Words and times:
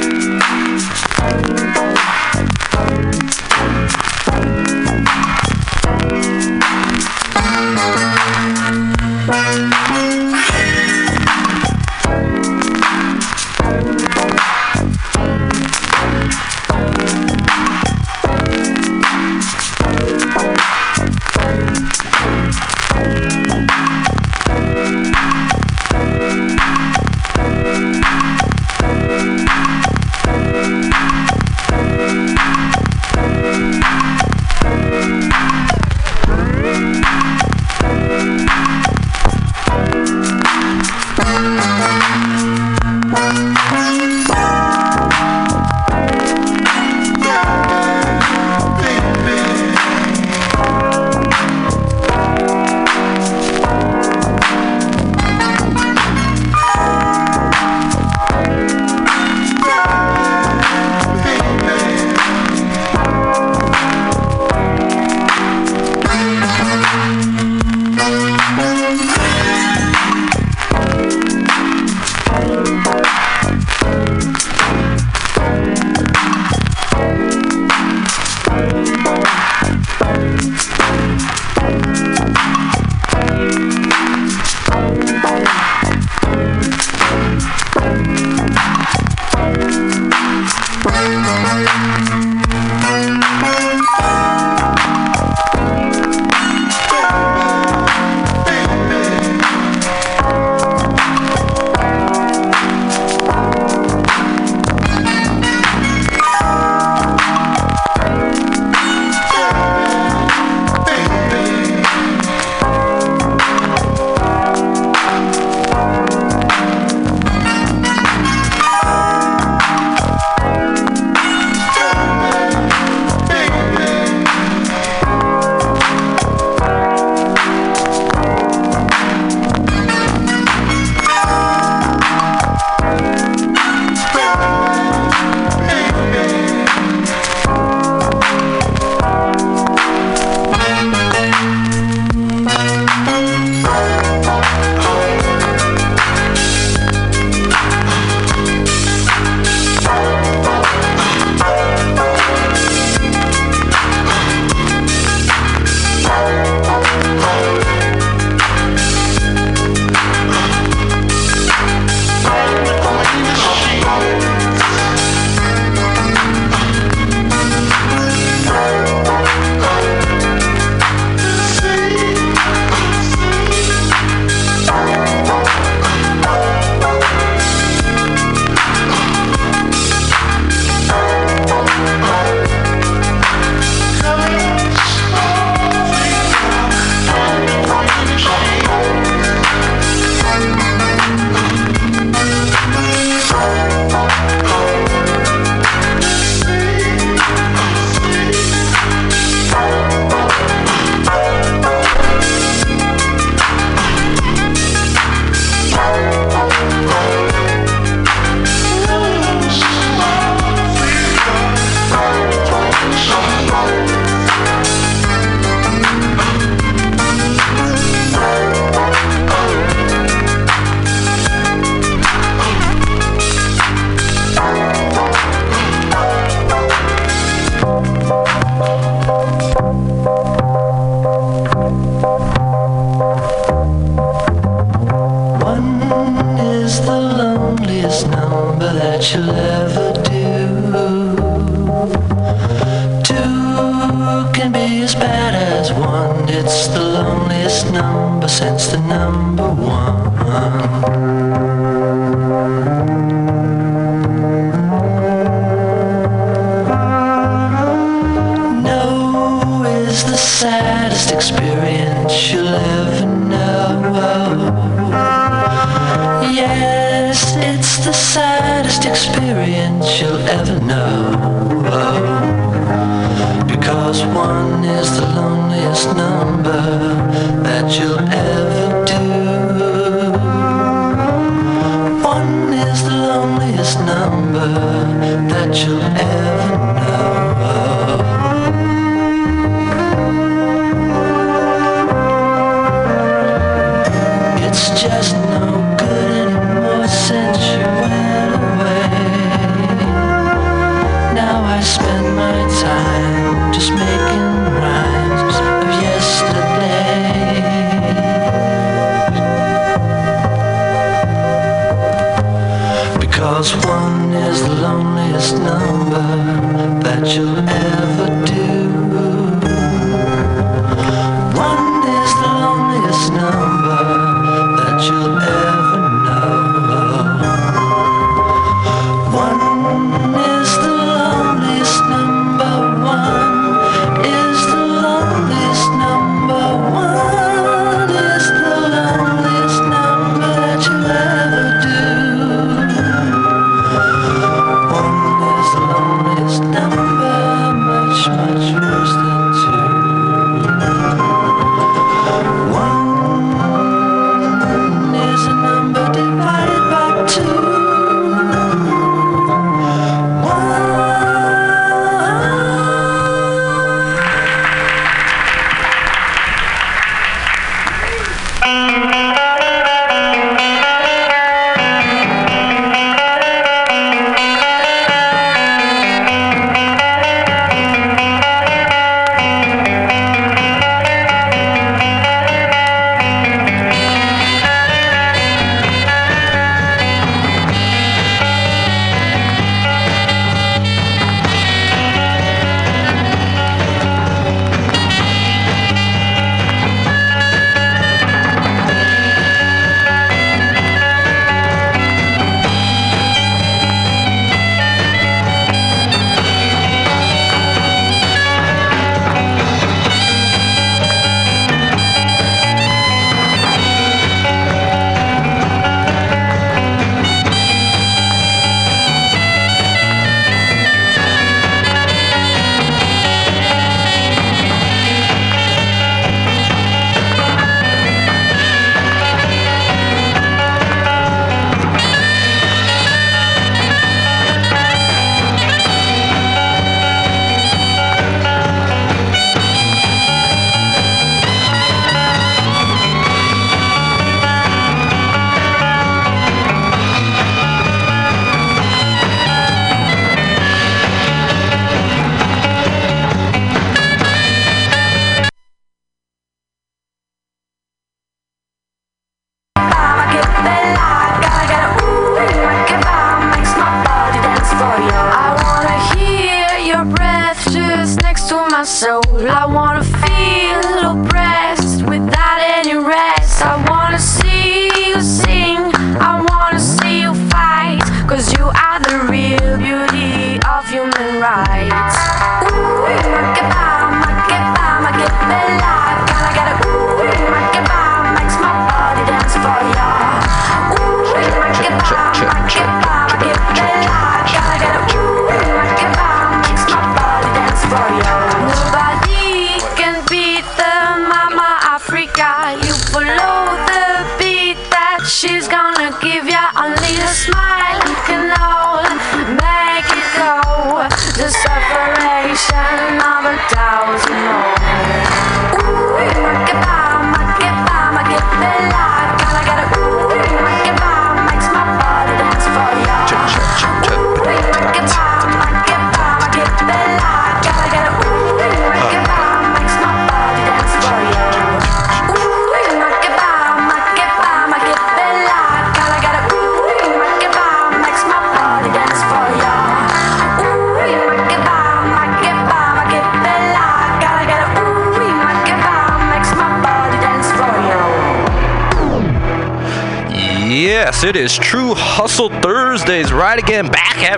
just 0.00 0.61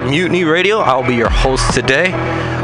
Mutiny 0.05 0.45
Radio. 0.45 0.79
I'll 0.79 1.07
be 1.07 1.15
your 1.15 1.31
host 1.31 1.73
today. 1.73 2.11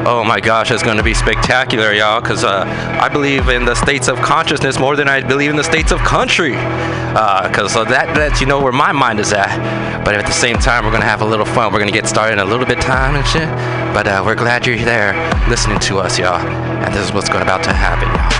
Oh 0.06 0.24
my 0.24 0.40
gosh, 0.40 0.70
it's 0.70 0.82
going 0.82 0.96
to 0.96 1.02
be 1.02 1.14
spectacular, 1.14 1.92
y'all, 1.92 2.20
because 2.20 2.44
uh, 2.44 2.64
I 3.00 3.08
believe 3.08 3.48
in 3.48 3.64
the 3.64 3.74
states 3.74 4.08
of 4.08 4.18
consciousness 4.18 4.78
more 4.78 4.96
than 4.96 5.08
I 5.08 5.20
believe 5.20 5.50
in 5.50 5.56
the 5.56 5.64
states 5.64 5.92
of 5.92 5.98
country. 6.00 6.52
Because 6.52 7.76
uh, 7.76 7.84
that 7.84 8.16
lets 8.16 8.40
you 8.40 8.46
know 8.46 8.60
where 8.60 8.72
my 8.72 8.92
mind 8.92 9.20
is 9.20 9.32
at. 9.32 10.04
But 10.04 10.14
at 10.14 10.26
the 10.26 10.32
same 10.32 10.56
time, 10.56 10.84
we're 10.84 10.90
going 10.90 11.02
to 11.02 11.08
have 11.08 11.22
a 11.22 11.26
little 11.26 11.46
fun. 11.46 11.72
We're 11.72 11.80
going 11.80 11.92
to 11.92 11.98
get 11.98 12.06
started 12.06 12.34
in 12.34 12.38
a 12.38 12.44
little 12.44 12.66
bit 12.66 12.80
time 12.80 13.16
and 13.16 13.26
shit. 13.26 13.48
But 13.94 14.06
uh, 14.06 14.22
we're 14.24 14.36
glad 14.36 14.66
you're 14.66 14.78
there 14.78 15.12
listening 15.48 15.80
to 15.80 15.98
us, 15.98 16.18
y'all. 16.18 16.40
And 16.40 16.94
this 16.94 17.08
is 17.08 17.12
what's 17.12 17.28
going 17.28 17.42
about 17.42 17.62
to 17.64 17.72
happen, 17.72 18.08
y'all. 18.08 18.39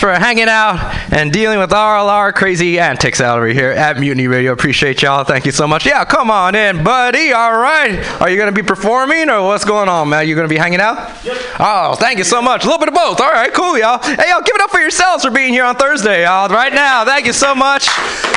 For 0.00 0.10
hanging 0.14 0.48
out 0.48 0.78
and 1.12 1.30
dealing 1.30 1.58
with 1.58 1.74
all 1.74 2.08
our 2.08 2.32
crazy 2.32 2.80
antics 2.80 3.20
out 3.20 3.36
over 3.36 3.48
here 3.48 3.70
at 3.70 3.98
Mutiny 3.98 4.26
Radio. 4.28 4.52
Appreciate 4.52 5.02
y'all. 5.02 5.24
Thank 5.24 5.44
you 5.44 5.52
so 5.52 5.68
much. 5.68 5.84
Yeah, 5.84 6.06
come 6.06 6.30
on 6.30 6.54
in, 6.54 6.82
buddy. 6.82 7.32
All 7.32 7.56
right. 7.58 7.98
Are 8.20 8.30
you 8.30 8.36
going 8.36 8.52
to 8.52 8.62
be 8.62 8.66
performing 8.66 9.28
or 9.28 9.46
what's 9.46 9.66
going 9.66 9.90
on, 9.90 10.08
man? 10.08 10.26
You 10.26 10.34
going 10.34 10.48
to 10.48 10.52
be 10.52 10.58
hanging 10.58 10.80
out? 10.80 10.96
Yep. 11.22 11.36
Oh, 11.60 11.94
thank 11.96 12.16
you 12.16 12.24
so 12.24 12.40
much. 12.40 12.64
A 12.64 12.66
little 12.66 12.80
bit 12.80 12.88
of 12.88 12.94
both. 12.94 13.20
All 13.20 13.30
right, 13.30 13.52
cool, 13.52 13.78
y'all. 13.78 14.02
Hey, 14.02 14.30
y'all, 14.30 14.40
give 14.40 14.56
it 14.56 14.62
up 14.62 14.70
for 14.70 14.80
yourselves 14.80 15.22
for 15.22 15.30
being 15.30 15.52
here 15.52 15.64
on 15.64 15.76
Thursday, 15.76 16.24
y'all. 16.24 16.48
Right 16.48 16.72
now. 16.72 17.04
Thank 17.04 17.26
you 17.26 17.34
so 17.34 17.54
much. 17.54 17.86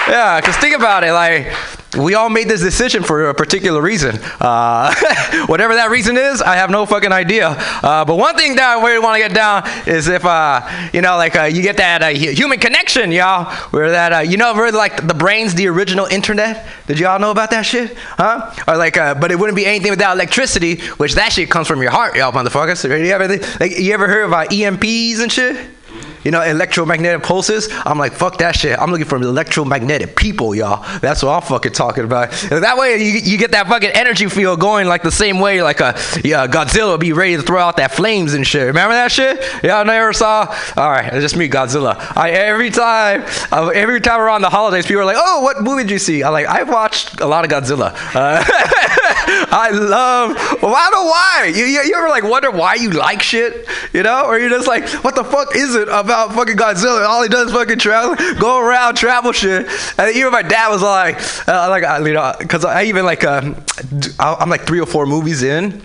Yeah, 0.08 0.42
because 0.42 0.58
think 0.58 0.76
about 0.76 1.06
it. 1.06 1.14
Like, 1.14 1.54
we 1.98 2.16
all 2.16 2.30
made 2.30 2.50
this 2.50 2.62
decision 2.62 3.04
for 3.04 3.30
a 3.30 3.34
particular 3.34 3.82
reason. 3.82 4.20
Uh, 4.40 4.94
whatever 5.48 5.76
that 5.76 5.90
reason 5.90 6.18
is, 6.18 6.42
I 6.42 6.56
have 6.56 6.70
no 6.70 6.86
fucking 6.86 7.12
idea. 7.12 7.50
Uh, 7.50 8.06
but 8.06 8.16
one 8.16 8.36
thing 8.36 8.56
that 8.56 8.78
I 8.78 8.84
really 8.86 9.00
want 9.00 9.16
to 9.16 9.28
get 9.28 9.34
down 9.34 9.64
is 9.88 10.08
if, 10.08 10.26
uh, 10.26 10.62
you 10.94 11.02
know, 11.02 11.18
like 11.18 11.36
uh, 11.36 11.44
you 11.44 11.62
get 11.62 11.78
that 11.78 12.02
uh, 12.02 12.08
human 12.10 12.60
connection, 12.60 13.12
y'all, 13.12 13.54
where 13.72 13.92
that, 13.92 14.14
uh, 14.14 14.20
you 14.20 14.38
know, 14.38 14.54
really 14.56 14.72
like 14.72 15.08
the 15.08 15.14
brain's 15.14 15.54
the 15.56 15.68
original 15.68 16.06
internet. 16.06 16.68
Did 16.88 17.00
y'all 17.00 17.20
know 17.20 17.32
about 17.32 17.52
that 17.52 17.64
shit? 17.64 17.96
Huh? 17.98 18.54
Or 18.68 18.78
like, 18.78 18.96
but 18.96 19.32
it 19.32 19.40
wouldn't 19.40 19.56
be 19.56 19.66
anything 19.66 19.92
without 19.92 20.16
electricity, 20.16 20.82
which 20.98 21.16
that 21.16 21.34
shit 21.34 21.50
comes 21.50 21.68
from 21.68 21.82
your 21.82 21.92
heart, 21.92 22.16
y'all 22.16 22.32
motherfuckers. 22.32 22.84
You 22.84 23.14
ever, 23.14 23.28
like, 23.60 23.78
you 23.78 23.94
ever 23.94 24.08
heard 24.08 24.26
about 24.26 24.50
EMPs 24.50 25.20
and 25.20 25.32
shit? 25.32 25.58
You 26.24 26.32
know, 26.32 26.42
electromagnetic 26.42 27.24
pulses. 27.24 27.70
I'm 27.86 27.98
like, 27.98 28.14
fuck 28.14 28.38
that 28.38 28.56
shit. 28.56 28.78
I'm 28.80 28.92
looking 28.92 29.06
for 29.06 29.18
electromagnetic 29.18 30.16
people, 30.16 30.56
y'all. 30.56 30.84
That's 31.00 31.24
what 31.24 31.32
I'm 31.32 31.42
fucking 31.42 31.74
talking 31.74 32.04
about. 32.04 32.32
And 32.52 32.64
that 32.64 32.78
way, 32.78 33.04
you, 33.04 33.20
you 33.20 33.38
get 33.38 33.52
that 33.52 33.68
fucking 33.68 33.92
energy 33.92 34.28
field 34.28 34.60
going 34.60 34.88
like 34.88 35.04
the 35.04 35.12
same 35.12 35.40
way, 35.40 35.62
like 35.62 35.80
a 35.80 35.96
yeah, 36.24 36.48
Godzilla 36.48 36.92
would 36.92 37.00
be 37.00 37.14
ready 37.14 37.36
to 37.36 37.42
throw 37.42 37.60
out 37.60 37.78
that 37.78 37.92
flames 37.92 38.34
and 38.34 38.46
shit. 38.46 38.68
Remember 38.68 38.94
that 38.94 39.12
shit? 39.12 39.42
Y'all 39.64 39.86
never 39.86 40.14
saw? 40.14 40.46
All 40.78 40.90
right, 40.90 41.14
it's 41.14 41.22
just 41.22 41.38
me, 41.38 41.50
Godzilla. 41.50 41.96
I 42.16 42.32
every 42.32 42.70
time, 42.70 43.24
uh, 43.52 43.70
every 43.70 44.02
time 44.02 44.20
around 44.20 44.42
the 44.42 44.50
holidays, 44.50 44.86
people 44.86 45.02
are 45.02 45.06
like, 45.06 45.18
oh, 45.20 45.42
what 45.42 45.62
movie 45.62 45.84
did 45.84 45.92
you 45.92 46.00
see? 46.00 46.24
I'm 46.24 46.34
like, 46.34 46.46
I 46.46 46.64
watched 46.64 47.20
a 47.20 47.28
lot 47.28 47.46
of 47.46 47.52
Godzilla. 47.52 47.94
Uh, 48.16 48.44
I 49.52 49.70
love. 49.72 50.36
Well, 50.62 50.76
I 50.76 50.90
don't 50.90 50.94
know 50.94 51.10
why. 51.10 51.52
You, 51.56 51.66
you, 51.66 51.82
you 51.84 51.96
ever 51.96 52.10
like 52.10 52.24
wonder 52.24 52.52
why 52.52 52.76
you 52.76 52.92
like 52.92 53.22
shit, 53.22 53.68
you 53.94 54.04
know, 54.04 54.26
or 54.26 54.38
you're 54.38 54.50
just 54.50 54.68
like, 54.68 54.88
what 55.04 55.16
the 55.16 55.24
fuck 55.24 55.56
is 55.56 55.76
it 55.76 55.88
about 55.88 56.34
fucking 56.34 56.58
Godzilla? 56.58 57.08
All 57.08 57.24
he 57.24 57.30
does 57.30 57.48
is 57.48 57.54
fucking 57.54 57.80
travel, 57.80 58.16
go 58.40 58.60
around, 58.60 58.96
travel 58.96 59.32
shit. 59.32 59.68
And 59.98 60.16
even 60.16 60.32
my 60.32 60.42
dad 60.42 60.70
was 60.70 60.82
like, 60.82 61.18
uh, 61.48 61.70
like 61.70 61.84
uh, 61.84 62.04
you 62.06 62.14
know, 62.14 62.34
because 62.38 62.66
I 62.66 62.84
even 62.84 63.06
like, 63.06 63.24
um, 63.24 63.56
I'm 64.20 64.50
like 64.50 64.62
three 64.62 64.80
or 64.80 64.86
four 64.86 65.06
movies 65.06 65.44
in. 65.44 65.82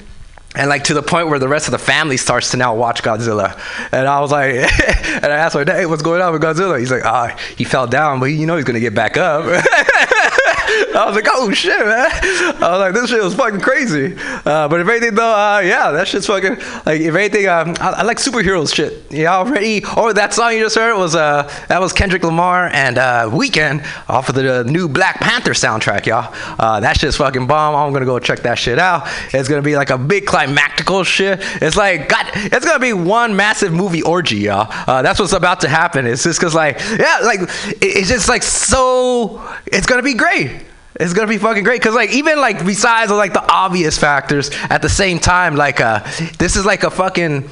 And 0.54 0.70
like 0.70 0.84
to 0.84 0.94
the 0.94 1.02
point 1.02 1.28
where 1.28 1.38
the 1.38 1.46
rest 1.46 1.68
of 1.68 1.72
the 1.72 1.78
family 1.78 2.16
starts 2.16 2.50
to 2.52 2.56
now 2.56 2.74
watch 2.74 3.02
Godzilla, 3.02 3.60
and 3.92 4.08
I 4.08 4.18
was 4.20 4.32
like, 4.32 4.54
and 4.54 5.26
I 5.26 5.36
asked 5.36 5.54
my 5.54 5.62
dad, 5.62 5.76
hey, 5.76 5.86
"What's 5.86 6.02
going 6.02 6.22
on 6.22 6.32
with 6.32 6.42
Godzilla?" 6.42 6.80
He's 6.80 6.90
like, 6.90 7.04
"Ah, 7.04 7.36
he 7.56 7.64
fell 7.64 7.86
down, 7.86 8.18
but 8.18 8.26
you 8.26 8.46
know 8.46 8.56
he's 8.56 8.64
gonna 8.64 8.80
get 8.80 8.94
back 8.94 9.18
up." 9.18 9.44
I 10.68 11.04
was 11.06 11.14
like, 11.14 11.26
oh 11.28 11.50
shit, 11.52 11.78
man. 11.78 12.10
I 12.62 12.70
was 12.72 12.80
like, 12.80 12.94
this 12.94 13.10
shit 13.10 13.22
was 13.22 13.34
fucking 13.36 13.60
crazy. 13.60 14.16
Uh, 14.44 14.66
but 14.66 14.80
if 14.80 14.88
anything, 14.88 15.14
though, 15.14 15.32
uh, 15.32 15.60
yeah, 15.60 15.92
that 15.92 16.08
shit's 16.08 16.26
fucking, 16.26 16.56
like, 16.84 17.00
if 17.00 17.14
anything, 17.14 17.46
um, 17.46 17.76
I, 17.80 17.98
I 17.98 18.02
like 18.02 18.18
superheroes 18.18 18.74
shit. 18.74 19.04
Yeah, 19.10 19.36
already. 19.36 19.82
Oh, 19.96 20.12
that 20.12 20.34
song 20.34 20.54
you 20.54 20.60
just 20.60 20.74
heard 20.74 20.96
was, 20.96 21.14
uh, 21.14 21.44
that 21.68 21.80
was 21.80 21.92
Kendrick 21.92 22.24
Lamar 22.24 22.66
and 22.66 22.98
uh, 22.98 23.30
Weeknd 23.30 23.86
off 24.08 24.28
of 24.28 24.34
the 24.34 24.64
new 24.64 24.88
Black 24.88 25.20
Panther 25.20 25.52
soundtrack, 25.52 26.06
y'all. 26.06 26.34
Uh, 26.58 26.80
that 26.80 26.98
shit's 26.98 27.16
fucking 27.16 27.46
bomb. 27.46 27.76
I'm 27.76 27.92
gonna 27.92 28.04
go 28.04 28.18
check 28.18 28.40
that 28.40 28.58
shit 28.58 28.80
out. 28.80 29.06
It's 29.32 29.48
gonna 29.48 29.62
be 29.62 29.76
like 29.76 29.90
a 29.90 29.98
big 29.98 30.26
climactical 30.26 31.04
shit. 31.06 31.38
It's 31.62 31.76
like, 31.76 32.08
God, 32.08 32.26
it's 32.34 32.64
gonna 32.64 32.80
be 32.80 32.92
one 32.92 33.36
massive 33.36 33.72
movie 33.72 34.02
orgy, 34.02 34.38
y'all. 34.38 34.66
Uh, 34.88 35.02
that's 35.02 35.20
what's 35.20 35.32
about 35.32 35.60
to 35.60 35.68
happen. 35.68 36.06
It's 36.06 36.24
just 36.24 36.40
cause, 36.40 36.56
like, 36.56 36.80
yeah, 36.80 37.20
like, 37.22 37.40
it, 37.40 37.78
it's 37.80 38.08
just 38.08 38.28
like 38.28 38.42
so, 38.42 39.48
it's 39.66 39.86
gonna 39.86 40.02
be 40.02 40.14
great. 40.14 40.62
It's 41.00 41.12
gonna 41.12 41.28
be 41.28 41.38
fucking 41.38 41.64
great. 41.64 41.80
Because 41.80 41.94
like 41.94 42.10
even 42.10 42.38
like 42.38 42.64
besides 42.64 43.10
like 43.10 43.32
the 43.32 43.52
obvious 43.52 43.96
factors 43.98 44.50
at 44.70 44.82
the 44.82 44.88
same 44.88 45.18
time 45.18 45.54
like 45.54 45.80
uh 45.80 46.00
this 46.38 46.56
is 46.56 46.64
like 46.66 46.82
a 46.82 46.90
fucking 46.90 47.48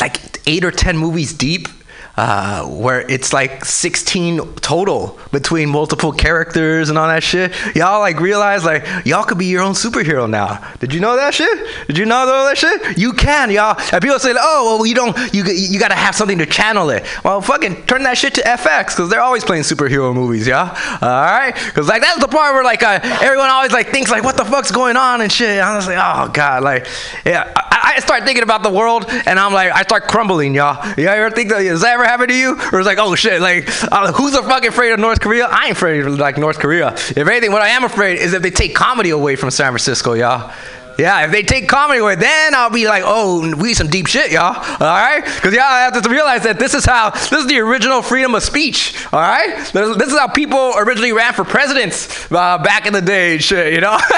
like 0.00 0.16
eight 0.48 0.64
or 0.64 0.70
ten 0.70 0.96
movies 0.96 1.32
deep 1.32 1.68
uh, 2.16 2.64
where 2.64 3.00
it's 3.10 3.32
like 3.32 3.64
16 3.64 4.54
total 4.56 5.18
between 5.32 5.68
multiple 5.68 6.12
characters 6.12 6.88
and 6.88 6.96
all 6.96 7.08
that 7.08 7.22
shit. 7.24 7.52
Y'all 7.74 7.98
like 7.98 8.20
realize 8.20 8.64
like 8.64 8.86
y'all 9.04 9.24
could 9.24 9.38
be 9.38 9.46
your 9.46 9.62
own 9.62 9.72
superhero 9.72 10.30
now. 10.30 10.62
Did 10.78 10.94
you 10.94 11.00
know 11.00 11.16
that 11.16 11.34
shit? 11.34 11.66
Did 11.88 11.98
you 11.98 12.06
know 12.06 12.24
that 12.26 12.56
shit? 12.56 12.98
You 12.98 13.12
can, 13.12 13.50
y'all. 13.50 13.76
And 13.92 14.00
people 14.00 14.18
say, 14.18 14.32
oh, 14.38 14.76
well, 14.76 14.86
you 14.86 14.94
don't. 14.94 15.16
You 15.34 15.44
you 15.44 15.80
gotta 15.80 15.94
have 15.94 16.14
something 16.14 16.38
to 16.38 16.46
channel 16.46 16.90
it. 16.90 17.04
Well, 17.24 17.40
fucking 17.40 17.86
turn 17.86 18.04
that 18.04 18.16
shit 18.16 18.34
to 18.34 18.42
FX 18.42 18.96
because 18.96 19.10
they're 19.10 19.20
always 19.20 19.44
playing 19.44 19.64
superhero 19.64 20.14
movies, 20.14 20.46
y'all. 20.46 20.68
All 20.68 21.08
right, 21.08 21.52
because 21.52 21.88
like 21.88 22.00
that's 22.00 22.20
the 22.20 22.28
part 22.28 22.54
where 22.54 22.64
like 22.64 22.82
uh, 22.82 23.00
everyone 23.22 23.50
always 23.50 23.72
like 23.72 23.88
thinks 23.88 24.10
like 24.10 24.22
what 24.22 24.36
the 24.36 24.44
fuck's 24.44 24.70
going 24.70 24.96
on 24.96 25.20
and 25.20 25.32
shit. 25.32 25.60
I'm 25.60 25.84
like, 25.84 25.98
oh 25.98 26.30
god, 26.32 26.62
like 26.62 26.86
yeah. 27.26 27.52
I, 27.56 27.94
I 27.96 28.00
start 28.00 28.24
thinking 28.24 28.44
about 28.44 28.62
the 28.62 28.70
world 28.70 29.04
and 29.08 29.38
I'm 29.38 29.52
like, 29.52 29.72
I 29.72 29.82
start 29.82 30.04
crumbling, 30.04 30.54
y'all. 30.54 30.82
You 30.96 31.08
ever 31.08 31.30
think 31.30 31.50
that? 31.50 31.62
That 31.64 31.84
ever 31.84 32.03
happen 32.04 32.28
to 32.28 32.34
you? 32.34 32.52
Or 32.72 32.80
it's 32.80 32.86
like, 32.86 32.98
oh 32.98 33.14
shit, 33.14 33.40
like 33.40 33.68
uh, 33.92 34.12
who's 34.12 34.36
fucking 34.38 34.68
afraid 34.68 34.92
of 34.92 35.00
North 35.00 35.20
Korea? 35.20 35.46
I 35.46 35.66
ain't 35.66 35.72
afraid 35.72 36.06
of 36.06 36.18
like 36.18 36.38
North 36.38 36.58
Korea. 36.58 36.92
If 36.94 37.18
anything, 37.18 37.52
what 37.52 37.62
I 37.62 37.68
am 37.68 37.84
afraid 37.84 38.18
is 38.18 38.32
if 38.32 38.42
they 38.42 38.50
take 38.50 38.74
comedy 38.74 39.10
away 39.10 39.36
from 39.36 39.50
San 39.50 39.72
Francisco, 39.72 40.12
y'all. 40.14 40.52
Yeah, 40.98 41.24
if 41.24 41.32
they 41.32 41.42
take 41.42 41.68
comedy 41.68 42.00
away, 42.00 42.14
then 42.14 42.54
I'll 42.54 42.70
be 42.70 42.86
like, 42.86 43.02
oh, 43.04 43.54
we 43.56 43.74
some 43.74 43.88
deep 43.88 44.06
shit, 44.06 44.30
y'all. 44.30 44.54
All 44.54 44.78
right? 44.78 45.24
Because 45.24 45.52
y'all 45.52 45.62
have 45.62 46.00
to 46.00 46.08
realize 46.08 46.44
that 46.44 46.58
this 46.58 46.74
is 46.74 46.84
how, 46.84 47.10
this 47.10 47.32
is 47.32 47.46
the 47.46 47.58
original 47.58 48.02
freedom 48.02 48.34
of 48.34 48.42
speech. 48.42 48.94
All 49.12 49.20
right? 49.20 49.56
This, 49.72 50.08
is 50.08 50.18
how 50.18 50.28
people 50.28 50.74
originally 50.76 51.12
ran 51.12 51.32
for 51.32 51.44
presidents 51.44 52.30
uh, 52.30 52.58
back 52.58 52.86
in 52.86 52.92
the 52.92 53.02
day 53.02 53.34
and 53.34 53.42
shit, 53.42 53.72
you 53.72 53.80
know? 53.80 53.98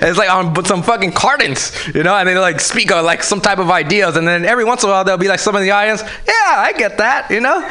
it's 0.00 0.18
like 0.18 0.30
on 0.30 0.64
some 0.64 0.82
fucking 0.82 1.12
cartons, 1.12 1.72
you 1.94 2.02
know? 2.02 2.16
And 2.16 2.28
they 2.28 2.38
like 2.38 2.60
speak 2.60 2.90
of 2.90 3.04
like 3.04 3.22
some 3.22 3.40
type 3.40 3.58
of 3.58 3.70
ideas. 3.70 4.16
And 4.16 4.26
then 4.26 4.44
every 4.44 4.64
once 4.64 4.82
in 4.82 4.88
a 4.88 4.92
while, 4.92 5.04
there'll 5.04 5.18
be 5.18 5.28
like 5.28 5.40
some 5.40 5.56
in 5.56 5.62
the 5.62 5.70
audience, 5.72 6.02
yeah, 6.02 6.54
I 6.56 6.72
get 6.76 6.98
that, 6.98 7.30
you 7.30 7.40
know? 7.40 7.68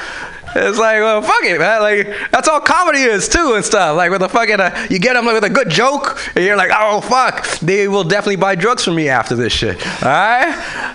It's 0.56 0.78
like, 0.78 1.00
well, 1.00 1.22
fuck 1.22 1.44
it, 1.44 1.60
man. 1.60 1.82
Like 1.82 2.32
that's 2.32 2.48
all 2.48 2.60
comedy 2.60 3.00
is 3.00 3.28
too 3.28 3.54
and 3.56 3.66
stuff. 3.66 3.96
Like 3.98 4.12
with 4.12 4.22
a 4.22 4.30
fucking, 4.30 4.60
uh, 4.60 4.88
you 4.90 5.00
get 5.00 5.14
them 5.14 5.26
with 5.26 5.44
a 5.44 5.50
good 5.50 5.70
joke, 5.70 6.18
and 6.36 6.46
you're 6.46 6.56
like, 6.56 6.72
oh 6.74 7.02
fuck, 7.02 7.48
they 7.60 7.88
will 7.88 8.04
definitely 8.04 8.38
buy 8.38 8.56
drugs 8.56 8.84
from 8.84 8.96
me 8.96 9.10
after 9.10 9.36
this 9.36 9.54
shit. 9.54 9.76
All 10.04 10.10
right, 10.10 10.50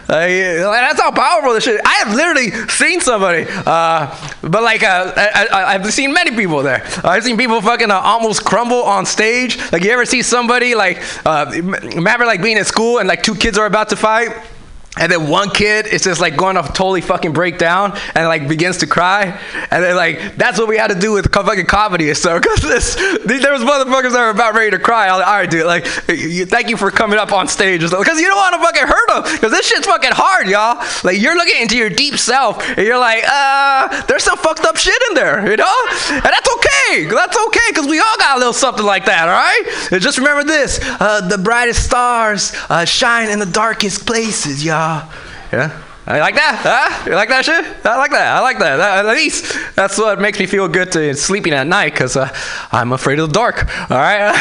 like, 0.08 0.80
that's 0.80 1.00
how 1.00 1.10
powerful 1.10 1.52
this 1.54 1.64
shit. 1.64 1.80
I 1.84 1.94
have 2.04 2.14
literally 2.14 2.50
seen 2.68 3.00
somebody, 3.00 3.46
uh, 3.48 4.14
but 4.42 4.62
like, 4.62 4.82
uh, 4.82 5.12
I, 5.16 5.74
I've 5.74 5.92
seen 5.92 6.12
many 6.12 6.30
people 6.30 6.62
there. 6.62 6.84
I've 7.04 7.24
seen 7.24 7.36
people 7.36 7.60
fucking 7.60 7.90
uh, 7.90 7.98
almost 7.98 8.44
crumble 8.44 8.82
on 8.82 9.06
stage. 9.06 9.58
Like 9.72 9.82
you 9.82 9.90
ever 9.90 10.04
see 10.04 10.22
somebody 10.22 10.74
like, 10.74 11.02
uh, 11.26 11.50
remember 11.50 12.26
like 12.26 12.42
being 12.42 12.56
in 12.56 12.64
school 12.64 12.98
and 12.98 13.08
like 13.08 13.22
two 13.22 13.34
kids 13.34 13.58
are 13.58 13.66
about 13.66 13.88
to 13.90 13.96
fight. 13.96 14.30
And 14.98 15.10
then 15.10 15.28
one 15.28 15.50
kid 15.50 15.86
is 15.86 16.02
just 16.02 16.20
like 16.20 16.36
going 16.36 16.56
to 16.56 16.62
totally 16.62 17.00
fucking 17.00 17.32
break 17.32 17.58
down 17.58 17.96
and 18.14 18.26
like 18.26 18.48
begins 18.48 18.78
to 18.78 18.86
cry. 18.86 19.40
And 19.70 19.84
then 19.84 19.96
like 19.96 20.36
that's 20.36 20.58
what 20.58 20.68
we 20.68 20.76
had 20.76 20.88
to 20.88 20.98
do 20.98 21.12
with 21.12 21.32
fucking 21.32 21.66
comedy 21.66 22.12
stuff. 22.14 22.42
Cause 22.42 22.60
this, 22.60 22.94
there 22.94 23.52
was 23.52 23.62
motherfuckers 23.62 24.12
that 24.12 24.20
were 24.20 24.30
about 24.30 24.54
ready 24.54 24.70
to 24.70 24.78
cry. 24.78 25.08
I 25.08 25.12
was 25.12 25.20
like, 25.20 25.28
all 25.28 25.34
right, 25.34 25.50
dude, 25.50 25.66
like 25.66 25.86
thank 26.48 26.68
you 26.68 26.76
for 26.76 26.90
coming 26.90 27.18
up 27.18 27.32
on 27.32 27.48
stage. 27.48 27.80
Because 27.80 28.20
you 28.20 28.26
don't 28.26 28.36
want 28.36 28.54
to 28.54 28.60
fucking 28.60 28.86
hurt 28.86 29.08
them. 29.08 29.34
Because 29.34 29.52
this 29.52 29.66
shit's 29.66 29.86
fucking 29.86 30.12
hard, 30.12 30.48
y'all. 30.48 30.82
Like 31.04 31.20
you're 31.20 31.36
looking 31.36 31.60
into 31.62 31.76
your 31.76 31.90
deep 31.90 32.16
self 32.16 32.62
and 32.62 32.86
you're 32.86 32.98
like, 32.98 33.24
uh, 33.26 34.02
there's 34.06 34.24
some 34.24 34.38
fucked 34.38 34.64
up 34.64 34.76
shit 34.76 35.00
in 35.10 35.14
there, 35.14 35.48
you 35.50 35.56
know? 35.56 35.76
And 36.10 36.24
that's 36.24 36.48
okay. 36.56 37.06
That's 37.06 37.36
okay 37.48 37.68
because 37.68 37.86
we 37.86 37.98
all 38.00 38.16
got 38.18 38.36
a 38.36 38.38
little 38.38 38.52
something 38.52 38.84
like 38.84 39.04
that, 39.06 39.28
all 39.28 39.34
right? 39.34 39.92
And 39.92 40.02
just 40.02 40.18
remember 40.18 40.44
this 40.44 40.78
uh, 40.82 41.26
the 41.28 41.38
brightest 41.38 41.84
stars 41.84 42.52
uh, 42.68 42.84
shine 42.84 43.30
in 43.30 43.38
the 43.38 43.46
darkest 43.46 44.06
places, 44.06 44.64
y'all. 44.64 44.87
Yeah. 45.52 45.82
I 46.08 46.20
like 46.20 46.36
that, 46.36 46.60
huh? 46.62 47.10
You 47.10 47.14
like 47.14 47.28
that 47.28 47.44
shit? 47.44 47.62
I 47.84 47.98
like 47.98 48.12
that. 48.12 48.38
I 48.38 48.40
like 48.40 48.58
that. 48.60 48.76
that 48.76 49.04
at 49.04 49.14
least 49.14 49.54
that's 49.76 49.98
what 49.98 50.18
makes 50.18 50.38
me 50.38 50.46
feel 50.46 50.66
good 50.66 50.90
to 50.92 51.14
sleeping 51.14 51.52
at 51.52 51.66
night, 51.66 51.94
cause 51.94 52.16
uh, 52.16 52.34
I'm 52.72 52.92
afraid 52.92 53.18
of 53.18 53.28
the 53.28 53.34
dark. 53.34 53.66
All 53.90 53.98
right. 53.98 54.18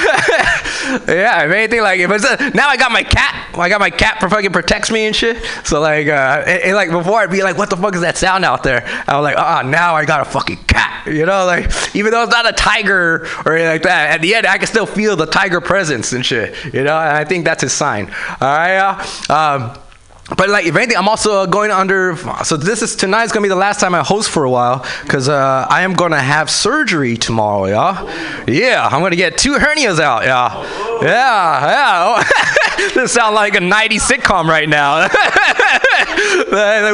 yeah. 1.10 1.44
If 1.44 1.52
anything, 1.52 1.82
like 1.82 2.00
if 2.00 2.10
it's 2.10 2.56
now 2.56 2.70
I 2.70 2.78
got 2.78 2.94
my 2.94 3.04
cat. 3.04 3.54
I 3.54 3.68
got 3.68 3.82
my 3.82 3.90
cat 3.90 4.22
for 4.22 4.30
fucking 4.30 4.54
protects 4.54 4.92
me 4.92 5.08
and 5.08 5.16
shit. 5.16 5.44
So 5.66 5.82
like, 5.82 6.08
uh, 6.08 6.44
and, 6.48 6.64
and 6.64 6.76
like 6.76 6.90
before 6.90 7.20
I'd 7.20 7.32
be 7.32 7.44
like, 7.44 7.58
what 7.58 7.70
the 7.70 7.76
fuck 7.76 7.96
is 7.96 8.02
that 8.02 8.16
sound 8.16 8.46
out 8.46 8.64
there? 8.64 8.86
I 9.06 9.18
was 9.18 9.24
like, 9.24 9.38
ah, 9.38 9.62
now 9.62 9.94
I 9.94 10.06
got 10.06 10.22
a 10.22 10.26
fucking 10.26 10.64
cat. 10.68 11.06
You 11.06 11.26
know, 11.26 11.46
like 11.46 11.70
even 11.94 12.12
though 12.12 12.24
it's 12.24 12.32
not 12.32 12.48
a 12.48 12.54
tiger 12.54 13.28
or 13.46 13.54
anything 13.54 13.72
like 13.74 13.84
that, 13.84 14.12
at 14.12 14.22
the 14.22 14.36
end 14.36 14.48
I 14.48 14.58
can 14.58 14.68
still 14.68 14.86
feel 14.86 15.18
the 15.18 15.26
tiger 15.26 15.60
presence 15.60 16.14
and 16.14 16.26
shit. 16.26 16.56
You 16.74 16.86
know, 16.86 16.98
and 16.98 17.18
I 17.18 17.26
think 17.26 17.44
that's 17.44 17.64
his 17.64 17.74
sign. 17.74 18.06
All 18.40 18.48
right. 18.48 19.30
Um, 19.30 19.78
but 20.36 20.50
like 20.50 20.66
if 20.66 20.76
anything 20.76 20.98
i'm 20.98 21.08
also 21.08 21.48
going 21.48 21.72
under 21.72 22.16
so 22.44 22.58
this 22.58 22.82
is 22.82 22.96
tonight's 22.96 23.32
gonna 23.32 23.44
be 23.44 23.50
the 23.50 23.56
last 23.56 23.80
time 23.80 23.96
i 23.96 24.04
host 24.04 24.30
for 24.30 24.44
a 24.44 24.50
while 24.50 24.86
because 25.04 25.30
uh, 25.30 25.66
i 25.70 25.84
am 25.84 25.94
gonna 25.94 26.20
have 26.20 26.50
surgery 26.50 27.16
tomorrow 27.16 27.66
y'all. 27.66 28.10
Yeah 28.48 28.88
i'm 28.92 29.02
gonna 29.02 29.16
get 29.16 29.38
two 29.38 29.54
hernias 29.54 30.00
out 30.00 30.26
y'all. 30.26 30.64
Yeah 31.02 31.38
yeah. 31.68 32.24
This 32.94 33.12
sounds 33.14 33.34
like 33.34 33.56
a 33.56 33.60
90s 33.60 34.02
sitcom 34.02 34.48
right 34.48 34.70
now. 34.70 35.08
Like! 36.50 36.94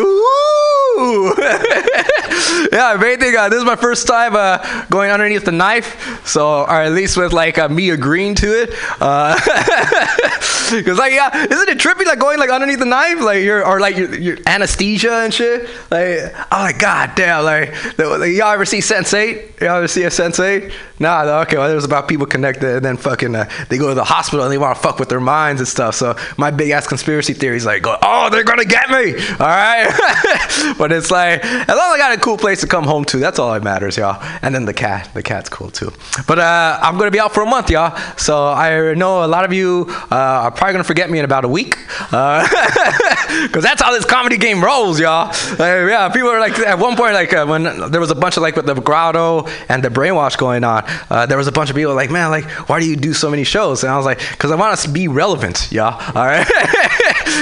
yeah, 2.71 2.95
if 2.95 3.01
anything, 3.01 3.35
uh, 3.35 3.49
this 3.49 3.59
is 3.59 3.65
my 3.65 3.75
first 3.75 4.07
time 4.07 4.35
uh, 4.35 4.85
going 4.89 5.11
underneath 5.11 5.45
the 5.45 5.51
knife, 5.51 6.25
so 6.25 6.63
or 6.63 6.81
at 6.81 6.91
least 6.91 7.17
with 7.17 7.33
like 7.33 7.57
uh, 7.57 7.69
me 7.69 7.89
agreeing 7.89 8.35
to 8.35 8.47
it. 8.47 8.73
Because 10.71 10.97
like, 10.97 11.13
yeah, 11.13 11.29
isn't 11.35 11.69
it 11.69 11.77
trippy 11.77 12.05
like 12.05 12.19
going 12.19 12.39
like 12.39 12.49
underneath 12.49 12.79
the 12.79 12.85
knife, 12.85 13.21
like 13.21 13.43
you're 13.43 13.65
or 13.65 13.79
like 13.79 13.95
your, 13.95 14.13
your 14.15 14.37
anesthesia 14.47 15.11
and 15.11 15.33
shit? 15.33 15.69
Like, 15.91 16.33
oh 16.51 16.63
my 16.63 16.73
god, 16.77 17.11
damn! 17.15 17.43
Like, 17.43 17.73
like, 17.97 18.31
y'all 18.31 18.53
ever 18.53 18.65
see 18.65 18.79
Sense8? 18.79 19.61
Y'all 19.61 19.77
ever 19.77 19.87
see 19.87 20.03
a 20.03 20.09
Sense8? 20.09 20.73
Nah, 20.99 21.23
no, 21.25 21.39
okay. 21.41 21.57
Well, 21.57 21.69
it 21.69 21.75
was 21.75 21.85
about 21.85 22.07
people 22.07 22.25
connected, 22.25 22.77
and 22.77 22.85
then 22.85 22.97
fucking 22.97 23.35
uh, 23.35 23.49
they 23.69 23.77
go 23.77 23.89
to 23.89 23.93
the 23.93 24.03
hospital 24.03 24.45
and 24.45 24.51
they 24.51 24.57
want 24.57 24.75
to 24.75 24.81
fuck 24.81 24.99
with 24.99 25.09
their 25.09 25.19
minds 25.19 25.61
and 25.61 25.67
stuff. 25.67 25.95
So 25.95 26.15
my 26.37 26.49
big 26.49 26.71
ass 26.71 26.87
conspiracy 26.87 27.33
theory 27.33 27.57
is 27.57 27.65
like, 27.65 27.83
oh, 27.85 28.29
they're 28.31 28.43
gonna 28.43 28.65
get 28.65 28.89
me, 28.89 29.13
all 29.13 29.47
right? 29.47 30.75
but 30.77 30.91
it's 30.91 31.11
like, 31.11 31.43
as 31.43 31.67
long 31.67 31.93
as 31.93 31.93
I 31.93 31.97
got 31.97 32.17
a 32.17 32.21
cool 32.21 32.32
place 32.37 32.61
to 32.61 32.67
come 32.67 32.83
home 32.83 33.05
to, 33.05 33.17
that's 33.17 33.39
all 33.39 33.53
that 33.53 33.63
matters, 33.63 33.97
y'all. 33.97 34.21
And 34.41 34.53
then 34.53 34.65
the 34.65 34.73
cat, 34.73 35.09
the 35.13 35.23
cat's 35.23 35.49
cool 35.49 35.69
too. 35.69 35.91
But 36.27 36.39
uh, 36.39 36.79
I'm 36.81 36.97
gonna 36.97 37.11
be 37.11 37.19
out 37.19 37.33
for 37.33 37.43
a 37.43 37.45
month, 37.45 37.69
y'all. 37.69 37.97
So 38.17 38.47
I 38.47 38.93
know 38.93 39.23
a 39.23 39.27
lot 39.27 39.45
of 39.45 39.53
you 39.53 39.85
uh, 40.11 40.15
are 40.45 40.51
probably 40.51 40.73
gonna 40.73 40.83
forget 40.83 41.09
me 41.09 41.19
in 41.19 41.25
about 41.25 41.45
a 41.45 41.49
week, 41.49 41.77
because 41.97 43.63
that's 43.63 43.81
how 43.81 43.91
this 43.91 44.05
comedy 44.05 44.37
game 44.37 44.63
rolls, 44.63 44.99
y'all. 44.99 45.33
Yeah, 45.59 46.09
people 46.09 46.29
are 46.29 46.39
like 46.39 46.57
at 46.59 46.79
one 46.79 46.95
point, 46.95 47.13
like 47.13 47.33
uh, 47.33 47.45
when 47.45 47.63
there 47.63 47.99
was 47.99 48.11
a 48.11 48.15
bunch 48.15 48.37
of 48.37 48.43
like 48.43 48.55
with 48.55 48.65
the 48.65 48.75
grotto 48.75 49.47
and 49.69 49.83
the 49.83 49.89
brainwash 49.89 50.37
going 50.37 50.63
on, 50.63 50.83
uh, 51.09 51.25
there 51.25 51.37
was 51.37 51.47
a 51.47 51.51
bunch 51.51 51.69
of 51.69 51.75
people 51.75 51.93
like, 51.93 52.11
man, 52.11 52.29
like 52.29 52.45
why 52.69 52.79
do 52.79 52.85
you 52.85 52.95
do 52.95 53.13
so 53.13 53.29
many 53.29 53.43
shows? 53.43 53.83
And 53.83 53.91
I 53.91 53.97
was 53.97 54.05
like, 54.05 54.19
because 54.31 54.51
I 54.51 54.55
want 54.55 54.73
us 54.73 54.83
to 54.83 54.89
be 54.89 55.07
relevant, 55.07 55.71
y'all. 55.71 55.93
All 56.15 56.25
right. 56.25 56.47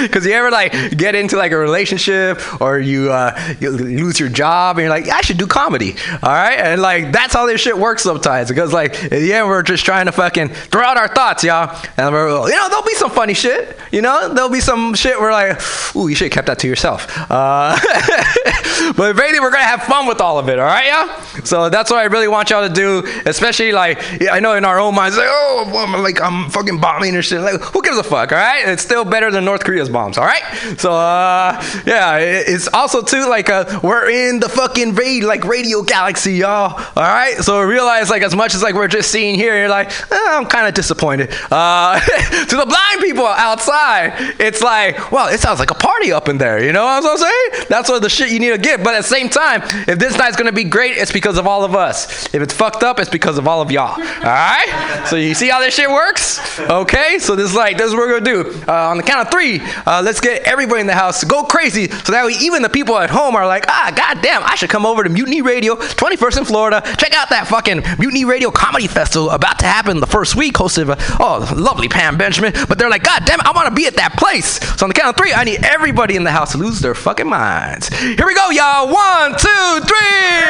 Because 0.00 0.24
you 0.24 0.32
ever 0.32 0.50
like 0.50 0.96
get 0.96 1.14
into 1.14 1.36
like 1.36 1.52
a 1.52 1.56
relationship 1.56 2.40
or 2.60 2.78
you, 2.78 3.12
uh, 3.12 3.38
you 3.60 3.70
lose 3.70 4.18
your 4.18 4.30
job 4.30 4.78
you're 4.82 4.90
like, 4.90 5.08
I 5.08 5.20
should 5.20 5.38
do 5.38 5.46
comedy. 5.46 5.94
All 6.22 6.32
right. 6.32 6.58
And 6.58 6.82
like 6.82 7.12
that's 7.12 7.34
how 7.34 7.46
this 7.46 7.60
shit 7.60 7.76
works 7.76 8.02
sometimes. 8.02 8.48
Because 8.48 8.72
like, 8.72 8.96
yeah, 9.10 9.44
we're 9.44 9.62
just 9.62 9.84
trying 9.84 10.06
to 10.06 10.12
fucking 10.12 10.48
throw 10.48 10.82
out 10.82 10.96
our 10.96 11.08
thoughts, 11.08 11.44
y'all. 11.44 11.76
And 11.96 12.12
we're, 12.12 12.28
you 12.48 12.56
know, 12.56 12.68
there'll 12.68 12.84
be 12.84 12.94
some 12.94 13.10
funny 13.10 13.34
shit. 13.34 13.78
You 13.90 14.02
know, 14.02 14.32
there'll 14.32 14.50
be 14.50 14.60
some 14.60 14.94
shit 14.94 15.18
where 15.20 15.32
like, 15.32 15.60
ooh, 15.96 16.08
you 16.08 16.14
should 16.14 16.26
have 16.26 16.32
kept 16.32 16.46
that 16.46 16.58
to 16.60 16.68
yourself. 16.68 17.06
Uh, 17.30 17.76
but 18.96 19.18
anything, 19.18 19.42
we're 19.42 19.50
gonna 19.50 19.64
have 19.64 19.82
fun 19.84 20.06
with 20.06 20.20
all 20.20 20.38
of 20.38 20.48
it. 20.48 20.58
All 20.58 20.64
right, 20.64 20.86
yeah. 20.86 21.22
So 21.44 21.68
that's 21.68 21.90
what 21.90 21.98
I 21.98 22.04
really 22.04 22.28
want 22.28 22.50
y'all 22.50 22.66
to 22.66 22.72
do. 22.72 23.02
Especially 23.26 23.72
like, 23.72 24.00
I 24.30 24.40
know 24.40 24.54
in 24.54 24.64
our 24.64 24.78
own 24.78 24.94
minds, 24.94 25.16
like, 25.16 25.28
oh, 25.28 25.86
I'm 25.86 26.02
like 26.02 26.20
I'm 26.20 26.50
fucking 26.50 26.80
bombing 26.80 27.14
or 27.16 27.22
shit. 27.22 27.40
Like, 27.40 27.60
who 27.60 27.82
gives 27.82 27.98
a 27.98 28.02
fuck? 28.02 28.32
All 28.32 28.38
right. 28.38 28.68
It's 28.68 28.82
still 28.82 29.04
better 29.04 29.30
than 29.30 29.44
North 29.44 29.64
Korea's 29.64 29.88
bombs. 29.88 30.18
All 30.18 30.24
right. 30.24 30.42
So 30.78 30.92
uh, 30.92 31.62
yeah, 31.86 32.18
it's 32.18 32.68
also 32.68 33.02
too 33.02 33.28
like 33.28 33.48
uh, 33.48 33.80
we're 33.82 34.10
in 34.10 34.40
the 34.40 34.48
fucking 34.62 34.94
radio, 34.94 35.26
like 35.26 35.44
radio 35.44 35.82
galaxy, 35.82 36.34
y'all. 36.34 36.74
All 36.74 37.02
right. 37.02 37.36
So 37.38 37.60
realize 37.62 38.10
like 38.10 38.22
as 38.22 38.36
much 38.36 38.54
as 38.54 38.62
like 38.62 38.76
we're 38.76 38.86
just 38.86 39.10
seeing 39.10 39.34
here, 39.34 39.58
you're 39.58 39.68
like, 39.68 39.90
eh, 39.90 40.16
I'm 40.30 40.46
kind 40.46 40.68
of 40.68 40.74
disappointed. 40.74 41.30
Uh, 41.50 41.98
to 42.48 42.56
the 42.56 42.64
blind 42.64 43.00
people 43.00 43.26
outside, 43.26 44.36
it's 44.38 44.62
like, 44.62 45.10
well, 45.10 45.32
it 45.34 45.40
sounds 45.40 45.58
like 45.58 45.72
a 45.72 45.74
party 45.74 46.12
up 46.12 46.28
in 46.28 46.38
there. 46.38 46.62
You 46.62 46.72
know 46.72 46.84
what 46.84 47.04
I'm 47.04 47.18
saying? 47.18 47.66
That's 47.68 47.88
what 47.88 48.02
the 48.02 48.08
shit 48.08 48.30
you 48.30 48.38
need 48.38 48.50
to 48.50 48.58
get. 48.58 48.84
But 48.84 48.94
at 48.94 49.02
the 49.02 49.08
same 49.08 49.28
time, 49.28 49.62
if 49.88 49.98
this 49.98 50.16
night's 50.16 50.36
gonna 50.36 50.52
be 50.52 50.64
great, 50.64 50.96
it's 50.96 51.12
because 51.12 51.38
of 51.38 51.46
all 51.48 51.64
of 51.64 51.74
us. 51.74 52.32
If 52.32 52.40
it's 52.40 52.54
fucked 52.54 52.84
up, 52.84 53.00
it's 53.00 53.10
because 53.10 53.38
of 53.38 53.48
all 53.48 53.62
of 53.62 53.72
y'all. 53.72 54.00
All 54.00 54.22
right. 54.22 55.04
So 55.08 55.16
you 55.16 55.34
see 55.34 55.48
how 55.48 55.58
this 55.58 55.74
shit 55.74 55.90
works? 55.90 56.60
Okay. 56.60 57.18
So 57.18 57.34
this 57.34 57.50
is 57.50 57.56
like 57.56 57.78
this 57.78 57.88
is 57.88 57.94
what 57.94 58.06
we're 58.06 58.20
gonna 58.20 58.44
do. 58.44 58.62
Uh, 58.68 58.90
on 58.90 58.96
the 58.96 59.02
count 59.02 59.26
of 59.26 59.32
three, 59.32 59.60
uh, 59.86 60.02
let's 60.04 60.20
get 60.20 60.42
everybody 60.44 60.82
in 60.82 60.86
the 60.86 60.94
house 60.94 61.18
to 61.18 61.26
go 61.26 61.42
crazy, 61.42 61.88
so 61.88 62.12
that 62.12 62.24
way 62.24 62.34
even 62.40 62.62
the 62.62 62.68
people 62.68 62.96
at 62.96 63.10
home 63.10 63.34
are 63.34 63.46
like, 63.46 63.64
ah, 63.66 63.92
goddamn, 63.94 64.44
I 64.52 64.54
should 64.54 64.68
come 64.68 64.84
over 64.84 65.02
to 65.02 65.08
Mutiny 65.08 65.40
Radio, 65.40 65.76
21st 65.76 66.36
in 66.36 66.44
Florida. 66.44 66.82
Check 66.98 67.14
out 67.14 67.30
that 67.30 67.46
fucking 67.48 67.82
Mutiny 67.98 68.26
Radio 68.26 68.50
Comedy 68.50 68.86
Festival 68.86 69.30
about 69.30 69.58
to 69.60 69.64
happen 69.64 69.98
the 69.98 70.06
first 70.06 70.36
week, 70.36 70.56
hosted 70.56 70.88
by 70.88 70.98
oh 71.20 71.50
lovely 71.56 71.88
Pam 71.88 72.18
Benjamin. 72.18 72.52
But 72.68 72.78
they're 72.78 72.90
like, 72.90 73.02
God 73.02 73.24
damn 73.24 73.40
it, 73.40 73.46
I 73.46 73.52
want 73.52 73.70
to 73.70 73.74
be 73.74 73.86
at 73.86 73.96
that 73.96 74.18
place. 74.18 74.60
So 74.76 74.84
on 74.84 74.90
the 74.90 74.94
count 74.94 75.08
of 75.08 75.16
three, 75.16 75.32
I 75.32 75.44
need 75.44 75.64
everybody 75.64 76.16
in 76.16 76.24
the 76.24 76.30
house 76.30 76.52
to 76.52 76.58
lose 76.58 76.80
their 76.80 76.94
fucking 76.94 77.26
minds. 77.26 77.88
Here 77.96 78.26
we 78.26 78.34
go, 78.34 78.50
y'all. 78.50 78.92
One, 78.92 79.30
two, 79.38 79.80
three. 79.88 80.44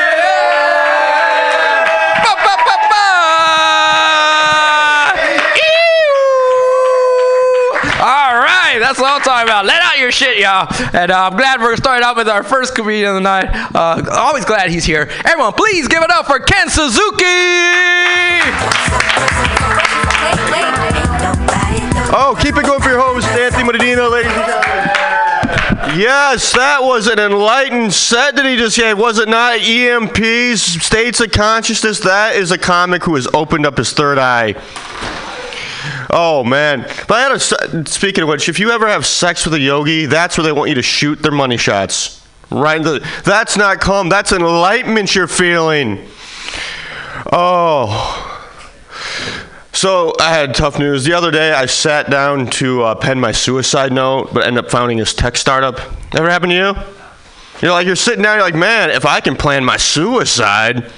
Ba, 2.26 2.34
ba, 2.42 2.54
ba, 2.58 2.76
ba. 2.90 3.06
Ew. 5.54 6.10
All 8.02 8.34
right, 8.34 8.78
that's 8.80 8.98
what 8.98 9.12
I'm 9.14 9.22
Let 9.46 9.82
out 9.82 9.98
your 9.98 10.12
shit, 10.12 10.38
y'all. 10.38 10.68
And 10.92 11.10
uh, 11.10 11.28
I'm 11.30 11.36
glad 11.36 11.60
we're 11.60 11.76
starting 11.76 12.04
out 12.04 12.16
with 12.16 12.28
our 12.28 12.42
first 12.42 12.74
comedian 12.74 13.08
of 13.08 13.14
the 13.16 13.20
night. 13.20 13.48
Uh, 13.74 14.04
always 14.12 14.44
glad 14.44 14.70
he's 14.70 14.84
here. 14.84 15.08
Everyone, 15.24 15.52
please 15.52 15.88
give 15.88 16.02
it 16.02 16.10
up 16.10 16.26
for 16.26 16.38
Ken 16.38 16.68
Suzuki. 16.68 17.24
Oh, 22.14 22.38
keep 22.40 22.56
it 22.56 22.64
going 22.64 22.80
for 22.80 22.90
your 22.90 23.00
host, 23.00 23.26
Anthony 23.28 23.64
Medina, 23.64 24.06
ladies 24.08 24.30
and 24.32 24.46
gentlemen. 24.46 25.98
Yes, 25.98 26.52
that 26.52 26.82
was 26.82 27.06
an 27.08 27.18
enlightened 27.18 27.92
set 27.92 28.36
that 28.36 28.46
he 28.46 28.56
just 28.56 28.76
had. 28.76 28.96
Was 28.96 29.18
it 29.18 29.28
not? 29.28 29.58
EMPs, 29.60 30.82
states 30.82 31.20
of 31.20 31.32
consciousness. 31.32 32.00
That 32.00 32.36
is 32.36 32.50
a 32.50 32.58
comic 32.58 33.02
who 33.02 33.16
has 33.16 33.26
opened 33.34 33.66
up 33.66 33.76
his 33.76 33.92
third 33.92 34.18
eye. 34.18 34.54
Oh 36.10 36.44
man! 36.44 36.82
But 37.08 37.12
I 37.12 37.20
had 37.22 37.32
a 37.32 37.86
speaking 37.88 38.22
of 38.22 38.28
which, 38.28 38.48
if 38.48 38.58
you 38.58 38.70
ever 38.70 38.86
have 38.86 39.06
sex 39.06 39.44
with 39.44 39.54
a 39.54 39.60
yogi, 39.60 40.06
that's 40.06 40.36
where 40.36 40.44
they 40.44 40.52
want 40.52 40.68
you 40.68 40.74
to 40.76 40.82
shoot 40.82 41.22
their 41.22 41.32
money 41.32 41.56
shots. 41.56 42.26
Right? 42.50 42.82
the- 42.82 43.06
that's 43.24 43.56
not 43.56 43.80
calm. 43.80 44.08
That's 44.08 44.32
enlightenment 44.32 45.14
you're 45.14 45.26
feeling. 45.26 46.06
Oh. 47.32 48.28
So 49.74 50.14
I 50.20 50.30
had 50.34 50.54
tough 50.54 50.78
news. 50.78 51.04
The 51.04 51.14
other 51.14 51.30
day, 51.30 51.52
I 51.52 51.64
sat 51.66 52.10
down 52.10 52.46
to 52.50 52.82
uh, 52.82 52.94
pen 52.94 53.18
my 53.18 53.32
suicide 53.32 53.90
note, 53.90 54.32
but 54.32 54.46
ended 54.46 54.64
up 54.66 54.70
founding 54.70 54.98
this 54.98 55.14
tech 55.14 55.36
startup. 55.36 55.80
Ever 56.14 56.28
happened 56.28 56.50
to 56.50 56.56
you? 56.56 56.74
You're 57.62 57.72
like, 57.72 57.86
you're 57.86 57.96
sitting 57.96 58.22
down, 58.22 58.36
you're 58.36 58.44
like, 58.44 58.54
man, 58.54 58.90
if 58.90 59.06
I 59.06 59.20
can 59.20 59.34
plan 59.34 59.64
my 59.64 59.78
suicide, 59.78 60.90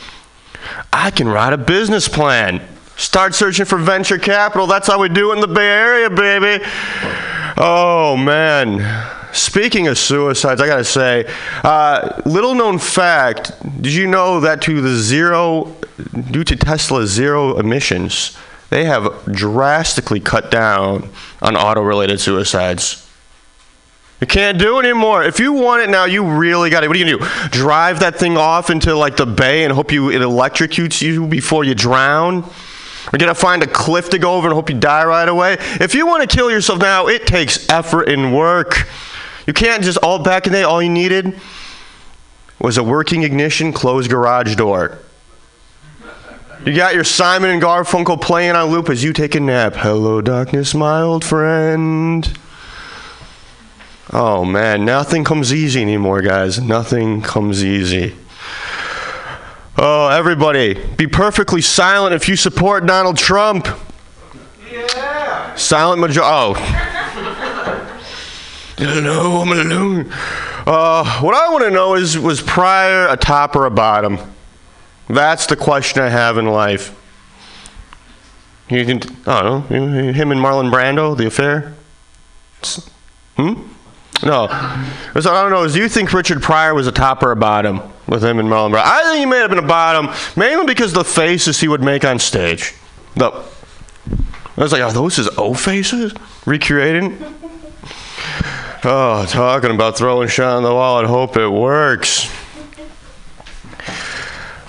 I 0.92 1.11
can 1.11 1.29
write 1.29 1.53
a 1.53 1.59
business 1.59 2.09
plan. 2.09 2.66
Start 2.96 3.35
searching 3.35 3.64
for 3.64 3.78
venture 3.78 4.18
capital. 4.18 4.66
That's 4.66 4.87
how 4.87 5.00
we 5.00 5.09
do 5.09 5.33
in 5.33 5.40
the 5.40 5.48
Bay 5.48 5.66
Area, 5.66 6.11
baby. 6.11 6.64
Oh, 7.57 8.16
man. 8.16 8.80
Speaking 9.33 9.88
of 9.88 9.98
suicides, 9.98 10.61
I 10.61 10.68
gotta 10.68 10.85
say, 10.85 11.26
uh, 11.64 12.22
little 12.24 12.54
known 12.54 12.78
fact 12.78 13.52
did 13.83 13.92
you 13.92 14.07
know 14.07 14.38
that 14.40 14.62
to 14.62 14.80
the 14.80 14.94
zero, 14.94 15.74
due 16.30 16.44
to 16.44 16.54
Tesla's 16.54 17.11
zero 17.11 17.59
emissions, 17.59 18.37
they 18.70 18.85
have 18.85 19.24
drastically 19.24 20.20
cut 20.20 20.52
down 20.52 21.11
on 21.42 21.57
auto 21.57 21.83
related 21.83 22.20
suicides? 22.20 23.04
You 24.20 24.28
can't 24.28 24.57
do 24.57 24.78
it 24.78 24.85
anymore. 24.87 25.24
If 25.24 25.40
you 25.40 25.52
want 25.52 25.83
it 25.83 25.90
now, 25.90 26.04
you 26.04 26.24
really 26.24 26.70
got 26.70 26.85
it. 26.85 26.88
What 26.88 26.96
are 26.96 27.00
you 27.00 27.18
gonna 27.18 27.18
do? 27.18 27.48
Drive 27.50 28.00
that 28.00 28.16
thing 28.16 28.37
off 28.37 28.70
into 28.70 28.94
like 28.94 29.16
the 29.16 29.26
bay 29.26 29.64
and 29.64 29.72
hope 29.72 29.90
you 29.90 30.11
it 30.11 30.20
electrocutes 30.20 31.02
you 31.02 31.26
before 31.26 31.64
you 31.64 31.74
drown? 31.74 32.48
Or 33.12 33.19
gonna 33.19 33.35
find 33.35 33.62
a 33.62 33.67
cliff 33.67 34.11
to 34.11 34.19
go 34.19 34.35
over 34.35 34.49
and 34.49 34.55
hope 34.55 34.71
you 34.71 34.79
die 34.79 35.05
right 35.05 35.29
away? 35.29 35.57
If 35.81 35.95
you 35.95 36.07
want 36.07 36.29
to 36.29 36.37
kill 36.37 36.51
yourself 36.51 36.81
now, 36.81 37.07
it 37.07 37.27
takes 37.27 37.69
effort 37.69 38.09
and 38.09 38.35
work. 38.35 38.88
You 39.47 39.53
can't 39.53 39.83
just 39.83 39.99
all 39.99 40.19
back 40.19 40.47
in 40.47 40.53
the 40.53 40.59
day. 40.59 40.64
All 40.64 40.83
you 40.83 40.88
needed 40.88 41.38
was 42.59 42.79
a 42.79 42.83
working 42.83 43.23
ignition, 43.23 43.73
closed 43.73 44.11
garage 44.11 44.57
door. 44.57 44.99
You 46.64 46.75
got 46.75 46.95
your 46.95 47.05
Simon 47.05 47.51
and 47.51 47.61
Garfunkel 47.61 48.23
playing 48.23 48.53
on 48.53 48.71
loop 48.71 48.88
as 48.88 49.05
you 49.05 49.12
take 49.12 49.35
a 49.35 49.40
nap. 49.40 49.75
Hello, 49.77 50.23
darkness, 50.23 50.73
my 50.75 51.03
old 51.03 51.23
friend. 51.23 52.38
Oh 54.12 54.47
man, 54.47 54.85
nothing 54.87 55.25
comes 55.25 55.53
easy 55.53 55.83
anymore, 55.83 56.23
guys. 56.23 56.59
Nothing 56.61 57.21
comes 57.21 57.62
easy. 57.62 58.17
Oh, 59.76 60.06
everybody, 60.06 60.74
be 60.96 61.08
perfectly 61.08 61.60
silent 61.60 62.14
if 62.14 62.28
you 62.28 62.37
support 62.37 62.87
Donald 62.87 63.16
Trump. 63.16 63.66
Yeah. 64.70 65.52
Silent 65.56 66.00
majority. 66.00 66.30
Oh. 66.30 66.54
Hello, 68.78 69.40
I'm 69.40 69.50
alone. 69.50 70.12
Uh, 70.64 71.20
what 71.20 71.34
I 71.34 71.52
want 71.52 71.64
to 71.64 71.72
know 71.72 71.96
is 71.96 72.16
was 72.16 72.40
Pryor 72.40 73.08
a 73.08 73.16
top 73.16 73.56
or 73.56 73.66
a 73.66 73.70
bottom? 73.70 74.18
That's 75.08 75.46
the 75.46 75.56
question 75.56 76.02
I 76.02 76.08
have 76.08 76.38
in 76.38 76.46
life. 76.46 76.96
You 78.68 78.87
can, 78.87 79.00
I 79.26 79.42
don't 79.42 79.68
know, 79.70 80.12
him 80.12 80.30
and 80.30 80.40
Marlon 80.40 80.70
Brando, 80.72 81.16
the 81.16 81.26
affair? 81.26 81.74
Hmm? 83.37 83.54
No. 84.24 84.46
So 85.20 85.34
I 85.34 85.42
don't 85.42 85.50
know. 85.50 85.66
Do 85.68 85.78
you 85.78 85.88
think 85.88 86.12
Richard 86.12 86.42
Pryor 86.42 86.74
was 86.74 86.87
a 86.87 86.92
top 86.92 87.24
or 87.24 87.32
a 87.32 87.37
bottom 87.37 87.80
with 88.07 88.25
him 88.25 88.38
and 88.38 88.49
Brando? 88.49 88.77
I 88.77 89.03
think 89.05 89.19
he 89.19 89.27
may 89.27 89.38
have 89.38 89.51
been 89.51 89.59
a 89.59 89.67
bottom, 89.67 90.11
mainly 90.37 90.67
because 90.67 90.93
the 90.93 91.05
faces 91.05 91.61
he 91.61 91.69
would 91.69 91.83
make 91.83 92.05
on 92.05 92.19
stage. 92.19 92.75
The, 93.14 93.31
I 93.31 94.61
was 94.61 94.73
like, 94.73 94.83
are 94.83 94.93
those 94.93 95.17
his 95.17 95.29
O 95.37 95.55
faces? 95.55 96.14
Recreating? 96.47 97.19
Oh, 98.87 99.25
talking 99.25 99.71
about 99.71 99.97
throwing 99.97 100.29
shot 100.29 100.59
on 100.59 100.62
the 100.62 100.75
wall 100.75 100.99
and 100.99 101.09
hope 101.09 101.38
it 101.38 101.49
works. 101.49 102.31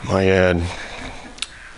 My 0.06 0.22
head. 0.22 0.64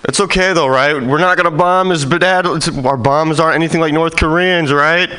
It's 0.04 0.20
okay 0.20 0.54
though, 0.54 0.68
right? 0.68 0.94
We're 1.02 1.18
not 1.18 1.36
gonna 1.38 1.50
bomb 1.50 1.92
as 1.92 2.06
bad. 2.06 2.46
Our 2.46 2.96
bombs 2.98 3.40
aren't 3.40 3.56
anything 3.56 3.82
like 3.82 3.92
North 3.92 4.16
Koreans, 4.16 4.72
right? 4.72 5.10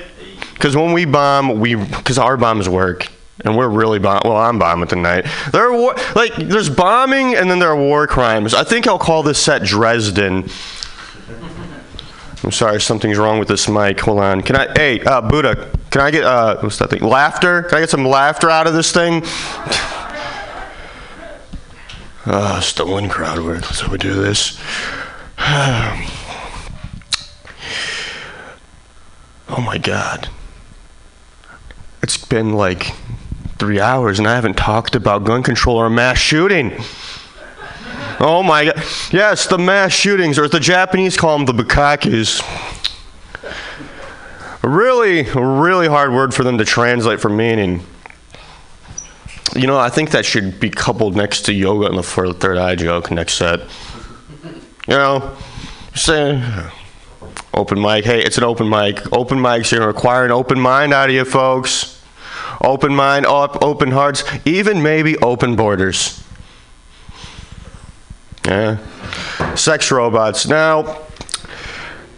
Because 0.55 0.77
when 0.77 0.93
we 0.93 1.07
bomb, 1.07 1.59
we 1.59 1.75
because 1.75 2.19
our 2.19 2.37
bombs 2.37 2.69
work, 2.69 3.09
and 3.45 3.57
we're 3.57 3.69
really 3.69 3.99
bomb. 3.99 4.23
Well, 4.25 4.37
I'm 4.37 4.59
bombing 4.59 4.89
tonight. 4.89 5.27
There 5.53 5.67
are 5.67 5.73
war, 5.73 5.95
like 6.15 6.35
there's 6.37 6.71
bombing, 6.71 7.35
and 7.35 7.51
then 7.51 7.59
there 7.59 7.71
are 7.71 7.77
war 7.77 8.07
crimes. 8.07 8.55
I 8.55 8.65
think 8.65 8.87
I'll 8.87 8.99
call 8.99 9.23
this 9.23 9.39
set 9.39 9.63
Dresden. 9.63 10.49
I'm 12.45 12.53
sorry, 12.53 12.81
something's 12.81 13.19
wrong 13.19 13.39
with 13.39 13.49
this 13.49 13.69
mic. 13.69 14.01
Hold 14.01 14.21
on. 14.21 14.43
Can 14.43 14.57
I? 14.57 14.73
Hey, 14.73 15.01
uh, 15.03 15.21
Buddha, 15.21 15.71
can 15.91 16.01
I 16.01 16.11
get 16.11 16.25
uh, 16.25 16.59
what's 16.61 16.79
that 16.79 16.91
thing? 16.91 17.03
Laughter? 17.03 17.63
Can 17.65 17.79
I 17.79 17.81
get 17.81 17.91
some 17.91 18.07
laughter 18.07 18.51
out 18.51 18.67
of 18.67 18.75
this 18.75 18.93
thing? 18.93 19.23
Ah, 22.31 22.61
stolen 22.61 23.09
crowd 23.09 23.39
work. 23.39 23.65
How 23.65 23.91
we 23.91 23.97
do 23.97 24.13
this. 24.13 24.61
Oh 29.51 29.63
my 29.63 29.79
God. 29.79 30.29
It's 32.03 32.19
been 32.19 32.53
like 32.53 32.93
three 33.59 33.81
hours 33.81 34.19
and 34.19 34.29
I 34.29 34.35
haven't 34.35 34.57
talked 34.57 34.95
about 34.95 35.25
gun 35.25 35.43
control 35.43 35.77
or 35.77 35.91
mass 35.91 36.19
shooting. 36.19 36.73
Oh 38.21 38.43
my 38.43 38.67
God. 38.67 38.83
Yes, 39.13 39.47
the 39.47 39.59
mass 39.59 39.93
shootings, 39.93 40.39
or 40.39 40.45
as 40.45 40.51
the 40.51 40.59
Japanese 40.59 41.17
call 41.17 41.39
them, 41.39 41.47
the 41.47 41.63
bukakis. 41.63 42.43
A 44.65 44.69
really, 44.69 45.23
really 45.23 45.87
hard 45.87 46.13
word 46.13 46.35
for 46.35 46.43
them 46.43 46.59
to 46.59 46.65
translate 46.65 47.21
for 47.21 47.29
meaning. 47.29 47.85
You 49.55 49.67
know, 49.69 49.79
I 49.79 49.89
think 49.89 50.11
that 50.11 50.27
should 50.27 50.59
be 50.59 50.69
coupled 50.69 51.17
next 51.17 51.43
to 51.43 51.53
yoga 51.53 51.87
and 51.87 51.97
the 51.97 52.03
third 52.03 52.59
eye 52.59 52.75
joke 52.75 53.11
next 53.11 53.35
set. 53.35 53.61
You 54.89 54.95
know, 54.95 55.37
saying 55.95 56.43
open 57.55 57.81
mic. 57.81 58.05
Hey, 58.05 58.21
it's 58.21 58.37
an 58.37 58.45
open 58.45 58.69
mic. 58.69 59.13
Open 59.13 59.39
mics 59.39 59.71
here 59.71 59.87
require 59.87 60.25
an 60.25 60.33
open 60.33 60.59
mind 60.59 60.93
out 60.93 61.09
of 61.09 61.15
you 61.15 61.25
folks. 61.25 61.98
Open 62.61 62.95
mind, 62.95 63.27
op- 63.27 63.63
open 63.63 63.91
hearts, 63.91 64.25
even 64.45 64.83
maybe 64.83 65.17
open 65.19 65.57
borders. 65.57 66.23
Yeah. 68.45 68.79
Sex 69.55 69.91
robots. 69.91 70.47
Now, 70.47 71.03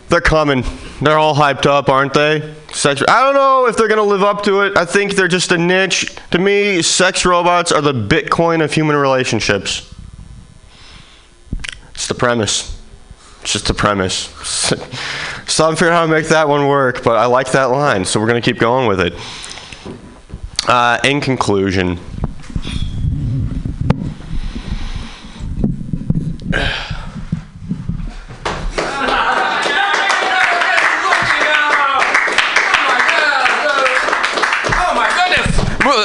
they're 0.08 0.20
coming. 0.20 0.64
They're 1.00 1.18
all 1.18 1.34
hyped 1.34 1.66
up, 1.66 1.88
aren't 1.88 2.14
they? 2.14 2.54
Sex. 2.72 3.02
I 3.06 3.22
don't 3.22 3.34
know 3.34 3.66
if 3.66 3.76
they're 3.76 3.88
gonna 3.88 4.02
live 4.02 4.22
up 4.22 4.42
to 4.44 4.62
it. 4.62 4.76
I 4.76 4.84
think 4.84 5.14
they're 5.14 5.28
just 5.28 5.52
a 5.52 5.58
niche. 5.58 6.14
To 6.30 6.38
me, 6.38 6.82
sex 6.82 7.24
robots 7.24 7.72
are 7.72 7.80
the 7.80 7.92
Bitcoin 7.92 8.62
of 8.62 8.72
human 8.72 8.96
relationships. 8.96 9.92
It's 11.94 12.06
the 12.06 12.14
premise. 12.14 12.80
It's 13.42 13.52
just 13.52 13.66
the 13.66 13.74
premise. 13.74 14.28
so 15.46 15.68
I'm 15.68 15.74
figuring 15.74 15.94
out 15.94 16.00
how 16.00 16.06
to 16.06 16.12
make 16.12 16.28
that 16.28 16.48
one 16.48 16.66
work, 16.66 17.02
but 17.02 17.16
I 17.16 17.26
like 17.26 17.52
that 17.52 17.70
line, 17.70 18.04
so 18.04 18.20
we're 18.20 18.26
gonna 18.26 18.40
keep 18.40 18.58
going 18.58 18.86
with 18.86 19.00
it. 19.00 19.14
Uh, 20.70 21.00
in 21.02 21.20
conclusion. 21.20 21.98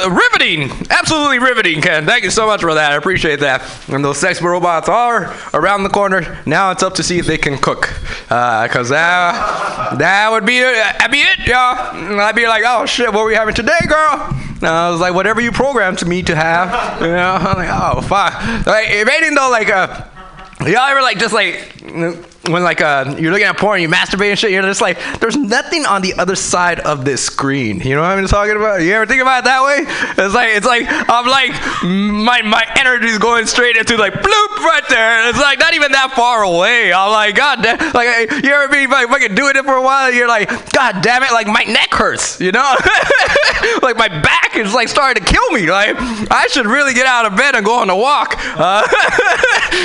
Riveting! 0.08 0.70
Absolutely 0.90 1.38
riveting, 1.38 1.80
Ken. 1.80 2.04
Thank 2.04 2.24
you 2.24 2.30
so 2.30 2.46
much 2.46 2.60
for 2.60 2.74
that. 2.74 2.92
I 2.92 2.96
appreciate 2.96 3.40
that. 3.40 3.62
And 3.88 4.04
those 4.04 4.18
sex 4.18 4.42
robots 4.42 4.88
are 4.88 5.34
around 5.54 5.84
the 5.84 5.88
corner. 5.88 6.42
Now 6.44 6.72
it's 6.72 6.82
up 6.82 6.94
to 6.94 7.04
see 7.04 7.18
if 7.18 7.26
they 7.26 7.38
can 7.38 7.56
cook. 7.56 7.88
Because 8.24 8.88
that, 8.88 9.96
that 9.98 10.30
would 10.30 10.44
be, 10.44 10.60
that'd 10.60 11.10
be 11.10 11.20
it, 11.20 11.46
y'all. 11.46 12.20
I'd 12.20 12.34
be 12.34 12.46
like, 12.48 12.64
oh 12.66 12.84
shit, 12.86 13.12
what 13.12 13.20
are 13.22 13.26
we 13.26 13.34
having 13.34 13.54
today, 13.54 13.78
girl? 13.88 14.45
And 14.56 14.66
I 14.66 14.90
was 14.90 15.00
like, 15.00 15.14
whatever 15.14 15.40
you 15.40 15.52
programmed 15.52 16.06
me 16.06 16.22
to 16.22 16.34
have. 16.34 17.00
You 17.00 17.08
know, 17.08 17.34
I'm 17.40 17.56
like, 17.56 17.68
oh, 17.70 18.00
fuck. 18.00 18.66
Like, 18.66 18.90
anything, 18.90 19.34
though, 19.34 19.50
like, 19.50 19.68
uh, 19.68 20.06
Y'all 20.60 20.88
ever 20.88 21.02
like 21.02 21.18
just 21.18 21.34
like 21.34 21.54
when 22.48 22.62
like 22.62 22.80
uh 22.80 23.14
you're 23.18 23.32
looking 23.32 23.46
at 23.46 23.58
porn, 23.58 23.80
you 23.80 23.88
masturbate 23.88 24.30
and 24.30 24.38
shit, 24.38 24.50
you're 24.50 24.62
just 24.62 24.80
like, 24.80 24.98
there's 25.20 25.36
nothing 25.36 25.86
on 25.86 26.02
the 26.02 26.14
other 26.14 26.36
side 26.36 26.80
of 26.80 27.04
this 27.04 27.24
screen. 27.24 27.80
You 27.80 27.94
know 27.94 28.02
what 28.02 28.18
I'm 28.18 28.26
talking 28.26 28.56
about? 28.56 28.82
You 28.82 28.92
ever 28.92 29.06
think 29.06 29.22
about 29.22 29.40
it 29.40 29.44
that 29.44 29.62
way? 29.62 29.84
It's 30.24 30.34
like 30.34 30.50
it's 30.56 30.66
like 30.66 30.84
I'm 30.88 31.26
like 31.26 31.52
my 31.82 32.42
my 32.42 32.64
energy's 32.78 33.18
going 33.18 33.46
straight 33.46 33.76
into 33.76 33.96
like 33.96 34.12
bloop 34.14 34.56
right 34.58 34.84
there. 34.88 35.28
It's 35.28 35.38
like 35.38 35.58
not 35.58 35.74
even 35.74 35.92
that 35.92 36.12
far 36.12 36.42
away. 36.42 36.92
I'm 36.92 37.10
like, 37.10 37.34
God 37.34 37.62
damn 37.62 37.92
like 37.92 38.30
you 38.42 38.50
ever 38.50 38.72
be 38.72 38.86
like 38.86 39.08
fucking 39.08 39.34
doing 39.34 39.56
it 39.56 39.64
for 39.64 39.74
a 39.74 39.82
while, 39.82 40.12
you're 40.12 40.28
like, 40.28 40.48
God 40.72 41.02
damn 41.02 41.22
it, 41.22 41.32
like 41.32 41.46
my 41.46 41.62
neck 41.64 41.92
hurts, 41.92 42.40
you 42.40 42.52
know? 42.52 42.60
like 43.82 43.96
my 43.96 44.08
back 44.08 44.56
is 44.56 44.74
like 44.74 44.88
starting 44.88 45.22
to 45.24 45.32
kill 45.32 45.50
me. 45.50 45.70
Like 45.70 45.96
I 46.30 46.46
should 46.50 46.66
really 46.66 46.94
get 46.94 47.06
out 47.06 47.26
of 47.26 47.36
bed 47.36 47.54
and 47.54 47.64
go 47.64 47.78
on 47.78 47.90
a 47.90 47.96
walk. 47.96 48.34
Uh, 48.38 48.82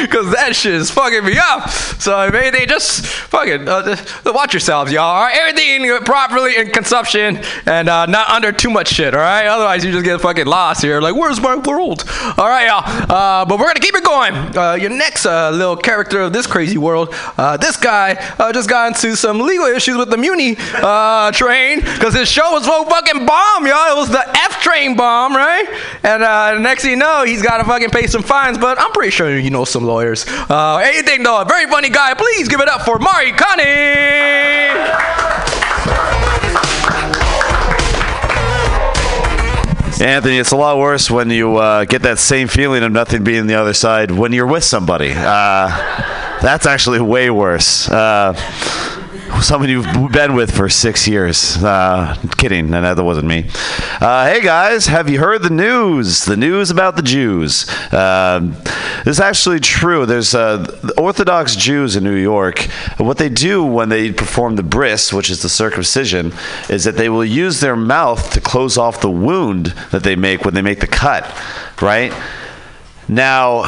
Cause 0.07 0.31
that 0.31 0.51
shit 0.53 0.73
is 0.73 0.91
fucking 0.91 1.25
me 1.25 1.37
up. 1.37 1.69
So 1.69 2.19
if 2.27 2.35
anything, 2.51 2.67
just 2.67 3.05
fucking 3.05 3.67
uh, 3.67 3.83
just 3.83 4.25
watch 4.25 4.53
yourselves, 4.53 4.91
y'all. 4.91 5.03
All 5.03 5.23
right, 5.23 5.35
everything 5.35 6.03
properly 6.05 6.57
in 6.57 6.69
consumption 6.71 7.41
and 7.65 7.89
uh, 7.89 8.05
not 8.05 8.29
under 8.29 8.51
too 8.51 8.69
much 8.69 8.89
shit. 8.89 9.13
All 9.13 9.19
right, 9.19 9.47
otherwise 9.47 9.83
you 9.83 9.91
just 9.91 10.05
get 10.05 10.21
fucking 10.21 10.45
lost 10.45 10.81
here. 10.81 11.01
Like, 11.01 11.15
where's 11.15 11.41
my 11.41 11.55
world? 11.55 12.03
All 12.37 12.47
right, 12.47 12.67
y'all. 12.67 13.11
Uh, 13.11 13.45
but 13.45 13.59
we're 13.59 13.67
gonna 13.67 13.79
keep 13.79 13.95
it 13.95 14.03
going. 14.03 14.33
Uh, 14.57 14.73
your 14.73 14.89
next 14.89 15.25
uh, 15.25 15.51
little 15.51 15.75
character 15.75 16.21
of 16.21 16.33
this 16.33 16.47
crazy 16.47 16.77
world. 16.77 17.09
Uh, 17.37 17.57
this 17.57 17.77
guy 17.77 18.13
uh, 18.39 18.51
just 18.51 18.69
got 18.69 18.87
into 18.87 19.15
some 19.15 19.39
legal 19.39 19.65
issues 19.65 19.97
with 19.97 20.09
the 20.09 20.17
Muni 20.17 20.55
uh, 20.75 21.31
train 21.31 21.79
because 21.79 22.13
his 22.13 22.29
show 22.29 22.51
was 22.51 22.65
so 22.65 22.85
fucking 22.85 23.25
bomb, 23.25 23.65
y'all. 23.65 23.91
It 23.91 23.97
was 23.97 24.09
the 24.09 24.27
F 24.37 24.61
train 24.61 24.95
bomb, 24.95 25.35
right? 25.35 25.65
And 26.03 26.23
uh, 26.23 26.59
next 26.59 26.83
thing 26.83 26.91
you 26.91 26.97
know, 26.97 27.23
he's 27.23 27.41
got 27.41 27.57
to 27.57 27.63
fucking 27.63 27.89
pay 27.89 28.07
some 28.07 28.23
fines. 28.23 28.57
But 28.57 28.79
I'm 28.79 28.91
pretty 28.91 29.11
sure 29.11 29.37
you 29.37 29.49
know 29.49 29.65
some 29.65 29.85
lawyers. 29.85 30.25
Uh, 30.27 30.81
anything 30.83 31.23
though, 31.23 31.43
very 31.47 31.65
funny 31.67 31.89
guy. 31.89 32.13
Please 32.13 32.40
give 32.47 32.61
it 32.61 32.69
up 32.69 32.81
for 32.81 32.99
Mari 32.99 33.31
Connie. 33.31 34.61
Anthony, 40.01 40.39
it's 40.39 40.51
a 40.51 40.55
lot 40.55 40.79
worse 40.79 41.11
when 41.11 41.29
you 41.29 41.57
uh, 41.57 41.85
get 41.85 42.01
that 42.01 42.17
same 42.17 42.47
feeling 42.47 42.81
of 42.81 42.91
nothing 42.91 43.23
being 43.23 43.45
the 43.45 43.53
other 43.53 43.73
side 43.73 44.09
when 44.09 44.33
you're 44.33 44.47
with 44.47 44.63
somebody. 44.63 45.11
Uh, 45.15 45.67
that's 46.41 46.65
actually 46.65 46.99
way 46.99 47.29
worse. 47.29 47.87
Uh, 47.87 48.33
someone 49.41 49.69
you've 49.69 50.11
been 50.11 50.33
with 50.33 50.55
for 50.55 50.69
six 50.69 51.07
years. 51.07 51.57
Uh, 51.63 52.15
kidding, 52.37 52.73
and 52.73 52.85
that 52.85 53.01
wasn't 53.03 53.27
me. 53.27 53.49
Uh, 53.99 54.25
hey 54.31 54.41
guys, 54.41 54.87
have 54.87 55.09
you 55.09 55.19
heard 55.19 55.43
the 55.43 55.49
news? 55.49 56.25
The 56.25 56.37
news 56.37 56.69
about 56.69 56.95
the 56.95 57.01
Jews. 57.01 57.69
Um 57.93 58.55
this 59.03 59.17
is 59.17 59.19
actually 59.19 59.59
true. 59.59 60.05
There's 60.05 60.35
uh, 60.35 60.93
Orthodox 60.95 61.55
Jews 61.55 61.95
in 61.95 62.03
New 62.03 62.15
York. 62.15 62.67
What 62.97 63.17
they 63.17 63.29
do 63.29 63.65
when 63.65 63.89
they 63.89 64.11
perform 64.11 64.57
the 64.57 64.63
bris, 64.63 65.11
which 65.11 65.31
is 65.31 65.41
the 65.41 65.49
circumcision, 65.49 66.33
is 66.69 66.83
that 66.83 66.97
they 66.97 67.09
will 67.09 67.25
use 67.25 67.61
their 67.61 67.75
mouth 67.75 68.31
to 68.33 68.39
close 68.39 68.77
off 68.77 69.01
the 69.01 69.09
wound 69.09 69.67
that 69.91 70.03
they 70.03 70.15
make 70.15 70.45
when 70.45 70.53
they 70.53 70.61
make 70.61 70.81
the 70.81 70.87
cut. 70.87 71.25
Right 71.81 72.13
now 73.07 73.63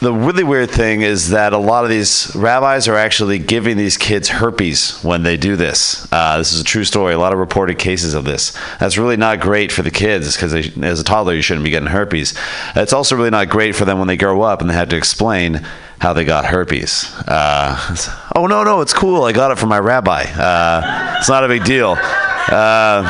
the 0.00 0.12
really 0.12 0.44
weird 0.44 0.70
thing 0.70 1.02
is 1.02 1.30
that 1.30 1.52
a 1.52 1.58
lot 1.58 1.82
of 1.82 1.90
these 1.90 2.34
rabbis 2.36 2.86
are 2.86 2.94
actually 2.94 3.38
giving 3.38 3.76
these 3.76 3.96
kids 3.96 4.28
herpes 4.28 5.00
when 5.02 5.24
they 5.24 5.36
do 5.36 5.56
this. 5.56 6.06
Uh, 6.12 6.38
this 6.38 6.52
is 6.52 6.60
a 6.60 6.64
true 6.64 6.84
story. 6.84 7.14
A 7.14 7.18
lot 7.18 7.32
of 7.32 7.38
reported 7.40 7.78
cases 7.78 8.14
of 8.14 8.24
this. 8.24 8.56
That's 8.78 8.96
really 8.96 9.16
not 9.16 9.40
great 9.40 9.72
for 9.72 9.82
the 9.82 9.90
kids 9.90 10.36
because 10.36 10.54
as 10.54 11.00
a 11.00 11.04
toddler 11.04 11.34
you 11.34 11.42
shouldn't 11.42 11.64
be 11.64 11.70
getting 11.70 11.88
herpes. 11.88 12.38
It's 12.76 12.92
also 12.92 13.16
really 13.16 13.30
not 13.30 13.48
great 13.48 13.74
for 13.74 13.84
them 13.84 13.98
when 13.98 14.06
they 14.06 14.16
grow 14.16 14.42
up 14.42 14.60
and 14.60 14.70
they 14.70 14.74
have 14.74 14.88
to 14.90 14.96
explain 14.96 15.66
how 16.00 16.12
they 16.12 16.24
got 16.24 16.44
herpes. 16.44 17.12
Uh, 17.26 17.96
oh 18.36 18.46
no 18.46 18.62
no, 18.62 18.80
it's 18.80 18.94
cool. 18.94 19.24
I 19.24 19.32
got 19.32 19.50
it 19.50 19.58
from 19.58 19.68
my 19.68 19.80
rabbi. 19.80 20.22
Uh, 20.22 21.16
it's 21.18 21.28
not 21.28 21.42
a 21.42 21.48
big 21.48 21.64
deal. 21.64 21.96
Uh, 21.98 23.02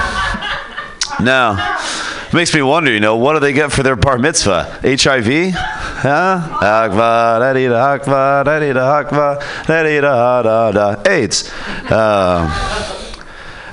no. 1.20 2.07
It 2.28 2.34
makes 2.34 2.54
me 2.54 2.60
wonder, 2.60 2.92
you 2.92 3.00
know, 3.00 3.16
what 3.16 3.32
do 3.32 3.40
they 3.40 3.54
get 3.54 3.72
for 3.72 3.82
their 3.82 3.96
bar 3.96 4.18
mitzvah? 4.18 4.64
HIV? 4.82 5.54
Huh? 5.54 6.58
Akva, 6.60 7.40
da 7.40 7.52
da 7.54 7.98
akva, 7.98 8.44
da 8.44 8.72
da 8.72 9.02
akva, 9.02 9.66
da 9.66 10.00
da 10.00 10.42
da 10.42 10.72
da. 10.72 11.10
AIDS. 11.10 11.50
Uh, 11.90 12.97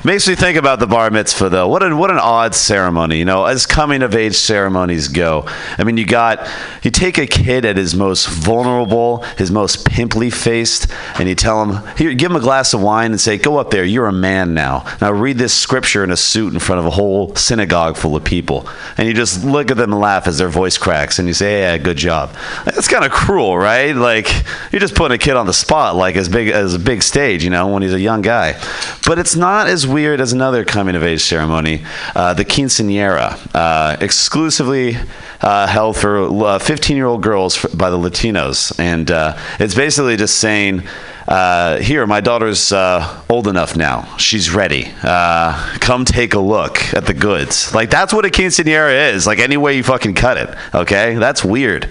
Makes 0.05 0.27
me 0.27 0.35
think 0.35 0.55
about 0.55 0.79
the 0.79 0.85
bar 0.85 1.09
mitzvah, 1.09 1.49
though. 1.49 1.67
What 1.67 1.81
an 1.81 1.97
what 1.97 2.11
an 2.11 2.19
odd 2.19 2.53
ceremony, 2.53 3.17
you 3.17 3.25
know, 3.25 3.45
as 3.45 3.65
coming 3.65 4.03
of 4.03 4.13
age 4.13 4.35
ceremonies 4.35 5.07
go. 5.07 5.45
I 5.79 5.83
mean, 5.83 5.97
you 5.97 6.05
got 6.05 6.47
you 6.83 6.91
take 6.91 7.17
a 7.17 7.25
kid 7.25 7.65
at 7.65 7.75
his 7.75 7.95
most 7.95 8.27
vulnerable, 8.27 9.23
his 9.39 9.49
most 9.49 9.83
pimply 9.83 10.29
faced, 10.29 10.91
and 11.17 11.27
you 11.27 11.33
tell 11.33 11.65
him, 11.65 11.83
here, 11.97 12.13
give 12.13 12.29
him 12.29 12.37
a 12.37 12.39
glass 12.39 12.75
of 12.75 12.83
wine 12.83 13.13
and 13.13 13.19
say, 13.19 13.39
go 13.39 13.57
up 13.57 13.71
there, 13.71 13.83
you're 13.83 14.05
a 14.05 14.13
man 14.13 14.53
now. 14.53 14.85
Now 15.01 15.11
read 15.11 15.39
this 15.39 15.55
scripture 15.55 16.03
in 16.03 16.11
a 16.11 16.17
suit 16.17 16.53
in 16.53 16.59
front 16.59 16.77
of 16.77 16.85
a 16.85 16.91
whole 16.91 17.33
synagogue 17.35 17.97
full 17.97 18.15
of 18.15 18.23
people, 18.23 18.69
and 18.99 19.07
you 19.07 19.15
just 19.15 19.43
look 19.43 19.71
at 19.71 19.77
them 19.77 19.91
and 19.91 19.99
laugh 19.99 20.27
as 20.27 20.37
their 20.37 20.49
voice 20.49 20.77
cracks, 20.77 21.17
and 21.17 21.27
you 21.27 21.33
say, 21.33 21.61
yeah, 21.61 21.79
good 21.79 21.97
job. 21.97 22.31
That's 22.65 22.87
kind 22.87 23.05
of 23.05 23.11
cruel, 23.11 23.57
right? 23.57 23.95
Like 23.95 24.31
you're 24.71 24.81
just 24.81 24.93
putting 24.93 25.15
a 25.15 25.17
kid 25.17 25.35
on 25.35 25.47
the 25.47 25.53
spot, 25.53 25.95
like 25.95 26.15
as 26.15 26.29
big 26.29 26.49
as 26.49 26.75
a 26.75 26.79
big 26.79 27.01
stage, 27.01 27.43
you 27.43 27.49
know, 27.49 27.69
when 27.69 27.81
he's 27.81 27.93
a 27.93 27.99
young 27.99 28.21
guy. 28.21 28.61
But 29.07 29.17
it's 29.17 29.35
not 29.35 29.65
as 29.65 29.94
weird 29.95 30.19
as 30.19 30.33
another 30.33 30.65
coming 30.65 30.93
of 30.93 31.03
age 31.03 31.23
ceremony, 31.23 31.81
uh, 32.17 32.33
the 32.33 32.43
quinceanera, 32.43 33.39
uh, 33.55 33.95
exclusively 34.01 34.97
uh, 35.39 35.65
held 35.67 35.95
for 35.95 36.59
15 36.59 36.97
year 36.97 37.05
old 37.05 37.23
girls 37.23 37.65
by 37.73 37.89
the 37.89 37.95
Latinos. 37.95 38.77
And 38.77 39.09
uh, 39.09 39.37
it's 39.57 39.73
basically 39.73 40.17
just 40.17 40.39
saying, 40.39 40.83
uh, 41.27 41.77
here, 41.77 42.05
my 42.05 42.21
daughter's 42.21 42.71
uh, 42.71 43.23
old 43.29 43.47
enough 43.47 43.75
now. 43.75 44.15
She's 44.17 44.53
ready. 44.53 44.91
Uh, 45.01 45.53
come 45.79 46.05
take 46.05 46.35
a 46.35 46.39
look 46.39 46.93
at 46.93 47.07
the 47.07 47.13
goods. 47.13 47.73
Like, 47.73 47.89
that's 47.89 48.13
what 48.13 48.25
a 48.25 48.29
quinceanera 48.29 49.13
is. 49.13 49.25
Like, 49.25 49.39
any 49.39 49.57
way 49.57 49.75
you 49.75 49.83
fucking 49.83 50.13
cut 50.13 50.37
it. 50.37 50.55
Okay? 50.75 51.15
That's 51.15 51.43
weird. 51.43 51.85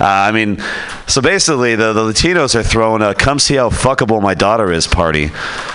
Uh, 0.00 0.04
I 0.04 0.30
mean, 0.30 0.62
so 1.08 1.20
basically, 1.20 1.74
the, 1.74 1.92
the 1.92 2.02
Latinos 2.02 2.54
are 2.54 2.62
throwing 2.62 3.02
a 3.02 3.14
come 3.14 3.40
see 3.40 3.56
how 3.56 3.70
fuckable 3.70 4.22
my 4.22 4.34
daughter 4.34 4.70
is 4.70 4.86
party, 4.86 5.28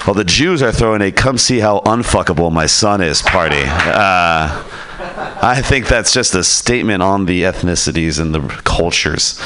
while 0.06 0.14
the 0.14 0.24
Jews 0.24 0.62
are 0.62 0.72
throwing 0.72 1.02
a 1.02 1.12
come 1.12 1.38
see 1.38 1.60
how 1.60 1.80
unfuckable 1.82 2.52
my 2.54 2.68
son 2.68 3.02
is 3.02 3.22
party. 3.22 3.64
I 5.16 5.62
think 5.62 5.88
that's 5.88 6.12
just 6.12 6.34
a 6.36 6.44
statement 6.44 7.04
on 7.04 7.26
the 7.26 7.44
ethnicities 7.44 8.20
and 8.20 8.34
the 8.34 8.40
cultures. 8.64 9.40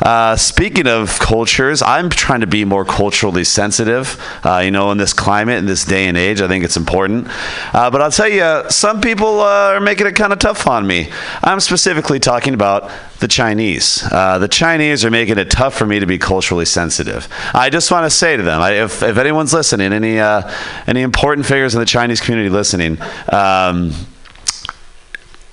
Uh, 0.00 0.36
speaking 0.36 0.86
of 0.86 1.18
cultures, 1.18 1.82
I'm 1.82 2.08
trying 2.08 2.40
to 2.40 2.46
be 2.46 2.64
more 2.64 2.84
culturally 2.84 3.44
sensitive. 3.44 4.16
Uh, 4.44 4.58
you 4.64 4.70
know, 4.70 4.90
in 4.92 4.98
this 4.98 5.12
climate, 5.12 5.58
in 5.58 5.66
this 5.66 5.84
day 5.84 6.08
and 6.08 6.16
age, 6.16 6.40
I 6.40 6.48
think 6.48 6.64
it's 6.64 6.76
important. 6.76 7.28
Uh, 7.74 7.90
but 7.90 8.00
I'll 8.00 8.10
tell 8.10 8.28
you, 8.28 8.70
some 8.70 9.00
people 9.00 9.40
uh, 9.40 9.74
are 9.74 9.80
making 9.80 10.06
it 10.06 10.14
kind 10.14 10.32
of 10.32 10.38
tough 10.38 10.66
on 10.66 10.86
me. 10.86 11.10
I'm 11.42 11.60
specifically 11.60 12.20
talking 12.20 12.54
about 12.54 12.90
the 13.18 13.28
Chinese. 13.28 14.02
Uh, 14.10 14.38
the 14.38 14.48
Chinese 14.48 15.04
are 15.04 15.10
making 15.10 15.38
it 15.38 15.50
tough 15.50 15.74
for 15.74 15.84
me 15.84 16.00
to 16.00 16.06
be 16.06 16.16
culturally 16.16 16.64
sensitive. 16.64 17.28
I 17.52 17.68
just 17.68 17.90
want 17.90 18.06
to 18.06 18.10
say 18.10 18.36
to 18.36 18.42
them, 18.42 18.62
I, 18.62 18.82
if, 18.82 19.02
if 19.02 19.18
anyone's 19.18 19.52
listening, 19.52 19.92
any 19.92 20.18
uh, 20.18 20.50
any 20.86 21.02
important 21.02 21.46
figures 21.46 21.74
in 21.74 21.80
the 21.80 21.86
Chinese 21.86 22.20
community 22.20 22.48
listening. 22.48 22.98
Um, 23.30 23.92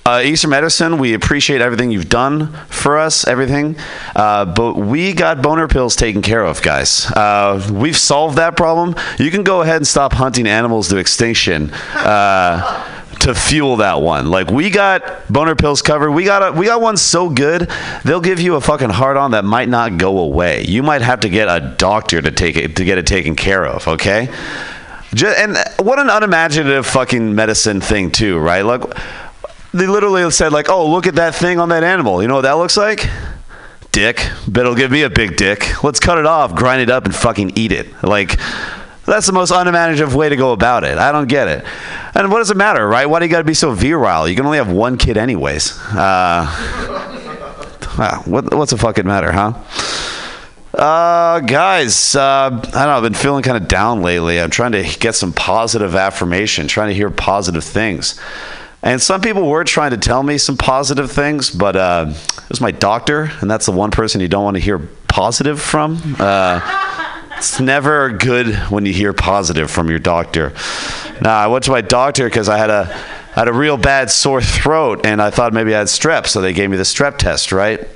uh, 0.08 0.22
Eastern 0.22 0.50
Medicine, 0.50 0.96
we 0.96 1.12
appreciate 1.12 1.60
everything 1.60 1.90
you've 1.90 2.08
done 2.08 2.50
for 2.68 2.96
us, 2.96 3.26
everything. 3.26 3.76
Uh, 4.16 4.46
but 4.46 4.74
we 4.74 5.12
got 5.12 5.42
boner 5.42 5.68
pills 5.68 5.96
taken 5.96 6.22
care 6.22 6.42
of, 6.42 6.62
guys. 6.62 7.04
Uh, 7.10 7.62
we've 7.70 7.96
solved 7.96 8.38
that 8.38 8.56
problem. 8.56 8.94
You 9.18 9.30
can 9.30 9.42
go 9.42 9.60
ahead 9.60 9.76
and 9.76 9.86
stop 9.86 10.14
hunting 10.14 10.46
animals 10.46 10.88
to 10.88 10.96
extinction. 10.96 11.70
Uh, 11.94 12.94
to 13.20 13.34
fuel 13.34 13.76
that 13.76 14.00
one, 14.00 14.30
like 14.30 14.48
we 14.48 14.70
got 14.70 15.26
boner 15.28 15.56
pills 15.56 15.82
covered. 15.82 16.12
We 16.12 16.22
got 16.22 16.54
a, 16.54 16.56
we 16.56 16.66
got 16.66 16.80
one 16.80 16.96
so 16.96 17.28
good, 17.28 17.68
they'll 18.04 18.20
give 18.20 18.38
you 18.38 18.54
a 18.54 18.60
fucking 18.60 18.90
hard 18.90 19.16
on 19.16 19.32
that 19.32 19.44
might 19.44 19.68
not 19.68 19.98
go 19.98 20.18
away. 20.20 20.64
You 20.64 20.84
might 20.84 21.02
have 21.02 21.20
to 21.20 21.28
get 21.28 21.48
a 21.48 21.74
doctor 21.76 22.22
to 22.22 22.30
take 22.30 22.56
it 22.56 22.76
to 22.76 22.84
get 22.84 22.96
it 22.96 23.08
taken 23.08 23.34
care 23.34 23.66
of. 23.66 23.88
Okay, 23.88 24.32
Ju- 25.14 25.34
and 25.36 25.58
what 25.80 25.98
an 25.98 26.10
unimaginative 26.10 26.86
fucking 26.86 27.34
medicine 27.34 27.80
thing 27.80 28.12
too, 28.12 28.38
right? 28.38 28.62
Like 28.62 28.82
they 29.72 29.86
literally 29.86 30.30
said 30.30 30.52
like, 30.52 30.68
"Oh, 30.68 30.90
look 30.90 31.06
at 31.06 31.16
that 31.16 31.34
thing 31.34 31.58
on 31.58 31.68
that 31.70 31.84
animal. 31.84 32.22
You 32.22 32.28
know 32.28 32.36
what 32.36 32.42
that 32.42 32.52
looks 32.52 32.76
like?" 32.76 33.08
Dick. 33.92 34.16
Bet 34.46 34.62
it'll 34.62 34.74
give 34.74 34.90
me 34.90 35.02
a 35.02 35.10
big 35.10 35.36
dick. 35.36 35.82
Let's 35.82 35.98
cut 35.98 36.18
it 36.18 36.26
off, 36.26 36.54
grind 36.54 36.82
it 36.82 36.90
up, 36.90 37.04
and 37.04 37.14
fucking 37.14 37.52
eat 37.56 37.72
it. 37.72 37.86
Like, 38.02 38.38
that's 39.06 39.26
the 39.26 39.32
most 39.32 39.50
unimaginative 39.50 40.14
way 40.14 40.28
to 40.28 40.36
go 40.36 40.52
about 40.52 40.84
it. 40.84 40.98
I 40.98 41.10
don't 41.10 41.28
get 41.28 41.48
it. 41.48 41.64
And 42.14 42.30
what 42.30 42.38
does 42.38 42.50
it 42.50 42.56
matter, 42.56 42.86
right? 42.86 43.06
Why 43.06 43.18
do 43.18 43.24
you 43.24 43.30
got 43.30 43.38
to 43.38 43.44
be 43.44 43.54
so 43.54 43.72
virile? 43.72 44.28
You 44.28 44.36
can 44.36 44.44
only 44.44 44.58
have 44.58 44.70
one 44.70 44.98
kid, 44.98 45.16
anyways. 45.16 45.78
Uh, 45.90 46.44
wow, 47.98 48.22
what, 48.26 48.54
what's 48.54 48.70
the 48.70 48.78
fucking 48.78 49.06
matter, 49.06 49.32
huh? 49.32 49.54
Uh, 50.74 51.40
guys, 51.40 52.14
uh, 52.14 52.50
I 52.50 52.50
don't 52.50 52.72
know. 52.72 52.96
I've 52.96 53.02
been 53.02 53.14
feeling 53.14 53.42
kind 53.42 53.56
of 53.56 53.66
down 53.66 54.02
lately. 54.02 54.38
I'm 54.40 54.50
trying 54.50 54.72
to 54.72 54.82
get 54.98 55.14
some 55.14 55.32
positive 55.32 55.94
affirmation, 55.94 56.68
trying 56.68 56.88
to 56.88 56.94
hear 56.94 57.10
positive 57.10 57.64
things. 57.64 58.20
And 58.82 59.02
some 59.02 59.20
people 59.20 59.48
were 59.48 59.64
trying 59.64 59.90
to 59.90 59.96
tell 59.96 60.22
me 60.22 60.38
some 60.38 60.56
positive 60.56 61.10
things, 61.10 61.50
but 61.50 61.74
uh, 61.74 62.06
it 62.08 62.48
was 62.48 62.60
my 62.60 62.70
doctor, 62.70 63.30
and 63.40 63.50
that's 63.50 63.66
the 63.66 63.72
one 63.72 63.90
person 63.90 64.20
you 64.20 64.28
don't 64.28 64.44
want 64.44 64.56
to 64.56 64.60
hear 64.60 64.78
positive 65.08 65.60
from. 65.60 66.16
Uh, 66.18 66.60
it's 67.36 67.60
never 67.60 68.10
good 68.10 68.54
when 68.70 68.86
you 68.86 68.92
hear 68.92 69.12
positive 69.12 69.70
from 69.70 69.90
your 69.90 69.98
doctor. 69.98 70.54
Now, 71.20 71.38
I 71.38 71.48
went 71.48 71.64
to 71.64 71.70
my 71.72 71.80
doctor 71.80 72.24
because 72.24 72.48
I 72.48 72.56
had 72.56 72.70
a 72.70 72.84
had 73.32 73.46
a 73.46 73.52
real 73.52 73.76
bad 73.76 74.10
sore 74.10 74.42
throat, 74.42 75.06
and 75.06 75.22
I 75.22 75.30
thought 75.30 75.52
maybe 75.52 75.74
I 75.74 75.78
had 75.78 75.86
strep, 75.86 76.26
so 76.26 76.40
they 76.40 76.52
gave 76.52 76.70
me 76.70 76.76
the 76.76 76.82
strep 76.82 77.18
test, 77.18 77.52
right? 77.52 77.86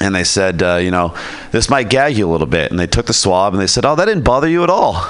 And 0.00 0.14
they 0.14 0.24
said, 0.24 0.62
uh, 0.62 0.76
you 0.76 0.90
know, 0.90 1.16
this 1.52 1.70
might 1.70 1.88
gag 1.88 2.18
you 2.18 2.28
a 2.28 2.30
little 2.30 2.46
bit. 2.46 2.70
And 2.70 2.78
they 2.78 2.86
took 2.86 3.06
the 3.06 3.14
swab, 3.14 3.54
and 3.54 3.62
they 3.62 3.66
said, 3.66 3.84
oh, 3.84 3.94
that 3.94 4.04
didn't 4.04 4.24
bother 4.24 4.48
you 4.48 4.62
at 4.62 4.70
all. 4.70 5.06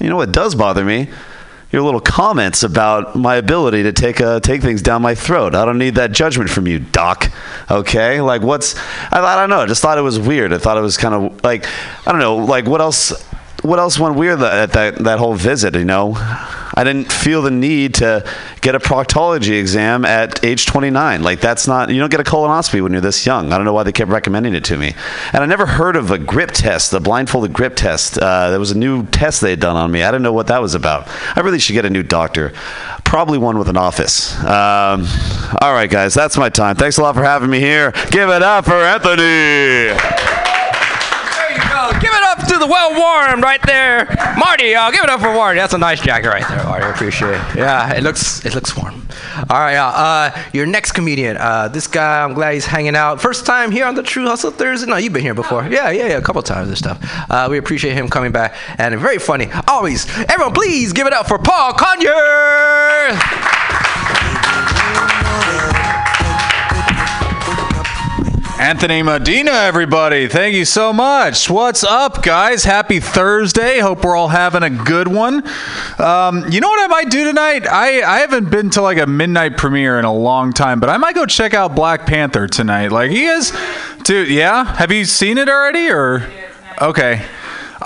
You 0.00 0.08
know 0.08 0.16
what 0.16 0.32
does 0.32 0.54
bother 0.54 0.84
me? 0.84 1.08
Your 1.72 1.82
little 1.82 2.00
comments 2.00 2.62
about 2.62 3.16
my 3.16 3.36
ability 3.36 3.82
to 3.82 3.92
take 3.92 4.20
uh, 4.20 4.38
take 4.38 4.62
things 4.62 4.82
down 4.82 5.02
my 5.02 5.16
throat. 5.16 5.54
I 5.54 5.64
don't 5.64 5.78
need 5.78 5.96
that 5.96 6.12
judgment 6.12 6.48
from 6.48 6.68
you, 6.68 6.78
Doc. 6.78 7.30
Okay, 7.70 8.20
like 8.20 8.42
what's? 8.42 8.76
I, 9.10 9.20
I 9.20 9.36
don't 9.36 9.50
know. 9.50 9.60
I 9.60 9.66
just 9.66 9.82
thought 9.82 9.98
it 9.98 10.02
was 10.02 10.18
weird. 10.18 10.52
I 10.52 10.58
thought 10.58 10.78
it 10.78 10.82
was 10.82 10.96
kind 10.96 11.14
of 11.14 11.42
like 11.42 11.66
I 12.06 12.12
don't 12.12 12.20
know. 12.20 12.36
Like 12.36 12.66
what 12.66 12.80
else? 12.80 13.12
What 13.66 13.78
else 13.80 13.98
went 13.98 14.14
weird 14.14 14.40
at 14.40 14.72
that 14.72 14.96
that 14.96 15.18
whole 15.18 15.34
visit? 15.34 15.74
You 15.74 15.84
know, 15.84 16.12
I 16.14 16.84
didn't 16.84 17.10
feel 17.10 17.42
the 17.42 17.50
need 17.50 17.94
to 17.94 18.24
get 18.60 18.74
a 18.74 18.78
proctology 18.78 19.58
exam 19.58 20.04
at 20.04 20.44
age 20.44 20.66
29. 20.66 21.22
Like 21.22 21.40
that's 21.40 21.66
not 21.66 21.90
you 21.90 21.98
don't 21.98 22.10
get 22.10 22.20
a 22.20 22.24
colonoscopy 22.24 22.80
when 22.82 22.92
you're 22.92 23.00
this 23.00 23.26
young. 23.26 23.52
I 23.52 23.56
don't 23.56 23.64
know 23.64 23.72
why 23.72 23.82
they 23.82 23.92
kept 23.92 24.10
recommending 24.10 24.54
it 24.54 24.64
to 24.64 24.76
me. 24.76 24.94
And 25.32 25.42
I 25.42 25.46
never 25.46 25.66
heard 25.66 25.96
of 25.96 26.10
a 26.10 26.18
grip 26.18 26.52
test, 26.52 26.90
the 26.90 27.00
blindfolded 27.00 27.52
grip 27.52 27.76
test. 27.76 28.18
Uh, 28.18 28.50
there 28.50 28.60
was 28.60 28.70
a 28.70 28.78
new 28.78 29.04
test 29.06 29.40
they 29.40 29.50
had 29.50 29.60
done 29.60 29.76
on 29.76 29.90
me. 29.90 30.02
I 30.02 30.10
didn't 30.10 30.22
know 30.22 30.32
what 30.32 30.46
that 30.46 30.62
was 30.62 30.74
about. 30.74 31.08
I 31.36 31.40
really 31.40 31.58
should 31.58 31.72
get 31.72 31.84
a 31.84 31.90
new 31.90 32.02
doctor. 32.02 32.52
probably 33.04 33.38
one 33.38 33.58
with 33.58 33.68
an 33.68 33.76
office. 33.76 34.36
Um, 34.44 35.06
all 35.60 35.72
right, 35.72 35.90
guys, 35.90 36.14
that's 36.14 36.36
my 36.36 36.50
time. 36.50 36.76
Thanks 36.76 36.98
a 36.98 37.02
lot 37.02 37.14
for 37.14 37.24
having 37.24 37.50
me 37.50 37.58
here. 37.58 37.92
Give 38.10 38.28
it 38.28 38.42
up 38.42 38.64
for 38.64 38.74
Anthony. 38.74 40.45
To 42.48 42.58
the 42.58 42.66
well 42.66 42.90
warmed 42.94 43.42
right 43.42 43.60
there, 43.66 44.06
Marty. 44.38 44.74
Uh, 44.74 44.90
give 44.92 45.02
it 45.02 45.10
up 45.10 45.20
for 45.20 45.32
Marty. 45.34 45.58
That's 45.58 45.74
a 45.74 45.78
nice 45.78 46.00
jacket 46.00 46.28
right 46.28 46.46
there, 46.48 46.62
Marty. 46.64 46.84
I 46.84 46.90
appreciate 46.90 47.30
it. 47.30 47.56
Yeah, 47.56 47.92
it 47.92 48.02
looks 48.02 48.44
it 48.46 48.54
looks 48.54 48.76
warm. 48.76 49.06
All 49.50 49.58
right, 49.58 49.76
uh, 49.76 49.84
uh, 50.34 50.42
your 50.52 50.64
next 50.64 50.92
comedian. 50.92 51.36
Uh, 51.38 51.68
this 51.68 51.86
guy, 51.88 52.22
I'm 52.22 52.34
glad 52.34 52.54
he's 52.54 52.64
hanging 52.66 52.94
out. 52.94 53.20
First 53.20 53.46
time 53.46 53.70
here 53.72 53.84
on 53.84 53.94
the 53.94 54.02
True 54.02 54.26
Hustle 54.26 54.52
Thursday. 54.52 54.86
No, 54.88 54.96
you've 54.96 55.12
been 55.12 55.22
here 55.22 55.34
before. 55.34 55.64
Yeah, 55.64 55.90
yeah, 55.90 56.06
yeah, 56.06 56.16
a 56.18 56.22
couple 56.22 56.40
times 56.42 56.68
and 56.68 56.78
stuff. 56.78 56.98
Uh, 57.28 57.48
we 57.50 57.58
appreciate 57.58 57.94
him 57.94 58.08
coming 58.08 58.30
back 58.32 58.54
and 58.78 58.98
very 59.00 59.18
funny. 59.18 59.48
Always. 59.66 60.06
Everyone, 60.30 60.54
please 60.54 60.92
give 60.92 61.06
it 61.06 61.12
up 61.12 61.26
for 61.26 61.38
Paul 61.38 61.72
Conyers. 61.72 62.12
Anthony 68.66 69.00
Medina, 69.00 69.52
everybody. 69.52 70.26
Thank 70.26 70.56
you 70.56 70.64
so 70.64 70.92
much. 70.92 71.48
What's 71.48 71.84
up, 71.84 72.24
guys? 72.24 72.64
Happy 72.64 72.98
Thursday. 72.98 73.78
Hope 73.78 74.02
we're 74.02 74.16
all 74.16 74.26
having 74.26 74.64
a 74.64 74.70
good 74.70 75.06
one. 75.06 75.46
Um, 76.00 76.50
you 76.50 76.60
know 76.60 76.68
what 76.68 76.82
I 76.82 76.88
might 76.88 77.08
do 77.08 77.26
tonight? 77.26 77.64
I, 77.64 78.02
I 78.02 78.18
haven't 78.18 78.50
been 78.50 78.70
to 78.70 78.82
like 78.82 78.98
a 78.98 79.06
midnight 79.06 79.56
premiere 79.56 80.00
in 80.00 80.04
a 80.04 80.12
long 80.12 80.52
time, 80.52 80.80
but 80.80 80.88
I 80.88 80.96
might 80.96 81.14
go 81.14 81.26
check 81.26 81.54
out 81.54 81.76
Black 81.76 82.06
Panther 82.06 82.48
tonight. 82.48 82.90
Like, 82.90 83.12
he 83.12 83.26
is, 83.26 83.56
dude, 84.02 84.30
yeah? 84.30 84.64
Have 84.64 84.90
you 84.90 85.04
seen 85.04 85.38
it 85.38 85.48
already 85.48 85.88
or? 85.88 86.28
Okay. 86.82 87.24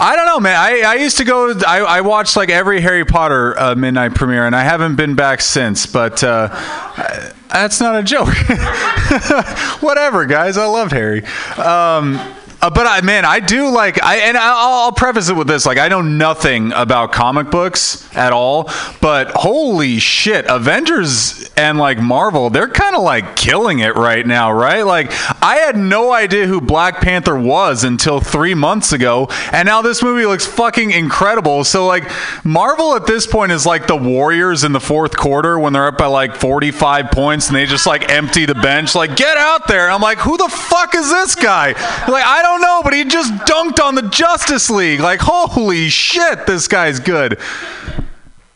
I 0.02 0.16
don't 0.16 0.24
know, 0.26 0.40
man. 0.40 0.56
I, 0.56 0.80
I 0.80 0.94
used 0.94 1.18
to 1.18 1.24
go. 1.24 1.52
I, 1.66 1.80
I 1.80 2.00
watched 2.00 2.34
like 2.36 2.48
every 2.48 2.80
Harry 2.80 3.04
Potter 3.04 3.58
uh, 3.58 3.74
midnight 3.74 4.14
premiere, 4.14 4.46
and 4.46 4.56
I 4.56 4.62
haven't 4.64 4.96
been 4.96 5.14
back 5.14 5.40
since. 5.42 5.84
But 5.86 6.24
uh, 6.24 6.48
I- 6.52 7.32
that's 7.50 7.80
not 7.80 7.96
a 7.96 8.02
joke. 8.04 8.28
Whatever, 9.82 10.24
guys. 10.26 10.56
I 10.56 10.66
love 10.66 10.92
Harry. 10.92 11.24
Um, 11.56 12.14
uh, 12.62 12.68
but 12.68 12.87
I, 12.87 13.01
man, 13.01 13.25
I 13.25 13.40
do 13.40 13.70
like 13.70 14.03
I, 14.03 14.16
and 14.18 14.37
I'll, 14.37 14.85
I'll 14.85 14.92
preface 14.92 15.29
it 15.29 15.35
with 15.35 15.46
this: 15.46 15.64
like, 15.64 15.79
I 15.79 15.88
know 15.88 16.03
nothing 16.03 16.73
about 16.73 17.12
comic 17.12 17.51
books 17.51 18.07
at 18.14 18.33
all, 18.33 18.70
but 19.01 19.31
holy 19.35 19.99
shit, 19.99 20.44
Avengers 20.49 21.49
and 21.57 21.79
like 21.79 21.99
Marvel, 21.99 22.51
they're 22.51 22.68
kind 22.68 22.94
of 22.94 23.03
like 23.03 23.37
killing 23.37 23.79
it 23.79 23.94
right 23.96 24.27
now, 24.27 24.53
right? 24.53 24.83
Like, 24.83 25.11
I 25.42 25.57
had 25.57 25.77
no 25.77 26.12
idea 26.12 26.46
who 26.46 26.61
Black 26.61 27.01
Panther 27.01 27.38
was 27.38 27.85
until 27.85 28.20
three 28.20 28.55
months 28.55 28.92
ago, 28.92 29.29
and 29.53 29.66
now 29.66 29.81
this 29.81 30.03
movie 30.03 30.27
looks 30.27 30.46
fucking 30.46 30.90
incredible. 30.90 31.64
So, 31.64 31.87
like, 31.87 32.11
Marvel 32.44 32.94
at 32.94 33.07
this 33.07 33.27
point 33.27 33.53
is 33.53 33.64
like 33.64 33.87
the 33.87 33.96
Warriors 33.96 34.64
in 34.64 34.73
the 34.73 34.81
fourth 34.81 35.16
quarter 35.16 35.59
when 35.59 35.73
they're 35.73 35.87
up 35.87 35.96
by 35.96 36.07
like 36.07 36.37
45 36.37 37.11
points 37.11 37.46
and 37.46 37.57
they 37.57 37.64
just 37.64 37.87
like 37.87 38.11
empty 38.11 38.44
the 38.44 38.55
bench, 38.55 38.94
like, 38.94 39.16
get 39.16 39.38
out 39.38 39.66
there. 39.66 39.90
I'm 39.90 40.03
like, 40.03 40.18
who 40.18 40.37
the 40.37 40.49
fuck 40.49 40.94
is 40.94 41.11
this 41.11 41.35
guy? 41.35 41.68
Like, 42.09 42.25
I 42.25 42.42
don't 42.42 42.49
know, 42.58 42.80
but 42.82 42.92
he 42.92 43.04
just 43.04 43.32
dunked 43.44 43.82
on 43.82 43.94
the 43.94 44.02
Justice 44.02 44.70
League. 44.70 45.00
Like, 45.00 45.20
holy 45.20 45.88
shit, 45.88 46.46
this 46.46 46.68
guy's 46.68 47.00
good. 47.00 47.38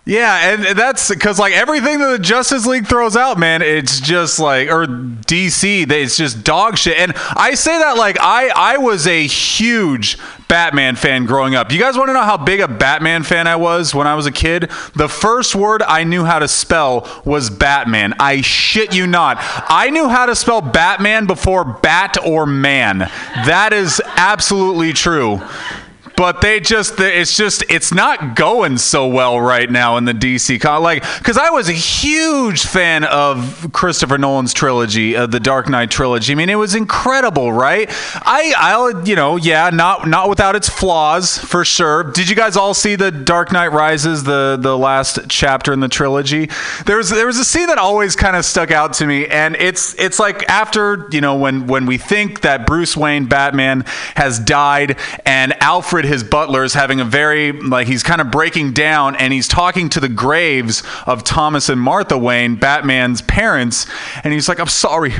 Yeah, 0.06 0.52
and 0.52 0.78
that's 0.78 1.08
because 1.08 1.38
like 1.38 1.54
everything 1.54 1.98
that 1.98 2.10
the 2.10 2.18
Justice 2.18 2.66
League 2.66 2.86
throws 2.86 3.16
out, 3.16 3.38
man, 3.38 3.62
it's 3.62 4.00
just 4.00 4.38
like 4.38 4.68
or 4.68 4.86
DC, 4.86 5.90
it's 5.90 6.18
just 6.18 6.44
dog 6.44 6.76
shit. 6.76 6.98
And 6.98 7.14
I 7.16 7.54
say 7.54 7.78
that 7.78 7.96
like 7.96 8.18
I 8.20 8.48
I 8.54 8.76
was 8.76 9.06
a 9.06 9.26
huge 9.26 10.18
Batman 10.46 10.96
fan 10.96 11.24
growing 11.24 11.54
up. 11.54 11.72
You 11.72 11.80
guys 11.80 11.96
want 11.96 12.10
to 12.10 12.12
know 12.12 12.22
how 12.22 12.36
big 12.36 12.60
a 12.60 12.68
Batman 12.68 13.22
fan 13.22 13.46
I 13.46 13.56
was 13.56 13.94
when 13.94 14.06
I 14.06 14.14
was 14.14 14.26
a 14.26 14.32
kid? 14.32 14.70
The 14.94 15.08
first 15.08 15.54
word 15.54 15.82
I 15.82 16.04
knew 16.04 16.24
how 16.24 16.38
to 16.38 16.48
spell 16.48 17.22
was 17.24 17.48
Batman. 17.48 18.12
I 18.20 18.42
shit 18.42 18.94
you 18.94 19.06
not. 19.06 19.38
I 19.40 19.88
knew 19.88 20.10
how 20.10 20.26
to 20.26 20.36
spell 20.36 20.60
Batman 20.60 21.26
before 21.26 21.64
bat 21.64 22.18
or 22.22 22.44
man. 22.44 22.98
That 23.46 23.72
is 23.72 24.02
absolutely 24.16 24.92
true 24.92 25.40
but 26.16 26.40
they 26.40 26.60
just 26.60 27.00
it's 27.00 27.36
just 27.36 27.64
it's 27.68 27.92
not 27.92 28.36
going 28.36 28.78
so 28.78 29.06
well 29.06 29.40
right 29.40 29.70
now 29.70 29.96
in 29.96 30.04
the 30.04 30.12
DC 30.12 30.60
co- 30.60 30.80
like 30.80 31.02
cuz 31.22 31.36
I 31.36 31.50
was 31.50 31.68
a 31.68 31.72
huge 31.72 32.64
fan 32.64 33.04
of 33.04 33.70
Christopher 33.72 34.18
Nolan's 34.18 34.54
trilogy 34.54 35.16
uh, 35.16 35.26
the 35.26 35.40
Dark 35.40 35.68
Knight 35.68 35.90
trilogy. 35.90 36.32
I 36.32 36.36
mean 36.36 36.50
it 36.50 36.56
was 36.56 36.74
incredible 36.74 37.52
right? 37.52 37.88
I 38.22 38.54
I'll 38.56 39.06
you 39.06 39.16
know 39.16 39.36
yeah 39.36 39.70
not 39.70 40.06
not 40.08 40.28
without 40.28 40.56
its 40.56 40.68
flaws 40.68 41.38
for 41.38 41.64
sure. 41.64 42.04
Did 42.04 42.28
you 42.28 42.36
guys 42.36 42.56
all 42.56 42.74
see 42.74 42.96
the 42.96 43.10
Dark 43.10 43.52
Knight 43.52 43.72
Rises 43.72 44.24
the 44.24 44.56
the 44.60 44.76
last 44.78 45.18
chapter 45.28 45.72
in 45.72 45.80
the 45.80 45.88
trilogy? 45.88 46.48
There 46.86 46.96
was 46.96 47.10
there 47.10 47.26
was 47.26 47.38
a 47.38 47.44
scene 47.44 47.66
that 47.66 47.78
always 47.78 48.14
kind 48.14 48.36
of 48.36 48.44
stuck 48.44 48.70
out 48.70 48.92
to 48.94 49.06
me 49.06 49.26
and 49.26 49.56
it's 49.56 49.94
it's 49.98 50.18
like 50.18 50.48
after 50.48 51.08
you 51.10 51.20
know 51.20 51.34
when 51.36 51.66
when 51.66 51.86
we 51.86 51.98
think 51.98 52.42
that 52.42 52.66
Bruce 52.66 52.96
Wayne 52.96 53.26
Batman 53.26 53.84
has 54.14 54.38
died 54.38 54.96
and 55.26 55.60
Alfred 55.62 56.03
his 56.04 56.24
butler 56.24 56.64
is 56.64 56.74
having 56.74 57.00
a 57.00 57.04
very 57.04 57.52
like 57.52 57.86
he's 57.86 58.02
kind 58.02 58.20
of 58.20 58.30
breaking 58.30 58.72
down 58.72 59.16
and 59.16 59.32
he's 59.32 59.48
talking 59.48 59.88
to 59.90 60.00
the 60.00 60.08
graves 60.08 60.82
of 61.06 61.24
Thomas 61.24 61.68
and 61.68 61.80
Martha 61.80 62.16
Wayne 62.18 62.56
Batman's 62.56 63.22
parents 63.22 63.86
and 64.22 64.32
he's 64.32 64.48
like 64.48 64.58
I'm 64.58 64.66
sorry. 64.66 65.12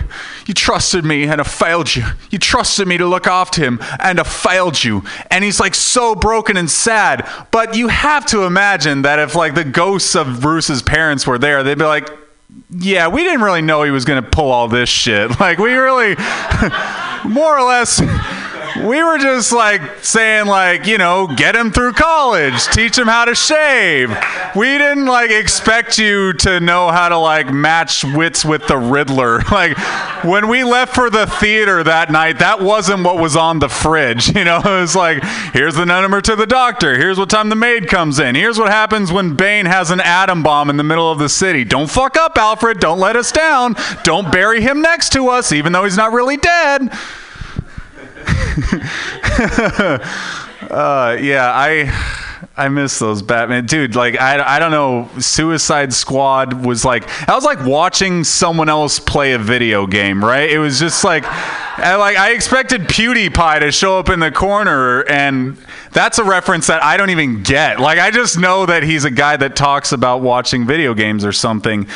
You 0.46 0.54
trusted 0.54 1.04
me 1.04 1.24
and 1.24 1.40
I 1.40 1.44
failed 1.44 1.94
you. 1.94 2.04
You 2.30 2.38
trusted 2.38 2.86
me 2.86 2.98
to 2.98 3.06
look 3.06 3.26
after 3.26 3.62
him 3.62 3.78
and 4.00 4.20
I 4.20 4.24
failed 4.24 4.82
you. 4.82 5.02
And 5.30 5.44
he's 5.44 5.60
like 5.60 5.74
so 5.74 6.14
broken 6.14 6.56
and 6.56 6.70
sad. 6.70 7.28
But 7.50 7.76
you 7.76 7.88
have 7.88 8.26
to 8.26 8.44
imagine 8.44 9.02
that 9.02 9.18
if 9.18 9.34
like 9.34 9.54
the 9.54 9.64
ghosts 9.64 10.14
of 10.14 10.40
Bruce's 10.40 10.82
parents 10.82 11.26
were 11.26 11.38
there 11.38 11.62
they'd 11.62 11.78
be 11.78 11.84
like 11.84 12.08
yeah, 12.70 13.08
we 13.08 13.22
didn't 13.22 13.42
really 13.42 13.62
know 13.62 13.82
he 13.82 13.90
was 13.90 14.04
going 14.04 14.22
to 14.22 14.28
pull 14.28 14.50
all 14.50 14.68
this 14.68 14.88
shit. 14.88 15.30
Like, 15.44 15.58
we 15.58 15.74
really, 15.74 16.14
more 17.28 17.58
or 17.58 17.64
less, 17.64 18.00
we 18.84 19.02
were 19.02 19.18
just 19.18 19.52
like 19.52 19.80
saying, 20.04 20.46
like, 20.46 20.86
you 20.86 20.98
know, 20.98 21.26
get 21.26 21.56
him 21.56 21.72
through 21.72 21.94
college, 21.94 22.66
teach 22.66 22.98
him 22.98 23.06
how 23.06 23.24
to 23.24 23.34
shave. 23.34 24.14
We 24.54 24.78
didn't 24.78 25.06
like 25.06 25.30
expect 25.30 25.98
you 25.98 26.34
to 26.34 26.60
know 26.60 26.90
how 26.90 27.08
to 27.08 27.16
like 27.16 27.52
match 27.52 28.04
wits 28.04 28.44
with 28.44 28.66
the 28.66 28.76
Riddler. 28.76 29.42
Like, 29.54 29.78
when 30.24 30.48
we 30.48 30.64
left 30.64 30.96
for 30.96 31.10
the 31.10 31.26
theater 31.26 31.84
that 31.84 32.10
night, 32.10 32.40
that 32.40 32.60
wasn't 32.60 33.04
what 33.04 33.18
was 33.18 33.36
on 33.36 33.60
the 33.60 33.68
fridge. 33.68 34.34
You 34.44 34.44
know, 34.44 34.58
it 34.58 34.64
was 34.64 34.96
like, 34.96 35.22
here's 35.52 35.76
the 35.76 35.86
number 35.86 36.20
to 36.20 36.34
the 36.34 36.46
doctor. 36.46 36.98
Here's 36.98 37.18
what 37.18 37.30
time 37.30 37.50
the 37.50 37.56
maid 37.56 37.88
comes 37.88 38.18
in. 38.18 38.34
Here's 38.34 38.58
what 38.58 38.68
happens 38.68 39.12
when 39.12 39.36
Bane 39.36 39.64
has 39.66 39.92
an 39.92 40.00
atom 40.00 40.42
bomb 40.42 40.70
in 40.70 40.76
the 40.76 40.82
middle 40.82 41.10
of 41.10 41.20
the 41.20 41.28
city. 41.28 41.64
Don't 41.64 41.88
fuck 41.88 42.16
up, 42.16 42.36
Alfred. 42.36 42.80
Don't 42.80 42.98
let 42.98 43.14
us 43.14 43.30
down. 43.30 43.76
Don't 44.02 44.32
bury 44.32 44.60
him 44.60 44.82
next 44.82 45.12
to 45.12 45.28
us, 45.28 45.52
even 45.52 45.72
though 45.72 45.84
he's 45.84 45.96
not 45.96 46.12
really 46.12 46.36
dead. 46.36 46.90
uh, 50.70 51.16
yeah, 51.20 51.50
I. 51.52 52.24
I 52.56 52.68
miss 52.68 52.98
those 52.98 53.22
Batman, 53.22 53.66
dude. 53.66 53.96
Like 53.96 54.20
I, 54.20 54.56
I 54.56 54.58
don't 54.58 54.70
know. 54.70 55.08
Suicide 55.18 55.92
Squad 55.92 56.64
was 56.64 56.84
like 56.84 57.08
I 57.28 57.34
was 57.34 57.44
like 57.44 57.64
watching 57.64 58.22
someone 58.22 58.68
else 58.68 59.00
play 59.00 59.32
a 59.32 59.38
video 59.38 59.86
game, 59.86 60.24
right? 60.24 60.48
It 60.48 60.58
was 60.58 60.78
just 60.78 61.04
like, 61.04 61.24
like 61.78 62.16
I 62.16 62.32
expected 62.32 62.82
PewDiePie 62.82 63.60
to 63.60 63.72
show 63.72 63.98
up 63.98 64.08
in 64.08 64.20
the 64.20 64.30
corner, 64.30 65.02
and 65.08 65.56
that's 65.94 66.18
a 66.18 66.24
reference 66.24 66.66
that 66.66 66.82
I 66.82 66.96
don't 66.96 67.10
even 67.10 67.42
get. 67.42 67.80
Like 67.80 67.98
I 67.98 68.10
just 68.10 68.38
know 68.38 68.66
that 68.66 68.82
he's 68.82 69.04
a 69.04 69.10
guy 69.10 69.36
that 69.36 69.56
talks 69.56 69.92
about 69.92 70.20
watching 70.20 70.66
video 70.66 70.92
games 70.92 71.24
or 71.24 71.32
something. 71.32 71.86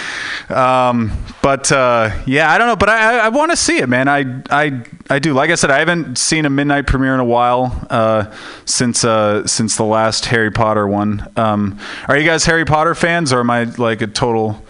Um, 0.48 1.12
but 1.42 1.70
uh, 1.72 2.22
yeah, 2.24 2.50
I 2.50 2.56
don't 2.56 2.68
know. 2.68 2.76
But 2.76 2.88
I, 2.88 3.18
I, 3.18 3.26
I 3.26 3.28
want 3.28 3.50
to 3.50 3.56
see 3.56 3.78
it, 3.78 3.88
man. 3.88 4.08
I, 4.08 4.42
I, 4.50 4.82
I 5.10 5.18
do. 5.18 5.34
Like 5.34 5.50
I 5.50 5.56
said, 5.56 5.70
I 5.70 5.80
haven't 5.80 6.16
seen 6.16 6.46
a 6.46 6.50
midnight 6.50 6.86
premiere 6.86 7.14
in 7.14 7.20
a 7.20 7.24
while 7.24 7.86
uh, 7.90 8.34
since 8.64 9.04
uh, 9.04 9.46
since 9.46 9.76
the 9.76 9.84
last 9.84 10.26
Harry 10.26 10.52
Potter 10.52 10.86
one. 10.86 11.26
Um, 11.36 11.78
are 12.06 12.16
you 12.16 12.24
guys 12.24 12.44
Harry 12.46 12.64
Potter 12.64 12.94
fans, 12.94 13.32
or 13.32 13.40
am 13.40 13.50
I 13.50 13.64
like 13.64 14.00
a 14.00 14.06
total? 14.06 14.64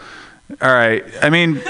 All 0.60 0.72
right. 0.72 1.04
I 1.22 1.30
mean. 1.30 1.62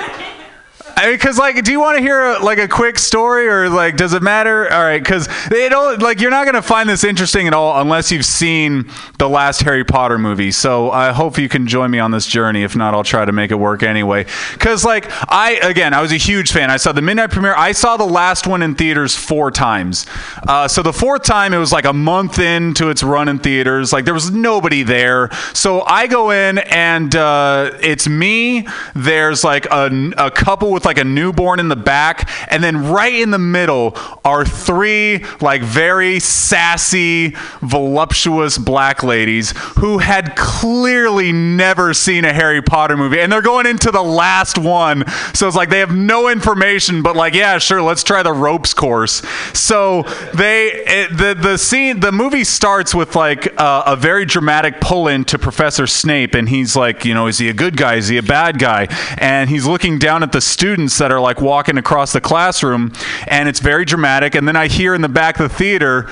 Because 1.02 1.38
like, 1.38 1.62
do 1.64 1.72
you 1.72 1.80
want 1.80 1.96
to 1.98 2.02
hear 2.02 2.32
a, 2.32 2.38
like 2.38 2.58
a 2.58 2.68
quick 2.68 2.98
story, 2.98 3.48
or 3.48 3.68
like, 3.68 3.96
does 3.96 4.12
it 4.12 4.22
matter? 4.22 4.72
All 4.72 4.82
right, 4.82 5.02
because 5.02 5.28
they 5.48 5.68
don't 5.68 6.00
like 6.00 6.20
you're 6.20 6.30
not 6.30 6.46
gonna 6.46 6.62
find 6.62 6.88
this 6.88 7.04
interesting 7.04 7.46
at 7.46 7.54
all 7.54 7.80
unless 7.80 8.10
you've 8.10 8.24
seen 8.24 8.90
the 9.18 9.28
last 9.28 9.62
Harry 9.62 9.84
Potter 9.84 10.18
movie. 10.18 10.50
So 10.50 10.90
I 10.90 11.12
hope 11.12 11.38
you 11.38 11.48
can 11.48 11.66
join 11.66 11.90
me 11.90 11.98
on 11.98 12.10
this 12.10 12.26
journey. 12.26 12.62
If 12.62 12.76
not, 12.76 12.94
I'll 12.94 13.04
try 13.04 13.24
to 13.24 13.32
make 13.32 13.50
it 13.50 13.56
work 13.56 13.82
anyway. 13.82 14.26
Because 14.52 14.84
like 14.84 15.06
I 15.28 15.58
again, 15.62 15.94
I 15.94 16.00
was 16.00 16.12
a 16.12 16.16
huge 16.16 16.52
fan. 16.52 16.70
I 16.70 16.76
saw 16.76 16.92
the 16.92 17.02
midnight 17.02 17.30
premiere. 17.30 17.54
I 17.56 17.72
saw 17.72 17.96
the 17.96 18.06
last 18.06 18.46
one 18.46 18.62
in 18.62 18.74
theaters 18.74 19.14
four 19.16 19.50
times. 19.50 20.06
Uh, 20.46 20.68
so 20.68 20.82
the 20.82 20.92
fourth 20.92 21.22
time, 21.22 21.52
it 21.52 21.58
was 21.58 21.72
like 21.72 21.84
a 21.84 21.92
month 21.92 22.38
into 22.38 22.90
its 22.90 23.02
run 23.02 23.28
in 23.28 23.38
theaters. 23.38 23.92
Like 23.92 24.04
there 24.04 24.14
was 24.14 24.30
nobody 24.30 24.82
there. 24.82 25.30
So 25.52 25.82
I 25.82 26.06
go 26.06 26.30
in 26.30 26.58
and 26.58 27.14
uh, 27.14 27.72
it's 27.80 28.08
me. 28.08 28.66
There's 28.94 29.44
like 29.44 29.66
a, 29.66 30.12
a 30.16 30.30
couple 30.30 30.70
with 30.70 30.84
like 30.88 30.98
a 30.98 31.04
newborn 31.04 31.60
in 31.60 31.68
the 31.68 31.76
back, 31.76 32.28
and 32.48 32.64
then 32.64 32.90
right 32.90 33.14
in 33.14 33.30
the 33.30 33.38
middle 33.38 33.92
are 34.24 34.44
three 34.44 35.24
like 35.40 35.62
very 35.62 36.18
sassy, 36.18 37.34
voluptuous 37.60 38.58
black 38.58 39.02
ladies 39.02 39.52
who 39.78 39.98
had 39.98 40.34
clearly 40.36 41.32
never 41.32 41.94
seen 41.94 42.24
a 42.24 42.32
Harry 42.32 42.62
Potter 42.62 42.96
movie, 42.96 43.20
and 43.20 43.30
they're 43.30 43.42
going 43.42 43.66
into 43.66 43.90
the 43.90 44.02
last 44.02 44.58
one. 44.58 45.04
So 45.34 45.46
it's 45.46 45.56
like 45.56 45.68
they 45.68 45.80
have 45.80 45.94
no 45.94 46.28
information, 46.28 47.02
but 47.02 47.16
like, 47.16 47.34
yeah, 47.34 47.58
sure, 47.58 47.82
let's 47.82 48.02
try 48.02 48.22
the 48.22 48.32
ropes 48.32 48.72
course. 48.74 49.22
So 49.52 50.02
they 50.34 50.68
it, 50.86 51.16
the 51.16 51.36
the 51.38 51.56
scene 51.58 52.00
the 52.00 52.12
movie 52.12 52.44
starts 52.44 52.94
with 52.94 53.14
like 53.14 53.60
uh, 53.60 53.82
a 53.86 53.96
very 53.96 54.24
dramatic 54.24 54.80
pull 54.80 55.08
in 55.08 55.24
to 55.26 55.38
Professor 55.38 55.86
Snape, 55.86 56.34
and 56.34 56.48
he's 56.48 56.74
like, 56.74 57.04
you 57.04 57.14
know, 57.14 57.26
is 57.26 57.38
he 57.38 57.48
a 57.48 57.54
good 57.54 57.76
guy? 57.76 57.96
Is 57.96 58.08
he 58.08 58.16
a 58.16 58.22
bad 58.22 58.58
guy? 58.58 58.86
And 59.18 59.50
he's 59.50 59.66
looking 59.66 59.98
down 59.98 60.22
at 60.22 60.32
the 60.32 60.40
students 60.40 60.77
that 60.86 61.10
are 61.10 61.20
like 61.20 61.40
walking 61.40 61.78
across 61.78 62.12
the 62.12 62.20
classroom, 62.20 62.92
and 63.26 63.48
it's 63.48 63.60
very 63.60 63.84
dramatic. 63.84 64.34
And 64.34 64.46
then 64.46 64.56
I 64.56 64.68
hear 64.68 64.94
in 64.94 65.00
the 65.00 65.08
back 65.08 65.40
of 65.40 65.50
the 65.50 65.54
theater. 65.56 66.08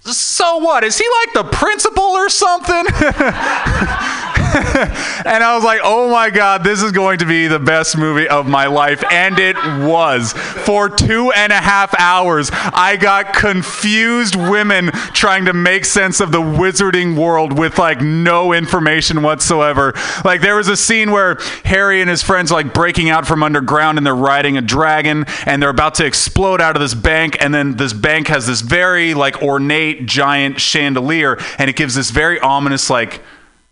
So 0.00 0.58
what? 0.58 0.84
Is 0.84 0.98
he 0.98 1.04
like 1.24 1.34
the 1.34 1.56
principal 1.56 2.02
or 2.02 2.28
something? 2.28 2.84
and 5.26 5.42
I 5.42 5.54
was 5.54 5.64
like, 5.64 5.80
oh 5.82 6.10
my 6.10 6.30
God, 6.30 6.64
this 6.64 6.82
is 6.82 6.92
going 6.92 7.18
to 7.18 7.26
be 7.26 7.46
the 7.46 7.58
best 7.58 7.96
movie 7.96 8.28
of 8.28 8.46
my 8.46 8.66
life. 8.66 9.02
And 9.10 9.38
it 9.38 9.56
was. 9.56 10.32
For 10.32 10.88
two 10.88 11.32
and 11.32 11.52
a 11.52 11.60
half 11.60 11.94
hours, 11.98 12.50
I 12.52 12.96
got 12.96 13.34
confused 13.34 14.36
women 14.36 14.90
trying 15.12 15.46
to 15.46 15.52
make 15.52 15.84
sense 15.84 16.20
of 16.20 16.32
the 16.32 16.40
wizarding 16.40 17.16
world 17.16 17.58
with 17.58 17.78
like 17.78 18.00
no 18.00 18.52
information 18.52 19.22
whatsoever. 19.22 19.94
Like, 20.24 20.40
there 20.40 20.56
was 20.56 20.68
a 20.68 20.76
scene 20.76 21.10
where 21.10 21.38
Harry 21.64 22.00
and 22.00 22.10
his 22.10 22.22
friends 22.22 22.50
like 22.50 22.72
breaking 22.72 23.10
out 23.10 23.26
from 23.26 23.42
underground 23.42 23.98
and 23.98 24.06
they're 24.06 24.14
riding 24.14 24.56
a 24.56 24.62
dragon 24.62 25.24
and 25.44 25.62
they're 25.62 25.70
about 25.70 25.94
to 25.96 26.06
explode 26.06 26.60
out 26.60 26.76
of 26.76 26.80
this 26.82 26.94
bank. 26.94 27.36
And 27.40 27.54
then 27.54 27.76
this 27.76 27.92
bank 27.92 28.28
has 28.28 28.46
this 28.46 28.60
very 28.60 29.14
like 29.14 29.42
ornate 29.42 30.06
giant 30.06 30.60
chandelier 30.60 31.38
and 31.58 31.70
it 31.70 31.76
gives 31.76 31.94
this 31.94 32.10
very 32.10 32.40
ominous 32.40 32.90
like 32.90 33.22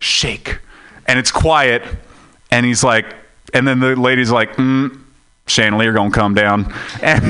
shake. 0.05 0.59
And 1.07 1.19
it's 1.19 1.31
quiet. 1.31 1.83
And 2.51 2.65
he's 2.65 2.83
like 2.83 3.13
and 3.53 3.67
then 3.67 3.79
the 3.79 3.95
lady's 3.95 4.31
like 4.31 4.55
mm, 4.57 4.99
chandelier 5.47 5.85
you're 5.85 5.93
gonna 5.93 6.11
come 6.11 6.33
down. 6.33 6.73
And 7.01 7.23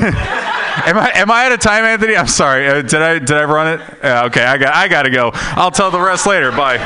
am 0.88 0.98
i 0.98 1.10
am 1.14 1.30
i 1.30 1.46
out 1.46 1.52
of 1.52 1.60
time 1.60 1.84
anthony? 1.84 2.16
I'm 2.16 2.26
sorry. 2.26 2.68
Uh, 2.68 2.82
did 2.82 3.00
i 3.00 3.18
did 3.18 3.32
i 3.32 3.44
run 3.44 3.80
it? 3.80 4.04
Uh, 4.04 4.24
okay 4.26 4.44
i 4.44 4.58
got 4.58 4.74
i 4.74 4.88
gotta 4.88 5.10
go. 5.10 5.30
I'll 5.32 5.70
tell 5.70 5.90
the 5.90 6.00
rest 6.00 6.26
later. 6.26 6.50
Bye. 6.52 6.76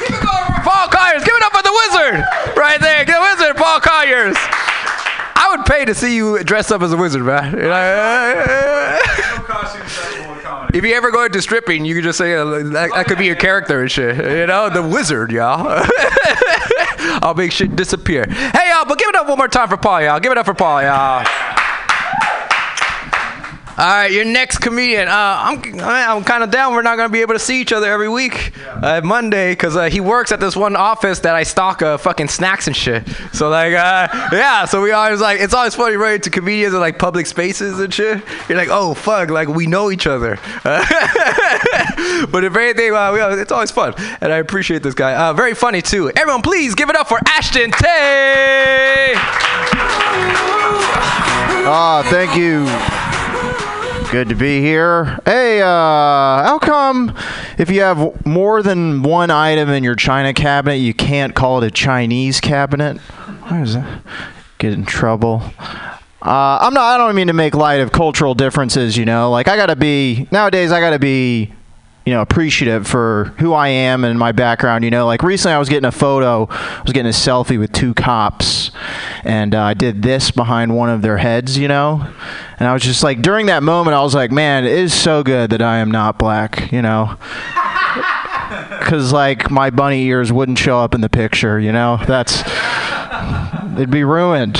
Keep 0.00 0.10
it 0.10 0.22
going 0.22 0.44
for 0.44 0.60
Paul 0.62 0.88
Colliers. 0.88 1.24
Give 1.24 1.34
it 1.34 1.42
up 1.42 1.52
for 1.52 1.62
the 1.62 1.72
wizard. 1.72 2.24
Right 2.56 2.80
there. 2.80 3.04
The 3.04 3.18
wizard, 3.20 3.56
Paul 3.56 3.80
Colliers. 3.80 4.36
I 5.40 5.56
would 5.56 5.64
pay 5.66 5.84
to 5.84 5.94
see 5.94 6.14
you 6.14 6.42
dress 6.44 6.70
up 6.70 6.82
as 6.82 6.92
a 6.92 6.96
wizard, 6.96 7.22
man. 7.22 7.54
If 10.74 10.84
you 10.84 10.94
ever 10.94 11.10
go 11.10 11.24
into 11.24 11.40
stripping, 11.40 11.84
you 11.84 11.94
could 11.94 12.04
just 12.04 12.18
say 12.18 12.34
uh, 12.34 12.44
that, 12.44 12.90
that 12.94 13.06
could 13.06 13.18
be 13.18 13.26
your 13.26 13.36
character 13.36 13.80
and 13.80 13.90
shit. 13.90 14.16
You 14.16 14.46
know, 14.46 14.68
the 14.68 14.82
wizard, 14.82 15.32
y'all. 15.32 15.66
I'll 17.22 17.34
make 17.34 17.52
shit 17.52 17.74
disappear. 17.74 18.26
Hey, 18.26 18.70
y'all, 18.70 18.84
but 18.86 18.98
give 18.98 19.08
it 19.08 19.14
up 19.14 19.28
one 19.28 19.38
more 19.38 19.48
time 19.48 19.68
for 19.68 19.76
Paul, 19.76 20.02
y'all. 20.02 20.20
Give 20.20 20.30
it 20.32 20.38
up 20.38 20.46
for 20.46 20.54
Paul, 20.54 20.82
y'all. 20.82 21.26
All 23.78 23.86
right, 23.86 24.10
your 24.10 24.24
next 24.24 24.58
comedian. 24.58 25.06
Uh, 25.06 25.12
I'm 25.14 25.80
I'm 25.80 26.24
kind 26.24 26.42
of 26.42 26.50
down. 26.50 26.74
We're 26.74 26.82
not 26.82 26.96
gonna 26.96 27.10
be 27.10 27.20
able 27.20 27.34
to 27.34 27.38
see 27.38 27.60
each 27.60 27.72
other 27.72 27.86
every 27.86 28.08
week 28.08 28.50
uh, 28.66 29.00
Monday 29.04 29.52
because 29.52 29.76
uh, 29.76 29.84
he 29.84 30.00
works 30.00 30.32
at 30.32 30.40
this 30.40 30.56
one 30.56 30.74
office 30.74 31.20
that 31.20 31.36
I 31.36 31.44
stock 31.44 31.80
uh, 31.80 31.96
fucking 31.96 32.26
snacks 32.26 32.66
and 32.66 32.74
shit. 32.74 33.06
So 33.32 33.48
like, 33.50 33.74
uh, 33.74 34.08
yeah. 34.32 34.64
So 34.64 34.82
we 34.82 34.90
always 34.90 35.20
like 35.20 35.38
it's 35.40 35.54
always 35.54 35.76
funny 35.76 35.94
right 35.94 36.20
to 36.20 36.28
comedians 36.28 36.74
in 36.74 36.80
like 36.80 36.98
public 36.98 37.26
spaces 37.26 37.78
and 37.78 37.94
shit. 37.94 38.20
You're 38.48 38.58
like, 38.58 38.66
oh 38.68 38.94
fuck, 38.94 39.30
like 39.30 39.46
we 39.46 39.68
know 39.68 39.92
each 39.92 40.08
other. 40.08 40.40
but 40.64 42.42
if 42.42 42.56
anything, 42.56 42.92
uh, 42.92 43.12
we, 43.12 43.20
it's 43.40 43.52
always 43.52 43.70
fun, 43.70 43.94
and 44.20 44.32
I 44.32 44.38
appreciate 44.38 44.82
this 44.82 44.94
guy. 44.94 45.32
Very 45.34 45.54
funny 45.54 45.82
too. 45.82 46.10
Everyone, 46.16 46.42
please 46.42 46.74
give 46.74 46.90
it 46.90 46.96
up 46.96 47.06
for 47.06 47.20
Ashton 47.28 47.70
Tay. 47.70 49.12
Ah, 51.70 52.02
thank 52.10 52.34
you. 52.34 52.66
Good 54.10 54.30
to 54.30 54.34
be 54.34 54.62
here. 54.62 55.20
Hey, 55.26 55.60
uh, 55.60 55.66
how 55.66 56.58
come 56.58 57.14
if 57.58 57.68
you 57.68 57.82
have 57.82 58.24
more 58.24 58.62
than 58.62 59.02
one 59.02 59.30
item 59.30 59.68
in 59.68 59.84
your 59.84 59.96
china 59.96 60.32
cabinet, 60.32 60.76
you 60.76 60.94
can't 60.94 61.34
call 61.34 61.62
it 61.62 61.66
a 61.66 61.70
Chinese 61.70 62.40
cabinet? 62.40 62.96
Why 62.96 63.60
does 63.60 63.74
that 63.74 64.00
get 64.56 64.72
in 64.72 64.86
trouble? 64.86 65.42
Uh, 66.22 66.58
I'm 66.58 66.72
not. 66.72 66.94
I 66.94 66.96
don't 66.96 67.14
mean 67.14 67.26
to 67.26 67.34
make 67.34 67.54
light 67.54 67.80
of 67.80 67.92
cultural 67.92 68.34
differences. 68.34 68.96
You 68.96 69.04
know, 69.04 69.30
like 69.30 69.46
I 69.46 69.56
gotta 69.56 69.76
be 69.76 70.26
nowadays. 70.30 70.72
I 70.72 70.80
gotta 70.80 70.98
be 70.98 71.52
you 72.08 72.14
know 72.14 72.22
appreciative 72.22 72.86
for 72.86 73.34
who 73.38 73.52
I 73.52 73.68
am 73.68 74.02
and 74.02 74.18
my 74.18 74.32
background. 74.32 74.82
You 74.82 74.90
know, 74.90 75.04
like 75.04 75.22
recently 75.22 75.54
I 75.54 75.58
was 75.58 75.68
getting 75.68 75.84
a 75.84 75.92
photo, 75.92 76.46
I 76.48 76.80
was 76.80 76.94
getting 76.94 77.10
a 77.10 77.12
selfie 77.12 77.58
with 77.58 77.70
two 77.70 77.92
cops, 77.92 78.70
and 79.24 79.54
uh, 79.54 79.60
I 79.60 79.74
did 79.74 80.00
this 80.00 80.30
behind 80.30 80.74
one 80.74 80.88
of 80.88 81.02
their 81.02 81.18
heads. 81.18 81.58
You 81.58 81.68
know, 81.68 82.10
and 82.58 82.66
I 82.66 82.72
was 82.72 82.82
just 82.82 83.02
like 83.02 83.20
during 83.20 83.44
that 83.46 83.62
moment 83.62 83.94
I 83.94 84.00
was 84.00 84.14
like, 84.14 84.32
man, 84.32 84.64
it 84.64 84.72
is 84.72 84.94
so 84.94 85.22
good 85.22 85.50
that 85.50 85.60
I 85.60 85.80
am 85.80 85.90
not 85.90 86.18
black. 86.18 86.72
You 86.72 86.80
know. 86.80 87.16
Because 88.78 89.12
like 89.12 89.50
my 89.50 89.68
bunny 89.68 90.04
ears 90.04 90.32
wouldn't 90.32 90.56
show 90.56 90.78
up 90.78 90.94
in 90.94 91.02
the 91.02 91.10
picture, 91.10 91.60
you 91.60 91.70
know. 91.70 92.00
That's 92.06 92.42
it'd 93.74 93.90
be 93.90 94.02
ruined. 94.02 94.56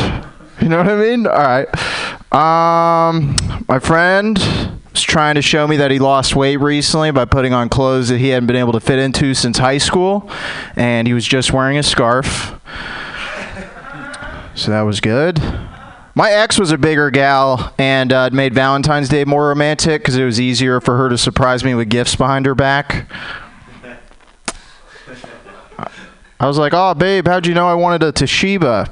You 0.61 0.69
know 0.69 0.77
what 0.77 0.89
I 0.89 0.97
mean? 0.97 1.27
All 1.27 1.33
right. 1.33 1.69
Um, 2.31 3.35
my 3.67 3.79
friend 3.79 4.39
trying 5.09 5.35
to 5.37 5.43
show 5.43 5.67
me 5.67 5.79
that 5.79 5.91
he 5.91 5.99
lost 5.99 6.37
weight 6.37 6.59
recently 6.59 7.11
by 7.11 7.25
putting 7.25 7.55
on 7.55 7.71
clothes 7.71 8.11
that 8.11 8.19
he 8.19 8.29
hadn't 8.29 8.47
been 8.47 8.57
able 8.57 8.73
to 8.73 8.81
fit 8.81 8.99
into 8.99 9.33
since 9.33 9.57
high 9.57 9.79
school, 9.79 10.31
and 10.77 11.09
he 11.09 11.15
was 11.15 11.27
just 11.27 11.51
wearing 11.51 11.79
a 11.79 11.83
scarf. 11.83 12.55
So 14.55 14.71
that 14.71 14.83
was 14.83 15.01
good. 15.01 15.43
My 16.15 16.31
ex 16.31 16.59
was 16.59 16.73
a 16.73 16.79
bigger 16.79 17.11
gal 17.11 17.73
and 17.79 18.13
uh, 18.13 18.29
it 18.31 18.35
made 18.35 18.53
Valentine's 18.53 19.09
Day 19.09 19.25
more 19.25 19.49
romantic 19.49 20.03
because 20.03 20.17
it 20.17 20.25
was 20.25 20.41
easier 20.41 20.81
for 20.81 20.97
her 20.97 21.09
to 21.09 21.17
surprise 21.17 21.63
me 21.63 21.75
with 21.75 21.89
gifts 21.89 22.17
behind 22.17 22.45
her 22.45 22.57
back. 22.57 23.09
I 26.41 26.47
was 26.47 26.59
like, 26.59 26.73
"Oh, 26.75 26.95
babe, 26.95 27.27
how'd 27.27 27.47
you 27.47 27.55
know 27.55 27.69
I 27.69 27.75
wanted 27.75 28.03
a 28.03 28.13
Toshiba?" 28.13 28.91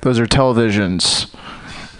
Those 0.00 0.18
are 0.18 0.26
televisions. 0.26 1.34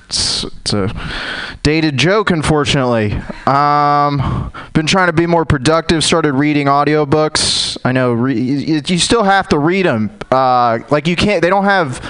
It's, 0.06 0.44
it's 0.44 0.72
a 0.72 1.53
dated 1.64 1.96
joke, 1.96 2.30
unfortunately. 2.30 3.12
Um, 3.46 4.52
been 4.74 4.86
trying 4.86 5.08
to 5.08 5.12
be 5.12 5.26
more 5.26 5.44
productive. 5.44 6.04
Started 6.04 6.34
reading 6.34 6.68
audiobooks. 6.68 7.78
I 7.84 7.90
know 7.90 8.12
re- 8.12 8.38
you, 8.38 8.98
still 8.98 9.24
have 9.24 9.48
to 9.48 9.58
read 9.58 9.86
them. 9.86 10.16
Uh, 10.30 10.80
like 10.90 11.08
you 11.08 11.16
can't. 11.16 11.42
They 11.42 11.48
don't 11.50 11.64
have 11.64 12.06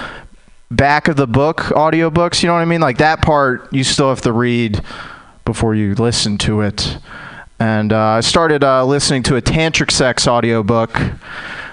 back 0.69 1.07
of 1.07 1.15
the 1.15 1.25
book 1.25 1.57
audiobooks. 1.57 2.43
You 2.43 2.47
know 2.47 2.53
what 2.53 2.59
I 2.59 2.65
mean? 2.65 2.81
Like 2.81 2.99
that 2.99 3.21
part, 3.21 3.71
you 3.73 3.83
still 3.83 4.09
have 4.09 4.21
to 4.21 4.33
read 4.33 4.83
before 5.45 5.73
you 5.73 5.95
listen 5.95 6.37
to 6.39 6.61
it. 6.61 6.97
And 7.57 7.93
uh, 7.93 7.99
I 7.99 8.19
started 8.19 8.63
uh, 8.63 8.85
listening 8.85 9.23
to 9.23 9.37
a 9.37 9.41
tantric 9.41 9.89
sex 9.89 10.27
audiobook. 10.27 10.99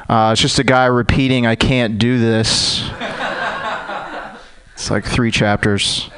Uh, 0.09 0.31
it's 0.33 0.41
just 0.41 0.61
a 0.61 0.65
guy 0.65 0.87
repeating, 0.87 1.47
"I 1.47 1.57
can't 1.57 1.99
do 1.99 2.19
this." 2.19 2.89
It's 4.75 4.91
like 4.91 5.05
three 5.05 5.31
chapters. 5.31 6.11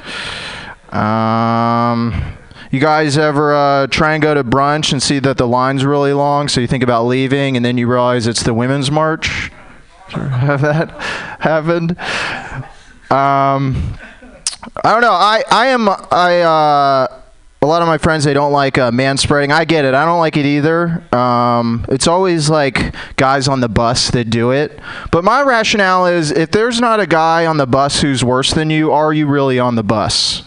Um, 0.93 2.37
you 2.71 2.79
guys 2.79 3.17
ever 3.17 3.53
uh, 3.53 3.87
try 3.87 4.13
and 4.13 4.21
go 4.21 4.33
to 4.33 4.43
brunch 4.43 4.91
and 4.91 5.01
see 5.01 5.19
that 5.19 5.37
the 5.37 5.47
line's 5.47 5.85
really 5.85 6.13
long, 6.13 6.47
so 6.47 6.61
you 6.61 6.67
think 6.67 6.83
about 6.83 7.05
leaving, 7.05 7.55
and 7.55 7.65
then 7.65 7.77
you 7.77 7.87
realize 7.87 8.27
it's 8.27 8.43
the 8.43 8.53
women's 8.53 8.91
march? 8.91 9.51
Have 10.09 10.61
that 10.61 10.91
happened? 11.39 11.91
Um, 13.11 13.97
I 14.83 14.91
don't 14.91 15.01
know. 15.01 15.11
I 15.11 15.43
I 15.51 15.67
am 15.67 15.89
I. 15.89 16.41
Uh, 16.41 17.21
a 17.61 17.65
lot 17.65 17.81
of 17.81 17.87
my 17.87 17.97
friends 17.97 18.23
they 18.23 18.33
don't 18.33 18.51
like 18.51 18.77
uh, 18.77 18.91
man 18.91 19.17
spreading. 19.17 19.51
I 19.51 19.65
get 19.65 19.85
it. 19.85 19.93
I 19.93 20.05
don't 20.05 20.19
like 20.19 20.37
it 20.37 20.45
either. 20.45 21.03
Um, 21.15 21.85
it's 21.89 22.07
always 22.07 22.49
like 22.49 22.93
guys 23.15 23.47
on 23.47 23.59
the 23.59 23.69
bus 23.69 24.11
that 24.11 24.29
do 24.29 24.51
it. 24.51 24.79
But 25.11 25.23
my 25.23 25.41
rationale 25.41 26.05
is 26.05 26.31
if 26.31 26.51
there's 26.51 26.79
not 26.79 26.99
a 26.99 27.07
guy 27.07 27.45
on 27.45 27.57
the 27.57 27.65
bus 27.65 28.01
who's 28.01 28.23
worse 28.23 28.53
than 28.53 28.69
you, 28.69 28.91
are 28.91 29.11
you 29.13 29.25
really 29.25 29.57
on 29.57 29.75
the 29.75 29.83
bus? 29.83 30.43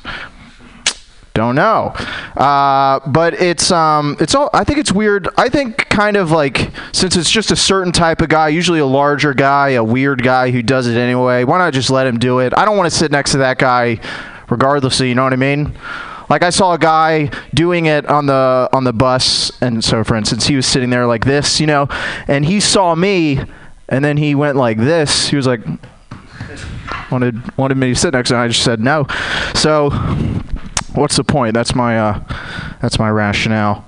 Don't 1.34 1.54
know, 1.54 1.92
uh, 2.36 2.98
but 3.06 3.34
it's 3.34 3.70
um, 3.70 4.16
it's 4.18 4.34
all. 4.34 4.50
I 4.52 4.64
think 4.64 4.80
it's 4.80 4.90
weird. 4.90 5.28
I 5.36 5.48
think 5.48 5.88
kind 5.88 6.16
of 6.16 6.32
like 6.32 6.72
since 6.90 7.14
it's 7.14 7.30
just 7.30 7.52
a 7.52 7.56
certain 7.56 7.92
type 7.92 8.20
of 8.22 8.28
guy, 8.28 8.48
usually 8.48 8.80
a 8.80 8.86
larger 8.86 9.34
guy, 9.34 9.70
a 9.70 9.84
weird 9.84 10.24
guy 10.24 10.50
who 10.50 10.64
does 10.64 10.88
it 10.88 10.96
anyway. 10.96 11.44
Why 11.44 11.58
not 11.58 11.72
just 11.72 11.90
let 11.90 12.08
him 12.08 12.18
do 12.18 12.40
it? 12.40 12.52
I 12.56 12.64
don't 12.64 12.76
want 12.76 12.90
to 12.90 12.96
sit 12.96 13.12
next 13.12 13.30
to 13.32 13.38
that 13.38 13.58
guy, 13.58 14.00
regardless. 14.50 14.98
Of, 14.98 15.06
you 15.06 15.14
know 15.14 15.22
what 15.22 15.32
I 15.32 15.36
mean? 15.36 15.78
Like 16.28 16.42
I 16.42 16.50
saw 16.50 16.74
a 16.74 16.78
guy 16.78 17.30
doing 17.54 17.86
it 17.86 18.06
on 18.06 18.26
the 18.26 18.68
on 18.72 18.84
the 18.84 18.92
bus, 18.92 19.50
and 19.60 19.82
so 19.82 20.04
for 20.04 20.14
instance, 20.14 20.46
he 20.46 20.56
was 20.56 20.66
sitting 20.66 20.90
there 20.90 21.06
like 21.06 21.24
this, 21.24 21.60
you 21.60 21.66
know, 21.66 21.88
and 22.26 22.44
he 22.44 22.60
saw 22.60 22.94
me, 22.94 23.40
and 23.88 24.04
then 24.04 24.16
he 24.16 24.34
went 24.34 24.56
like 24.56 24.78
this. 24.78 25.28
He 25.28 25.36
was 25.36 25.46
like, 25.46 25.60
wanted 27.10 27.56
wanted 27.56 27.76
me 27.76 27.88
to 27.88 27.94
sit 27.94 28.12
next 28.12 28.28
to 28.28 28.34
him. 28.34 28.42
I 28.42 28.48
just 28.48 28.62
said 28.62 28.80
no. 28.80 29.06
So, 29.54 29.90
what's 30.94 31.16
the 31.16 31.24
point? 31.24 31.54
That's 31.54 31.74
my 31.74 31.98
uh, 31.98 32.24
that's 32.82 32.98
my 32.98 33.10
rationale. 33.10 33.86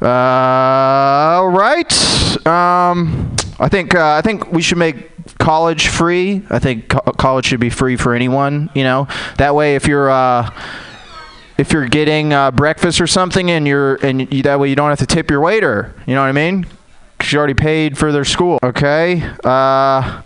Uh, 0.00 0.06
all 0.06 1.48
right. 1.48 1.92
Um, 2.46 3.34
I 3.58 3.68
think 3.68 3.94
uh, 3.94 4.14
I 4.14 4.22
think 4.22 4.52
we 4.52 4.62
should 4.62 4.78
make 4.78 5.10
college 5.38 5.88
free. 5.88 6.42
I 6.50 6.58
think 6.58 6.88
co- 6.88 7.12
college 7.12 7.46
should 7.46 7.60
be 7.60 7.70
free 7.70 7.96
for 7.96 8.14
anyone. 8.14 8.70
You 8.74 8.84
know, 8.84 9.08
that 9.38 9.54
way 9.54 9.74
if 9.74 9.86
you're 9.86 10.10
uh, 10.10 10.50
if 11.58 11.72
you're 11.72 11.88
getting 11.88 12.32
uh, 12.32 12.50
breakfast 12.50 13.00
or 13.00 13.06
something 13.06 13.50
and 13.50 13.66
you're 13.66 13.96
and 13.96 14.32
you, 14.32 14.42
that 14.42 14.60
way 14.60 14.68
you 14.68 14.76
don't 14.76 14.90
have 14.90 14.98
to 15.00 15.06
tip 15.06 15.30
your 15.30 15.40
waiter. 15.40 15.94
You 16.06 16.14
know 16.14 16.20
what 16.22 16.28
I 16.28 16.32
mean? 16.32 16.66
'Cause 17.18 17.32
you 17.32 17.38
already 17.38 17.54
paid 17.54 17.96
for 17.96 18.12
their 18.12 18.26
school. 18.26 18.58
Okay. 18.62 19.22
Uh, 19.42 20.20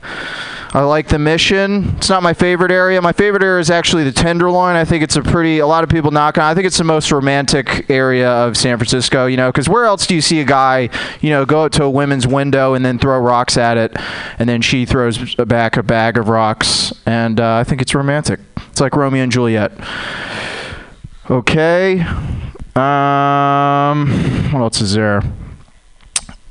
I 0.73 0.81
like 0.83 1.07
the 1.09 1.19
mission. 1.21 1.95
It's 1.97 2.09
not 2.09 2.23
my 2.23 2.33
favorite 2.33 2.71
area. 2.73 3.01
My 3.01 3.13
favorite 3.13 3.43
area 3.45 3.61
is 3.61 3.71
actually 3.71 4.03
the 4.05 4.13
Tenderloin. 4.13 4.75
I 4.77 4.85
think 4.85 5.03
it's 5.05 5.15
a 5.17 5.23
pretty. 5.23 5.61
A 5.61 5.67
lot 5.69 5.83
of 5.85 5.91
people 5.91 6.11
knock 6.11 6.37
on. 6.39 6.45
I 6.45 6.55
think 6.55 6.67
it's 6.67 6.79
the 6.79 6.85
most 6.85 7.11
romantic 7.13 7.89
area 7.91 8.29
of 8.29 8.57
San 8.57 8.77
Francisco. 8.77 9.27
You 9.27 9.37
know, 9.37 9.51
because 9.51 9.69
where 9.69 9.85
else 9.85 10.07
do 10.07 10.15
you 10.17 10.21
see 10.21 10.41
a 10.41 10.45
guy, 10.45 10.91
you 11.21 11.31
know, 11.31 11.45
go 11.45 11.65
up 11.65 11.73
to 11.73 11.85
a 11.85 11.91
women's 11.91 12.27
window 12.27 12.75
and 12.75 12.85
then 12.85 12.99
throw 12.99 13.19
rocks 13.21 13.57
at 13.57 13.77
it, 13.77 13.97
and 14.41 14.49
then 14.49 14.61
she 14.61 14.85
throws 14.85 15.35
back 15.37 15.77
a 15.77 15.83
bag 15.85 16.17
of 16.19 16.29
rocks, 16.29 16.93
and 17.07 17.39
uh, 17.41 17.55
I 17.55 17.65
think 17.65 17.83
it's 17.83 17.95
romantic. 17.95 18.41
It's 18.71 18.81
like 18.81 18.95
Romeo 18.97 19.23
and 19.23 19.33
Juliet. 19.33 19.73
Okay. 21.31 22.01
Um, 22.75 24.09
what 24.51 24.63
else 24.63 24.81
is 24.81 24.95
there? 24.95 25.23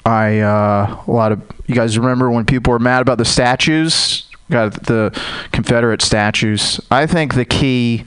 I 0.05 0.39
uh, 0.39 1.03
a 1.05 1.11
lot 1.11 1.33
of 1.33 1.41
you 1.67 1.75
guys 1.75 1.99
remember 1.99 2.31
when 2.31 2.45
people 2.45 2.71
were 2.71 2.79
mad 2.79 3.01
about 3.01 3.17
the 3.17 3.25
statues, 3.25 4.29
got 4.49 4.85
the 4.85 5.11
Confederate 5.51 6.01
statues. 6.01 6.79
I 6.89 7.07
think 7.07 7.33
the 7.33 7.43
key 7.43 8.05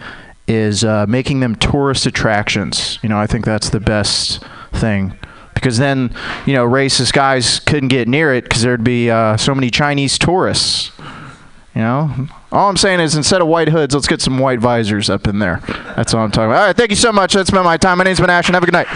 is 0.49 0.83
uh, 0.83 1.05
making 1.07 1.41
them 1.41 1.57
tourist 1.57 2.07
attractions. 2.07 2.99
You 3.03 3.11
know, 3.11 3.19
I 3.19 3.27
think 3.27 3.45
that's 3.45 3.69
the 3.69 3.81
best 3.81 4.43
thing 4.73 5.13
because 5.53 5.77
then 5.77 6.15
you 6.47 6.55
know 6.55 6.67
racist 6.67 7.13
guys 7.13 7.61
couldn't 7.61 7.89
get 7.89 8.09
near 8.09 8.33
it 8.33 8.45
because 8.45 8.63
there'd 8.63 8.83
be 8.83 9.11
uh, 9.11 9.37
so 9.37 9.55
many 9.55 9.69
Chinese 9.69 10.19
tourists. 10.19 10.91
You 11.75 11.81
know, 11.81 12.29
all 12.51 12.69
I'm 12.69 12.77
saying 12.77 13.01
is 13.01 13.15
instead 13.15 13.41
of 13.41 13.47
white 13.49 13.69
hoods, 13.69 13.95
let's 13.95 14.07
get 14.07 14.21
some 14.21 14.39
white 14.39 14.59
visors 14.61 15.09
up 15.09 15.27
in 15.27 15.39
there. 15.39 15.63
That's 15.97 16.13
all 16.13 16.23
I'm 16.23 16.31
talking 16.31 16.51
about. 16.51 16.61
All 16.61 16.67
right, 16.67 16.77
thank 16.77 16.91
you 16.91 16.97
so 16.97 17.13
much. 17.13 17.33
That's 17.33 17.51
been 17.51 17.65
my 17.65 17.79
time. 17.79 17.97
My 17.97 18.05
name's 18.05 18.21
Ben 18.21 18.29
Ashton. 18.29 18.53
Have 18.53 18.63
a 18.63 18.67
good 18.67 18.73
night. 18.75 18.89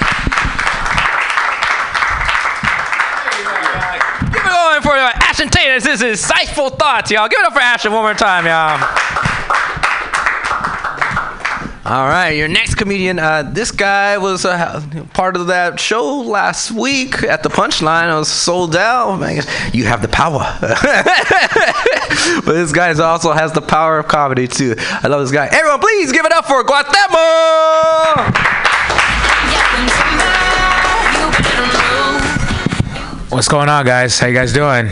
Give 4.30 4.44
it 4.44 4.48
going 4.48 4.82
for 4.82 4.92
uh, 4.92 5.12
Ashton 5.22 5.48
Tatum. 5.48 5.80
This 5.80 6.02
is 6.02 6.02
insightful 6.02 6.78
thoughts, 6.78 7.10
y'all. 7.10 7.28
Give 7.28 7.38
it 7.40 7.46
up 7.46 7.54
for 7.54 7.60
Ashton 7.60 7.92
one 7.92 8.02
more 8.02 8.12
time, 8.14 8.44
y'all. 8.44 9.05
All 11.88 12.08
right, 12.08 12.30
your 12.30 12.48
next 12.48 12.74
comedian. 12.74 13.20
Uh, 13.20 13.44
this 13.44 13.70
guy 13.70 14.18
was 14.18 14.44
uh, 14.44 14.84
part 15.14 15.36
of 15.36 15.46
that 15.46 15.78
show 15.78 16.18
last 16.18 16.72
week 16.72 17.22
at 17.22 17.44
the 17.44 17.48
Punchline. 17.48 18.12
It 18.12 18.18
was 18.18 18.28
sold 18.28 18.74
out. 18.74 19.14
Man, 19.20 19.40
you 19.72 19.84
have 19.84 20.02
the 20.02 20.08
power. 20.08 20.40
but 20.60 22.54
this 22.54 22.72
guy 22.72 22.92
also 22.92 23.30
has 23.30 23.52
the 23.52 23.60
power 23.60 24.00
of 24.00 24.08
comedy 24.08 24.48
too. 24.48 24.74
I 24.76 25.06
love 25.06 25.20
this 25.20 25.30
guy. 25.30 25.46
Everyone, 25.46 25.78
please 25.78 26.10
give 26.10 26.26
it 26.26 26.32
up 26.32 26.46
for 26.46 26.64
Guatemala. 26.64 28.32
What's 33.28 33.46
going 33.46 33.68
on, 33.68 33.86
guys? 33.86 34.18
How 34.18 34.26
you 34.26 34.34
guys 34.34 34.52
doing? 34.52 34.88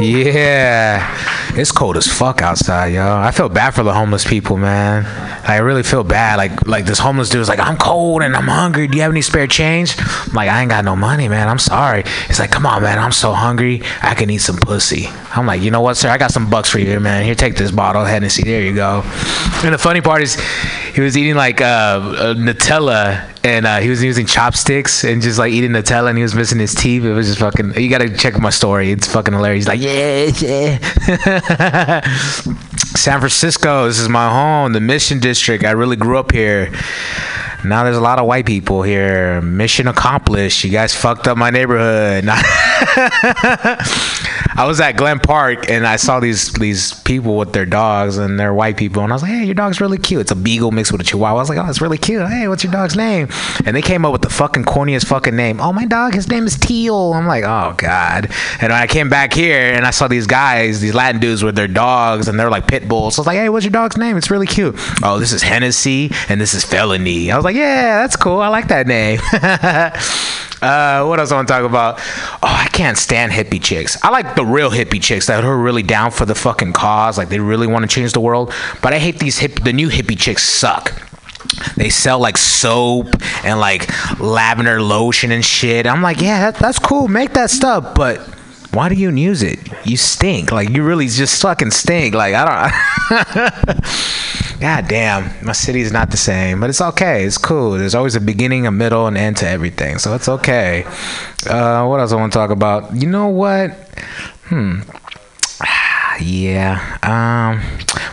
Yeah, 0.00 1.06
it's 1.54 1.70
cold 1.70 1.96
as 1.98 2.06
fuck 2.06 2.40
outside, 2.40 2.94
yo. 2.94 3.16
I 3.18 3.30
feel 3.30 3.48
bad 3.48 3.72
for 3.72 3.82
the 3.82 3.92
homeless 3.92 4.24
people, 4.24 4.56
man. 4.56 5.04
I 5.46 5.58
really 5.58 5.82
feel 5.82 6.04
bad. 6.04 6.36
Like, 6.36 6.66
like 6.66 6.86
this 6.86 6.98
homeless 6.98 7.28
dude 7.28 7.42
dude's 7.42 7.48
like, 7.48 7.58
I'm 7.58 7.76
cold 7.76 8.22
and 8.22 8.36
I'm 8.36 8.46
hungry. 8.46 8.86
Do 8.86 8.96
you 8.96 9.02
have 9.02 9.10
any 9.10 9.22
spare 9.22 9.46
change? 9.46 9.96
I'm 9.98 10.32
like, 10.32 10.48
I 10.48 10.60
ain't 10.60 10.70
got 10.70 10.84
no 10.84 10.94
money, 10.94 11.28
man. 11.28 11.48
I'm 11.48 11.58
sorry. 11.58 12.04
He's 12.26 12.38
like, 12.38 12.50
Come 12.50 12.66
on, 12.66 12.82
man. 12.82 12.98
I'm 12.98 13.12
so 13.12 13.32
hungry. 13.32 13.82
I 14.02 14.14
can 14.14 14.30
eat 14.30 14.38
some 14.38 14.56
pussy. 14.56 15.06
I'm 15.34 15.46
like, 15.46 15.62
you 15.62 15.70
know 15.70 15.80
what, 15.80 15.96
sir? 15.96 16.10
I 16.10 16.18
got 16.18 16.30
some 16.30 16.48
bucks 16.48 16.68
for 16.68 16.78
you, 16.78 17.00
man. 17.00 17.24
Here, 17.24 17.34
take 17.34 17.56
this 17.56 17.70
bottle 17.70 18.04
Hennessy. 18.04 18.42
There 18.44 18.62
you 18.62 18.74
go. 18.74 19.02
And 19.64 19.74
the 19.74 19.78
funny 19.78 20.00
part 20.00 20.22
is, 20.22 20.38
he 20.94 21.00
was 21.00 21.16
eating 21.16 21.34
like 21.34 21.60
uh, 21.60 21.64
uh, 21.64 22.34
Nutella 22.34 23.30
and 23.44 23.66
uh, 23.66 23.78
he 23.78 23.88
was 23.88 24.02
using 24.02 24.26
chopsticks 24.26 25.04
and 25.04 25.22
just 25.22 25.38
like 25.38 25.52
eating 25.52 25.70
Nutella 25.70 26.10
and 26.10 26.18
he 26.18 26.22
was 26.22 26.34
missing 26.34 26.58
his 26.58 26.74
teeth. 26.74 27.04
It 27.04 27.12
was 27.12 27.28
just 27.28 27.40
fucking. 27.40 27.74
You 27.80 27.88
gotta 27.88 28.14
check 28.14 28.38
my 28.38 28.50
story. 28.50 28.92
It's 28.92 29.06
fucking 29.06 29.32
hilarious. 29.32 29.64
He's 29.64 29.68
like, 29.68 29.80
yeah, 29.80 30.26
yeah. 30.36 31.40
San 32.94 33.18
Francisco. 33.18 33.86
This 33.86 33.98
is 33.98 34.08
my 34.08 34.28
home, 34.30 34.72
the 34.72 34.80
Mission 34.80 35.18
District. 35.18 35.64
I 35.64 35.72
really 35.72 35.96
grew 35.96 36.18
up 36.18 36.30
here. 36.30 36.72
Now 37.64 37.84
there's 37.84 37.96
a 37.96 38.00
lot 38.00 38.18
of 38.18 38.26
white 38.26 38.46
people 38.46 38.82
here. 38.82 39.40
Mission 39.40 39.88
accomplished. 39.88 40.64
You 40.64 40.70
guys 40.70 40.94
fucked 40.94 41.26
up 41.26 41.36
my 41.36 41.50
neighborhood. 41.50 42.24
I 44.54 44.66
was 44.66 44.80
at 44.80 44.96
Glen 44.96 45.18
Park 45.18 45.70
and 45.70 45.86
I 45.86 45.96
saw 45.96 46.20
these 46.20 46.52
these 46.52 46.92
people 47.02 47.36
with 47.36 47.52
their 47.52 47.64
dogs 47.64 48.18
and 48.18 48.38
they're 48.38 48.52
white 48.52 48.76
people 48.76 49.02
and 49.02 49.12
I 49.12 49.14
was 49.14 49.22
like, 49.22 49.32
hey, 49.32 49.44
your 49.44 49.54
dog's 49.54 49.80
really 49.80 49.98
cute. 49.98 50.20
It's 50.20 50.30
a 50.30 50.36
beagle 50.36 50.70
mixed 50.70 50.92
with 50.92 51.00
a 51.00 51.04
chihuahua. 51.04 51.36
I 51.36 51.40
was 51.40 51.48
like, 51.48 51.58
oh, 51.58 51.68
it's 51.68 51.80
really 51.80 51.98
cute. 51.98 52.26
Hey, 52.28 52.48
what's 52.48 52.62
your 52.62 52.72
dog's 52.72 52.96
name? 52.96 53.28
And 53.64 53.74
they 53.74 53.82
came 53.82 54.04
up 54.04 54.12
with 54.12 54.22
the 54.22 54.30
fucking 54.30 54.64
corniest 54.64 55.06
fucking 55.06 55.34
name. 55.34 55.60
Oh, 55.60 55.72
my 55.72 55.86
dog, 55.86 56.14
his 56.14 56.28
name 56.28 56.46
is 56.46 56.58
Teal. 56.58 57.14
I'm 57.14 57.26
like, 57.26 57.44
oh 57.44 57.74
god. 57.76 58.30
And 58.60 58.72
I 58.72 58.86
came 58.86 59.08
back 59.08 59.32
here 59.32 59.72
and 59.72 59.86
I 59.86 59.90
saw 59.90 60.08
these 60.08 60.26
guys, 60.26 60.80
these 60.80 60.94
Latin 60.94 61.20
dudes 61.20 61.42
with 61.42 61.54
their 61.54 61.68
dogs 61.68 62.28
and 62.28 62.38
they're 62.38 62.50
like 62.50 62.66
pit 62.66 62.88
bulls. 62.88 63.16
So 63.16 63.20
I 63.20 63.22
was 63.22 63.26
like, 63.28 63.38
hey, 63.38 63.48
what's 63.48 63.64
your 63.64 63.72
dog's 63.72 63.96
name? 63.96 64.16
It's 64.16 64.30
really 64.30 64.46
cute. 64.46 64.74
Oh, 65.02 65.18
this 65.18 65.32
is 65.32 65.42
Hennessy 65.42 66.10
and 66.28 66.40
this 66.40 66.54
is 66.54 66.64
Felony. 66.64 67.30
I 67.30 67.36
was 67.36 67.44
like, 67.44 67.56
yeah, 67.56 68.00
that's 68.00 68.16
cool. 68.16 68.40
I 68.40 68.48
like 68.48 68.68
that 68.68 68.86
name. 68.86 69.20
Uh, 70.62 71.04
what 71.06 71.18
else 71.18 71.32
I 71.32 71.34
want 71.34 71.48
to 71.48 71.54
talk 71.54 71.64
about? 71.64 71.98
Oh, 72.34 72.38
I 72.42 72.68
can't 72.72 72.96
stand 72.96 73.32
hippie 73.32 73.60
chicks. 73.60 73.98
I 74.04 74.10
like 74.10 74.36
the 74.36 74.41
real 74.44 74.70
hippie 74.70 75.02
chicks 75.02 75.26
that 75.26 75.44
are 75.44 75.56
really 75.56 75.82
down 75.82 76.10
for 76.10 76.26
the 76.26 76.34
fucking 76.34 76.72
cause, 76.72 77.18
like 77.18 77.28
they 77.28 77.40
really 77.40 77.66
want 77.66 77.82
to 77.82 77.88
change 77.88 78.12
the 78.12 78.20
world. 78.20 78.52
But 78.82 78.92
I 78.92 78.98
hate 78.98 79.18
these 79.18 79.38
hip. 79.38 79.62
The 79.62 79.72
new 79.72 79.88
hippie 79.88 80.18
chicks 80.18 80.42
suck. 80.42 80.92
They 81.76 81.90
sell 81.90 82.18
like 82.18 82.38
soap 82.38 83.08
and 83.44 83.58
like 83.60 83.88
lavender 84.20 84.80
lotion 84.80 85.32
and 85.32 85.44
shit. 85.44 85.86
I'm 85.86 86.02
like, 86.02 86.20
yeah, 86.20 86.50
that, 86.50 86.60
that's 86.60 86.78
cool. 86.78 87.08
Make 87.08 87.34
that 87.34 87.50
stuff, 87.50 87.94
but 87.94 88.26
why 88.72 88.88
do 88.88 88.94
you 88.94 89.10
use 89.10 89.42
it? 89.42 89.58
You 89.84 89.96
stink. 89.96 90.50
Like 90.50 90.70
you 90.70 90.82
really 90.82 91.06
just 91.06 91.40
fucking 91.42 91.70
stink. 91.70 92.14
Like 92.14 92.34
I 92.34 92.70
don't. 93.10 94.32
God 94.60 94.86
damn, 94.86 95.44
my 95.44 95.52
city 95.52 95.80
is 95.80 95.92
not 95.92 96.10
the 96.10 96.16
same, 96.16 96.60
but 96.60 96.70
it's 96.70 96.80
okay. 96.80 97.24
It's 97.24 97.36
cool. 97.36 97.72
There's 97.72 97.96
always 97.96 98.14
a 98.14 98.20
beginning, 98.20 98.66
a 98.66 98.70
middle, 98.70 99.08
and 99.08 99.18
end 99.18 99.38
to 99.38 99.48
everything, 99.48 99.98
so 99.98 100.14
it's 100.14 100.28
okay. 100.28 100.84
Uh, 101.46 101.84
what 101.86 101.98
else 101.98 102.12
I 102.12 102.16
want 102.16 102.32
to 102.32 102.38
talk 102.38 102.50
about? 102.50 102.94
You 102.94 103.08
know 103.08 103.26
what? 103.26 103.72
Hmm. 104.44 104.82
Yeah. 106.22 106.98
Um, 107.02 107.60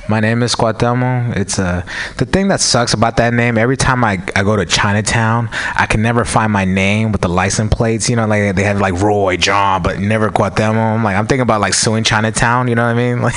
my 0.09 0.19
name 0.19 0.41
is 0.41 0.55
Cuauhtemoc. 0.55 1.37
It's 1.37 1.59
a 1.59 1.85
the 2.17 2.25
thing 2.25 2.47
that 2.47 2.59
sucks 2.59 2.93
about 2.93 3.17
that 3.17 3.33
name. 3.33 3.57
Every 3.57 3.77
time 3.77 4.03
I, 4.03 4.13
I 4.35 4.43
go 4.43 4.55
to 4.55 4.65
Chinatown, 4.65 5.49
I 5.51 5.85
can 5.85 6.01
never 6.01 6.25
find 6.25 6.51
my 6.51 6.65
name 6.65 7.11
with 7.11 7.21
the 7.21 7.29
license 7.29 7.73
plates. 7.73 8.09
You 8.09 8.15
know, 8.15 8.25
like 8.25 8.55
they 8.55 8.63
have 8.63 8.81
like 8.81 8.95
Roy 8.95 9.37
John, 9.37 9.83
but 9.83 9.99
never 9.99 10.29
Cuauhtemoc. 10.29 10.75
I'm 10.75 11.03
like 11.03 11.15
I'm 11.15 11.27
thinking 11.27 11.43
about 11.43 11.61
like 11.61 11.75
suing 11.75 12.03
Chinatown. 12.03 12.67
You 12.67 12.75
know 12.75 12.83
what 12.83 12.97
I 12.97 13.15
mean? 13.15 13.19
Like, 13.29 13.35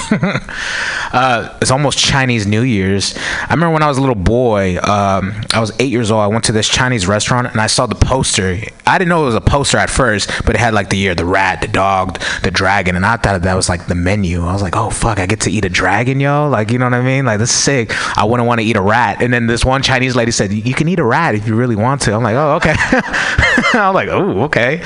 uh, 1.12 1.58
it's 1.60 1.70
almost 1.70 1.98
Chinese 1.98 2.46
New 2.46 2.62
Year's. 2.62 3.14
I 3.16 3.52
remember 3.52 3.72
when 3.74 3.82
I 3.82 3.88
was 3.88 3.98
a 3.98 4.00
little 4.00 4.14
boy. 4.14 4.78
Um, 4.78 5.34
I 5.52 5.60
was 5.60 5.72
eight 5.80 5.90
years 5.90 6.10
old. 6.10 6.22
I 6.22 6.28
went 6.28 6.44
to 6.44 6.52
this 6.52 6.68
Chinese 6.68 7.06
restaurant 7.06 7.48
and 7.48 7.60
I 7.60 7.66
saw 7.66 7.86
the 7.86 7.94
poster. 7.94 8.58
I 8.86 8.98
didn't 8.98 9.10
know 9.10 9.22
it 9.22 9.26
was 9.26 9.34
a 9.34 9.40
poster 9.40 9.76
at 9.76 9.90
first, 9.90 10.30
but 10.46 10.54
it 10.54 10.58
had 10.58 10.72
like 10.72 10.88
the 10.88 10.96
year, 10.96 11.14
the 11.14 11.26
rat, 11.26 11.60
the 11.60 11.68
dog, 11.68 12.20
the 12.42 12.50
dragon, 12.50 12.96
and 12.96 13.04
I 13.04 13.16
thought 13.16 13.42
that 13.42 13.54
was 13.54 13.68
like 13.68 13.86
the 13.86 13.94
menu. 13.94 14.44
I 14.46 14.52
was 14.52 14.61
like, 14.62 14.76
oh 14.76 14.90
fuck, 14.90 15.18
I 15.18 15.26
get 15.26 15.40
to 15.40 15.50
eat 15.50 15.64
a 15.64 15.68
dragon, 15.68 16.20
yo. 16.20 16.48
Like 16.48 16.70
you 16.70 16.78
know 16.78 16.86
what 16.86 16.94
I 16.94 17.02
mean? 17.02 17.24
Like 17.24 17.38
this 17.38 17.50
is 17.50 17.56
sick. 17.56 17.90
I 18.16 18.24
wouldn't 18.24 18.46
want 18.46 18.60
to 18.60 18.66
eat 18.66 18.76
a 18.76 18.80
rat. 18.80 19.20
And 19.22 19.32
then 19.32 19.46
this 19.46 19.64
one 19.64 19.82
Chinese 19.82 20.16
lady 20.16 20.30
said, 20.30 20.52
you 20.52 20.74
can 20.74 20.88
eat 20.88 20.98
a 20.98 21.04
rat 21.04 21.34
if 21.34 21.46
you 21.46 21.54
really 21.54 21.76
want 21.76 22.00
to. 22.02 22.14
I'm 22.14 22.22
like, 22.22 22.36
oh 22.36 22.54
okay. 22.56 22.74
I'm 23.78 23.94
like, 23.94 24.08
oh 24.08 24.42
okay. 24.44 24.82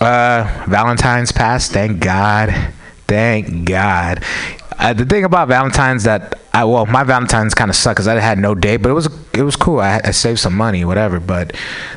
Uh, 0.00 0.64
Valentine's 0.68 1.32
passed. 1.32 1.72
Thank 1.72 2.00
God. 2.00 2.72
Thank 3.06 3.66
God. 3.66 4.22
Uh, 4.78 4.92
the 4.92 5.04
thing 5.04 5.24
about 5.24 5.48
Valentine's 5.48 6.04
that 6.04 6.38
I 6.52 6.64
well, 6.64 6.86
my 6.86 7.02
Valentine's 7.02 7.54
kind 7.54 7.70
of 7.70 7.76
sucked 7.76 7.96
because 7.96 8.08
I 8.08 8.18
had 8.18 8.38
no 8.38 8.54
date, 8.54 8.78
but 8.78 8.90
it 8.90 8.94
was 8.94 9.08
it 9.32 9.42
was 9.42 9.56
cool. 9.56 9.80
I, 9.80 10.00
I 10.04 10.10
saved 10.10 10.38
some 10.38 10.54
money, 10.54 10.84
whatever. 10.84 11.18
But 11.18 11.54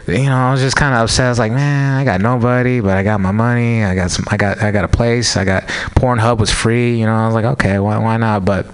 you 0.07 0.25
know, 0.25 0.35
I 0.35 0.51
was 0.51 0.61
just 0.61 0.75
kind 0.75 0.93
of 0.93 1.01
upset. 1.01 1.25
I 1.25 1.29
was 1.29 1.39
like, 1.39 1.51
man, 1.51 1.97
I 1.97 2.03
got 2.03 2.21
nobody, 2.21 2.79
but 2.79 2.97
I 2.97 3.03
got 3.03 3.19
my 3.19 3.31
money. 3.31 3.83
I 3.83 3.95
got 3.95 4.11
some. 4.11 4.25
I 4.29 4.37
got 4.37 4.61
I 4.61 4.71
got 4.71 4.85
a 4.85 4.89
place. 4.89 5.37
I 5.37 5.45
got 5.45 5.63
Pornhub 5.95 6.39
was 6.39 6.51
free. 6.51 6.99
You 6.99 7.05
know, 7.05 7.13
I 7.13 7.25
was 7.25 7.35
like, 7.35 7.45
okay, 7.45 7.79
why 7.79 7.97
why 7.97 8.17
not? 8.17 8.45
But 8.45 8.67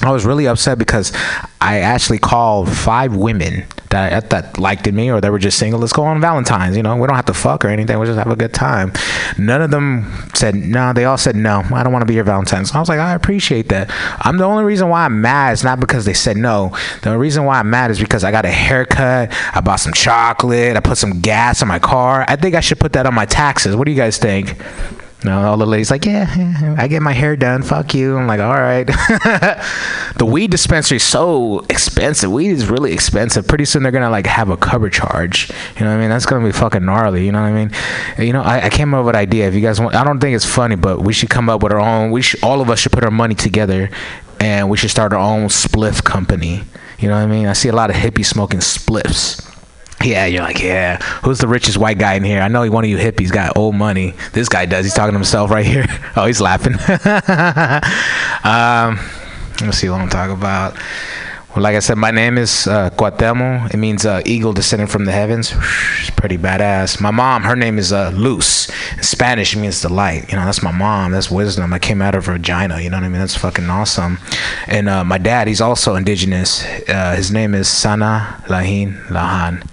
I 0.00 0.12
was 0.12 0.24
really 0.24 0.46
upset 0.46 0.78
because 0.78 1.12
I 1.60 1.80
actually 1.80 2.18
called 2.18 2.70
five 2.70 3.16
women 3.16 3.64
that 3.90 4.30
that 4.30 4.58
liked 4.58 4.90
me 4.92 5.10
or 5.10 5.20
they 5.20 5.30
were 5.30 5.38
just 5.38 5.58
single. 5.58 5.80
Let's 5.80 5.92
go 5.92 6.04
on 6.04 6.20
Valentine's. 6.20 6.76
You 6.76 6.82
know, 6.84 6.96
we 6.96 7.06
don't 7.06 7.16
have 7.16 7.24
to 7.26 7.34
fuck 7.34 7.64
or 7.64 7.68
anything. 7.68 7.98
We'll 7.98 8.06
just 8.06 8.18
have 8.18 8.30
a 8.30 8.36
good 8.36 8.54
time. 8.54 8.92
None 9.38 9.60
of 9.60 9.70
them 9.70 10.12
said 10.34 10.54
no. 10.54 10.92
They 10.92 11.04
all 11.04 11.18
said 11.18 11.34
no. 11.34 11.62
I 11.74 11.82
don't 11.82 11.92
want 11.92 12.02
to 12.02 12.06
be 12.06 12.14
your 12.14 12.24
Valentine's. 12.24 12.72
I 12.72 12.78
was 12.78 12.88
like, 12.88 13.00
I 13.00 13.14
appreciate 13.14 13.70
that. 13.70 13.90
I'm 14.20 14.38
the 14.38 14.44
only 14.44 14.64
reason 14.64 14.88
why 14.88 15.04
I'm 15.04 15.20
mad 15.20 15.52
is 15.52 15.64
not 15.64 15.80
because 15.80 16.04
they 16.04 16.14
said 16.14 16.36
no. 16.36 16.76
The 17.02 17.18
reason 17.18 17.44
why 17.44 17.58
I'm 17.58 17.70
mad 17.70 17.90
is 17.90 17.98
because 17.98 18.22
I 18.22 18.30
got 18.30 18.44
a 18.44 18.50
haircut. 18.50 19.32
I 19.52 19.60
bought 19.60 19.80
some 19.80 19.92
chocolate. 19.92 20.76
I 20.76 20.80
put 20.80 20.98
some 20.98 21.20
gas 21.20 21.60
in 21.60 21.66
my 21.66 21.78
car. 21.80 22.24
I 22.28 22.36
think 22.36 22.54
I 22.54 22.60
should 22.60 22.78
put 22.78 22.92
that 22.92 23.06
on 23.06 23.14
my 23.14 23.26
taxes. 23.26 23.74
What 23.74 23.84
do 23.86 23.90
you 23.90 23.96
guys 23.96 24.18
think? 24.18 24.54
No, 25.24 25.42
all 25.42 25.56
the 25.56 25.66
ladies 25.66 25.90
like, 25.90 26.04
yeah, 26.04 26.32
yeah, 26.36 26.76
I 26.78 26.86
get 26.86 27.02
my 27.02 27.12
hair 27.12 27.36
done. 27.36 27.64
Fuck 27.64 27.92
you. 27.92 28.16
I'm 28.16 28.28
like, 28.28 28.38
all 28.38 28.54
right. 28.54 28.86
the 30.16 30.24
weed 30.24 30.52
dispensary 30.52 30.96
is 30.96 31.02
so 31.02 31.60
expensive. 31.68 32.30
Weed 32.30 32.50
is 32.50 32.68
really 32.68 32.92
expensive. 32.92 33.48
Pretty 33.48 33.64
soon 33.64 33.82
they're 33.82 33.90
gonna 33.90 34.10
like 34.10 34.26
have 34.26 34.48
a 34.48 34.56
cover 34.56 34.88
charge. 34.88 35.50
You 35.76 35.84
know 35.84 35.90
what 35.90 35.96
I 35.96 36.00
mean? 36.00 36.10
That's 36.10 36.24
gonna 36.24 36.46
be 36.46 36.52
fucking 36.52 36.84
gnarly. 36.84 37.26
You 37.26 37.32
know 37.32 37.42
what 37.42 37.48
I 37.48 37.52
mean? 37.52 37.72
You 38.16 38.32
know, 38.32 38.42
I, 38.42 38.66
I 38.66 38.70
came 38.70 38.94
up 38.94 39.04
with 39.04 39.16
an 39.16 39.20
idea. 39.20 39.48
If 39.48 39.54
you 39.54 39.60
guys 39.60 39.80
want, 39.80 39.96
I 39.96 40.04
don't 40.04 40.20
think 40.20 40.36
it's 40.36 40.44
funny, 40.44 40.76
but 40.76 41.02
we 41.02 41.12
should 41.12 41.30
come 41.30 41.48
up 41.48 41.64
with 41.64 41.72
our 41.72 41.80
own. 41.80 42.12
We 42.12 42.22
should, 42.22 42.42
all 42.44 42.60
of 42.60 42.70
us 42.70 42.78
should 42.78 42.92
put 42.92 43.02
our 43.02 43.10
money 43.10 43.34
together, 43.34 43.90
and 44.38 44.70
we 44.70 44.76
should 44.76 44.90
start 44.90 45.12
our 45.12 45.18
own 45.18 45.48
spliff 45.48 46.04
company. 46.04 46.62
You 47.00 47.08
know 47.08 47.14
what 47.16 47.22
I 47.22 47.26
mean? 47.26 47.48
I 47.48 47.54
see 47.54 47.68
a 47.68 47.74
lot 47.74 47.90
of 47.90 47.96
hippies 47.96 48.26
smoking 48.26 48.60
spliffs. 48.60 49.47
Yeah, 50.04 50.26
you're 50.26 50.42
like, 50.42 50.62
yeah. 50.62 50.98
Who's 51.24 51.38
the 51.38 51.48
richest 51.48 51.76
white 51.76 51.98
guy 51.98 52.14
in 52.14 52.22
here? 52.22 52.40
I 52.40 52.48
know 52.48 52.68
one 52.70 52.84
of 52.84 52.90
you 52.90 52.96
hippies 52.96 53.32
got 53.32 53.56
old 53.56 53.74
money. 53.74 54.14
This 54.32 54.48
guy 54.48 54.64
does. 54.64 54.84
He's 54.84 54.94
talking 54.94 55.12
to 55.12 55.18
himself 55.18 55.50
right 55.50 55.66
here. 55.66 55.86
Oh, 56.16 56.26
he's 56.26 56.40
laughing. 56.40 56.72
um, 58.42 58.98
let's 59.64 59.78
see 59.78 59.88
what 59.88 60.00
I'm 60.00 60.08
talking 60.08 60.34
about. 60.34 60.76
Well, 61.50 61.62
like 61.62 61.76
I 61.76 61.78
said, 61.78 61.96
my 61.96 62.10
name 62.10 62.38
is 62.38 62.66
uh. 62.66 62.90
It 62.92 63.76
means 63.76 64.04
uh, 64.04 64.22
eagle 64.26 64.52
descending 64.52 64.88
from 64.88 65.04
the 65.04 65.12
heavens. 65.12 65.52
It's 66.00 66.10
pretty 66.10 66.38
badass. 66.38 67.00
My 67.00 67.12
mom, 67.12 67.44
her 67.44 67.54
name 67.54 67.78
is 67.78 67.92
uh, 67.92 68.10
Luz. 68.14 68.68
In 68.96 69.02
Spanish, 69.04 69.54
it 69.54 69.60
means 69.60 69.80
delight. 69.80 70.28
You 70.30 70.38
know, 70.38 70.44
that's 70.44 70.62
my 70.62 70.72
mom. 70.72 71.12
That's 71.12 71.30
wisdom. 71.30 71.72
I 71.72 71.78
came 71.78 72.02
out 72.02 72.16
of 72.16 72.26
her 72.26 72.32
vagina. 72.32 72.80
You 72.80 72.90
know 72.90 72.96
what 72.96 73.04
I 73.04 73.08
mean? 73.08 73.20
That's 73.20 73.36
fucking 73.36 73.70
awesome. 73.70 74.18
And 74.66 74.88
uh, 74.88 75.04
my 75.04 75.18
dad, 75.18 75.46
he's 75.46 75.60
also 75.60 75.94
indigenous. 75.94 76.64
Uh, 76.88 77.14
his 77.16 77.30
name 77.30 77.54
is 77.54 77.68
Sana 77.68 78.42
Lahin 78.48 79.00
Lahan. 79.06 79.64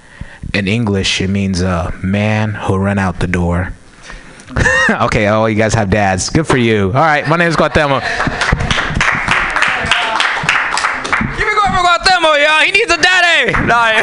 In 0.56 0.70
English, 0.70 1.20
it 1.20 1.28
means 1.28 1.62
uh, 1.62 1.92
man 2.02 2.54
who 2.54 2.78
ran 2.78 2.98
out 2.98 3.20
the 3.20 3.28
door. 3.28 3.74
okay, 4.90 5.28
oh, 5.28 5.48
you 5.48 5.56
guys 5.56 5.74
have 5.74 5.90
dads. 5.90 6.30
Good 6.30 6.48
for 6.48 6.56
you. 6.56 6.86
All 6.88 7.04
right, 7.04 7.28
my 7.28 7.36
name 7.36 7.50
is 7.50 7.58
Cuauhtémoc. 7.58 8.00
Keep 11.36 11.44
it 11.44 11.56
going 11.60 11.74
for 11.76 11.84
Guatemala, 11.84 12.40
y'all. 12.40 12.64
He 12.64 12.72
needs 12.72 12.90
a 12.90 12.96
daddy. 12.96 13.52
No. 13.68 13.76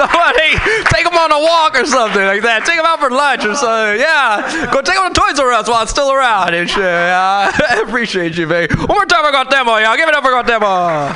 Somebody 0.00 0.56
take 0.88 1.04
him 1.04 1.12
on 1.12 1.30
a 1.30 1.40
walk 1.44 1.76
or 1.76 1.84
something 1.84 2.24
like 2.24 2.40
that. 2.40 2.64
Take 2.64 2.78
him 2.78 2.86
out 2.86 3.00
for 3.00 3.10
lunch 3.10 3.44
or 3.44 3.54
something. 3.54 4.00
Yeah. 4.00 4.70
Go 4.72 4.80
take 4.80 4.96
him 4.96 5.12
to 5.12 5.20
Toys 5.20 5.38
R 5.38 5.52
Us 5.52 5.68
while 5.68 5.82
it's 5.82 5.90
still 5.90 6.10
around 6.10 6.54
and 6.54 6.70
shit. 6.70 6.80
Yeah. 6.80 7.52
I 7.52 7.82
appreciate 7.86 8.38
you, 8.38 8.46
baby. 8.46 8.74
One 8.76 8.88
more 8.88 9.04
time 9.04 9.26
I 9.26 9.28
for 9.28 9.44
Guatemala, 9.44 9.82
y'all. 9.82 9.96
Give 9.98 10.08
it 10.08 10.14
up 10.14 10.24
for 10.24 10.30
Guatemala. 10.30 11.12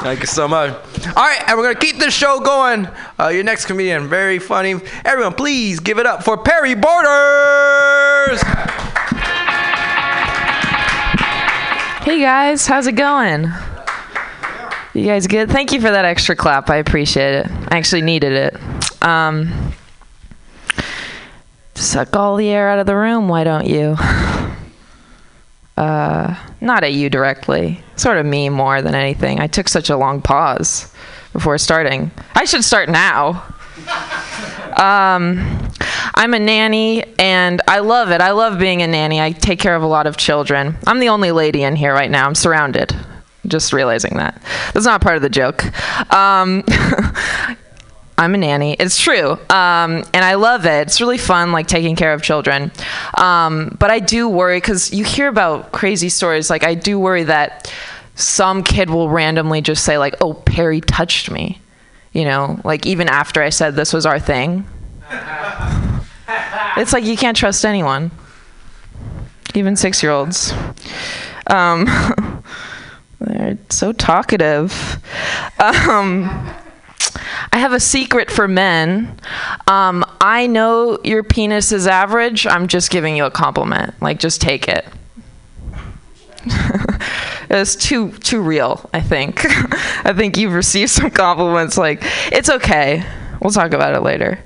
Thank 0.00 0.20
you 0.20 0.26
so 0.26 0.46
much. 0.46 0.72
All 1.08 1.12
right, 1.14 1.42
and 1.48 1.58
we're 1.58 1.64
gonna 1.64 1.78
keep 1.78 1.98
this 1.98 2.14
show 2.14 2.40
going. 2.40 2.88
Uh, 3.18 3.28
your 3.28 3.42
next 3.42 3.66
comedian, 3.66 4.08
very 4.08 4.38
funny. 4.38 4.76
Everyone, 5.04 5.34
please 5.34 5.80
give 5.80 5.98
it 5.98 6.06
up 6.06 6.22
for 6.22 6.36
Perry 6.36 6.74
Borders. 6.74 8.40
Hey 12.04 12.20
guys, 12.20 12.66
how's 12.66 12.86
it 12.86 12.92
going? 12.92 13.52
You 14.94 15.04
guys 15.04 15.26
good? 15.26 15.50
Thank 15.50 15.72
you 15.72 15.80
for 15.80 15.90
that 15.90 16.04
extra 16.04 16.34
clap. 16.34 16.70
I 16.70 16.76
appreciate 16.76 17.34
it. 17.34 17.46
I 17.68 17.76
actually 17.76 18.02
needed 18.02 18.32
it. 18.32 19.02
Um, 19.02 19.72
suck 21.74 22.16
all 22.16 22.36
the 22.36 22.48
air 22.48 22.70
out 22.70 22.78
of 22.78 22.86
the 22.86 22.96
room, 22.96 23.28
why 23.28 23.44
don't 23.44 23.66
you? 23.66 23.96
Uh, 25.78 26.34
not 26.60 26.82
at 26.82 26.92
you 26.92 27.08
directly. 27.08 27.80
Sort 27.94 28.16
of 28.16 28.26
me 28.26 28.48
more 28.48 28.82
than 28.82 28.96
anything. 28.96 29.38
I 29.38 29.46
took 29.46 29.68
such 29.68 29.90
a 29.90 29.96
long 29.96 30.20
pause 30.20 30.92
before 31.32 31.56
starting. 31.56 32.10
I 32.34 32.46
should 32.46 32.64
start 32.64 32.88
now. 32.88 33.44
Um, 34.68 35.70
I'm 36.14 36.34
a 36.34 36.38
nanny 36.38 37.02
and 37.18 37.60
I 37.66 37.80
love 37.80 38.12
it. 38.12 38.20
I 38.20 38.30
love 38.30 38.60
being 38.60 38.80
a 38.82 38.86
nanny. 38.86 39.20
I 39.20 39.32
take 39.32 39.58
care 39.58 39.74
of 39.74 39.82
a 39.82 39.88
lot 39.88 40.06
of 40.06 40.16
children. 40.16 40.76
I'm 40.86 41.00
the 41.00 41.08
only 41.08 41.32
lady 41.32 41.64
in 41.64 41.74
here 41.74 41.92
right 41.92 42.10
now. 42.10 42.26
I'm 42.26 42.36
surrounded. 42.36 42.94
Just 43.48 43.72
realizing 43.72 44.18
that. 44.18 44.40
That's 44.74 44.86
not 44.86 45.00
part 45.00 45.16
of 45.16 45.22
the 45.22 45.30
joke. 45.30 45.64
Um, 46.12 46.62
I'm 48.18 48.34
a 48.34 48.38
nanny. 48.38 48.74
It's 48.74 49.00
true. 49.00 49.32
Um, 49.48 50.04
and 50.12 50.24
I 50.24 50.34
love 50.34 50.66
it. 50.66 50.88
It's 50.88 51.00
really 51.00 51.18
fun, 51.18 51.52
like 51.52 51.68
taking 51.68 51.94
care 51.94 52.12
of 52.12 52.20
children. 52.20 52.72
Um, 53.14 53.76
but 53.78 53.92
I 53.92 54.00
do 54.00 54.28
worry 54.28 54.56
because 54.56 54.92
you 54.92 55.04
hear 55.04 55.28
about 55.28 55.70
crazy 55.70 56.08
stories. 56.08 56.50
Like, 56.50 56.64
I 56.64 56.74
do 56.74 56.98
worry 56.98 57.22
that 57.22 57.72
some 58.16 58.64
kid 58.64 58.90
will 58.90 59.08
randomly 59.08 59.60
just 59.60 59.84
say, 59.84 59.98
like, 59.98 60.16
oh, 60.20 60.34
Perry 60.34 60.80
touched 60.80 61.30
me. 61.30 61.60
You 62.12 62.24
know, 62.24 62.60
like 62.64 62.86
even 62.86 63.08
after 63.08 63.40
I 63.40 63.50
said 63.50 63.76
this 63.76 63.92
was 63.92 64.04
our 64.04 64.18
thing. 64.18 64.66
It's 66.76 66.92
like 66.92 67.04
you 67.04 67.16
can't 67.16 67.36
trust 67.36 67.64
anyone, 67.64 68.10
even 69.54 69.76
six 69.76 70.02
year 70.02 70.10
olds. 70.10 70.52
Um, 71.46 71.86
they're 73.20 73.58
so 73.70 73.92
talkative. 73.92 74.98
I 77.52 77.58
have 77.58 77.72
a 77.72 77.80
secret 77.80 78.30
for 78.30 78.48
men. 78.48 79.18
Um, 79.66 80.04
I 80.20 80.46
know 80.46 80.98
your 81.04 81.22
penis 81.22 81.72
is 81.72 81.86
average. 81.86 82.46
I'm 82.46 82.68
just 82.68 82.90
giving 82.90 83.16
you 83.16 83.24
a 83.24 83.30
compliment. 83.30 83.94
Like, 84.00 84.18
just 84.18 84.40
take 84.40 84.68
it. 84.68 84.86
it's 87.50 87.76
too 87.76 88.12
too 88.12 88.40
real. 88.40 88.88
I 88.92 89.00
think. 89.00 89.44
I 90.04 90.12
think 90.14 90.36
you've 90.36 90.52
received 90.52 90.90
some 90.90 91.10
compliments. 91.10 91.76
Like, 91.78 92.02
it's 92.32 92.50
okay. 92.50 93.04
We'll 93.40 93.52
talk 93.52 93.72
about 93.72 93.94
it 93.94 94.00
later. 94.00 94.38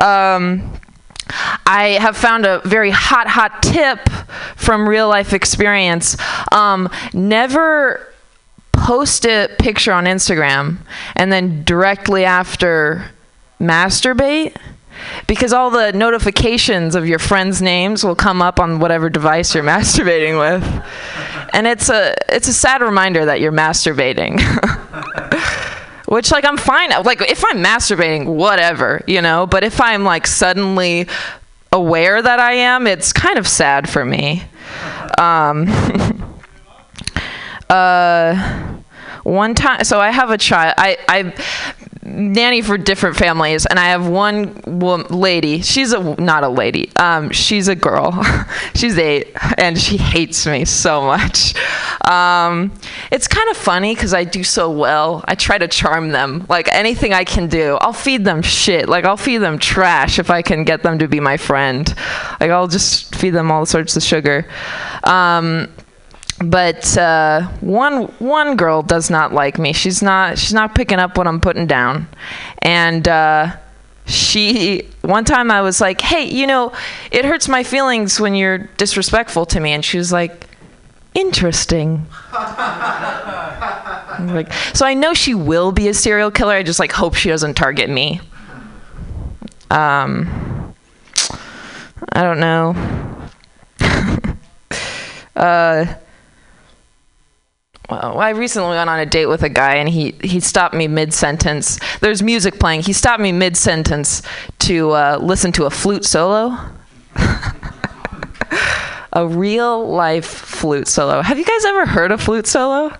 Um, 0.00 0.78
I 1.66 1.98
have 2.00 2.16
found 2.16 2.46
a 2.46 2.60
very 2.64 2.90
hot, 2.90 3.26
hot 3.26 3.62
tip 3.62 4.08
from 4.56 4.88
real 4.88 5.08
life 5.08 5.32
experience. 5.32 6.16
Um, 6.52 6.88
never 7.12 8.13
post 8.78 9.26
a 9.26 9.48
picture 9.58 9.92
on 9.92 10.04
Instagram 10.04 10.78
and 11.16 11.32
then 11.32 11.64
directly 11.64 12.24
after 12.24 13.10
masturbate 13.60 14.56
because 15.26 15.52
all 15.52 15.70
the 15.70 15.92
notifications 15.92 16.94
of 16.94 17.06
your 17.06 17.18
friends' 17.18 17.60
names 17.60 18.04
will 18.04 18.14
come 18.14 18.40
up 18.42 18.60
on 18.60 18.80
whatever 18.80 19.08
device 19.08 19.54
you're 19.54 19.64
masturbating 19.74 20.38
with. 20.38 20.84
And 21.52 21.66
it's 21.66 21.88
a 21.88 22.14
it's 22.28 22.48
a 22.48 22.52
sad 22.52 22.82
reminder 22.82 23.24
that 23.24 23.40
you're 23.40 23.52
masturbating. 23.52 24.40
Which 26.06 26.30
like 26.30 26.44
I'm 26.44 26.58
fine 26.58 26.90
like 27.04 27.20
if 27.22 27.44
I'm 27.50 27.62
masturbating 27.62 28.26
whatever, 28.26 29.02
you 29.06 29.22
know, 29.22 29.46
but 29.46 29.64
if 29.64 29.80
I'm 29.80 30.04
like 30.04 30.26
suddenly 30.26 31.08
aware 31.72 32.20
that 32.20 32.38
I 32.38 32.52
am, 32.52 32.86
it's 32.86 33.12
kind 33.12 33.38
of 33.38 33.48
sad 33.48 33.88
for 33.88 34.04
me. 34.04 34.42
Um 35.18 35.66
uh 37.74 38.74
one 39.24 39.54
time 39.54 39.82
so 39.84 40.00
i 40.00 40.10
have 40.10 40.30
a 40.30 40.38
child 40.38 40.74
i 40.76 40.96
i 41.08 41.34
nanny 42.04 42.60
for 42.60 42.76
different 42.76 43.16
families 43.16 43.64
and 43.64 43.78
i 43.78 43.84
have 43.84 44.06
one 44.06 44.52
lady 45.08 45.62
she's 45.62 45.92
a 45.92 46.14
not 46.20 46.44
a 46.44 46.48
lady 46.48 46.94
um, 46.96 47.30
she's 47.30 47.66
a 47.66 47.74
girl 47.74 48.22
she's 48.74 48.98
eight 48.98 49.32
and 49.56 49.78
she 49.78 49.96
hates 49.96 50.46
me 50.46 50.64
so 50.64 51.02
much. 51.02 51.54
Um, 52.04 52.72
it's 53.10 53.26
kind 53.26 53.48
of 53.50 53.56
funny 53.56 53.94
because 53.94 54.12
i 54.12 54.24
do 54.24 54.44
so 54.44 54.70
well 54.70 55.24
i 55.26 55.34
try 55.34 55.56
to 55.56 55.66
charm 55.66 56.10
them 56.10 56.44
like 56.50 56.68
anything 56.72 57.14
i 57.14 57.24
can 57.24 57.48
do 57.48 57.78
i'll 57.80 57.94
feed 57.94 58.24
them 58.24 58.42
shit 58.42 58.88
like 58.88 59.06
i'll 59.06 59.16
feed 59.16 59.38
them 59.38 59.58
trash 59.58 60.18
if 60.18 60.28
i 60.30 60.42
can 60.42 60.64
get 60.64 60.82
them 60.82 60.98
to 60.98 61.08
be 61.08 61.20
my 61.20 61.38
friend 61.38 61.94
like 62.40 62.50
i'll 62.50 62.68
just 62.68 63.14
feed 63.14 63.30
them 63.30 63.50
all 63.50 63.64
sorts 63.64 63.96
of 63.96 64.02
sugar. 64.02 64.46
Um, 65.04 65.68
but 66.42 66.96
uh, 66.98 67.42
one 67.60 68.04
one 68.18 68.56
girl 68.56 68.82
does 68.82 69.10
not 69.10 69.32
like 69.32 69.58
me. 69.58 69.72
She's 69.72 70.02
not 70.02 70.38
she's 70.38 70.52
not 70.54 70.74
picking 70.74 70.98
up 70.98 71.16
what 71.16 71.26
I'm 71.26 71.40
putting 71.40 71.66
down, 71.66 72.08
and 72.60 73.06
uh, 73.06 73.56
she 74.06 74.88
one 75.02 75.24
time 75.24 75.50
I 75.50 75.60
was 75.60 75.80
like, 75.80 76.00
hey, 76.00 76.24
you 76.24 76.46
know, 76.46 76.72
it 77.10 77.24
hurts 77.24 77.48
my 77.48 77.62
feelings 77.62 78.18
when 78.20 78.34
you're 78.34 78.58
disrespectful 78.76 79.46
to 79.46 79.60
me, 79.60 79.72
and 79.72 79.84
she 79.84 79.98
was 79.98 80.12
like, 80.12 80.48
interesting. 81.14 82.06
Like, 84.20 84.52
so 84.72 84.86
I 84.86 84.94
know 84.94 85.12
she 85.12 85.34
will 85.34 85.72
be 85.72 85.88
a 85.88 85.94
serial 85.94 86.30
killer. 86.30 86.54
I 86.54 86.62
just 86.62 86.78
like 86.78 86.92
hope 86.92 87.14
she 87.14 87.28
doesn't 87.28 87.54
target 87.54 87.90
me. 87.90 88.20
Um, 89.72 90.72
I 92.12 92.22
don't 92.22 92.38
know. 92.38 92.76
uh 95.36 95.94
well, 97.90 98.18
I 98.18 98.30
recently 98.30 98.70
went 98.70 98.88
on 98.88 98.98
a 98.98 99.06
date 99.06 99.26
with 99.26 99.42
a 99.42 99.48
guy, 99.48 99.76
and 99.76 99.88
he 99.88 100.14
he 100.22 100.40
stopped 100.40 100.74
me 100.74 100.88
mid 100.88 101.12
sentence. 101.12 101.78
There's 102.00 102.22
music 102.22 102.58
playing. 102.58 102.82
He 102.82 102.92
stopped 102.92 103.20
me 103.20 103.32
mid 103.32 103.56
sentence 103.56 104.22
to 104.60 104.90
uh, 104.90 105.18
listen 105.20 105.52
to 105.52 105.66
a 105.66 105.70
flute 105.70 106.04
solo. 106.04 106.56
a 109.12 109.26
real 109.26 109.88
life 109.88 110.26
flute 110.26 110.88
solo. 110.88 111.22
Have 111.22 111.38
you 111.38 111.44
guys 111.44 111.64
ever 111.66 111.86
heard 111.86 112.10
a 112.10 112.18
flute 112.18 112.46
solo? 112.46 112.96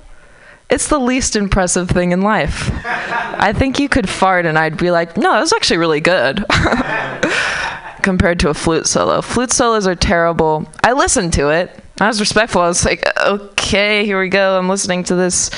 It's 0.71 0.89
the 0.89 0.99
least 0.99 1.37
impressive 1.37 1.91
thing 1.91 2.13
in 2.13 2.23
life. 2.23 2.71
I 2.85 3.53
think 3.53 3.79
you 3.79 3.89
could 3.89 4.09
fart 4.09 4.47
and 4.47 4.59
I'd 4.59 4.79
be 4.79 4.91
like, 4.91 5.17
no, 5.17 5.33
that 5.33 5.41
was 5.41 5.53
actually 5.53 5.77
really 5.77 6.01
good. 6.01 6.45
Compared 8.03 8.41
to 8.41 8.49
a 8.49 8.55
flute 8.55 8.87
solo. 8.87 9.21
Flute 9.21 9.53
solos 9.53 9.87
are 9.87 9.95
terrible. 9.95 10.71
I 10.83 10.93
listened 10.93 11.33
to 11.35 11.51
it. 11.51 11.84
I 12.01 12.09
was 12.09 12.19
respectful. 12.19 12.61
I 12.61 12.69
was 12.69 12.85
like, 12.85 13.05
okay, 13.21 14.05
here 14.05 14.21
we 14.21 14.29
go. 14.29 14.59
I'm 14.59 14.69
listening 14.69 15.05
to 15.05 15.15
this 15.15 15.51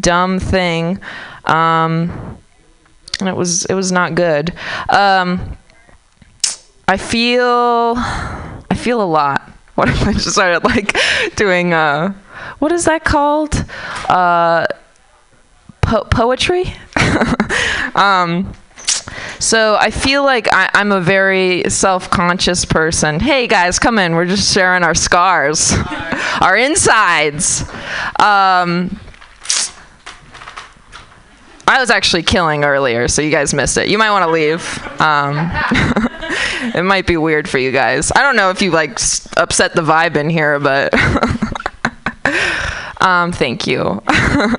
dumb 0.00 0.40
thing. 0.40 0.98
Um, 1.44 2.38
and 3.20 3.28
it 3.28 3.36
was 3.36 3.64
it 3.66 3.74
was 3.74 3.92
not 3.92 4.14
good. 4.14 4.52
Um, 4.88 5.56
I 6.88 6.96
feel 6.96 7.94
I 7.96 8.74
feel 8.76 9.02
a 9.02 9.04
lot. 9.04 9.42
What 9.76 9.90
if 9.90 10.06
I 10.06 10.14
just 10.14 10.32
started 10.32 10.64
like 10.64 10.96
doing 11.36 11.74
uh 11.74 12.14
what 12.60 12.72
is 12.72 12.86
that 12.86 13.04
called? 13.04 13.62
Uh 14.08 14.64
po- 15.82 16.04
poetry? 16.04 16.74
um 17.94 18.54
so 19.38 19.76
I 19.76 19.90
feel 19.90 20.24
like 20.24 20.48
I, 20.52 20.70
I'm 20.74 20.92
a 20.92 21.00
very 21.00 21.64
self-conscious 21.68 22.64
person. 22.64 23.20
Hey 23.20 23.46
guys, 23.46 23.78
come 23.78 23.98
in. 23.98 24.14
We're 24.14 24.26
just 24.26 24.52
sharing 24.52 24.82
our 24.82 24.94
scars, 24.94 25.72
our 26.40 26.56
insides. 26.56 27.62
Um, 28.20 28.98
I 31.68 31.80
was 31.80 31.90
actually 31.90 32.22
killing 32.22 32.64
earlier, 32.64 33.08
so 33.08 33.22
you 33.22 33.30
guys 33.30 33.52
missed 33.52 33.76
it. 33.76 33.88
You 33.88 33.98
might 33.98 34.10
want 34.10 34.24
to 34.24 34.30
leave. 34.30 35.00
Um, 35.00 35.36
it 36.74 36.84
might 36.84 37.06
be 37.08 37.16
weird 37.16 37.48
for 37.48 37.58
you 37.58 37.72
guys. 37.72 38.12
I 38.14 38.22
don't 38.22 38.36
know 38.36 38.50
if 38.50 38.62
you 38.62 38.70
like 38.70 38.92
s- 38.92 39.28
upset 39.36 39.74
the 39.74 39.82
vibe 39.82 40.16
in 40.16 40.30
here, 40.30 40.60
but 40.60 40.94
um, 43.02 43.32
thank 43.32 43.66
you. 43.66 43.80
uh, 43.82 44.56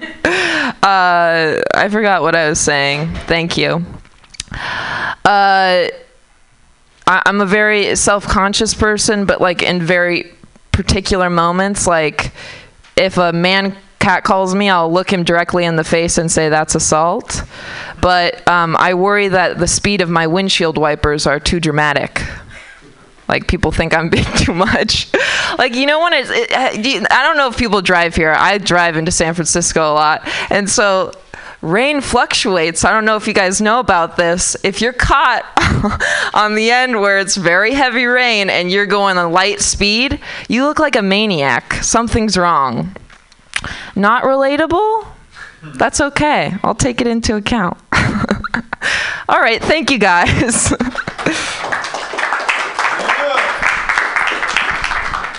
I 0.83 1.87
forgot 1.89 2.23
what 2.23 2.35
I 2.35 2.49
was 2.49 2.59
saying. 2.59 3.13
Thank 3.25 3.57
you. 3.57 3.85
Uh, 4.51 5.89
I, 7.07 7.21
I'm 7.25 7.41
a 7.41 7.45
very 7.45 7.95
self-conscious 7.95 8.73
person, 8.73 9.25
but 9.25 9.41
like 9.41 9.63
in 9.63 9.81
very 9.81 10.31
particular 10.71 11.29
moments, 11.29 11.87
like 11.87 12.31
if 12.95 13.17
a 13.17 13.31
man 13.31 13.75
cat 13.99 14.23
calls 14.23 14.55
me, 14.55 14.69
I'll 14.69 14.91
look 14.91 15.11
him 15.11 15.23
directly 15.23 15.65
in 15.65 15.75
the 15.75 15.83
face 15.83 16.17
and 16.17 16.31
say 16.31 16.49
that's 16.49 16.75
assault. 16.75 17.43
But 17.99 18.47
um, 18.47 18.75
I 18.77 18.93
worry 18.93 19.27
that 19.29 19.57
the 19.57 19.67
speed 19.67 20.01
of 20.01 20.09
my 20.09 20.27
windshield 20.27 20.77
wipers 20.77 21.27
are 21.27 21.39
too 21.39 21.59
dramatic. 21.59 22.21
Like 23.27 23.47
people 23.47 23.71
think 23.71 23.93
I'm 23.93 24.09
being 24.17 24.25
too 24.37 24.53
much. 24.53 25.11
like 25.57 25.75
you 25.75 25.85
know 25.85 25.99
when 26.01 26.13
it's, 26.13 26.29
it, 26.31 26.51
I 26.53 27.23
don't 27.23 27.37
know 27.37 27.47
if 27.47 27.57
people 27.57 27.81
drive 27.81 28.15
here. 28.15 28.33
I 28.33 28.57
drive 28.57 28.97
into 28.97 29.11
San 29.11 29.33
Francisco 29.33 29.81
a 29.81 29.93
lot, 29.93 30.27
and 30.49 30.69
so 30.69 31.11
rain 31.61 32.01
fluctuates. 32.01 32.85
I 32.85 32.91
don't 32.91 33.05
know 33.05 33.15
if 33.15 33.27
you 33.27 33.33
guys 33.33 33.61
know 33.61 33.79
about 33.79 34.17
this. 34.17 34.55
If 34.63 34.81
you're 34.81 34.93
caught 34.93 35.43
on 36.33 36.55
the 36.55 36.71
end 36.71 36.99
where 36.99 37.19
it's 37.19 37.35
very 37.35 37.73
heavy 37.73 38.05
rain 38.05 38.49
and 38.49 38.71
you're 38.71 38.85
going 38.85 39.17
a 39.17 39.27
light 39.27 39.59
speed, 39.61 40.19
you 40.47 40.65
look 40.65 40.79
like 40.79 40.95
a 40.95 41.01
maniac. 41.01 41.73
Something's 41.75 42.37
wrong. 42.37 42.95
Not 43.95 44.23
relatable? 44.23 45.07
That's 45.63 45.99
okay. 45.99 46.53
I'll 46.63 46.75
take 46.75 47.01
it 47.01 47.07
into 47.07 47.35
account. 47.35 47.77
All 49.29 49.41
right, 49.41 49.61
thank 49.61 49.91
you 49.91 49.97
guys. 49.97 50.73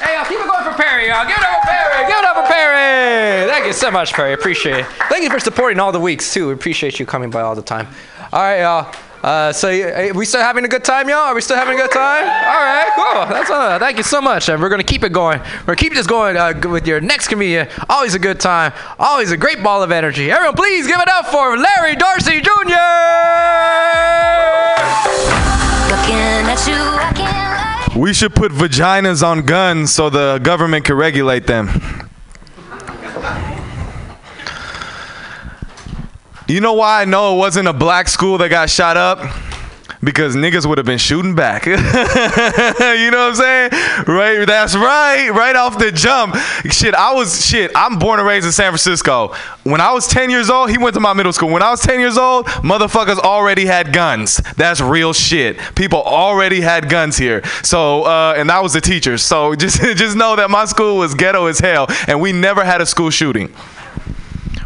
Hey, 0.01 0.15
y'all, 0.15 0.25
keep 0.25 0.39
it 0.39 0.47
going 0.47 0.65
for 0.65 0.83
Perry, 0.83 1.09
y'all. 1.09 1.27
Give 1.27 1.37
it 1.37 1.68
Perry. 1.99 2.11
Give 2.11 2.19
it 2.19 2.25
up 2.25 2.37
for 2.37 2.53
Perry. 2.53 3.49
Thank 3.51 3.67
you 3.67 3.73
so 3.73 3.91
much, 3.91 4.13
Perry. 4.13 4.33
Appreciate 4.33 4.81
it. 4.81 4.87
Thank 5.09 5.25
you 5.25 5.31
for 5.31 5.41
supporting 5.41 5.81
all 5.81 5.93
the 5.93 6.01
weeks, 6.01 6.33
too. 6.33 6.49
We 6.49 6.53
appreciate 6.53 6.99
you 7.01 7.07
coming 7.07 7.31
by 7.31 7.41
all 7.41 7.55
the 7.55 7.63
time. 7.63 7.89
All 8.33 8.41
right, 8.41 8.61
y'all. 8.61 8.95
Uh, 9.23 9.53
so, 9.53 9.69
uh, 9.69 10.13
we 10.15 10.25
still 10.25 10.41
having 10.41 10.65
a 10.65 10.69
good 10.69 10.85
time, 10.85 11.09
y'all? 11.09 11.19
Are 11.19 11.35
we 11.35 11.41
still 11.41 11.57
having 11.57 11.75
a 11.75 11.83
good 11.83 11.91
time? 11.91 12.23
All 12.23 12.63
right, 12.63 12.89
cool. 12.95 13.35
That's 13.35 13.51
uh, 13.51 13.77
thank 13.81 13.97
you 13.97 14.05
so 14.05 14.21
much, 14.21 14.49
and 14.49 14.63
we're 14.63 14.69
gonna 14.69 14.85
keep 14.85 15.03
it 15.03 15.13
going. 15.13 15.41
We're 15.41 15.67
gonna 15.67 15.77
keep 15.77 15.93
this 15.93 16.07
going 16.07 16.37
uh, 16.37 16.55
with 16.71 16.87
your 16.87 17.01
next 17.01 17.27
comedian. 17.27 17.67
Always 17.89 18.15
a 18.15 18.21
good 18.21 18.39
time. 18.39 18.73
Always 18.97 19.33
a 19.33 19.37
great 19.37 19.61
ball 19.61 19.83
of 19.83 19.91
energy. 19.91 20.31
Everyone, 20.31 20.55
please 20.55 20.87
give 20.87 21.01
it 21.01 21.09
up 21.09 21.27
for 21.27 21.57
Larry 21.59 21.97
Darcy 21.97 22.41
Jr. 22.41 22.79
Looking 25.91 26.47
at 26.47 26.65
you. 26.69 27.58
We 27.99 28.15
should 28.15 28.33
put 28.33 28.53
vaginas 28.53 29.27
on 29.27 29.45
guns 29.45 29.93
so 29.93 30.09
the 30.09 30.39
government 30.39 30.85
can 30.85 30.95
regulate 30.95 31.49
them. 31.49 31.67
You 36.47 36.61
know 36.61 36.75
why 36.75 37.03
I 37.03 37.07
know 37.07 37.35
it 37.35 37.39
wasn't 37.39 37.67
a 37.67 37.73
black 37.73 38.07
school 38.07 38.39
that 38.39 38.51
got 38.51 38.71
shot 38.71 38.97
up? 38.97 39.19
Because 40.03 40.37
niggas 40.37 40.65
would 40.67 40.79
have 40.79 40.87
been 40.87 40.99
shooting 40.99 41.35
back. 41.35 41.67
you 41.67 41.77
know 41.77 41.83
what 41.83 43.15
I'm 43.15 43.35
saying? 43.35 43.71
Right, 44.07 44.45
that's 44.47 44.77
right. 44.77 45.31
Right 45.31 45.57
off 45.57 45.79
the 45.79 45.91
jump. 45.91 46.37
Shit, 46.71 46.95
I 46.95 47.13
was 47.15 47.45
shit, 47.45 47.73
I'm 47.75 47.99
born 47.99 48.21
and 48.21 48.29
raised 48.29 48.47
in 48.47 48.53
San 48.53 48.71
Francisco. 48.71 49.35
When 49.65 49.81
I 49.81 49.93
was 49.93 50.07
10 50.07 50.31
years 50.31 50.51
old, 50.51 50.71
he 50.71 50.79
went 50.79 50.95
to 50.95 51.01
my 51.01 51.13
middle 51.13 51.33
school. 51.33 51.51
When 51.51 51.63
I 51.63 51.71
was 51.71 51.81
10 51.81 51.99
years 51.99 52.17
old, 52.17 52.47
motherfuckers 52.47 53.19
already 53.19 53.67
had 53.67 53.93
guns. 53.93 54.37
That's 54.57 54.81
real 54.81 55.13
shit. 55.13 55.59
People 55.75 56.03
already 56.03 56.61
had 56.61 56.89
guns 56.89 57.17
here. 57.19 57.45
So, 57.63 58.05
uh, 58.05 58.35
and 58.37 58.49
that 58.51 58.63
was 58.63 58.73
the 58.75 58.81
teachers. 58.81 59.23
So 59.23 59.55
just 59.57 59.81
just 59.83 60.17
know 60.17 60.37
that 60.37 60.51
my 60.51 60.65
school 60.65 60.99
was 60.99 61.15
ghetto 61.15 61.47
as 61.47 61.59
hell, 61.59 61.87
and 62.07 62.21
we 62.21 62.33
never 62.33 62.65
had 62.65 62.81
a 62.81 62.87
school 62.87 63.11
shooting 63.11 63.53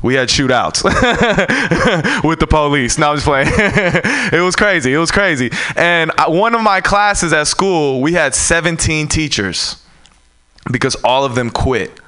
we 0.03 0.15
had 0.15 0.29
shootouts 0.29 0.83
with 2.25 2.41
the 2.41 2.47
police. 2.47 2.99
No, 2.99 3.11
I'm 3.11 3.17
just 3.17 3.27
playing. 3.27 3.49
it 3.57 4.43
was 4.43 4.57
crazy. 4.57 4.93
It 4.93 4.99
was 4.99 5.11
crazy. 5.11 5.51
And 5.77 6.11
I, 6.19 6.29
one 6.29 6.55
of 6.55 6.63
my 6.63 6.81
classes 6.81 7.33
at 7.33 7.47
school, 7.47 8.01
we 8.01 8.13
had 8.13 8.35
17 8.35 9.09
teachers 9.09 9.83
because 10.71 10.97
all 10.97 11.25
of 11.25 11.35
them 11.35 11.51
quit. 11.51 12.01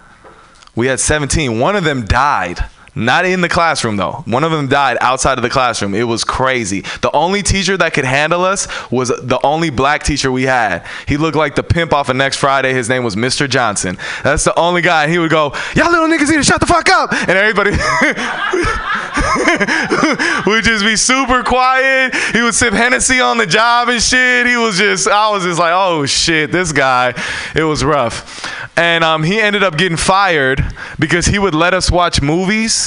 We 0.76 0.88
had 0.88 0.98
17. 0.98 1.60
One 1.60 1.76
of 1.76 1.84
them 1.84 2.04
died. 2.04 2.64
Not 2.96 3.26
in 3.26 3.40
the 3.40 3.48
classroom 3.48 3.96
though. 3.96 4.22
One 4.26 4.44
of 4.44 4.52
them 4.52 4.68
died 4.68 4.98
outside 5.00 5.36
of 5.36 5.42
the 5.42 5.50
classroom. 5.50 5.94
It 5.94 6.04
was 6.04 6.22
crazy. 6.22 6.82
The 7.00 7.10
only 7.12 7.42
teacher 7.42 7.76
that 7.76 7.92
could 7.92 8.04
handle 8.04 8.44
us 8.44 8.68
was 8.90 9.08
the 9.08 9.44
only 9.44 9.70
black 9.70 10.04
teacher 10.04 10.30
we 10.30 10.44
had. 10.44 10.86
He 11.08 11.16
looked 11.16 11.36
like 11.36 11.56
the 11.56 11.64
pimp 11.64 11.92
off 11.92 12.08
of 12.08 12.14
Next 12.14 12.36
Friday. 12.36 12.72
His 12.72 12.88
name 12.88 13.02
was 13.02 13.16
Mr. 13.16 13.48
Johnson. 13.48 13.98
That's 14.22 14.44
the 14.44 14.56
only 14.56 14.80
guy. 14.80 15.08
He 15.08 15.18
would 15.18 15.30
go, 15.30 15.52
"Y'all 15.74 15.90
little 15.90 16.06
niggas 16.06 16.30
need 16.30 16.36
to 16.36 16.44
shut 16.44 16.60
the 16.60 16.66
fuck 16.66 16.88
up," 16.88 17.12
and 17.12 17.30
everybody 17.30 17.72
would 20.46 20.62
just 20.62 20.84
be 20.84 20.94
super 20.94 21.42
quiet. 21.42 22.14
He 22.32 22.42
would 22.42 22.54
sip 22.54 22.74
Hennessy 22.74 23.20
on 23.20 23.38
the 23.38 23.46
job 23.46 23.88
and 23.88 24.00
shit. 24.00 24.46
He 24.46 24.56
was 24.56 24.78
just, 24.78 25.08
I 25.08 25.30
was 25.30 25.42
just 25.42 25.58
like, 25.58 25.72
"Oh 25.74 26.06
shit, 26.06 26.52
this 26.52 26.70
guy." 26.70 27.12
It 27.56 27.64
was 27.64 27.84
rough, 27.84 28.46
and 28.76 29.02
um, 29.02 29.24
he 29.24 29.40
ended 29.40 29.64
up 29.64 29.76
getting 29.76 29.96
fired 29.96 30.64
because 30.98 31.26
he 31.26 31.38
would 31.38 31.54
let 31.54 31.74
us 31.74 31.90
watch 31.90 32.22
movies 32.22 32.83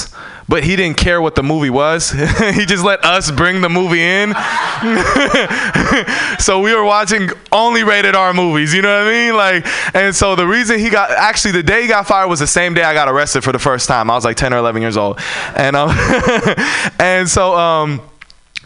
but 0.48 0.64
he 0.64 0.76
didn't 0.76 0.96
care 0.96 1.20
what 1.20 1.34
the 1.34 1.42
movie 1.42 1.70
was. 1.70 2.10
he 2.10 2.64
just 2.64 2.82
let 2.82 3.04
us 3.04 3.30
bring 3.30 3.60
the 3.60 3.68
movie 3.68 4.02
in. 4.02 4.34
so 6.38 6.60
we 6.60 6.74
were 6.74 6.84
watching 6.84 7.28
only 7.52 7.84
rated 7.84 8.14
R 8.14 8.32
movies, 8.32 8.72
you 8.72 8.80
know 8.80 9.04
what 9.04 9.08
I 9.08 9.26
mean? 9.26 9.36
Like, 9.36 9.94
and 9.94 10.16
so 10.16 10.36
the 10.36 10.46
reason 10.46 10.78
he 10.78 10.88
got 10.88 11.10
actually 11.10 11.52
the 11.52 11.62
day 11.62 11.82
he 11.82 11.88
got 11.88 12.06
fired 12.06 12.28
was 12.28 12.40
the 12.40 12.46
same 12.46 12.74
day 12.74 12.82
I 12.82 12.94
got 12.94 13.08
arrested 13.08 13.44
for 13.44 13.52
the 13.52 13.58
first 13.58 13.88
time. 13.88 14.10
I 14.10 14.14
was 14.14 14.24
like 14.24 14.36
10 14.36 14.54
or 14.54 14.58
11 14.58 14.80
years 14.80 14.96
old, 14.96 15.20
and 15.54 15.76
um, 15.76 15.90
and 16.98 17.28
so 17.28 17.56
um 17.56 18.00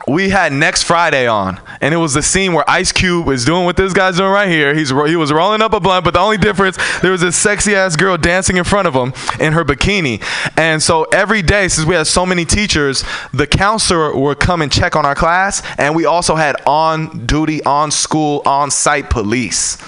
we 0.09 0.31
had 0.31 0.53
next 0.53 0.83
Friday 0.83 1.27
on, 1.27 1.61
and 1.81 1.95
it 1.95 1.97
was 1.97 2.15
the 2.15 2.23
scene 2.23 2.53
where 2.53 2.69
Ice 2.69 2.93
Cube 2.93 3.29
is 3.29 3.45
doing 3.45 3.65
what 3.65 3.77
this 3.77 3.93
guy's 3.93 4.17
doing 4.17 4.31
right 4.31 4.49
here. 4.49 4.75
He's 4.75 4.91
he 4.91 5.17
was 5.17 5.33
rolling 5.33 5.63
up 5.63 5.73
a 5.73 5.81
blunt, 5.81 6.05
but 6.05 6.15
the 6.15 6.21
only 6.21 6.39
difference 6.39 6.77
there 7.01 7.13
was 7.13 7.21
this 7.21 7.37
sexy 7.37 7.75
ass 7.75 7.97
girl 7.97 8.17
dancing 8.17 8.57
in 8.57 8.65
front 8.65 8.89
of 8.89 8.95
him 8.95 9.13
in 9.39 9.53
her 9.53 9.65
bikini. 9.65 10.23
And 10.57 10.83
so 10.83 11.05
every 11.05 11.43
day, 11.43 11.69
since 11.69 11.87
we 11.87 11.95
had 11.95 12.07
so 12.07 12.27
many 12.27 12.45
teachers, 12.45 13.05
the 13.33 13.47
counselor 13.47 14.17
would 14.17 14.41
come 14.41 14.63
and 14.63 14.73
check 14.73 14.97
on 14.97 15.07
our 15.07 15.15
class, 15.15 15.63
and 15.79 15.95
we 15.95 16.05
also 16.05 16.35
had 16.35 16.57
on 16.67 17.27
duty, 17.27 17.63
on 17.63 17.91
school, 17.91 18.43
on 18.45 18.71
site 18.71 19.09
police. 19.09 19.79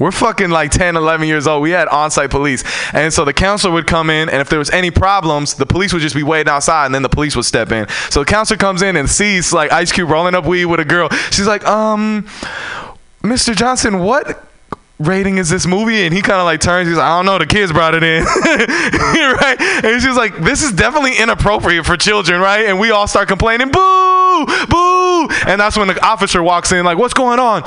We're 0.00 0.10
fucking 0.10 0.48
like 0.48 0.70
10, 0.70 0.96
11 0.96 1.28
years 1.28 1.46
old. 1.46 1.62
We 1.62 1.70
had 1.70 1.86
on-site 1.86 2.30
police. 2.30 2.64
And 2.94 3.12
so 3.12 3.26
the 3.26 3.34
counselor 3.34 3.74
would 3.74 3.86
come 3.86 4.08
in, 4.08 4.30
and 4.30 4.40
if 4.40 4.48
there 4.48 4.58
was 4.58 4.70
any 4.70 4.90
problems, 4.90 5.54
the 5.54 5.66
police 5.66 5.92
would 5.92 6.00
just 6.00 6.14
be 6.16 6.22
waiting 6.22 6.50
outside, 6.50 6.86
and 6.86 6.94
then 6.94 7.02
the 7.02 7.10
police 7.10 7.36
would 7.36 7.44
step 7.44 7.70
in. 7.70 7.86
So 8.08 8.20
the 8.20 8.26
counselor 8.26 8.56
comes 8.56 8.80
in 8.80 8.96
and 8.96 9.08
sees 9.08 9.52
like 9.52 9.70
Ice 9.70 9.92
Cube 9.92 10.08
rolling 10.08 10.34
up 10.34 10.46
weed 10.46 10.64
with 10.64 10.80
a 10.80 10.86
girl. 10.86 11.10
She's 11.30 11.46
like, 11.46 11.66
um, 11.66 12.26
Mr. 13.22 13.54
Johnson, 13.54 13.98
what 13.98 14.42
rating 14.98 15.36
is 15.36 15.50
this 15.50 15.66
movie? 15.66 16.02
And 16.02 16.14
he 16.14 16.22
kind 16.22 16.40
of 16.40 16.46
like 16.46 16.60
turns. 16.62 16.88
He's 16.88 16.96
like, 16.96 17.06
I 17.06 17.18
don't 17.18 17.26
know. 17.26 17.38
The 17.38 17.44
kids 17.44 17.70
brought 17.70 17.94
it 17.94 18.02
in, 18.02 18.24
right? 18.24 19.56
And 19.84 20.00
she's 20.00 20.16
like, 20.16 20.34
this 20.38 20.62
is 20.62 20.72
definitely 20.72 21.18
inappropriate 21.18 21.84
for 21.84 21.98
children, 21.98 22.40
right? 22.40 22.64
And 22.64 22.80
we 22.80 22.90
all 22.90 23.06
start 23.06 23.28
complaining, 23.28 23.70
boo, 23.70 24.46
boo. 24.70 25.28
And 25.46 25.60
that's 25.60 25.76
when 25.76 25.88
the 25.88 26.02
officer 26.02 26.42
walks 26.42 26.72
in, 26.72 26.86
like, 26.86 26.96
what's 26.96 27.14
going 27.14 27.38
on? 27.38 27.64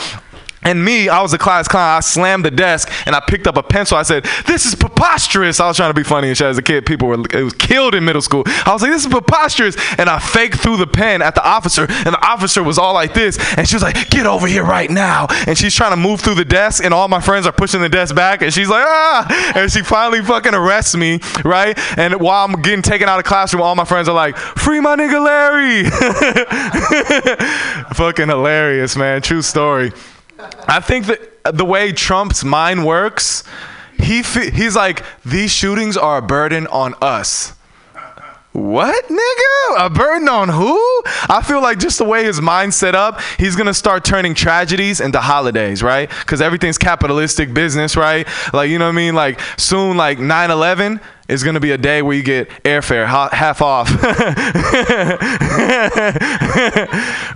And 0.63 0.83
me, 0.83 1.09
I 1.09 1.21
was 1.21 1.33
a 1.33 1.37
class 1.37 1.67
clown. 1.67 1.97
I 1.97 1.99
slammed 1.99 2.45
the 2.45 2.51
desk 2.51 2.91
and 3.05 3.15
I 3.15 3.19
picked 3.19 3.47
up 3.47 3.57
a 3.57 3.63
pencil. 3.63 3.97
I 3.97 4.03
said, 4.03 4.25
"This 4.45 4.65
is 4.65 4.75
preposterous." 4.75 5.59
I 5.59 5.67
was 5.67 5.77
trying 5.77 5.89
to 5.89 5.93
be 5.93 6.03
funny 6.03 6.29
and 6.29 6.37
shit. 6.37 6.47
As 6.47 6.57
a 6.57 6.61
kid, 6.61 6.85
people 6.85 7.07
were 7.07 7.19
it 7.33 7.43
was 7.43 7.53
killed 7.53 7.95
in 7.95 8.05
middle 8.05 8.21
school. 8.21 8.43
I 8.65 8.73
was 8.73 8.81
like, 8.81 8.91
"This 8.91 9.05
is 9.05 9.11
preposterous," 9.11 9.75
and 9.97 10.09
I 10.09 10.19
faked 10.19 10.59
through 10.59 10.77
the 10.77 10.87
pen 10.87 11.21
at 11.21 11.35
the 11.35 11.45
officer, 11.45 11.85
and 11.89 12.13
the 12.13 12.25
officer 12.25 12.63
was 12.63 12.77
all 12.77 12.93
like 12.93 13.13
this, 13.13 13.37
and 13.57 13.67
she 13.67 13.75
was 13.75 13.83
like, 13.83 14.09
"Get 14.09 14.25
over 14.25 14.47
here 14.47 14.63
right 14.63 14.89
now!" 14.89 15.27
And 15.47 15.57
she's 15.57 15.75
trying 15.75 15.91
to 15.91 15.97
move 15.97 16.21
through 16.21 16.35
the 16.35 16.45
desk, 16.45 16.83
and 16.83 16.93
all 16.93 17.07
my 17.07 17.19
friends 17.19 17.45
are 17.45 17.51
pushing 17.51 17.81
the 17.81 17.89
desk 17.89 18.15
back, 18.15 18.41
and 18.41 18.53
she's 18.53 18.69
like, 18.69 18.85
"Ah!" 18.85 19.53
And 19.55 19.71
she 19.71 19.81
finally 19.81 20.21
fucking 20.21 20.53
arrests 20.53 20.95
me, 20.95 21.19
right? 21.43 21.77
And 21.97 22.19
while 22.19 22.45
I'm 22.45 22.61
getting 22.61 22.81
taken 22.81 23.09
out 23.09 23.19
of 23.19 23.25
classroom, 23.25 23.61
all 23.61 23.75
my 23.75 23.85
friends 23.85 24.07
are 24.07 24.15
like, 24.15 24.37
"Free 24.37 24.79
my 24.79 24.95
nigga 24.95 25.23
Larry!" 25.23 25.89
fucking 27.95 28.27
hilarious, 28.27 28.95
man. 28.95 29.21
True 29.21 29.41
story. 29.41 29.91
I 30.67 30.79
think 30.79 31.05
that 31.07 31.57
the 31.57 31.65
way 31.65 31.91
Trump's 31.91 32.43
mind 32.43 32.85
works, 32.85 33.43
he 33.99 34.23
fe- 34.23 34.51
he's 34.51 34.75
like 34.75 35.03
these 35.25 35.51
shootings 35.51 35.97
are 35.97 36.17
a 36.17 36.21
burden 36.21 36.67
on 36.67 36.95
us. 37.01 37.53
What, 38.53 39.07
nigga? 39.07 39.85
A 39.85 39.89
burden 39.89 40.29
on 40.29 40.47
who? 40.49 40.77
I 41.27 41.41
feel 41.43 41.59
like 41.59 41.79
just 41.79 41.97
the 41.97 42.05
way 42.05 42.23
his 42.23 42.39
mind's 42.39 42.75
set 42.75 42.93
up, 42.93 43.19
he's 43.39 43.55
gonna 43.55 43.73
start 43.73 44.05
turning 44.05 44.35
tragedies 44.35 45.01
into 45.01 45.19
holidays, 45.19 45.81
right? 45.81 46.07
Because 46.19 46.39
everything's 46.39 46.77
capitalistic 46.77 47.51
business, 47.51 47.95
right? 47.95 48.27
Like, 48.53 48.69
you 48.69 48.77
know 48.77 48.85
what 48.85 48.91
I 48.91 48.95
mean? 48.95 49.15
Like, 49.15 49.39
soon, 49.57 49.97
like 49.97 50.19
9 50.19 50.51
11 50.51 51.01
is 51.27 51.43
gonna 51.43 51.59
be 51.59 51.71
a 51.71 51.77
day 51.77 52.01
where 52.01 52.15
you 52.15 52.23
get 52.23 52.49
airfare 52.63 53.05
ha- 53.05 53.29
half 53.31 53.61
off. 53.61 53.89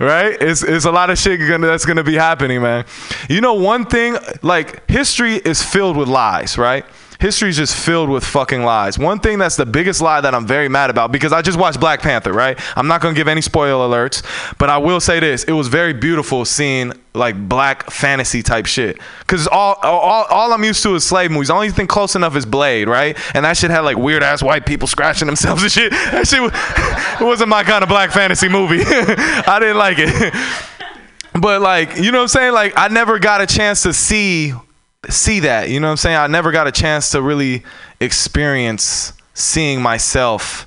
right? 0.00 0.36
It's, 0.40 0.62
it's 0.62 0.84
a 0.84 0.92
lot 0.92 1.10
of 1.10 1.18
shit 1.18 1.40
gonna, 1.40 1.66
that's 1.66 1.84
gonna 1.86 2.04
be 2.04 2.14
happening, 2.14 2.62
man. 2.62 2.84
You 3.28 3.40
know, 3.40 3.54
one 3.54 3.86
thing, 3.86 4.16
like, 4.42 4.88
history 4.90 5.34
is 5.36 5.62
filled 5.62 5.96
with 5.96 6.08
lies, 6.08 6.58
right? 6.58 6.84
History 7.20 7.48
is 7.48 7.56
just 7.56 7.74
filled 7.74 8.08
with 8.08 8.24
fucking 8.24 8.62
lies. 8.62 8.96
One 8.96 9.18
thing 9.18 9.40
that's 9.40 9.56
the 9.56 9.66
biggest 9.66 10.00
lie 10.00 10.20
that 10.20 10.36
I'm 10.36 10.46
very 10.46 10.68
mad 10.68 10.88
about 10.88 11.10
because 11.10 11.32
I 11.32 11.42
just 11.42 11.58
watched 11.58 11.80
Black 11.80 12.00
Panther, 12.00 12.32
right? 12.32 12.56
I'm 12.76 12.86
not 12.86 13.00
gonna 13.00 13.16
give 13.16 13.26
any 13.26 13.40
spoiler 13.40 13.88
alerts, 13.88 14.22
but 14.56 14.70
I 14.70 14.78
will 14.78 15.00
say 15.00 15.18
this: 15.18 15.42
it 15.42 15.52
was 15.52 15.66
very 15.66 15.92
beautiful 15.92 16.44
seeing 16.44 16.92
like 17.14 17.48
black 17.48 17.90
fantasy 17.90 18.40
type 18.40 18.66
shit. 18.66 19.00
Cause 19.26 19.48
all 19.48 19.74
all, 19.82 20.26
all 20.30 20.52
I'm 20.52 20.62
used 20.62 20.80
to 20.84 20.94
is 20.94 21.02
slave 21.04 21.32
movies. 21.32 21.48
The 21.48 21.54
only 21.54 21.70
thing 21.70 21.88
close 21.88 22.14
enough 22.14 22.36
is 22.36 22.46
Blade, 22.46 22.86
right? 22.86 23.18
And 23.34 23.44
that 23.44 23.56
shit 23.56 23.72
had 23.72 23.80
like 23.80 23.96
weird 23.96 24.22
ass 24.22 24.40
white 24.40 24.64
people 24.64 24.86
scratching 24.86 25.26
themselves 25.26 25.64
and 25.64 25.72
shit. 25.72 25.90
That 25.90 26.28
shit 26.28 26.40
was, 26.40 26.52
it 27.20 27.24
wasn't 27.24 27.48
my 27.48 27.64
kind 27.64 27.82
of 27.82 27.88
black 27.88 28.12
fantasy 28.12 28.48
movie. 28.48 28.78
I 28.86 29.58
didn't 29.58 29.78
like 29.78 29.96
it. 29.98 30.34
But 31.40 31.60
like, 31.60 31.98
you 31.98 32.10
know 32.10 32.18
what 32.18 32.22
I'm 32.22 32.28
saying? 32.28 32.52
Like 32.52 32.72
I 32.74 32.88
never 32.88 33.20
got 33.20 33.40
a 33.40 33.46
chance 33.46 33.82
to 33.84 33.92
see 33.92 34.54
see 35.08 35.40
that. 35.40 35.70
You 35.70 35.80
know 35.80 35.86
what 35.86 35.92
I'm 35.92 35.96
saying? 35.98 36.16
I 36.16 36.26
never 36.26 36.50
got 36.50 36.66
a 36.66 36.72
chance 36.72 37.10
to 37.10 37.22
really 37.22 37.62
experience 38.00 39.12
seeing 39.34 39.80
myself 39.80 40.66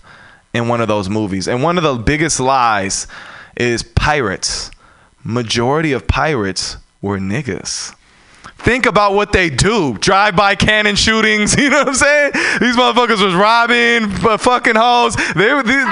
in 0.53 0.67
one 0.67 0.81
of 0.81 0.87
those 0.87 1.09
movies. 1.09 1.47
And 1.47 1.61
one 1.61 1.77
of 1.77 1.83
the 1.83 1.95
biggest 1.95 2.39
lies 2.39 3.07
is 3.57 3.83
pirates. 3.83 4.71
Majority 5.23 5.91
of 5.91 6.07
pirates 6.07 6.77
were 7.01 7.19
niggas. 7.19 7.93
Think 8.63 8.85
about 8.85 9.13
what 9.13 9.31
they 9.31 9.49
do. 9.49 9.97
Drive-by 9.97 10.55
cannon 10.55 10.95
shootings. 10.95 11.55
You 11.61 11.69
know 11.69 11.79
what 11.79 11.89
I'm 11.89 11.93
saying? 11.95 12.31
These 12.59 12.75
motherfuckers 12.75 13.23
was 13.23 13.35
robbing, 13.35 14.09
fucking 14.09 14.75
hoes. 14.75 15.15
They 15.35 15.53
were. 15.53 15.61
These, 15.61 15.85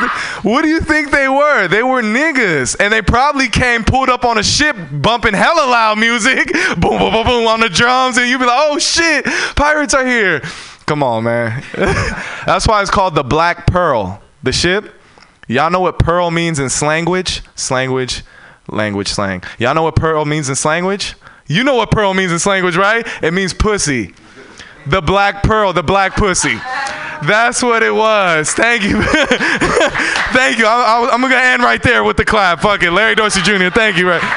what 0.43 0.63
do 0.63 0.67
you 0.67 0.81
think 0.81 1.11
they 1.11 1.27
were? 1.27 1.67
They 1.67 1.83
were 1.83 2.01
niggas, 2.01 2.75
and 2.79 2.91
they 2.91 3.03
probably 3.03 3.49
came 3.49 3.83
pulled 3.83 4.09
up 4.09 4.25
on 4.25 4.39
a 4.39 4.43
ship, 4.43 4.75
bumping 4.91 5.35
hella 5.35 5.69
loud 5.69 5.99
music, 5.99 6.51
boom, 6.77 6.97
boom, 6.97 7.13
boom, 7.13 7.25
boom 7.25 7.47
on 7.47 7.59
the 7.59 7.69
drums, 7.69 8.17
and 8.17 8.27
you'd 8.27 8.39
be 8.39 8.45
like, 8.45 8.59
"Oh 8.59 8.79
shit, 8.79 9.25
pirates 9.55 9.93
are 9.93 10.05
here!" 10.05 10.41
Come 10.87 11.03
on, 11.03 11.25
man. 11.25 11.63
That's 12.45 12.67
why 12.67 12.81
it's 12.81 12.89
called 12.89 13.13
the 13.13 13.23
Black 13.23 13.67
Pearl. 13.67 14.21
The 14.41 14.51
ship. 14.51 14.91
Y'all 15.47 15.69
know 15.69 15.81
what 15.81 15.99
pearl 15.99 16.31
means 16.31 16.59
in 16.59 16.65
slanguage? 16.67 17.41
Slanguage, 17.55 18.23
language, 18.67 19.07
slang. 19.07 19.43
Y'all 19.57 19.75
know 19.75 19.83
what 19.83 19.95
pearl 19.95 20.25
means 20.25 20.49
in 20.49 20.55
slanguage? 20.55 21.15
You 21.49 21.63
know 21.63 21.73
what 21.73 21.89
pearl 21.89 22.13
means 22.13 22.31
in 22.31 22.37
slanguage, 22.37 22.77
right? 22.77 23.07
It 23.23 23.33
means 23.33 23.55
pussy. 23.55 24.13
The 24.85 25.01
black 25.01 25.41
pearl, 25.41 25.73
the 25.73 25.81
black 25.81 26.15
pussy. 26.15 26.53
That's 27.25 27.63
what 27.63 27.81
it 27.81 27.93
was. 27.93 28.53
Thank 28.53 28.83
you. 28.83 29.01
thank 30.31 30.59
you. 30.59 30.67
I, 30.67 31.09
I'm 31.11 31.21
going 31.21 31.33
to 31.33 31.41
end 31.41 31.63
right 31.63 31.81
there 31.81 32.03
with 32.03 32.17
the 32.17 32.25
clap. 32.25 32.61
Fuck 32.61 32.83
it. 32.83 32.91
Larry 32.91 33.15
Dorsey 33.15 33.41
Jr., 33.41 33.69
thank 33.73 33.97
you. 33.97 34.07
Right. 34.07 34.21
Hey, 34.21 34.29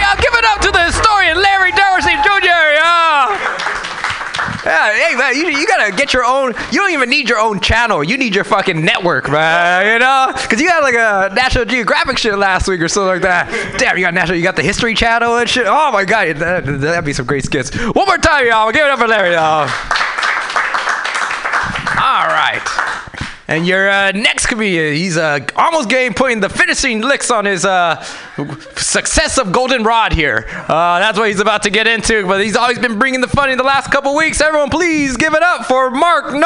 I'll 0.00 0.16
give 0.16 0.32
it 0.32 0.46
up 0.46 0.62
to 0.62 0.70
the 0.72 0.82
historian 0.82 1.36
Larry 1.36 1.72
Dorsey 1.72 2.16
Jr. 2.24 2.48
Yeah. 2.48 3.39
Yeah, 4.70 4.92
hey 4.92 5.14
man, 5.16 5.34
you, 5.36 5.48
you 5.48 5.66
gotta 5.66 5.90
get 5.96 6.12
your 6.12 6.24
own. 6.24 6.52
You 6.70 6.80
don't 6.80 6.90
even 6.90 7.08
need 7.08 7.28
your 7.28 7.38
own 7.38 7.60
channel. 7.60 8.04
You 8.04 8.18
need 8.18 8.34
your 8.34 8.44
fucking 8.44 8.84
network, 8.84 9.30
man. 9.30 9.86
You 9.86 9.98
know, 9.98 10.32
because 10.34 10.60
you 10.60 10.68
had 10.68 10.80
like 10.80 10.94
a 10.94 11.34
National 11.34 11.64
Geographic 11.64 12.18
shit 12.18 12.36
last 12.36 12.68
week 12.68 12.80
or 12.80 12.88
something 12.88 13.08
like 13.08 13.22
that. 13.22 13.48
Damn, 13.78 13.96
you 13.96 14.04
got 14.04 14.12
National, 14.12 14.36
you 14.36 14.44
got 14.44 14.56
the 14.56 14.62
History 14.62 14.94
Channel 14.94 15.38
and 15.38 15.48
shit. 15.48 15.64
Oh 15.66 15.90
my 15.92 16.04
god, 16.04 16.36
that, 16.36 16.66
that'd 16.66 17.04
be 17.04 17.12
some 17.14 17.26
great 17.26 17.44
skits. 17.44 17.74
One 17.74 18.06
more 18.06 18.18
time, 18.18 18.46
y'all. 18.46 18.70
Give 18.70 18.84
it 18.84 18.90
up 18.90 18.98
for 18.98 19.08
Larry, 19.08 19.32
y'all. 19.32 19.68
All 21.98 22.26
right. 22.28 22.79
And 23.50 23.66
your 23.66 23.90
uh, 23.90 24.12
next 24.12 24.46
comedian, 24.46 24.94
he's 24.94 25.16
uh, 25.16 25.40
almost 25.56 25.88
getting 25.88 26.14
putting 26.14 26.38
the 26.38 26.48
finishing 26.48 27.00
licks 27.00 27.32
on 27.32 27.46
his 27.46 27.64
uh, 27.64 28.00
success 28.76 29.38
of 29.38 29.50
Goldenrod 29.50 30.12
here. 30.12 30.46
Uh, 30.48 31.00
that's 31.00 31.18
what 31.18 31.26
he's 31.26 31.40
about 31.40 31.64
to 31.64 31.70
get 31.70 31.88
into, 31.88 32.24
but 32.28 32.44
he's 32.44 32.54
always 32.54 32.78
been 32.78 32.96
bringing 33.00 33.20
the 33.20 33.26
funny 33.26 33.56
the 33.56 33.64
last 33.64 33.90
couple 33.90 34.14
weeks. 34.14 34.40
Everyone, 34.40 34.70
please 34.70 35.16
give 35.16 35.34
it 35.34 35.42
up 35.42 35.66
for 35.66 35.90
Mark 35.90 36.26
Neuer. 36.26 36.40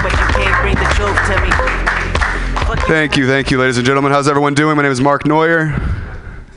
But 0.00 0.12
you 0.12 0.26
can't 0.40 0.62
bring 0.62 0.74
the 0.74 0.88
truth 0.94 1.18
to 1.26 1.38
me. 1.42 1.50
Fuck 2.64 2.80
you. 2.80 2.86
Thank 2.86 3.18
you, 3.18 3.26
thank 3.26 3.50
you, 3.50 3.58
ladies 3.58 3.76
and 3.76 3.84
gentlemen. 3.84 4.10
How's 4.10 4.26
everyone 4.26 4.54
doing? 4.54 4.74
My 4.74 4.84
name 4.84 4.92
is 4.92 5.02
Mark 5.02 5.26
Neuer. 5.26 5.78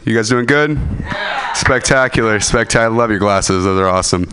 You 0.06 0.16
guys 0.16 0.30
doing 0.30 0.46
good? 0.46 0.80
Spectacular, 1.54 2.40
spectacular. 2.40 2.96
Love 2.96 3.10
your 3.10 3.20
glasses; 3.20 3.66
those 3.66 3.78
are 3.78 3.90
awesome. 3.90 4.26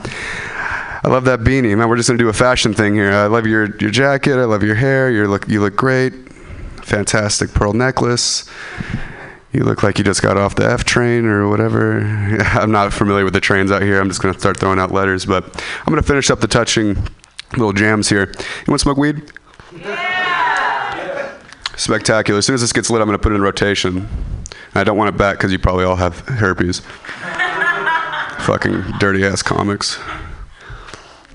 I 1.05 1.09
love 1.09 1.25
that 1.25 1.41
beanie, 1.41 1.77
man. 1.77 1.89
We're 1.89 1.97
just 1.97 2.09
gonna 2.09 2.19
do 2.19 2.29
a 2.29 2.33
fashion 2.33 2.75
thing 2.75 2.95
here. 2.95 3.13
I 3.13 3.27
love 3.27 3.47
your 3.47 3.77
your 3.77 3.91
jacket. 3.91 4.39
I 4.39 4.45
love 4.45 4.63
your 4.63 4.77
hair. 4.77 5.11
You 5.11 5.27
look 5.27 5.49
you 5.49 5.61
look 5.61 5.77
great. 5.77 6.13
Fantastic 6.83 7.53
pearl 7.53 7.73
necklace. 7.73 8.49
You 9.53 9.65
look 9.65 9.83
like 9.83 9.99
you 9.99 10.05
just 10.05 10.23
got 10.23 10.37
off 10.37 10.55
the 10.55 10.65
F 10.65 10.85
train 10.85 11.27
or 11.27 11.49
whatever. 11.49 12.01
I'm 12.55 12.71
not 12.71 12.93
familiar 12.93 13.25
with 13.25 13.35
the 13.35 13.41
trains 13.41 13.71
out 13.71 13.83
here. 13.83 14.01
I'm 14.01 14.09
just 14.09 14.23
gonna 14.23 14.39
start 14.39 14.59
throwing 14.59 14.79
out 14.79 14.93
letters, 14.93 15.27
but 15.27 15.45
I'm 15.81 15.93
gonna 15.93 16.03
finish 16.03 16.31
up 16.31 16.41
the 16.41 16.47
touching 16.47 16.97
little 17.57 17.73
jams 17.73 18.09
here. 18.09 18.27
You 18.27 18.71
want 18.71 18.81
to 18.81 18.83
smoke 18.83 18.97
weed? 18.97 19.31
Yeah. 19.77 21.39
Spectacular. 21.77 22.39
As 22.39 22.47
soon 22.47 22.55
as 22.55 22.61
this 22.61 22.73
gets 22.73 22.91
lit, 22.91 23.01
I'm 23.01 23.09
going 23.09 23.19
to 23.19 23.23
put 23.23 23.33
it 23.33 23.37
in 23.37 23.43
rotation. 23.43 24.09
I 24.75 24.85
don't 24.85 24.97
want 24.97 25.15
it 25.15 25.19
back 25.19 25.39
because 25.39 25.53
you 25.53 25.59
probably 25.59 25.85
all 25.85 25.97
have 25.97 26.21
herpes. 26.21 26.81
Fucking 28.41 28.83
dirty 28.99 29.25
ass 29.25 29.43
comics. 29.43 29.99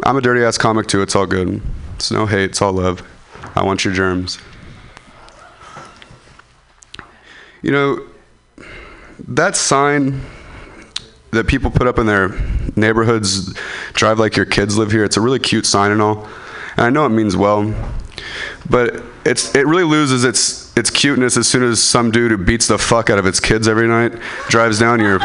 I'm 0.03 0.15
a 0.17 0.21
dirty 0.21 0.43
ass 0.43 0.57
comic 0.57 0.87
too. 0.87 1.01
It's 1.01 1.15
all 1.15 1.25
good. 1.25 1.61
It's 1.95 2.11
no 2.11 2.25
hate. 2.25 2.51
It's 2.51 2.61
all 2.61 2.73
love. 2.73 3.01
I 3.55 3.63
want 3.63 3.83
your 3.83 3.93
germs. 3.93 4.39
You 7.61 7.71
know, 7.71 8.07
that 9.27 9.55
sign 9.55 10.21
that 11.31 11.47
people 11.47 11.71
put 11.71 11.87
up 11.87 11.97
in 11.97 12.05
their 12.05 12.29
neighborhoods, 12.75 13.53
drive 13.93 14.19
like 14.19 14.35
your 14.35 14.45
kids 14.45 14.77
live 14.77 14.91
here, 14.91 15.03
it's 15.03 15.17
a 15.17 15.21
really 15.21 15.39
cute 15.39 15.65
sign 15.65 15.91
and 15.91 16.01
all. 16.01 16.27
And 16.77 16.85
I 16.85 16.89
know 16.89 17.05
it 17.05 17.09
means 17.09 17.35
well, 17.35 17.73
but 18.69 19.03
it's 19.25 19.55
it 19.55 19.65
really 19.65 19.83
loses 19.83 20.23
its 20.23 20.75
its 20.77 20.89
cuteness 20.89 21.37
as 21.37 21.47
soon 21.47 21.63
as 21.63 21.81
some 21.81 22.11
dude 22.11 22.31
who 22.31 22.37
beats 22.37 22.67
the 22.67 22.77
fuck 22.77 23.09
out 23.09 23.17
of 23.17 23.25
its 23.25 23.39
kids 23.39 23.67
every 23.67 23.87
night 23.87 24.13
drives 24.47 24.79
down 24.79 24.99
your 24.99 25.19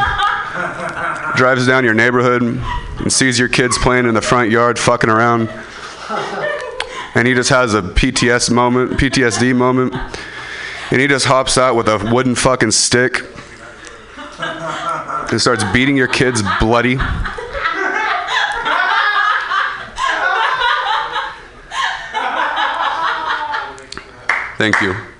drives 1.37 1.67
down 1.67 1.85
your 1.85 1.95
neighborhood 1.95 2.43
and 2.43 3.13
sees 3.13 3.39
your 3.39 3.49
kids 3.49 3.79
playing 3.79 4.07
in 4.07 4.15
the 4.15 4.23
front 4.23 4.51
yard 4.51 4.79
fucking 4.79 5.11
around. 5.11 5.49
And 7.15 7.29
he 7.29 7.35
just 7.35 7.51
has 7.51 7.75
a 7.75 7.83
PTS 7.83 8.51
moment, 8.51 8.93
PTSD 8.93 9.55
moment. 9.55 9.95
And 10.91 11.01
he 11.01 11.07
just 11.07 11.27
hops 11.27 11.57
out 11.59 11.77
with 11.77 11.89
a 11.89 11.99
wooden 12.13 12.35
fucking 12.35 12.71
stick 12.71 13.23
and 14.39 15.41
starts 15.41 15.65
beating 15.73 15.97
your 15.97 16.09
kids 16.09 16.43
bloody. 16.61 16.99
Thank 24.59 24.81
you. 24.81 25.12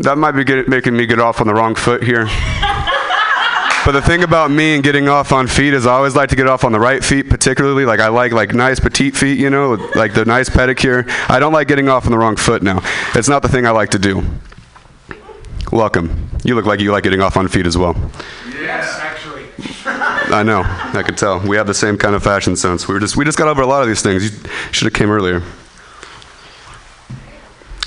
That 0.00 0.16
might 0.18 0.32
be 0.32 0.44
get, 0.44 0.68
making 0.68 0.96
me 0.96 1.06
get 1.06 1.18
off 1.18 1.40
on 1.40 1.46
the 1.46 1.54
wrong 1.54 1.74
foot 1.74 2.02
here. 2.02 2.26
But 3.82 3.92
the 3.92 4.02
thing 4.02 4.22
about 4.22 4.50
me 4.50 4.74
and 4.74 4.84
getting 4.84 5.08
off 5.08 5.32
on 5.32 5.46
feet 5.46 5.72
is 5.72 5.86
I 5.86 5.92
always 5.94 6.14
like 6.14 6.28
to 6.28 6.36
get 6.36 6.46
off 6.46 6.64
on 6.64 6.72
the 6.72 6.78
right 6.78 7.02
feet, 7.02 7.30
particularly. 7.30 7.86
Like 7.86 7.98
I 7.98 8.08
like 8.08 8.30
like 8.30 8.52
nice 8.52 8.78
petite 8.78 9.16
feet, 9.16 9.38
you 9.38 9.48
know, 9.48 9.72
like 9.94 10.12
the 10.12 10.26
nice 10.26 10.50
pedicure. 10.50 11.08
I 11.30 11.38
don't 11.40 11.54
like 11.54 11.66
getting 11.66 11.88
off 11.88 12.04
on 12.04 12.12
the 12.12 12.18
wrong 12.18 12.36
foot 12.36 12.62
now. 12.62 12.82
It's 13.14 13.28
not 13.28 13.40
the 13.40 13.48
thing 13.48 13.66
I 13.66 13.70
like 13.70 13.88
to 13.90 13.98
do. 13.98 14.22
Welcome. 15.72 16.28
You 16.44 16.56
look 16.56 16.66
like 16.66 16.80
you 16.80 16.92
like 16.92 17.04
getting 17.04 17.22
off 17.22 17.38
on 17.38 17.48
feet 17.48 17.64
as 17.64 17.78
well. 17.78 17.96
Yes, 18.52 18.98
actually. 19.00 19.46
I 19.86 20.42
know. 20.42 20.62
I 20.66 21.02
could 21.02 21.16
tell. 21.16 21.40
We 21.40 21.56
have 21.56 21.66
the 21.66 21.74
same 21.74 21.96
kind 21.96 22.14
of 22.14 22.22
fashion 22.22 22.56
sense. 22.56 22.86
We 22.86 22.92
were 22.92 23.00
just 23.00 23.16
we 23.16 23.24
just 23.24 23.38
got 23.38 23.48
over 23.48 23.62
a 23.62 23.66
lot 23.66 23.80
of 23.80 23.88
these 23.88 24.02
things. 24.02 24.24
You 24.24 24.50
should 24.72 24.84
have 24.84 24.94
came 24.94 25.10
earlier. 25.10 25.42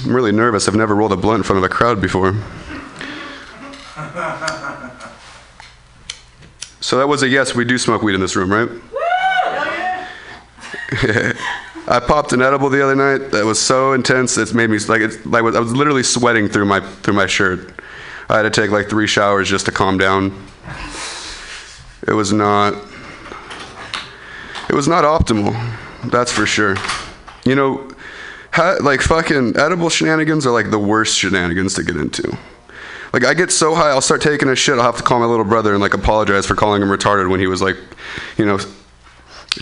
I'm 0.01 0.15
really 0.15 0.31
nervous. 0.31 0.67
I've 0.67 0.75
never 0.75 0.95
rolled 0.95 1.13
a 1.13 1.17
blunt 1.17 1.39
in 1.39 1.43
front 1.43 1.57
of 1.57 1.63
a 1.63 1.73
crowd 1.73 2.01
before. 2.01 2.33
So 6.81 6.97
that 6.97 7.07
was 7.07 7.23
a 7.23 7.27
yes. 7.27 7.55
We 7.55 7.63
do 7.63 7.77
smoke 7.77 8.01
weed 8.01 8.15
in 8.15 8.21
this 8.21 8.35
room, 8.35 8.51
right? 8.51 8.69
I 11.87 11.99
popped 11.99 12.33
an 12.33 12.41
edible 12.41 12.69
the 12.69 12.83
other 12.83 12.95
night 12.95 13.31
that 13.31 13.45
was 13.45 13.59
so 13.59 13.93
intense 13.93 14.37
it's 14.37 14.53
made 14.53 14.69
me 14.69 14.77
like 14.79 15.01
it's 15.01 15.25
like 15.25 15.43
I 15.43 15.59
was 15.59 15.75
literally 15.75 16.03
sweating 16.03 16.47
through 16.47 16.65
my 16.65 16.79
through 16.79 17.15
my 17.15 17.25
shirt. 17.25 17.73
I 18.29 18.37
had 18.37 18.43
to 18.43 18.49
take 18.49 18.71
like 18.71 18.89
three 18.89 19.07
showers 19.07 19.49
just 19.49 19.65
to 19.65 19.71
calm 19.71 19.97
down. 19.97 20.31
It 22.07 22.13
was 22.13 22.33
not. 22.33 22.73
It 24.69 24.75
was 24.75 24.87
not 24.87 25.03
optimal. 25.03 25.53
That's 26.05 26.31
for 26.31 26.45
sure. 26.45 26.75
You 27.45 27.55
know, 27.55 27.92
ha, 28.53 28.77
like 28.81 29.01
fucking 29.01 29.57
edible 29.57 29.89
shenanigans 29.89 30.45
are 30.45 30.51
like 30.51 30.71
the 30.71 30.79
worst 30.79 31.17
shenanigans 31.17 31.73
to 31.73 31.83
get 31.83 31.97
into. 31.97 32.37
Like 33.11 33.25
I 33.25 33.33
get 33.33 33.51
so 33.51 33.75
high, 33.75 33.89
I'll 33.89 34.01
start 34.01 34.21
taking 34.21 34.49
a 34.49 34.55
shit. 34.55 34.77
I'll 34.79 34.85
have 34.85 34.97
to 34.97 35.03
call 35.03 35.19
my 35.19 35.25
little 35.25 35.45
brother 35.45 35.73
and 35.73 35.81
like 35.81 35.93
apologize 35.93 36.47
for 36.47 36.55
calling 36.55 36.81
him 36.81 36.87
retarded 36.87 37.29
when 37.29 37.39
he 37.39 37.47
was 37.47 37.61
like, 37.61 37.75
you 38.37 38.45
know, 38.45 38.57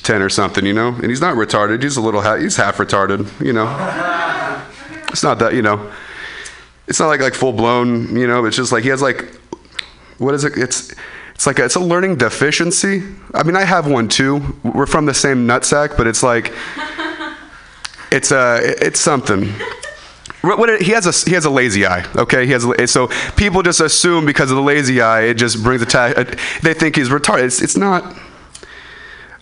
ten 0.04 0.22
or 0.22 0.30
something. 0.30 0.66
You 0.66 0.74
know, 0.74 0.90
and 0.90 1.06
he's 1.06 1.22
not 1.22 1.36
retarded. 1.36 1.84
He's 1.84 1.98
a 1.98 2.02
little. 2.02 2.22
Ha- 2.22 2.38
he's 2.38 2.56
half 2.56 2.78
retarded. 2.78 3.28
You 3.46 3.54
know. 3.54 3.66
It's 5.10 5.24
not 5.24 5.40
that. 5.40 5.54
You 5.54 5.62
know. 5.62 5.92
It's 6.88 7.00
not 7.00 7.08
like 7.08 7.20
like 7.20 7.34
full 7.34 7.52
blown. 7.54 8.16
You 8.16 8.28
know. 8.28 8.46
It's 8.46 8.56
just 8.56 8.72
like 8.72 8.84
he 8.84 8.90
has 8.90 9.02
like, 9.02 9.26
what 10.18 10.34
is 10.34 10.44
it? 10.44 10.58
It's. 10.58 10.94
It's 11.34 11.48
like 11.48 11.58
a, 11.58 11.66
it's 11.66 11.76
a 11.76 11.80
learning 11.80 12.18
deficiency. 12.18 13.02
I 13.34 13.42
mean, 13.42 13.56
I 13.56 13.64
have 13.64 13.90
one 13.90 14.08
too. 14.08 14.60
We're 14.64 14.86
from 14.86 15.08
the 15.08 15.14
same 15.16 15.48
nutsack, 15.48 15.98
but 15.98 16.06
it's 16.06 16.22
like, 16.22 16.54
it's 18.12 18.32
a, 18.32 18.60
it's 18.86 19.00
something. 19.00 19.50
What, 20.42 20.82
he 20.82 20.92
has 20.92 21.06
a 21.06 21.30
he 21.30 21.36
has 21.36 21.46
a 21.46 21.50
lazy 21.52 21.86
eye. 21.86 22.04
Okay, 22.16 22.46
he 22.48 22.52
has 22.52 22.66
a, 22.66 22.88
so 22.88 23.10
people 23.36 23.62
just 23.62 23.80
assume 23.80 24.26
because 24.26 24.50
of 24.50 24.58
the 24.58 24.64
lazy 24.64 25.00
eye, 25.00 25.22
it 25.24 25.36
just 25.36 25.62
brings 25.64 25.82
a 25.82 25.86
attack. 25.86 26.38
They 26.64 26.74
think 26.74 26.96
he's 26.96 27.10
retarded. 27.10 27.44
It's, 27.44 27.62
it's 27.62 27.78
not. 27.78 28.16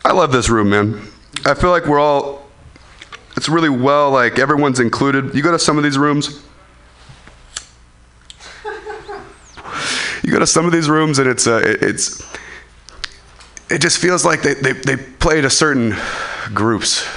I 0.03 0.11
love 0.11 0.32
this 0.32 0.49
room, 0.49 0.70
man. 0.72 1.01
I 1.45 1.53
feel 1.53 1.70
like 1.72 1.86
we're 1.86 1.99
all. 1.99 2.45
It's 3.38 3.47
really 3.47 3.70
well 3.70 4.11
like 4.11 4.39
everyone's 4.39 4.82
included. 4.82 5.34
You 5.34 5.41
go 5.41 5.51
to 5.51 5.59
some 5.59 5.78
of 5.78 5.84
these 5.86 5.97
rooms. 5.97 6.43
You 10.24 10.32
go 10.34 10.39
to 10.39 10.47
some 10.47 10.65
of 10.65 10.72
these 10.74 10.89
rooms 10.89 11.17
and 11.20 11.30
it's 11.30 11.47
uh, 11.47 11.61
it- 11.63 11.82
it's. 11.84 12.24
It 13.72 13.82
just 13.82 13.99
feels 13.99 14.26
like 14.26 14.41
they, 14.41 14.55
they, 14.55 14.72
they 14.74 14.97
play 14.97 15.41
to 15.41 15.49
certain 15.49 15.95
groups. 16.55 17.07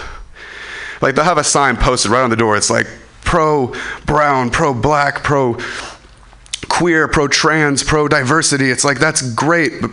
Like 1.02 1.16
they'll 1.16 1.24
have 1.24 1.38
a 1.38 1.44
sign 1.44 1.76
posted 1.76 2.10
right 2.10 2.22
on 2.22 2.30
the 2.30 2.36
door. 2.36 2.56
It's 2.56 2.70
like 2.70 2.86
pro 3.22 3.74
brown, 4.06 4.50
pro 4.50 4.72
black, 4.72 5.22
pro 5.22 5.58
queer, 6.68 7.08
pro 7.08 7.28
trans, 7.28 7.82
pro 7.82 8.08
diversity. 8.08 8.70
It's 8.70 8.84
like 8.84 8.98
that's 8.98 9.20
great, 9.34 9.80
but 9.80 9.90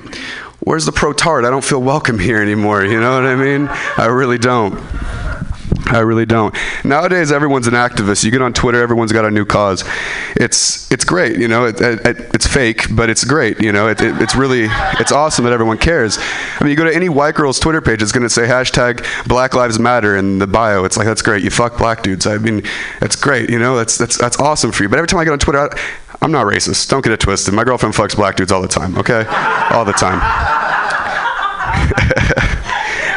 where's 0.59 0.85
the 0.85 0.91
pro 0.91 1.11
tart? 1.11 1.45
I 1.45 1.49
don't 1.49 1.63
feel 1.63 1.81
welcome 1.81 2.19
here 2.19 2.41
anymore. 2.41 2.85
You 2.85 2.99
know 2.99 3.15
what 3.15 3.25
I 3.25 3.35
mean? 3.35 3.67
I 3.97 4.05
really 4.05 4.37
don't. 4.37 4.79
I 5.87 5.99
really 5.99 6.25
don't. 6.25 6.55
Nowadays, 6.83 7.31
everyone's 7.31 7.65
an 7.67 7.73
activist. 7.73 8.23
You 8.23 8.31
get 8.31 8.41
on 8.41 8.53
Twitter, 8.53 8.81
everyone's 8.81 9.11
got 9.11 9.25
a 9.25 9.31
new 9.31 9.45
cause. 9.45 9.83
It's 10.35 10.91
it's 10.91 11.03
great, 11.03 11.39
you 11.39 11.47
know. 11.47 11.65
It, 11.65 11.81
it, 11.81 12.05
it- 12.05 12.35
it's 12.35 12.45
fake, 12.45 12.87
but 12.95 13.09
it's 13.09 13.23
great, 13.25 13.59
you 13.59 13.71
know. 13.71 13.87
It, 13.87 13.99
it, 14.01 14.21
it's 14.21 14.35
really 14.35 14.67
it's 14.99 15.11
awesome 15.11 15.45
that 15.45 15.53
everyone 15.53 15.77
cares. 15.77 16.17
I 16.19 16.57
mean, 16.63 16.69
you 16.71 16.75
go 16.77 16.83
to 16.83 16.95
any 16.95 17.09
white 17.09 17.35
girl's 17.35 17.59
Twitter 17.59 17.81
page, 17.81 18.01
it's 18.03 18.11
going 18.11 18.23
to 18.23 18.29
say 18.29 18.43
hashtag 18.47 19.03
Black 19.27 19.55
Lives 19.55 19.79
Matter 19.79 20.15
in 20.15 20.37
the 20.39 20.47
bio. 20.47 20.83
It's 20.85 20.95
like 20.97 21.07
that's 21.07 21.21
great. 21.21 21.43
You 21.43 21.49
fuck 21.49 21.77
black 21.77 22.03
dudes. 22.03 22.27
I 22.27 22.37
mean, 22.37 22.61
that's 22.99 23.15
great. 23.15 23.49
You 23.49 23.57
know, 23.59 23.75
that's 23.75 23.97
that's 23.97 24.17
that's 24.17 24.37
awesome 24.39 24.71
for 24.71 24.83
you. 24.83 24.89
But 24.89 24.97
every 24.99 25.07
time 25.07 25.19
I 25.19 25.23
get 25.23 25.33
on 25.33 25.39
Twitter, 25.39 25.59
I, 25.59 25.79
I'm 26.21 26.31
not 26.31 26.45
racist. 26.45 26.87
Don't 26.89 27.03
get 27.03 27.13
it 27.13 27.19
twisted. 27.19 27.53
My 27.53 27.63
girlfriend 27.63 27.95
fucks 27.95 28.15
black 28.15 28.35
dudes 28.35 28.51
all 28.51 28.61
the 28.61 28.67
time. 28.67 28.97
Okay, 28.97 29.25
all 29.71 29.85
the 29.85 29.93
time. 29.93 30.19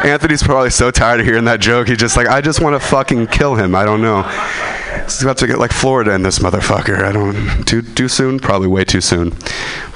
Anthony's 0.04 0.42
probably 0.42 0.70
so 0.70 0.90
tired 0.90 1.20
of 1.20 1.26
hearing 1.26 1.44
that 1.44 1.60
joke. 1.60 1.88
He's 1.88 1.98
just 1.98 2.16
like, 2.16 2.26
I 2.26 2.40
just 2.40 2.60
want 2.60 2.80
to 2.80 2.88
fucking 2.88 3.28
kill 3.28 3.54
him. 3.54 3.74
I 3.74 3.84
don't 3.84 4.02
know. 4.02 4.22
He's 5.04 5.22
about 5.22 5.38
to 5.38 5.46
get 5.46 5.58
like 5.58 5.72
Florida 5.72 6.12
in 6.12 6.22
this 6.22 6.38
motherfucker. 6.40 7.02
I 7.02 7.12
don't. 7.12 7.64
Too 7.64 7.82
too 7.82 8.08
soon? 8.08 8.38
Probably 8.38 8.68
way 8.68 8.84
too 8.84 9.00
soon. 9.00 9.32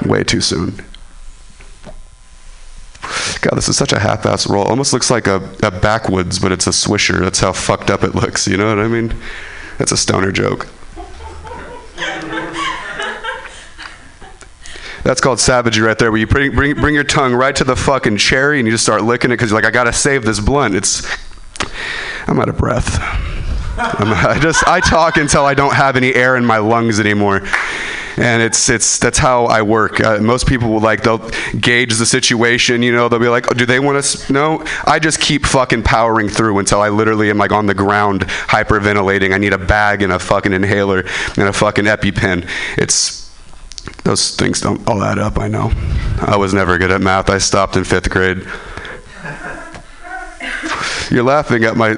Way 0.04 0.24
too 0.24 0.40
soon. 0.40 0.74
God, 3.40 3.56
this 3.56 3.68
is 3.68 3.76
such 3.76 3.92
a 3.92 4.00
half-ass 4.00 4.48
roll. 4.48 4.64
Almost 4.64 4.92
looks 4.92 5.10
like 5.10 5.26
a, 5.26 5.36
a 5.62 5.70
backwoods, 5.70 6.38
but 6.38 6.50
it's 6.50 6.66
a 6.66 6.70
swisher. 6.70 7.20
That's 7.20 7.38
how 7.38 7.52
fucked 7.52 7.90
up 7.90 8.02
it 8.02 8.14
looks. 8.14 8.48
You 8.48 8.56
know 8.56 8.68
what 8.68 8.80
I 8.80 8.88
mean? 8.88 9.14
That's 9.78 9.92
a 9.92 9.96
stoner 9.96 10.32
joke. 10.32 10.66
That's 15.06 15.20
called 15.20 15.38
savagery 15.38 15.86
right 15.86 15.96
there, 15.96 16.10
where 16.10 16.18
you 16.18 16.26
bring, 16.26 16.50
bring, 16.50 16.74
bring 16.74 16.92
your 16.92 17.04
tongue 17.04 17.32
right 17.32 17.54
to 17.54 17.62
the 17.62 17.76
fucking 17.76 18.16
cherry 18.16 18.58
and 18.58 18.66
you 18.66 18.74
just 18.74 18.82
start 18.82 19.04
licking 19.04 19.30
it 19.30 19.34
because 19.34 19.50
you're 19.50 19.58
like, 19.58 19.64
I 19.64 19.70
gotta 19.70 19.92
save 19.92 20.24
this 20.24 20.40
blunt. 20.40 20.74
It's, 20.74 21.06
I'm 22.26 22.40
out 22.40 22.48
of 22.48 22.58
breath. 22.58 22.98
I'm, 23.78 24.08
I 24.12 24.36
just, 24.40 24.66
I 24.66 24.80
talk 24.80 25.16
until 25.16 25.44
I 25.44 25.54
don't 25.54 25.74
have 25.74 25.96
any 25.96 26.12
air 26.12 26.34
in 26.34 26.44
my 26.44 26.58
lungs 26.58 26.98
anymore. 26.98 27.42
And 28.16 28.42
it's, 28.42 28.68
it's, 28.68 28.98
that's 28.98 29.18
how 29.18 29.44
I 29.44 29.62
work. 29.62 30.00
Uh, 30.00 30.18
most 30.18 30.48
people 30.48 30.70
will 30.70 30.80
like, 30.80 31.04
they'll 31.04 31.30
gauge 31.60 31.94
the 31.94 32.06
situation, 32.06 32.82
you 32.82 32.90
know, 32.90 33.08
they'll 33.08 33.20
be 33.20 33.28
like, 33.28 33.48
oh, 33.48 33.54
do 33.54 33.64
they 33.64 33.78
want 33.78 34.02
to, 34.02 34.32
no, 34.32 34.64
I 34.86 34.98
just 34.98 35.20
keep 35.20 35.46
fucking 35.46 35.84
powering 35.84 36.28
through 36.28 36.58
until 36.58 36.80
I 36.80 36.88
literally 36.88 37.30
am 37.30 37.38
like 37.38 37.52
on 37.52 37.66
the 37.66 37.74
ground 37.74 38.22
hyperventilating. 38.22 39.32
I 39.32 39.38
need 39.38 39.52
a 39.52 39.58
bag 39.58 40.02
and 40.02 40.12
a 40.12 40.18
fucking 40.18 40.52
inhaler 40.52 41.04
and 41.36 41.46
a 41.46 41.52
fucking 41.52 41.84
EpiPen. 41.84 42.48
It's, 42.76 43.25
those 44.04 44.36
things 44.36 44.60
don't 44.60 44.86
all 44.88 45.02
add 45.02 45.18
up, 45.18 45.38
I 45.38 45.48
know. 45.48 45.72
I 46.20 46.36
was 46.36 46.54
never 46.54 46.78
good 46.78 46.90
at 46.90 47.00
math. 47.00 47.30
I 47.30 47.38
stopped 47.38 47.76
in 47.76 47.84
fifth 47.84 48.10
grade. 48.10 48.46
You're 51.10 51.24
laughing 51.24 51.64
at 51.64 51.76
my 51.76 51.96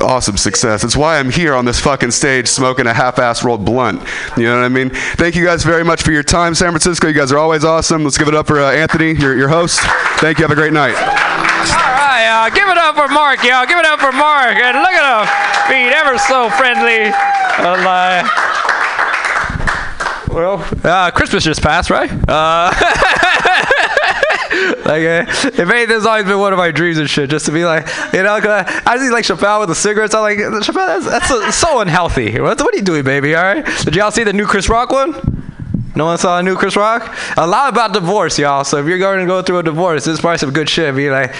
awesome 0.00 0.36
success. 0.36 0.84
It's 0.84 0.96
why 0.96 1.18
I'm 1.18 1.30
here 1.30 1.54
on 1.54 1.64
this 1.64 1.80
fucking 1.80 2.10
stage 2.10 2.48
smoking 2.48 2.86
a 2.86 2.94
half-ass 2.94 3.44
rolled 3.44 3.64
blunt. 3.64 4.02
You 4.36 4.44
know 4.44 4.56
what 4.56 4.64
I 4.64 4.68
mean? 4.68 4.90
Thank 4.90 5.34
you 5.34 5.44
guys 5.44 5.64
very 5.64 5.84
much 5.84 6.02
for 6.02 6.12
your 6.12 6.22
time, 6.22 6.54
San 6.54 6.70
Francisco. 6.70 7.08
You 7.08 7.14
guys 7.14 7.32
are 7.32 7.38
always 7.38 7.64
awesome. 7.64 8.04
Let's 8.04 8.18
give 8.18 8.28
it 8.28 8.34
up 8.34 8.46
for 8.46 8.60
uh, 8.60 8.72
Anthony, 8.72 9.12
your, 9.12 9.36
your 9.36 9.48
host. 9.48 9.80
Thank 10.18 10.38
you. 10.38 10.44
Have 10.44 10.50
a 10.50 10.54
great 10.54 10.72
night. 10.72 10.94
All 10.94 11.02
right, 11.02 12.26
y'all. 12.26 12.50
Give 12.54 12.68
it 12.68 12.78
up 12.78 12.94
for 12.96 13.08
Mark, 13.08 13.42
y'all. 13.42 13.66
Give 13.66 13.78
it 13.78 13.86
up 13.86 14.00
for 14.00 14.12
Mark. 14.12 14.56
And 14.56 14.78
look 14.78 14.92
at 14.92 15.02
him 15.02 15.26
being 15.70 15.90
ever 15.92 16.18
so 16.18 16.50
friendly. 16.50 17.10
Well, 17.58 17.80
uh, 17.86 18.22
well, 20.34 20.66
uh, 20.84 21.10
Christmas 21.12 21.44
just 21.44 21.62
passed, 21.62 21.90
right? 21.90 22.10
Uh, 22.28 22.72
like, 24.84 25.04
uh, 25.04 25.24
if 25.28 26.06
always 26.06 26.24
been 26.24 26.38
one 26.38 26.52
of 26.52 26.58
my 26.58 26.70
dreams 26.70 26.98
and 26.98 27.08
shit, 27.08 27.30
just 27.30 27.46
to 27.46 27.52
be 27.52 27.64
like, 27.64 27.86
you 28.12 28.22
know, 28.22 28.40
'cause 28.40 28.66
I, 28.66 28.82
I 28.86 28.98
see 28.98 29.10
like 29.10 29.24
Chappelle 29.24 29.60
with 29.60 29.68
the 29.68 29.74
cigarettes. 29.74 30.14
I'm 30.14 30.22
like, 30.22 30.38
Chappelle, 30.38 30.74
that's, 30.86 31.06
that's 31.06 31.28
so, 31.28 31.50
so 31.50 31.80
unhealthy. 31.80 32.40
What, 32.40 32.60
what 32.60 32.74
are 32.74 32.76
you 32.76 32.82
doing, 32.82 33.04
baby? 33.04 33.34
All 33.34 33.42
right? 33.42 33.64
Did 33.84 33.96
y'all 33.96 34.10
see 34.10 34.24
the 34.24 34.32
new 34.32 34.46
Chris 34.46 34.68
Rock 34.68 34.90
one? 34.90 35.12
No 35.96 36.06
one 36.06 36.18
saw 36.18 36.40
a 36.40 36.42
new 36.42 36.56
Chris 36.56 36.76
Rock? 36.76 37.16
A 37.36 37.46
lot 37.46 37.72
about 37.72 37.92
divorce, 37.92 38.36
y'all. 38.38 38.64
So 38.64 38.78
if 38.78 38.86
you're 38.86 38.98
going 38.98 39.20
to 39.20 39.26
go 39.26 39.42
through 39.42 39.58
a 39.58 39.62
divorce, 39.62 40.04
this 40.06 40.14
is 40.14 40.20
probably 40.20 40.38
some 40.38 40.50
good 40.52 40.68
shit. 40.68 40.94
Be 40.96 41.10
like, 41.10 41.32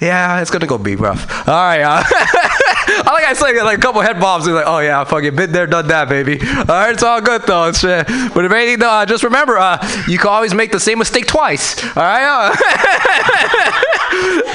yeah, 0.00 0.42
it's 0.42 0.50
gonna 0.50 0.66
go 0.66 0.76
be 0.76 0.94
rough. 0.94 1.48
All 1.48 1.54
right, 1.54 1.80
uh, 1.80 2.02
I 3.04 3.12
like 3.12 3.24
I 3.24 3.32
say 3.34 3.62
like 3.62 3.78
a 3.78 3.80
couple 3.80 4.00
head 4.00 4.18
bobs. 4.18 4.46
He's 4.46 4.54
like, 4.54 4.66
oh 4.66 4.78
yeah, 4.78 5.04
fucking 5.04 5.36
been 5.36 5.52
there, 5.52 5.66
done 5.66 5.88
that, 5.88 6.08
baby. 6.08 6.40
All 6.40 6.64
right, 6.64 6.92
it's 6.92 7.02
all 7.02 7.20
good 7.20 7.42
though. 7.42 7.68
It's, 7.68 7.84
uh, 7.84 8.04
but 8.34 8.44
if 8.44 8.52
anything, 8.52 8.78
though, 8.78 9.04
just 9.04 9.24
remember, 9.24 9.58
uh, 9.58 9.78
you 10.08 10.18
can 10.18 10.28
always 10.28 10.54
make 10.54 10.72
the 10.72 10.80
same 10.80 10.98
mistake 10.98 11.26
twice. 11.26 11.82
All 11.96 12.02
right. 12.02 12.24
Uh, 12.24 12.56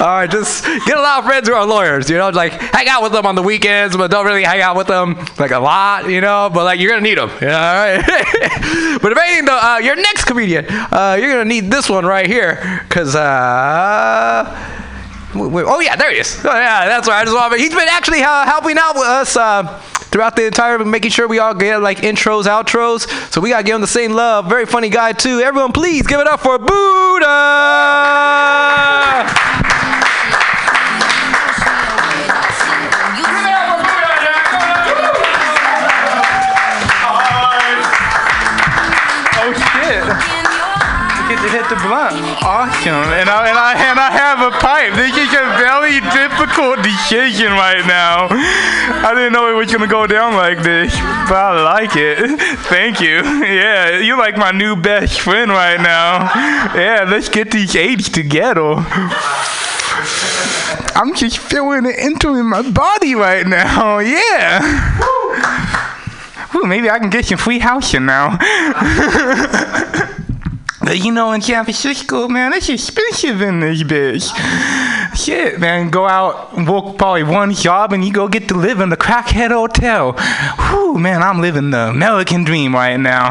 all 0.00 0.06
right, 0.06 0.30
just 0.30 0.64
get 0.64 0.96
a 0.96 1.00
lot 1.00 1.20
of 1.20 1.24
friends 1.24 1.48
who 1.48 1.54
are 1.54 1.66
lawyers. 1.66 2.10
You 2.10 2.18
know, 2.18 2.30
like 2.30 2.52
hang 2.52 2.88
out 2.88 3.02
with 3.02 3.12
them 3.12 3.26
on 3.26 3.34
the 3.34 3.42
weekends, 3.42 3.96
but 3.96 4.10
don't 4.10 4.26
really 4.26 4.44
hang 4.44 4.60
out 4.60 4.76
with 4.76 4.86
them 4.86 5.14
like 5.38 5.50
a 5.50 5.60
lot. 5.60 6.08
You 6.08 6.20
know, 6.20 6.50
but 6.52 6.64
like 6.64 6.80
you're 6.80 6.90
gonna 6.90 7.02
need 7.02 7.18
them. 7.18 7.30
Yeah, 7.42 7.58
all 7.58 7.74
right. 7.74 9.00
but 9.02 9.12
if 9.12 9.18
anything, 9.18 9.46
though, 9.46 9.58
uh, 9.58 9.78
your 9.78 9.96
next 9.96 10.24
comedian, 10.24 10.66
uh, 10.68 11.16
you're 11.20 11.30
gonna 11.30 11.44
need 11.44 11.70
this 11.70 11.88
one 11.90 12.06
right 12.06 12.26
here, 12.26 12.84
cause. 12.88 13.14
Uh, 13.14 14.78
oh 15.34 15.80
yeah, 15.80 15.96
there 15.96 16.10
he 16.10 16.18
is. 16.18 16.40
Oh 16.44 16.52
yeah, 16.52 16.86
that's 16.86 17.08
right. 17.08 17.20
I 17.20 17.24
just 17.24 17.34
want. 17.36 17.54
He's 17.58 17.74
been 17.74 17.88
actually 17.88 18.22
uh, 18.22 18.44
helping 18.44 18.76
out 18.78 18.94
with 18.94 19.04
us 19.04 19.36
uh, 19.36 19.62
throughout 20.10 20.36
the 20.36 20.46
entire, 20.46 20.78
making 20.84 21.10
sure 21.10 21.26
we 21.26 21.38
all 21.38 21.54
get 21.54 21.78
like 21.78 21.98
intros, 21.98 22.44
outros. 22.44 23.06
So 23.32 23.40
we 23.40 23.50
gotta 23.50 23.64
give 23.64 23.74
him 23.74 23.80
the 23.80 23.86
same 23.86 24.12
love. 24.12 24.48
Very 24.48 24.66
funny 24.66 24.88
guy 24.88 25.12
too. 25.12 25.40
Everyone, 25.40 25.72
please 25.72 26.06
give 26.06 26.20
it 26.20 26.26
up 26.26 26.40
for 26.40 26.58
Buddha. 26.58 27.26
Oh 39.44 39.52
shit! 39.52 40.04
Get 41.28 41.42
to 41.42 41.48
hit 41.48 41.68
the 41.68 41.76
blunt. 41.82 42.31
Awesome. 42.44 43.06
And 43.14 43.30
I 43.30 43.48
and 43.48 43.58
I 43.58 43.72
and 43.78 43.98
I 44.00 44.10
have 44.10 44.42
a 44.42 44.50
pipe. 44.58 44.94
This 44.94 45.14
is 45.16 45.30
a 45.30 45.46
very 45.62 46.00
difficult 46.10 46.82
decision 46.82 47.52
right 47.52 47.86
now. 47.86 48.26
I 48.30 49.14
didn't 49.14 49.32
know 49.32 49.46
it 49.48 49.54
was 49.54 49.70
gonna 49.70 49.86
go 49.86 50.08
down 50.08 50.34
like 50.34 50.60
this, 50.62 50.92
but 51.30 51.38
I 51.38 51.62
like 51.62 51.94
it. 51.94 52.40
Thank 52.66 53.00
you. 53.00 53.22
Yeah, 53.52 53.98
you're 53.98 54.18
like 54.18 54.36
my 54.36 54.50
new 54.50 54.74
best 54.76 55.20
friend 55.20 55.50
right 55.50 55.80
now. 55.80 56.30
Yeah, 56.74 57.04
let's 57.08 57.28
get 57.28 57.50
these 57.50 57.76
eights 57.76 58.08
together. 58.08 58.74
I'm 60.94 61.14
just 61.14 61.38
feeling 61.38 61.86
it 61.86 61.94
entering 61.98 62.48
my 62.48 62.62
body 62.68 63.14
right 63.14 63.46
now. 63.46 63.98
Yeah. 63.98 64.60
Ooh, 66.54 66.64
maybe 66.66 66.90
I 66.90 66.98
can 66.98 67.10
get 67.10 67.26
some 67.26 67.38
free 67.38 67.58
housing 67.58 68.06
now. 68.06 68.38
But 70.84 71.04
you 71.04 71.12
know, 71.12 71.32
in 71.32 71.40
San 71.40 71.64
Francisco, 71.64 72.26
man, 72.28 72.52
it's 72.52 72.68
expensive 72.68 73.40
in 73.40 73.60
this 73.60 73.82
bitch. 73.84 75.16
Shit, 75.16 75.60
man, 75.60 75.90
go 75.90 76.06
out 76.08 76.52
and 76.54 76.68
work 76.68 76.98
probably 76.98 77.22
one 77.22 77.52
job 77.54 77.92
and 77.92 78.04
you 78.04 78.12
go 78.12 78.26
get 78.26 78.48
to 78.48 78.54
live 78.54 78.80
in 78.80 78.88
the 78.88 78.96
crackhead 78.96 79.50
hotel. 79.50 80.12
Whew, 80.12 80.98
man, 80.98 81.22
I'm 81.22 81.40
living 81.40 81.70
the 81.70 81.88
American 81.90 82.44
dream 82.44 82.74
right 82.74 82.96
now. 82.96 83.30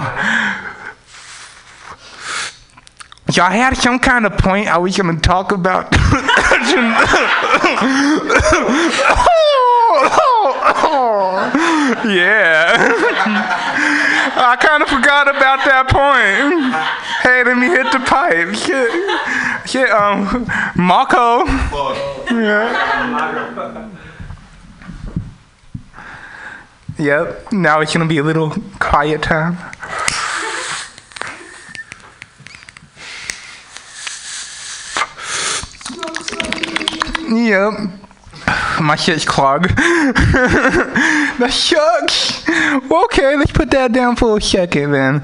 Y'all 3.34 3.50
had 3.50 3.76
some 3.78 4.00
kind 4.00 4.26
of 4.26 4.38
point 4.38 4.68
I 4.68 4.78
was 4.78 4.98
gonna 4.98 5.20
talk 5.20 5.52
about. 5.52 5.92
yeah. 12.06 13.98
I 14.44 14.56
kind 14.56 14.82
of 14.82 14.90
forgot 14.90 15.28
about 15.28 15.64
that 15.66 15.88
point. 15.88 16.74
Hey, 17.22 17.44
let 17.44 17.58
me 17.58 17.68
hit 17.68 17.92
the 17.92 18.00
pipe. 18.00 18.56
Shit. 18.56 18.90
Shit, 19.70 19.90
um, 19.92 20.48
Marco. 20.76 21.46
Yeah. 22.32 22.72
Yep. 26.98 27.52
Now 27.52 27.82
it's 27.82 27.94
gonna 27.94 28.08
be 28.08 28.18
a 28.18 28.24
little 28.24 28.52
quiet 28.80 29.22
time. 29.22 29.58
Yep. 37.32 38.01
My 38.80 38.96
shit's 38.96 39.26
clogged. 39.26 39.70
that 39.78 41.50
sucks. 41.52 42.48
Okay, 42.50 43.36
let's 43.36 43.52
put 43.52 43.72
that 43.72 43.92
down 43.92 44.16
for 44.16 44.38
a 44.38 44.42
second 44.42 44.92
then. 44.92 45.22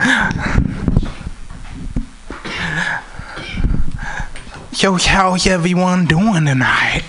Yo, 4.74 4.96
how's 4.96 5.48
everyone 5.48 6.06
doing 6.06 6.46
tonight? 6.46 7.04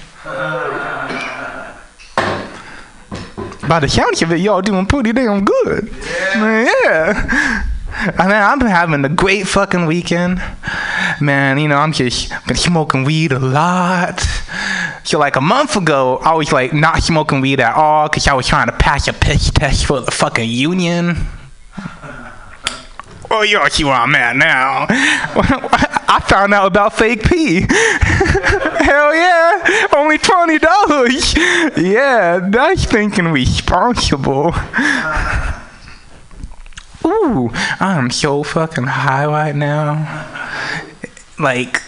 By 3.69 3.81
the 3.81 3.89
sounds 3.89 4.23
of 4.23 4.33
it, 4.33 4.41
y'all 4.41 4.63
doing 4.63 4.87
pretty 4.87 5.13
damn 5.13 5.45
good. 5.45 5.93
Man, 6.37 6.67
yeah. 6.85 7.65
I 8.17 8.23
mean, 8.23 8.33
I've 8.33 8.59
been 8.59 8.69
having 8.69 9.05
a 9.05 9.09
great 9.09 9.47
fucking 9.47 9.85
weekend. 9.87 10.41
Man, 11.21 11.59
you 11.59 11.69
know, 11.69 11.77
I'm 11.77 11.93
just 11.93 12.33
been 12.47 12.57
smoking 12.57 13.05
weed 13.05 13.33
a 13.33 13.39
lot. 13.39 14.25
So 15.09 15.19
like 15.19 15.37
a 15.37 15.41
month 15.41 15.75
ago, 15.75 16.19
I 16.19 16.35
was 16.35 16.53
like 16.53 16.75
not 16.75 17.03
smoking 17.03 17.41
weed 17.41 17.61
at 17.61 17.75
all 17.75 18.11
because 18.11 18.29
I 18.29 18.35
was 18.35 18.47
trying 18.47 18.67
to 18.67 18.75
pass 18.75 19.09
a 19.09 19.15
piss 19.15 19.51
test 19.51 19.87
for 19.87 20.03
the 20.03 20.11
fucking 20.11 20.51
union. 20.51 21.17
Oh, 23.31 23.41
you 23.41 23.59
all 23.59 23.71
see 23.71 23.85
where 23.85 23.95
I'm 23.95 24.15
at 24.15 24.37
now. 24.37 24.85
I 24.91 26.23
found 26.29 26.53
out 26.53 26.67
about 26.67 26.93
fake 26.93 27.23
pee. 27.23 27.61
Hell 27.71 29.15
yeah, 29.15 29.87
only 29.97 30.19
twenty 30.19 30.59
dollars. 30.59 31.35
Yeah, 31.35 32.47
that's 32.51 32.85
thinking 32.85 33.29
responsible. 33.29 34.49
Ooh, 37.07 37.49
I'm 37.81 38.11
so 38.11 38.43
fucking 38.43 38.85
high 38.85 39.25
right 39.25 39.57
now. 39.57 40.85
Like, 41.41 41.81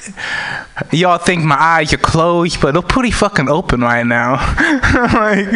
y'all 0.92 1.18
think 1.18 1.44
my 1.44 1.56
eyes 1.56 1.92
are 1.92 1.98
closed, 1.98 2.60
but 2.60 2.72
they're 2.72 2.82
pretty 2.82 3.10
fucking 3.10 3.48
open 3.48 3.80
right 3.80 4.06
now. 4.06 4.34
like, 5.14 5.48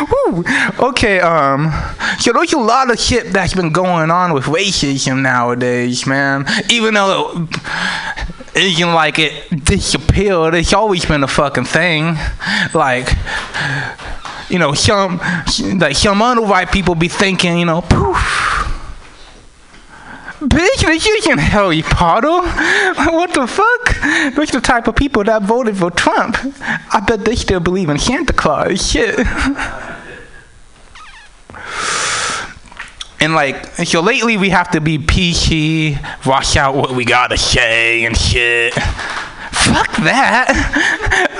Woo. 0.00 0.44
Okay, 0.78 1.20
um, 1.20 1.70
so 2.18 2.32
there's 2.32 2.52
a 2.52 2.58
lot 2.58 2.90
of 2.90 2.98
shit 2.98 3.32
that's 3.32 3.54
been 3.54 3.70
going 3.72 4.10
on 4.10 4.32
with 4.32 4.44
racism 4.44 5.22
nowadays, 5.22 6.06
man. 6.06 6.46
Even 6.70 6.94
though 6.94 7.48
it 8.54 8.62
isn't 8.64 8.92
like 8.92 9.18
it 9.18 9.64
disappeared, 9.64 10.54
it's 10.54 10.72
always 10.72 11.04
been 11.04 11.22
a 11.22 11.28
fucking 11.28 11.64
thing. 11.64 12.16
Like, 12.74 13.08
you 14.48 14.58
know, 14.58 14.72
some 14.74 15.18
like 15.78 15.96
some 15.96 16.22
other 16.22 16.42
white 16.42 16.72
people 16.72 16.94
be 16.94 17.08
thinking, 17.08 17.58
you 17.58 17.66
know, 17.66 17.82
poof. 17.82 18.55
Bitch, 20.40 20.86
this 20.86 21.06
isn't 21.06 21.38
Harry 21.38 21.80
Potter. 21.82 22.28
What 23.10 23.32
the 23.32 23.46
fuck? 23.46 24.34
Those 24.34 24.50
the 24.50 24.60
type 24.60 24.86
of 24.86 24.94
people 24.94 25.24
that 25.24 25.42
voted 25.42 25.78
for 25.78 25.90
Trump. 25.90 26.36
I 26.60 27.00
bet 27.06 27.24
they 27.24 27.36
still 27.36 27.60
believe 27.60 27.88
in 27.88 27.98
Santa 27.98 28.34
Claus. 28.34 28.86
Shit. 28.90 29.18
And 33.18 33.34
like, 33.34 33.64
so 33.86 34.02
lately 34.02 34.36
we 34.36 34.50
have 34.50 34.70
to 34.72 34.80
be 34.80 34.98
PC, 34.98 35.96
watch 36.26 36.54
out 36.56 36.74
what 36.74 36.92
we 36.92 37.06
gotta 37.06 37.38
say 37.38 38.04
and 38.04 38.14
shit. 38.14 38.74
Fuck 39.64 39.96
that. 40.04 40.46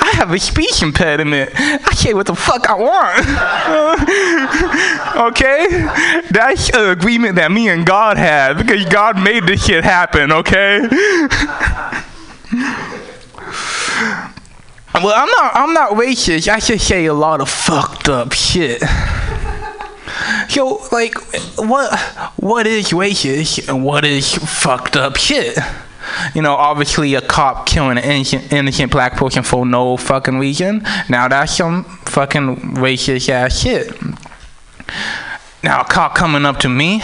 I 0.00 0.16
have 0.16 0.32
a 0.32 0.38
speech 0.38 0.82
impediment. 0.82 1.50
I 1.54 1.94
say 1.94 2.14
what 2.14 2.26
the 2.26 2.34
fuck 2.34 2.68
I 2.68 2.74
want. 2.74 3.26
okay? 5.32 5.66
That's 6.30 6.70
an 6.70 6.90
agreement 6.90 7.36
that 7.36 7.52
me 7.52 7.68
and 7.68 7.86
God 7.86 8.16
had 8.16 8.54
because 8.58 8.84
God 8.86 9.22
made 9.22 9.44
this 9.44 9.66
shit 9.66 9.84
happen, 9.84 10.32
okay? 10.32 10.80
well, 14.94 15.14
I'm 15.14 15.28
not 15.28 15.50
I'm 15.54 15.72
not 15.72 15.92
racist. 15.92 16.48
I 16.48 16.60
just 16.60 16.86
say 16.86 17.06
a 17.06 17.14
lot 17.14 17.40
of 17.40 17.48
fucked 17.48 18.08
up 18.08 18.32
shit. 18.32 18.82
Yo, 20.50 20.80
like, 20.92 21.14
what 21.56 21.98
what 22.36 22.66
is 22.66 22.90
racist 22.90 23.68
and 23.68 23.84
what 23.84 24.04
is 24.04 24.34
fucked 24.34 24.96
up 24.96 25.16
shit? 25.16 25.58
You 26.34 26.42
know, 26.42 26.54
obviously 26.54 27.14
a 27.14 27.20
cop 27.20 27.66
killing 27.66 27.98
an 27.98 28.04
innocent, 28.04 28.52
innocent 28.52 28.92
black 28.92 29.16
person 29.16 29.42
for 29.42 29.66
no 29.66 29.96
fucking 29.96 30.38
reason. 30.38 30.82
Now 31.08 31.28
that's 31.28 31.56
some 31.56 31.84
fucking 31.84 32.56
racist 32.76 33.28
ass 33.28 33.60
shit. 33.60 33.92
Now 35.62 35.80
a 35.80 35.84
cop 35.84 36.14
coming 36.14 36.44
up 36.44 36.58
to 36.60 36.68
me 36.68 37.02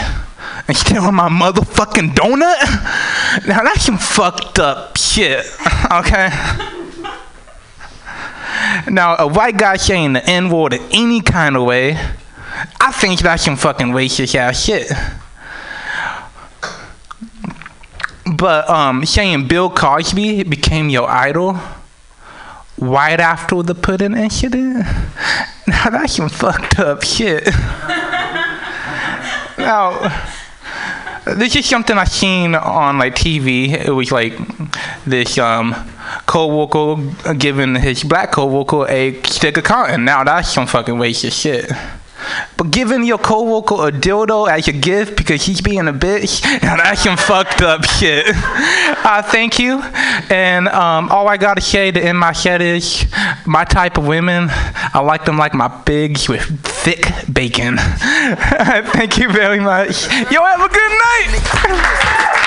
and 0.68 0.76
stealing 0.76 1.14
my 1.14 1.28
motherfucking 1.28 2.14
donut. 2.14 3.46
Now 3.46 3.62
that's 3.64 3.84
some 3.84 3.98
fucked 3.98 4.58
up 4.58 4.96
shit. 4.96 5.44
Okay. 5.92 6.30
Now 8.88 9.16
a 9.18 9.26
white 9.26 9.58
guy 9.58 9.76
saying 9.76 10.14
the 10.14 10.24
N 10.24 10.48
word 10.48 10.72
in 10.72 10.82
any 10.90 11.20
kind 11.20 11.54
of 11.54 11.64
way. 11.64 11.98
I 12.80 12.92
think 12.92 13.20
that's 13.20 13.44
some 13.44 13.56
fucking 13.56 13.88
racist 13.88 14.34
ass 14.34 14.64
shit. 14.64 14.90
But 18.36 18.68
um, 18.70 19.04
saying 19.04 19.48
Bill 19.48 19.68
Cosby 19.68 20.44
became 20.44 20.88
your 20.88 21.08
idol 21.08 21.58
right 22.78 23.20
after 23.20 23.62
the 23.62 23.74
pudding 23.74 24.16
incident, 24.16 24.78
now 25.66 25.90
that's 25.90 26.14
some 26.14 26.28
fucked 26.28 26.78
up 26.78 27.02
shit. 27.02 27.46
now, 29.58 29.98
this 31.26 31.54
is 31.56 31.66
something 31.66 31.98
I 31.98 32.04
seen 32.04 32.54
on 32.54 32.98
like 32.98 33.14
TV. 33.14 33.68
It 33.68 33.90
was 33.90 34.10
like 34.10 34.34
this 35.04 35.38
um 35.38 35.74
co-worker 36.26 37.34
giving 37.34 37.74
his 37.74 38.02
black 38.02 38.32
co-worker 38.32 38.88
a 38.88 39.20
stick 39.24 39.56
of 39.58 39.64
cotton. 39.64 40.04
Now 40.04 40.24
that's 40.24 40.52
some 40.52 40.66
fucking 40.66 40.94
racist 40.94 41.40
shit. 41.40 41.70
But 42.56 42.70
giving 42.70 43.04
your 43.04 43.18
coworker 43.18 43.88
a 43.88 43.92
dildo 43.92 44.50
as 44.50 44.68
a 44.68 44.72
gift 44.72 45.16
because 45.16 45.44
he's 45.44 45.60
being 45.60 45.88
a 45.88 45.92
bitch, 45.92 46.44
and 46.44 46.80
that's 46.80 47.02
some 47.02 47.16
fucked 47.16 47.62
up 47.62 47.84
shit. 47.84 48.26
I 48.34 49.22
thank 49.24 49.58
you, 49.58 49.80
and 50.30 50.68
um, 50.68 51.08
all 51.10 51.28
I 51.28 51.36
gotta 51.36 51.60
say 51.60 51.90
to 51.90 52.00
end 52.00 52.18
my 52.18 52.32
set 52.32 52.60
is, 52.62 53.06
my 53.46 53.64
type 53.64 53.98
of 53.98 54.06
women, 54.06 54.48
I 54.50 55.00
like 55.00 55.24
them 55.24 55.38
like 55.38 55.54
my 55.54 55.68
pigs 55.68 56.28
with 56.28 56.42
thick 56.64 57.06
bacon. 57.32 57.76
thank 57.78 59.18
you 59.18 59.30
very 59.30 59.60
much. 59.60 60.04
Yo, 60.30 60.44
have 60.44 60.60
a 60.60 60.68
good 60.68 60.92
night. 60.92 62.42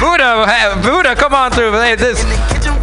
Buddha, 0.00 0.80
Buddha, 0.82 1.16
come 1.16 1.34
on 1.34 1.50
through. 1.50 1.72
Hey, 1.72 1.94
this 1.94 2.22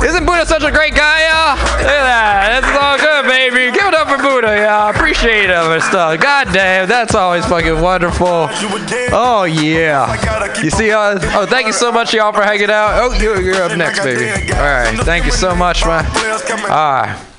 isn't 0.04 0.26
Buddha 0.26 0.46
such 0.46 0.64
a 0.64 0.72
great 0.72 0.96
guy, 0.96 1.28
y'all? 1.28 1.56
Look 1.56 1.88
at 1.88 2.06
that. 2.06 2.64
It's 2.64 2.78
all 2.78 2.98
good, 2.98 3.30
baby. 3.30 3.72
Give 3.72 3.88
it 3.88 3.94
up 3.94 4.10
for 4.10 4.18
Buddha, 4.18 4.58
y'all. 4.58 4.90
Appreciate 4.90 5.50
him 5.50 5.72
and 5.72 5.84
stuff. 5.84 6.20
God 6.20 6.48
damn, 6.54 6.88
that's 6.88 7.16
always 7.16 7.46
fucking 7.46 7.80
wonderful. 7.82 8.50
Oh 9.14 9.44
yeah. 9.44 10.62
You 10.62 10.70
see, 10.70 10.92
uh, 10.92 11.20
oh, 11.38 11.46
thank 11.46 11.68
you 11.68 11.74
so 11.74 11.92
much, 11.92 12.14
y'all, 12.14 12.32
for 12.32 12.42
hanging 12.44 12.70
out. 12.70 13.02
Oh, 13.02 13.14
you're, 13.20 13.42
you're 13.42 13.62
up 13.62 13.78
next, 13.78 14.04
baby. 14.04 14.26
All 14.54 14.60
right, 14.60 14.98
thank 15.04 15.26
you 15.26 15.32
so 15.32 15.56
much, 15.56 15.86
man. 15.86 16.06
All 16.70 17.02
right. 17.02 17.31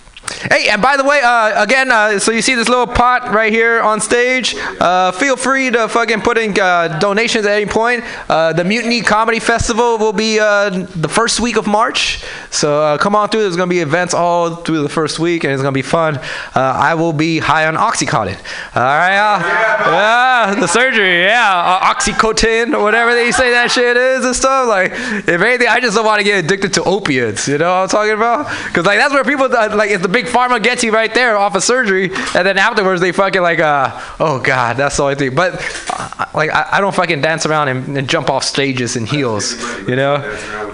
Hey, 0.51 0.69
and 0.69 0.83
by 0.83 0.97
the 0.97 1.05
way, 1.05 1.21
uh, 1.23 1.63
again, 1.63 1.91
uh, 1.91 2.19
so 2.19 2.33
you 2.33 2.43
see 2.43 2.55
this 2.55 2.69
little 2.69 2.87
pot 2.87 3.33
right 3.33 3.53
here 3.53 3.81
on 3.81 4.01
stage. 4.01 4.55
Uh, 4.57 5.13
feel 5.13 5.37
free 5.37 5.71
to 5.71 5.89
fucking 5.89 6.21
put 6.21 6.39
in 6.39 6.59
uh, 6.59 6.99
donations 6.99 7.47
at 7.47 7.53
any 7.53 7.67
point. 7.67 8.05
Uh, 8.29 8.53
the 8.53 8.65
Mutiny 8.65 9.01
Comedy 9.01 9.39
Festival 9.39 9.99
will 9.99 10.13
be 10.13 10.41
uh, 10.41 10.71
the 10.71 11.09
first 11.09 11.41
week 11.41 11.57
of 11.57 11.67
March, 11.67 12.25
so 12.51 12.97
come 12.99 13.15
on 13.15 13.29
through. 13.29 13.43
There's 13.43 13.57
gonna 13.57 13.69
be 13.69 13.81
events 13.81 14.15
all 14.15 14.57
through 14.57 14.83
the 14.83 14.89
first 14.89 15.19
week, 15.19 15.45
and 15.45 15.53
it's 15.53 15.63
gonna 15.63 15.73
be 15.73 15.83
fun. 15.83 16.19
I 16.55 16.95
will 16.95 17.13
be 17.13 17.39
high 17.39 17.67
on 17.67 17.77
OxyContin. 17.77 18.37
All 18.77 18.83
right. 18.83 19.13
Yeah, 19.13 20.55
the 20.59 20.67
surgery. 20.67 21.23
Yeah, 21.23 21.81
OxyContin 21.93 22.75
or 22.75 22.83
whatever 22.83 23.15
they 23.15 23.31
say 23.33 23.51
that 23.51 23.71
shit 23.71 23.97
is 23.97 24.25
and 24.25 24.35
stuff. 24.35 24.69
Like, 24.69 24.93
if 24.93 25.41
anything, 25.41 25.69
I 25.69 25.81
just 25.81 25.97
don't 25.97 26.05
want 26.05 26.19
to 26.19 26.25
get 26.25 26.45
addicted 26.45 26.73
to 26.75 26.85
opiates. 26.85 27.49
You 27.49 27.59
know 27.59 27.71
what 27.71 27.83
I'm 27.83 27.89
talking 27.89 28.13
about? 28.13 28.49
Because 28.67 28.87
like 28.87 28.99
that's 28.99 29.13
where 29.13 29.25
people 29.25 29.49
like 29.49 29.91
it's 29.91 30.03
the 30.03 30.09
big 30.09 30.22
pharma 30.27 30.63
gets 30.63 30.83
you 30.83 30.93
right 30.93 31.13
there 31.13 31.37
off 31.37 31.55
of 31.55 31.63
surgery, 31.63 32.11
and 32.35 32.47
then 32.47 32.59
afterwards 32.59 33.01
they 33.01 33.13
fucking 33.13 33.43
like, 33.43 33.59
uh, 33.59 33.91
oh 34.21 34.41
god, 34.41 34.77
that's 34.77 34.97
the 34.97 35.03
only 35.03 35.15
thing. 35.15 35.35
But 35.35 35.55
uh, 35.91 36.27
like 36.35 36.51
I, 36.51 36.69
I 36.73 36.81
don't 36.81 36.95
fucking 36.95 37.21
dance 37.21 37.47
around 37.47 37.69
and, 37.69 37.97
and 37.97 38.09
jump 38.09 38.31
off 38.31 38.45
stages 38.45 38.97
in 38.97 39.07
heels. 39.07 39.61
You 39.89 39.97
know? 39.97 40.17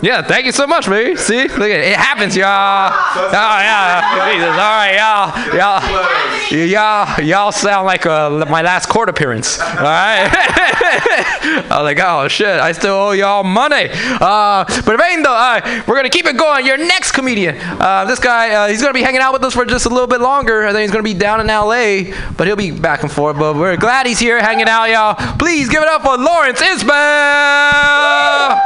Yeah. 0.03 0.23
Thank 0.23 0.47
you 0.47 0.53
so 0.53 0.67
much, 0.67 0.89
baby. 0.89 1.17
See, 1.17 1.43
look 1.43 1.71
at 1.71 1.81
it. 1.81 1.97
Happens, 1.97 2.37
y'all. 2.37 2.93
Oh 2.93 3.31
yeah. 3.33 4.33
Jesus. 4.33 4.49
All 4.49 4.57
right, 4.57 4.95
y'all. 4.97 5.57
Y'all. 5.57 6.67
Y'all. 6.67 7.25
Y'all 7.25 7.53
sound 7.53 7.87
like 7.87 8.07
uh, 8.07 8.47
my 8.49 8.63
last 8.63 8.89
court 8.89 9.09
appearance. 9.09 9.59
All 9.59 9.67
right. 9.67 10.29
I 10.31 11.67
was 11.71 11.85
like, 11.85 11.99
oh 12.01 12.29
shit, 12.29 12.47
I 12.61 12.73
still 12.73 12.95
owe 12.95 13.13
y'all 13.13 13.45
money. 13.45 13.89
Uh, 13.91 14.65
but 14.85 14.95
if 14.95 15.25
though, 15.25 15.31
all 15.31 15.61
right, 15.61 15.87
we're 15.87 15.97
gonna 15.97 16.11
keep 16.11 16.27
it 16.27 16.37
going. 16.37 16.67
Your 16.67 16.77
next 16.77 17.13
comedian, 17.13 17.57
uh, 17.59 18.05
this 18.05 18.19
guy, 18.19 18.51
uh, 18.51 18.69
he's 18.69 18.81
gonna 18.81 18.95
be 18.95 19.03
hanging 19.03 19.21
out 19.21 19.33
with 19.33 19.38
us 19.45 19.55
for 19.55 19.65
just 19.65 19.87
a 19.87 19.89
little 19.89 20.07
bit 20.07 20.21
longer. 20.21 20.67
I 20.67 20.73
think 20.73 20.83
he's 20.83 20.91
gonna 20.91 21.03
be 21.03 21.15
down 21.15 21.41
in 21.41 21.47
LA, 21.47 22.15
but 22.37 22.47
he'll 22.47 22.57
be 22.57 22.71
back 22.71 23.03
and 23.03 23.11
forth. 23.11 23.39
But 23.39 23.57
we're 23.57 23.77
glad 23.77 24.07
he's 24.07 24.19
here 24.19 24.41
hanging 24.41 24.69
out, 24.69 24.87
y'all. 24.87 25.15
Please 25.39 25.69
give 25.69 25.83
it 25.83 25.89
up 25.89 26.03
for 26.03 26.17
Lawrence 26.17 26.61
Isbell. 26.61 28.61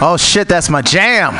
Oh 0.00 0.16
shit, 0.18 0.48
that's 0.48 0.68
my 0.68 0.82
jam. 0.82 1.34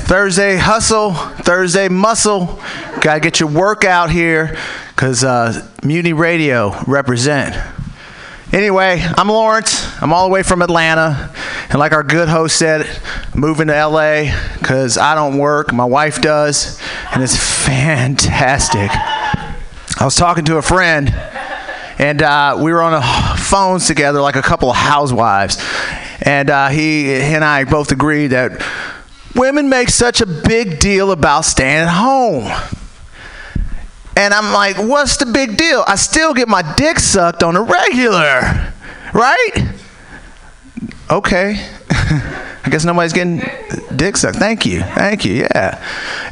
Thursday 0.00 0.56
hustle, 0.56 1.12
Thursday 1.12 1.88
muscle. 1.88 2.60
Gotta 3.00 3.20
get 3.20 3.40
your 3.40 3.50
workout 3.50 4.10
here, 4.10 4.56
cause 4.96 5.24
uh, 5.24 5.68
Mutiny 5.82 6.12
Radio 6.12 6.74
represent. 6.86 7.56
Anyway, 8.52 9.02
I'm 9.16 9.28
Lawrence. 9.28 9.90
I'm 10.02 10.12
all 10.12 10.28
the 10.28 10.30
way 10.30 10.42
from 10.42 10.60
Atlanta, 10.60 11.34
and 11.70 11.78
like 11.78 11.92
our 11.92 12.02
good 12.02 12.28
host 12.28 12.58
said, 12.58 12.86
moving 13.34 13.68
to 13.68 13.86
LA 13.86 14.24
because 14.58 14.98
I 14.98 15.14
don't 15.14 15.38
work, 15.38 15.72
my 15.72 15.86
wife 15.86 16.20
does, 16.20 16.78
and 17.14 17.22
it's 17.22 17.34
fantastic. 17.34 18.90
I 19.98 20.04
was 20.04 20.16
talking 20.16 20.44
to 20.44 20.58
a 20.58 20.62
friend, 20.62 21.08
and 21.98 22.20
uh, 22.20 22.58
we 22.60 22.74
were 22.74 22.82
on 22.82 22.92
the 22.92 23.42
phones 23.42 23.86
together 23.86 24.20
like 24.20 24.36
a 24.36 24.42
couple 24.42 24.68
of 24.68 24.76
housewives, 24.76 25.56
and 26.20 26.50
uh, 26.50 26.68
he, 26.68 27.04
he 27.04 27.34
and 27.34 27.42
I 27.42 27.64
both 27.64 27.90
agreed 27.90 28.28
that 28.28 28.62
women 29.34 29.70
make 29.70 29.88
such 29.88 30.20
a 30.20 30.26
big 30.26 30.78
deal 30.78 31.10
about 31.10 31.46
staying 31.46 31.88
at 31.88 31.88
home. 31.88 32.52
And 34.16 34.34
I'm 34.34 34.52
like, 34.52 34.76
what's 34.76 35.16
the 35.16 35.26
big 35.26 35.56
deal? 35.56 35.84
I 35.86 35.96
still 35.96 36.34
get 36.34 36.48
my 36.48 36.62
dick 36.74 36.98
sucked 36.98 37.42
on 37.42 37.56
a 37.56 37.62
regular, 37.62 38.72
right? 39.14 39.52
Okay. 41.10 41.68
I 42.64 42.68
guess 42.70 42.84
nobody's 42.84 43.12
getting 43.12 43.42
dick 43.96 44.16
sucked. 44.16 44.38
Thank 44.38 44.64
you, 44.64 44.82
thank 44.82 45.24
you. 45.24 45.34
Yeah, 45.34 45.82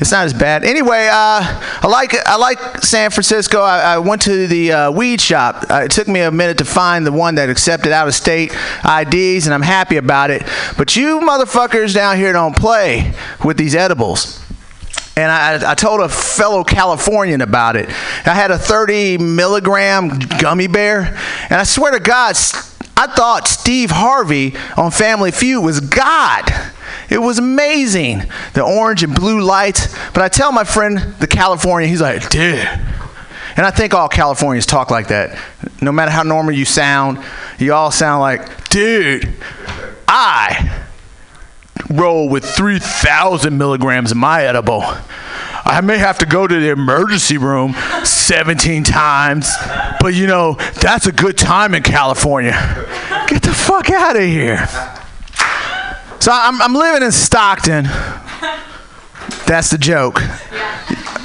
it's 0.01 0.13
not 0.13 0.25
as 0.27 0.33
bad. 0.33 0.63
Anyway, 0.63 1.09
uh, 1.11 1.11
I 1.13 1.87
like 1.89 2.15
I 2.27 2.37
like 2.37 2.59
San 2.83 3.11
Francisco. 3.11 3.63
I, 3.63 3.95
I 3.95 3.99
went 3.99 4.23
to 4.23 4.47
the 4.47 4.73
uh, 4.73 4.91
weed 4.93 5.21
shop. 5.21 5.67
Uh, 5.69 5.83
it 5.85 5.91
took 5.91 6.07
me 6.07 6.21
a 6.21 6.31
minute 6.31 6.59
to 6.59 6.65
find 6.65 7.05
the 7.05 7.13
one 7.13 7.35
that 7.35 7.51
accepted 7.51 7.91
out 7.91 8.07
of 8.07 8.15
state 8.15 8.53
IDs, 8.85 9.47
and 9.47 9.55
I'm 9.55 9.63
happy 9.63 9.97
about 9.97 10.31
it. 10.31 10.43
But 10.77 10.95
you 10.95 11.21
motherfuckers 11.21 11.95
down 11.95 12.17
here 12.17 12.33
don't 12.33 12.57
play 12.57 13.13
with 13.45 13.57
these 13.57 13.75
edibles. 13.75 14.41
And 15.21 15.31
I, 15.31 15.73
I 15.73 15.75
told 15.75 16.01
a 16.01 16.09
fellow 16.09 16.65
Californian 16.65 17.43
about 17.43 17.77
it. 17.77 17.91
I 18.25 18.35
had 18.35 18.51
a 18.51 18.59
30 18.59 19.19
milligram 19.19 20.19
gummy 20.39 20.67
bear, 20.67 21.15
and 21.51 21.61
I 21.61 21.65
swear 21.65 21.93
to 21.93 22.01
God, 22.01 22.37
I 22.97 23.07
thought 23.07 23.47
Steve 23.47 23.91
Harvey 23.91 24.55
on 24.79 24.91
Family 24.91 25.31
Feud 25.31 25.63
was 25.63 25.81
God. 25.81 26.51
It 27.11 27.19
was 27.19 27.39
amazing, 27.39 28.23
the 28.55 28.63
orange 28.63 29.03
and 29.03 29.15
blue 29.15 29.43
lights. 29.43 29.95
But 30.15 30.23
I 30.23 30.29
tell 30.29 30.53
my 30.53 30.65
friend, 30.65 30.99
the 31.19 31.27
Californian, 31.27 31.91
he's 31.91 32.01
like, 32.01 32.31
dude. 32.31 32.59
And 33.57 33.67
I 33.67 33.71
think 33.71 33.93
all 33.93 34.09
Californians 34.09 34.65
talk 34.65 34.91
like 34.91 35.09
that. 35.09 35.39
No 35.83 35.93
matter 35.93 36.11
how 36.11 36.23
normal 36.23 36.55
you 36.55 36.65
sound, 36.65 37.23
you 37.59 37.75
all 37.75 37.91
sound 37.91 38.23
like, 38.23 38.71
dude, 38.71 39.29
I 40.09 40.87
roll 41.91 42.29
with 42.29 42.45
3,000 42.45 43.57
milligrams 43.57 44.11
of 44.13 44.17
my 44.17 44.45
edible. 44.45 44.83
I 45.63 45.81
may 45.83 45.99
have 45.99 46.19
to 46.19 46.27
go 46.27 46.47
to 46.47 46.61
the 46.61 46.71
emergency 46.71 47.37
room 47.37 47.75
17 48.05 48.85
times, 48.85 49.51
but 50.01 50.15
you 50.15 50.27
know, 50.27 50.55
that's 50.81 51.07
a 51.07 51.13
good 51.13 51.37
time 51.37 51.75
in 51.75 51.83
California. 51.83 52.53
Get 53.29 53.43
the 53.43 53.53
fuck 53.55 53.91
out 53.91 54.17
of 54.17 54.23
here. 54.23 54.67
So 56.21 56.33
I'm, 56.33 56.61
I'm 56.63 56.75
living 56.75 57.03
in 57.03 57.13
Stockton. 57.13 57.85
That's 59.47 59.71
the 59.71 59.79
joke. 59.79 60.21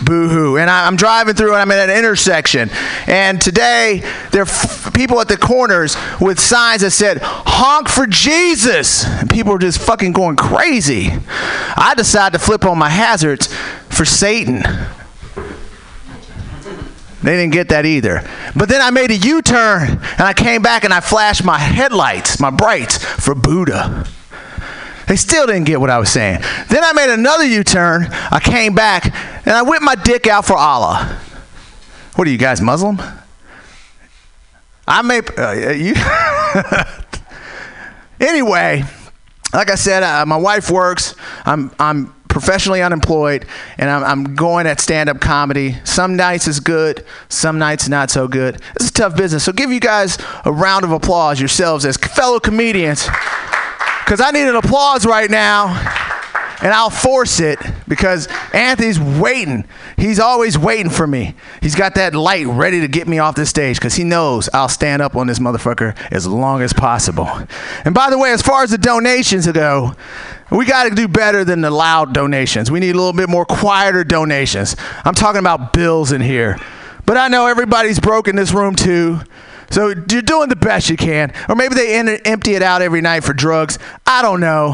Boo 0.06 0.30
hoo. 0.30 0.58
And 0.58 0.70
I, 0.70 0.88
I'm 0.88 0.96
driving 0.96 1.36
through 1.36 1.54
and 1.54 1.62
I'm 1.62 1.72
at 1.72 1.90
an 1.90 1.98
intersection. 1.98 2.70
And 3.08 3.42
today, 3.42 4.04
there 4.32 4.44
are 4.44 4.48
f- 4.48 4.94
people 4.94 5.20
at 5.20 5.28
the 5.28 5.38
corners 5.38 5.98
with 6.22 6.40
signs 6.40 6.82
that 6.82 6.92
said, 6.92 7.20
honk 7.22 7.90
for 7.90 8.06
Jesus. 8.08 9.06
And 9.06 9.30
people 9.30 9.54
are 9.54 9.60
just 9.60 9.82
fucking 9.82 10.14
going 10.14 10.36
crazy. 10.36 11.10
I 11.76 11.94
decided 11.98 12.38
to 12.38 12.46
flip 12.46 12.64
on 12.66 12.78
my 12.78 12.90
hazards 12.90 13.54
for 13.90 14.06
Satan. 14.06 14.64
They 17.24 17.38
didn't 17.38 17.54
get 17.54 17.70
that 17.70 17.88
either. 17.88 18.22
But 18.56 18.70
then 18.70 18.82
I 18.82 18.92
made 18.92 19.10
a 19.10 19.18
U 19.18 19.42
turn 19.42 19.90
and 19.90 20.22
I 20.22 20.34
came 20.34 20.62
back 20.62 20.84
and 20.84 20.94
I 20.94 21.00
flashed 21.00 21.44
my 21.44 21.58
headlights, 21.58 22.40
my 22.40 22.52
brights, 22.52 23.04
for 23.04 23.34
Buddha. 23.34 24.06
They 25.08 25.16
still 25.16 25.46
didn't 25.46 25.66
get 25.66 25.80
what 25.80 25.90
I 25.90 26.00
was 26.00 26.10
saying. 26.10 26.42
Then 26.70 26.84
I 26.84 26.94
made 26.94 27.10
another 27.10 27.46
U 27.46 27.64
turn. 27.64 28.08
I 28.10 28.40
came 28.40 28.74
back 28.74 29.06
and 29.46 29.56
I 29.56 29.62
whipped 29.62 29.84
my 29.84 29.96
dick 29.96 30.28
out 30.28 30.46
for 30.46 30.58
Allah. 30.58 31.20
What 32.16 32.28
are 32.28 32.32
you 32.32 32.38
guys, 32.38 32.62
Muslim? 32.62 33.00
I 34.88 35.02
may. 35.02 35.20
Uh, 35.20 35.72
you. 35.72 35.96
anyway, 38.28 38.84
like 39.54 39.70
I 39.70 39.76
said, 39.76 40.04
uh, 40.04 40.26
my 40.26 40.38
wife 40.38 40.70
works. 40.70 41.16
I'm, 41.46 41.72
I'm 41.80 42.14
professionally 42.30 42.82
unemployed, 42.82 43.46
and 43.78 43.90
I'm, 43.90 44.04
I'm 44.04 44.36
going 44.36 44.68
at 44.68 44.80
stand 44.80 45.10
up 45.10 45.20
comedy. 45.20 45.78
Some 45.84 46.16
nights 46.16 46.48
is 46.48 46.60
good, 46.60 47.06
some 47.30 47.58
nights 47.58 47.88
not 47.88 48.12
so 48.12 48.28
good. 48.28 48.62
It's 48.76 48.90
a 48.90 48.94
tough 48.94 49.16
business. 49.16 49.44
So 49.44 49.52
give 49.52 49.72
you 49.72 49.80
guys 49.80 50.18
a 50.46 50.52
round 50.52 50.84
of 50.84 50.92
applause 50.92 51.40
yourselves 51.40 51.86
as 51.86 51.98
fellow 51.98 52.40
comedians 52.40 53.08
because 54.06 54.22
I 54.22 54.30
need 54.30 54.48
an 54.48 54.56
applause 54.56 55.06
right 55.06 55.30
now. 55.30 56.04
and 56.62 56.74
I'll 56.74 56.90
force 56.90 57.40
it 57.40 57.60
because 57.88 58.28
Anthony's 58.54 59.00
waiting. 59.00 59.68
He's 59.98 60.20
always 60.20 60.58
waiting 60.58 60.90
for 60.90 61.06
me. 61.06 61.36
He's 61.62 61.76
got 61.76 61.96
that 61.96 62.16
light 62.16 62.48
ready 62.48 62.82
to 62.82 62.88
get 62.88 63.08
me 63.08 63.20
off 63.20 63.36
the 63.36 63.46
stage 63.46 63.78
because 63.78 63.96
he 63.96 64.04
knows 64.04 64.48
I'll 64.54 64.70
stand 64.70 65.02
up 65.02 65.16
on 65.16 65.28
this 65.28 65.40
motherfucker 65.40 65.98
as 66.12 66.26
long 66.26 66.62
as 66.62 66.72
possible. 66.72 67.30
And 67.84 67.94
by 67.94 68.10
the 68.10 68.18
way, 68.18 68.32
as 68.32 68.42
far 68.42 68.64
as 68.64 68.72
the 68.72 68.78
donations 68.78 69.52
go, 69.52 69.94
we 70.50 70.66
got 70.66 70.88
to 70.88 70.96
do 70.96 71.08
better 71.08 71.44
than 71.44 71.62
the 71.62 71.72
loud 71.72 72.14
donations. 72.14 72.72
We 72.72 72.80
need 72.80 72.92
a 72.92 72.98
little 72.98 73.14
bit 73.14 73.28
more 73.28 73.46
quieter 73.46 74.04
donations. 74.04 74.76
I'm 75.04 75.16
talking 75.16 75.40
about 75.40 75.74
bills 75.74 76.12
in 76.12 76.22
here. 76.22 76.58
But 77.06 77.18
I 77.18 77.28
know 77.28 77.48
everybody's 77.48 78.00
broke 78.00 78.28
in 78.28 78.36
this 78.36 78.54
room 78.54 78.76
too. 78.76 79.20
So 79.72 79.88
you're 79.90 80.22
doing 80.22 80.50
the 80.50 80.56
best 80.56 80.90
you 80.90 80.98
can. 80.98 81.34
Or 81.50 81.56
maybe 81.56 81.76
they 81.76 81.98
empty 82.26 82.56
it 82.56 82.62
out 82.62 82.82
every 82.82 83.02
night 83.02 83.24
for 83.24 83.34
drugs. 83.34 83.80
I 84.06 84.22
don't 84.22 84.40
know. 84.40 84.74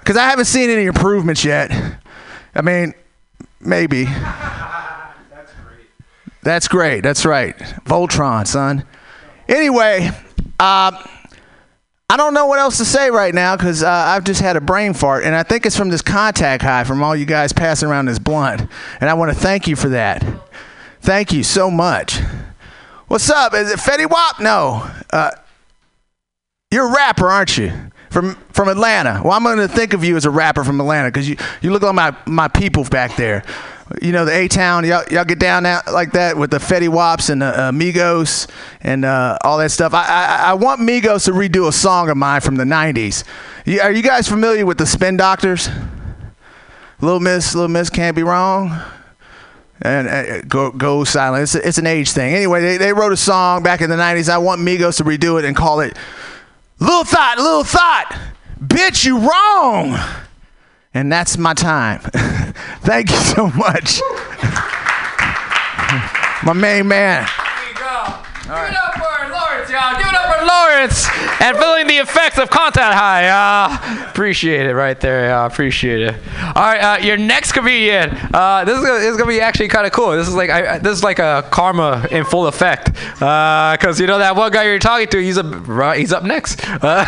Because 0.00 0.16
I 0.16 0.28
haven't 0.28 0.44
seen 0.46 0.70
any 0.70 0.84
improvements 0.84 1.44
yet. 1.44 1.70
I 2.54 2.62
mean, 2.62 2.94
maybe. 3.60 4.06
That's 6.42 6.68
great. 6.68 7.02
That's 7.02 7.24
right. 7.24 7.56
Voltron, 7.86 8.46
son. 8.46 8.84
Anyway, 9.48 10.10
uh, 10.60 11.02
I 12.10 12.16
don't 12.18 12.34
know 12.34 12.46
what 12.46 12.58
else 12.58 12.76
to 12.78 12.84
say 12.84 13.10
right 13.10 13.34
now 13.34 13.56
because 13.56 13.82
uh, 13.82 13.88
I've 13.88 14.24
just 14.24 14.42
had 14.42 14.56
a 14.56 14.60
brain 14.60 14.92
fart, 14.92 15.24
and 15.24 15.34
I 15.34 15.42
think 15.42 15.64
it's 15.64 15.76
from 15.76 15.88
this 15.88 16.02
contact 16.02 16.62
high 16.62 16.84
from 16.84 17.02
all 17.02 17.16
you 17.16 17.24
guys 17.24 17.52
passing 17.52 17.88
around 17.88 18.06
this 18.06 18.18
blunt. 18.18 18.70
And 19.00 19.08
I 19.08 19.14
want 19.14 19.32
to 19.32 19.38
thank 19.38 19.66
you 19.66 19.74
for 19.74 19.88
that. 19.88 20.22
Thank 21.00 21.32
you 21.32 21.42
so 21.42 21.70
much. 21.70 22.20
What's 23.14 23.30
up? 23.30 23.54
Is 23.54 23.70
it 23.70 23.78
Fetty 23.78 24.10
Wap? 24.10 24.40
No. 24.40 24.90
Uh, 25.08 25.30
you're 26.72 26.88
a 26.88 26.92
rapper, 26.92 27.28
aren't 27.28 27.56
you? 27.56 27.72
From 28.10 28.34
from 28.50 28.68
Atlanta. 28.68 29.20
Well, 29.22 29.34
I'm 29.34 29.44
going 29.44 29.58
to 29.58 29.68
think 29.68 29.92
of 29.92 30.02
you 30.02 30.16
as 30.16 30.24
a 30.24 30.30
rapper 30.30 30.64
from 30.64 30.80
Atlanta 30.80 31.12
because 31.12 31.28
you, 31.28 31.36
you 31.62 31.70
look 31.70 31.84
like 31.84 31.94
my, 31.94 32.16
my 32.26 32.48
people 32.48 32.82
back 32.82 33.14
there. 33.14 33.44
You 34.02 34.10
know, 34.10 34.24
the 34.24 34.32
A 34.32 34.48
Town, 34.48 34.84
y'all, 34.84 35.04
y'all 35.12 35.24
get 35.24 35.38
down 35.38 35.62
like 35.62 36.10
that 36.14 36.36
with 36.36 36.50
the 36.50 36.58
Fetty 36.58 36.88
Waps 36.88 37.28
and 37.28 37.40
the 37.40 37.56
uh, 37.56 37.70
Migos 37.70 38.50
and 38.80 39.04
uh, 39.04 39.38
all 39.44 39.58
that 39.58 39.70
stuff. 39.70 39.94
I, 39.94 40.06
I, 40.06 40.50
I 40.50 40.54
want 40.54 40.80
Migos 40.80 41.26
to 41.26 41.30
redo 41.30 41.68
a 41.68 41.72
song 41.72 42.10
of 42.10 42.16
mine 42.16 42.40
from 42.40 42.56
the 42.56 42.64
90s. 42.64 43.22
You, 43.64 43.80
are 43.80 43.92
you 43.92 44.02
guys 44.02 44.28
familiar 44.28 44.66
with 44.66 44.78
the 44.78 44.86
Spin 44.86 45.16
Doctors? 45.16 45.68
Little 47.00 47.20
Miss, 47.20 47.54
Little 47.54 47.68
Miss 47.68 47.90
Can't 47.90 48.16
Be 48.16 48.24
Wrong 48.24 48.82
and 49.84 50.08
uh, 50.08 50.40
go 50.42 50.72
go 50.72 51.04
silent. 51.04 51.42
It's, 51.42 51.54
it's 51.54 51.78
an 51.78 51.86
age 51.86 52.10
thing. 52.10 52.34
Anyway, 52.34 52.62
they, 52.62 52.76
they 52.78 52.92
wrote 52.92 53.12
a 53.12 53.16
song 53.16 53.62
back 53.62 53.80
in 53.80 53.90
the 53.90 53.96
'90s. 53.96 54.28
I 54.28 54.38
want 54.38 54.60
Migos 54.60 54.96
to 54.96 55.04
redo 55.04 55.38
it 55.38 55.44
and 55.44 55.54
call 55.54 55.80
it 55.80 55.96
"Little 56.80 57.04
Thought, 57.04 57.38
Little 57.38 57.64
Thought." 57.64 58.18
Bitch, 58.60 59.04
you 59.04 59.18
wrong. 59.18 59.98
And 60.94 61.12
that's 61.12 61.36
my 61.36 61.54
time. 61.54 62.00
Thank 62.82 63.10
you 63.10 63.16
so 63.16 63.48
much, 63.48 64.00
my 66.44 66.52
main 66.54 66.88
man. 66.88 67.28
Give 68.44 68.52
it 68.52 68.76
up 68.76 68.94
for 68.94 69.28
Lawrence, 69.32 69.70
y'all. 69.70 69.96
Give 69.96 70.06
it 70.06 70.14
up 70.14 70.38
for 70.38 70.44
Lawrence 70.46 70.53
and 70.76 71.56
feeling 71.56 71.86
the 71.86 71.98
effects 71.98 72.38
of 72.38 72.50
contact 72.50 72.94
high. 72.94 73.28
Uh, 73.28 74.08
appreciate 74.10 74.66
it 74.66 74.74
right 74.74 74.98
there. 75.00 75.26
Yeah, 75.26 75.46
appreciate 75.46 76.02
it. 76.02 76.14
All 76.54 76.62
right, 76.62 77.00
uh, 77.00 77.02
your 77.02 77.16
next 77.16 77.52
comedian. 77.52 78.10
Uh, 78.32 78.64
this 78.64 78.78
is 78.78 78.84
gonna, 78.84 78.98
this 79.00 79.10
is 79.10 79.16
gonna 79.16 79.28
be 79.28 79.40
actually 79.40 79.68
kind 79.68 79.86
of 79.86 79.92
cool. 79.92 80.10
This 80.12 80.28
is 80.28 80.34
like 80.34 80.50
I, 80.50 80.78
this 80.78 80.92
is 80.92 81.04
like 81.04 81.18
a 81.18 81.46
karma 81.50 82.06
in 82.10 82.24
full 82.24 82.46
effect. 82.46 82.92
Because 83.14 84.00
you 84.00 84.06
know 84.06 84.18
that 84.18 84.36
one 84.36 84.50
guy 84.52 84.64
you're 84.64 84.78
talking 84.78 85.08
to, 85.08 85.22
he's 85.22 85.38
a 85.38 85.94
he's 85.96 86.12
up 86.12 86.24
next. 86.24 86.60
Uh, 86.64 87.04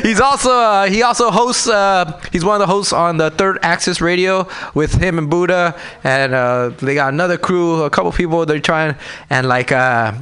he's 0.02 0.20
also 0.20 0.50
uh, 0.50 0.86
he 0.86 1.02
also 1.02 1.30
hosts. 1.30 1.68
Uh, 1.68 2.20
he's 2.32 2.44
one 2.44 2.60
of 2.60 2.60
the 2.60 2.72
hosts 2.72 2.92
on 2.92 3.16
the 3.16 3.30
Third 3.30 3.58
Axis 3.62 4.00
Radio 4.00 4.48
with 4.74 4.94
him 4.94 5.18
and 5.18 5.30
Buddha, 5.30 5.78
and 6.04 6.34
uh, 6.34 6.70
they 6.80 6.94
got 6.94 7.12
another 7.12 7.38
crew, 7.38 7.82
a 7.82 7.90
couple 7.90 8.10
people. 8.12 8.44
They're 8.46 8.60
trying 8.60 8.96
and 9.28 9.46
like. 9.46 9.72
Uh, 9.72 10.12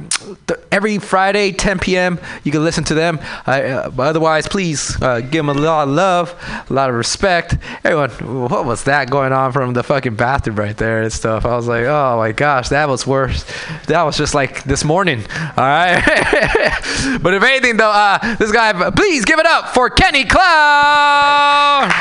th- 0.47 0.59
every 0.71 0.97
Friday, 0.99 1.51
10 1.51 1.79
p.m. 1.79 2.18
You 2.43 2.51
can 2.51 2.63
listen 2.63 2.83
to 2.85 2.93
them. 2.93 3.19
Uh, 3.45 3.51
uh, 3.51 3.89
but 3.89 4.07
otherwise, 4.07 4.47
please 4.47 5.01
uh, 5.01 5.19
give 5.19 5.45
them 5.45 5.49
a 5.49 5.53
lot 5.53 5.87
of 5.87 5.93
love, 5.93 6.65
a 6.69 6.73
lot 6.73 6.89
of 6.89 6.95
respect. 6.95 7.57
Everyone, 7.83 8.09
what 8.49 8.65
was 8.65 8.83
that 8.85 9.09
going 9.09 9.33
on 9.33 9.51
from 9.51 9.73
the 9.73 9.83
fucking 9.83 10.15
bathroom 10.15 10.55
right 10.57 10.75
there 10.77 11.01
and 11.01 11.11
stuff? 11.11 11.45
I 11.45 11.55
was 11.55 11.67
like, 11.67 11.85
oh 11.85 12.17
my 12.17 12.31
gosh, 12.31 12.69
that 12.69 12.87
was 12.87 13.05
worse. 13.05 13.45
That 13.87 14.03
was 14.03 14.17
just 14.17 14.33
like 14.33 14.63
this 14.63 14.83
morning. 14.83 15.19
All 15.57 15.63
right. 15.63 16.01
but 17.21 17.33
if 17.33 17.43
anything, 17.43 17.77
though, 17.77 17.91
uh, 17.91 18.35
this 18.35 18.51
guy, 18.51 18.91
please 18.91 19.25
give 19.25 19.39
it 19.39 19.45
up 19.45 19.69
for 19.73 19.89
Kenny 19.89 20.25
Cloud. 20.25 21.91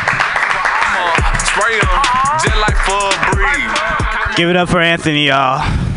Spray 1.45 1.79
'em 1.81 1.89
just 2.43 2.57
like 2.57 2.77
for 2.87 3.33
breeze. 3.33 4.37
Give 4.37 4.49
it 4.49 4.57
up 4.57 4.69
for 4.69 4.81
Anthony, 4.81 5.27
y'all. 5.27 5.88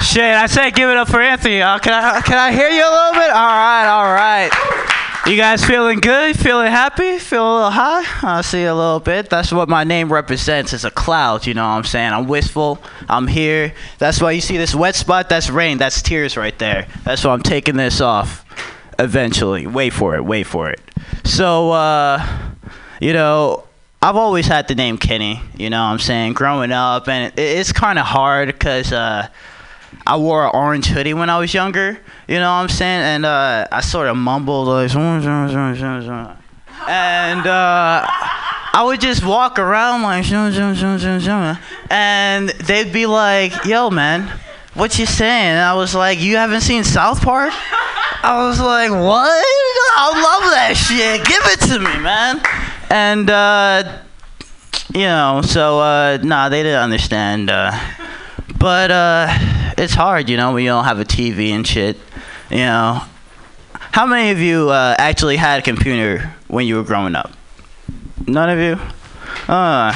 Shit, 0.00 0.22
I 0.22 0.46
said 0.46 0.70
give 0.74 0.88
it 0.90 0.96
up 0.96 1.08
for 1.08 1.20
Anthony, 1.20 1.58
y'all. 1.58 1.78
Can 1.78 1.92
I 1.92 2.20
can 2.20 2.38
I 2.38 2.52
hear 2.52 2.68
you 2.68 2.82
a 2.82 2.92
little 2.92 3.12
bit? 3.12 3.30
All 3.30 3.46
right, 3.46 3.86
all 3.86 4.12
right. 4.12 4.86
You 5.26 5.36
guys 5.36 5.64
feeling 5.64 5.98
good? 5.98 6.38
Feeling 6.38 6.70
happy? 6.70 7.18
Feeling 7.18 7.48
a 7.48 7.54
little 7.54 7.70
high? 7.70 8.04
I 8.22 8.42
see 8.42 8.62
a 8.62 8.74
little 8.74 9.00
bit. 9.00 9.28
That's 9.28 9.50
what 9.50 9.68
my 9.68 9.82
name 9.82 10.12
represents. 10.12 10.72
It's 10.72 10.84
a 10.84 10.90
cloud, 10.90 11.46
you 11.46 11.54
know 11.54 11.64
what 11.64 11.74
I'm 11.74 11.84
saying? 11.84 12.12
I'm 12.12 12.28
wistful. 12.28 12.78
I'm 13.08 13.26
here. 13.26 13.74
That's 13.98 14.20
why 14.20 14.30
you 14.30 14.40
see 14.40 14.56
this 14.56 14.72
wet 14.72 14.94
spot. 14.94 15.28
That's 15.28 15.50
rain. 15.50 15.78
That's 15.78 16.00
tears 16.00 16.36
right 16.36 16.56
there. 16.60 16.86
That's 17.02 17.24
why 17.24 17.32
I'm 17.32 17.42
taking 17.42 17.76
this 17.76 18.00
off 18.00 18.44
eventually. 19.00 19.66
Wait 19.66 19.92
for 19.92 20.14
it. 20.14 20.24
Wait 20.24 20.44
for 20.44 20.70
it. 20.70 20.80
So, 21.24 21.72
uh, 21.72 22.24
you 23.00 23.12
know, 23.12 23.64
I've 24.00 24.16
always 24.16 24.46
had 24.46 24.68
the 24.68 24.76
name 24.76 24.96
Kenny, 24.96 25.40
you 25.56 25.70
know 25.70 25.82
what 25.82 25.90
I'm 25.90 25.98
saying, 25.98 26.34
growing 26.34 26.70
up. 26.70 27.08
And 27.08 27.32
it, 27.32 27.40
it's 27.40 27.72
kind 27.72 27.98
of 27.98 28.06
hard 28.06 28.46
because 28.46 28.92
uh, 28.92 29.26
I 30.06 30.16
wore 30.16 30.44
an 30.44 30.52
orange 30.54 30.86
hoodie 30.86 31.14
when 31.14 31.28
I 31.30 31.38
was 31.38 31.52
younger, 31.52 31.98
you 32.28 32.36
know 32.36 32.48
what 32.48 32.62
I'm 32.62 32.68
saying? 32.68 33.02
And 33.02 33.26
uh, 33.26 33.66
I 33.72 33.80
sort 33.80 34.06
of 34.06 34.16
mumbled, 34.16 34.68
like, 34.68 34.94
and 36.88 37.46
uh, 37.46 38.06
I 38.06 38.82
would 38.84 39.00
just 39.00 39.24
walk 39.24 39.58
around 39.58 40.02
like, 40.02 40.30
and 41.90 42.48
they'd 42.50 42.92
be 42.92 43.06
like, 43.06 43.64
yo, 43.64 43.90
man, 43.90 44.30
what 44.74 44.98
you 44.98 45.06
saying? 45.06 45.52
And 45.52 45.60
I 45.60 45.74
was 45.74 45.94
like, 45.94 46.20
you 46.20 46.36
haven't 46.36 46.60
seen 46.60 46.84
South 46.84 47.20
Park? 47.22 47.52
I 48.22 48.46
was 48.46 48.60
like, 48.60 48.90
what? 48.90 49.44
I 49.98 50.10
love 50.14 50.50
that 50.52 50.74
shit. 50.76 51.24
Give 51.26 51.42
it 51.46 51.60
to 51.72 51.78
me, 51.80 51.98
man. 52.02 52.40
And, 52.90 53.28
uh, 53.28 54.02
you 54.94 55.06
know, 55.06 55.42
so, 55.42 55.80
uh, 55.80 56.18
nah, 56.22 56.48
they 56.48 56.62
didn't 56.62 56.82
understand. 56.82 57.50
But, 58.58 58.90
uh, 58.90 59.26
it's 59.78 59.94
hard, 59.94 60.28
you 60.28 60.36
know, 60.36 60.56
you 60.56 60.68
don't 60.68 60.84
have 60.84 60.98
a 60.98 61.04
TV 61.04 61.50
and 61.50 61.66
shit. 61.66 61.96
You 62.50 62.58
know, 62.58 63.02
how 63.92 64.06
many 64.06 64.30
of 64.30 64.38
you 64.38 64.70
uh, 64.70 64.94
actually 64.98 65.36
had 65.36 65.60
a 65.60 65.62
computer 65.62 66.34
when 66.48 66.66
you 66.66 66.76
were 66.76 66.82
growing 66.82 67.14
up? 67.14 67.32
None 68.26 68.50
of 68.50 68.58
you? 68.58 68.78
Uh, 69.52 69.92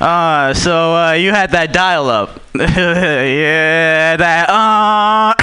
uh, 0.00 0.54
so 0.54 0.94
uh, 0.94 1.12
you 1.12 1.30
had 1.30 1.50
that 1.52 1.72
dial 1.72 2.08
up. 2.08 2.40
yeah, 2.54 4.16
that, 4.16 4.48
uh, 4.48 5.34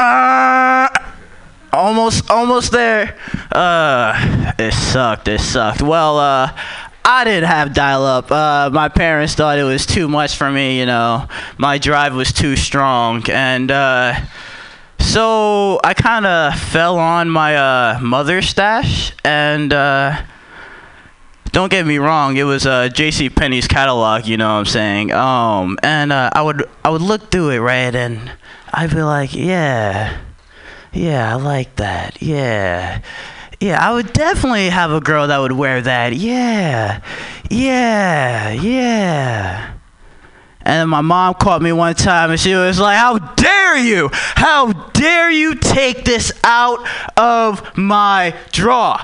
uh, 0.00 0.88
almost, 1.72 2.30
almost 2.30 2.72
there. 2.72 3.18
Uh, 3.52 4.52
it 4.58 4.72
sucked, 4.72 5.28
it 5.28 5.40
sucked. 5.40 5.82
Well, 5.82 6.18
uh, 6.18 6.58
I 7.04 7.24
didn't 7.24 7.48
have 7.48 7.74
dial 7.74 8.04
up. 8.04 8.30
Uh, 8.30 8.70
my 8.72 8.88
parents 8.88 9.34
thought 9.34 9.58
it 9.58 9.64
was 9.64 9.84
too 9.84 10.08
much 10.08 10.36
for 10.36 10.50
me, 10.50 10.78
you 10.78 10.86
know. 10.86 11.28
My 11.58 11.76
drive 11.76 12.14
was 12.14 12.32
too 12.32 12.56
strong. 12.56 13.22
And 13.28 13.70
uh, 13.70 14.24
so 14.98 15.80
I 15.84 15.92
kind 15.92 16.24
of 16.24 16.58
fell 16.58 16.98
on 16.98 17.28
my 17.28 17.56
uh, 17.56 17.98
mother's 18.00 18.48
stash. 18.48 19.12
And 19.22 19.72
uh, 19.72 20.22
don't 21.52 21.70
get 21.70 21.86
me 21.86 21.98
wrong, 21.98 22.36
it 22.36 22.42
was 22.42 22.66
uh, 22.66 22.88
J.C. 22.88 23.30
Penney's 23.30 23.68
catalog, 23.68 24.26
you 24.26 24.36
know 24.36 24.54
what 24.54 24.58
I'm 24.60 24.64
saying? 24.64 25.12
Um, 25.12 25.78
and 25.84 26.12
uh, 26.12 26.30
I 26.32 26.42
would 26.42 26.68
I 26.84 26.90
would 26.90 27.00
look 27.00 27.30
through 27.30 27.50
it, 27.50 27.58
right? 27.58 27.94
And 27.94 28.32
I'd 28.72 28.90
be 28.90 29.02
like, 29.02 29.34
yeah, 29.34 30.20
yeah, 30.92 31.30
I 31.30 31.36
like 31.36 31.76
that. 31.76 32.20
Yeah. 32.20 33.02
Yeah, 33.60 33.86
I 33.86 33.92
would 33.92 34.12
definitely 34.12 34.68
have 34.68 34.90
a 34.90 35.00
girl 35.00 35.26
that 35.28 35.38
would 35.38 35.52
wear 35.52 35.80
that. 35.80 36.14
Yeah, 36.14 37.00
yeah, 37.50 38.50
yeah. 38.50 39.74
And 40.64 40.80
then 40.80 40.88
my 40.88 41.02
mom 41.02 41.34
caught 41.34 41.60
me 41.60 41.72
one 41.72 41.94
time 41.94 42.30
and 42.30 42.40
she 42.40 42.54
was 42.54 42.80
like, 42.80 42.96
How 42.96 43.18
dare 43.18 43.76
you? 43.76 44.08
How 44.12 44.72
dare 44.72 45.30
you 45.30 45.54
take 45.54 46.04
this 46.04 46.32
out 46.42 46.86
of 47.18 47.76
my 47.76 48.34
drawer? 48.50 48.96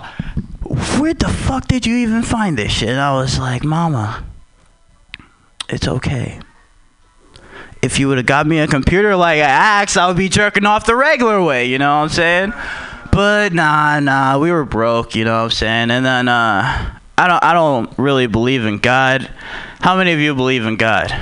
Where 0.99 1.15
the 1.15 1.29
fuck 1.29 1.69
did 1.69 1.85
you 1.85 1.97
even 1.97 2.23
find 2.23 2.57
this 2.57 2.73
shit? 2.73 2.89
And 2.89 3.01
I 3.01 3.13
was 3.13 3.39
like, 3.39 3.63
Mama, 3.63 4.25
it's 5.69 5.87
okay. 5.87 6.41
If 7.83 7.99
you 7.99 8.09
would 8.09 8.19
have 8.19 8.27
got 8.27 8.47
me 8.47 8.59
a 8.59 8.67
computer 8.67 9.17
like 9.17 9.39
I 9.39 9.41
asked, 9.41 9.97
I 9.97 10.07
would 10.07 10.17
be 10.17 10.29
jerking 10.29 10.67
off 10.67 10.87
the 10.87 10.95
regular 10.97 11.43
way, 11.43 11.67
you 11.67 11.79
know 11.79 11.97
what 11.97 12.03
I'm 12.03 12.09
saying? 12.09 12.53
But 13.13 13.53
nah, 13.53 14.01
nah, 14.01 14.39
we 14.39 14.51
were 14.53 14.65
broke, 14.65 15.15
you 15.15 15.25
know 15.25 15.39
what 15.39 15.45
I'm 15.45 15.51
saying? 15.51 15.91
And 15.91 16.05
then 16.05 16.29
uh 16.29 16.97
I 17.19 17.27
don't 17.27 17.45
I 17.45 17.53
don't 17.53 17.99
really 17.99 18.27
believe 18.27 18.65
in 18.65 18.79
God. 18.79 19.31
How 19.81 19.97
many 19.97 20.13
of 20.13 20.21
you 20.21 20.35
believe 20.35 20.65
in 20.65 20.77
God? 20.77 21.13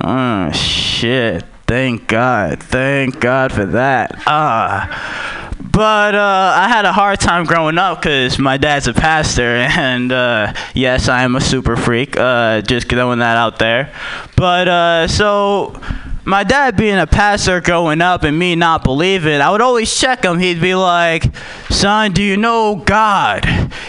Oh 0.00 0.50
shit. 0.52 1.44
Thank 1.66 2.06
God. 2.06 2.62
Thank 2.62 3.18
God 3.18 3.52
for 3.52 3.66
that. 3.66 4.22
Ah. 4.26 5.42
But 5.76 6.14
uh, 6.14 6.54
I 6.56 6.68
had 6.68 6.84
a 6.86 6.92
hard 6.92 7.20
time 7.20 7.44
growing 7.44 7.76
up 7.76 8.00
because 8.00 8.38
my 8.38 8.56
dad's 8.56 8.86
a 8.86 8.94
pastor, 8.94 9.42
and 9.56 10.10
uh, 10.10 10.54
yes, 10.74 11.08
I 11.08 11.22
am 11.22 11.36
a 11.36 11.40
super 11.40 11.76
freak. 11.76 12.16
Uh, 12.16 12.62
just 12.62 12.88
throwing 12.88 13.18
that 13.18 13.36
out 13.36 13.58
there. 13.58 13.92
But 14.36 14.68
uh, 14.68 15.08
so 15.08 15.78
my 16.26 16.42
dad 16.42 16.76
being 16.76 16.98
a 16.98 17.06
pastor 17.06 17.60
growing 17.60 18.00
up 18.00 18.24
and 18.24 18.36
me 18.36 18.56
not 18.56 18.82
believing, 18.82 19.40
I 19.40 19.48
would 19.48 19.60
always 19.60 19.96
check 19.96 20.24
him. 20.24 20.40
He'd 20.40 20.60
be 20.60 20.74
like, 20.74 21.32
Son, 21.70 22.10
do 22.10 22.20
you 22.20 22.36
know 22.36 22.74
God? 22.74 23.44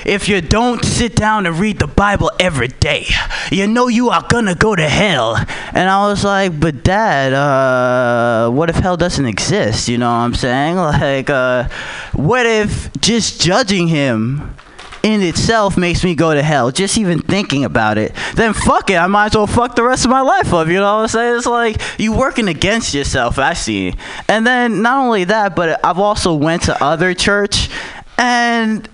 If 0.06 0.30
you 0.30 0.40
don't 0.42 0.86
sit 0.86 1.16
down 1.16 1.48
and 1.48 1.58
read 1.58 1.80
the 1.80 1.88
Bible 1.88 2.30
every 2.40 2.68
day, 2.68 3.08
you 3.52 3.66
know 3.66 3.88
you 3.88 4.10
are 4.10 4.24
gonna 4.30 4.54
go 4.54 4.76
to 4.76 4.88
hell. 4.88 5.36
And 5.74 5.90
I 5.90 6.08
was 6.08 6.24
like, 6.24 6.60
But 6.60 6.84
dad, 6.84 7.34
uh, 7.34 8.52
what 8.52 8.70
if 8.70 8.76
hell 8.76 8.98
doesn't 8.98 9.26
exist? 9.26 9.90
You 9.90 9.98
know 9.98 10.10
what 10.10 10.18
I'm 10.18 10.36
saying? 10.36 10.78
Like, 10.98 11.30
uh, 11.30 11.68
what 12.14 12.46
if 12.46 12.92
just 13.02 13.42
judging 13.42 13.88
him 13.88 14.56
in 15.04 15.22
itself 15.22 15.78
makes 15.78 16.04
me 16.04 16.16
go 16.16 16.34
to 16.34 16.44
hell. 16.44 16.72
Just 16.72 16.98
even 16.98 17.20
thinking 17.20 17.66
about 17.66 17.98
it. 17.98 18.14
Then 18.36 18.54
fuck 18.54 18.90
it. 18.90 18.96
I 18.96 19.08
might 19.08 19.28
as 19.28 19.36
well 19.36 19.48
fuck 19.48 19.76
the 19.76 19.84
rest 19.84 20.06
of 20.06 20.12
my 20.12 20.22
life 20.22 20.54
up. 20.54 20.68
You 20.68 20.76
know 20.76 20.96
what 20.98 21.02
I'm 21.02 21.08
saying? 21.08 21.38
It's 21.38 21.46
like 21.46 21.82
you 21.98 22.14
working 22.14 22.48
against 22.48 22.94
yourself. 22.94 23.40
I 23.40 23.54
see. 23.54 23.94
And 24.28 24.46
then 24.46 24.82
not 24.82 25.04
only 25.04 25.24
that, 25.26 25.56
but 25.56 25.80
I've 25.84 26.00
also 26.00 26.34
went 26.34 26.64
to 26.64 26.84
other 26.84 27.14
church, 27.14 27.70
and 28.18 28.88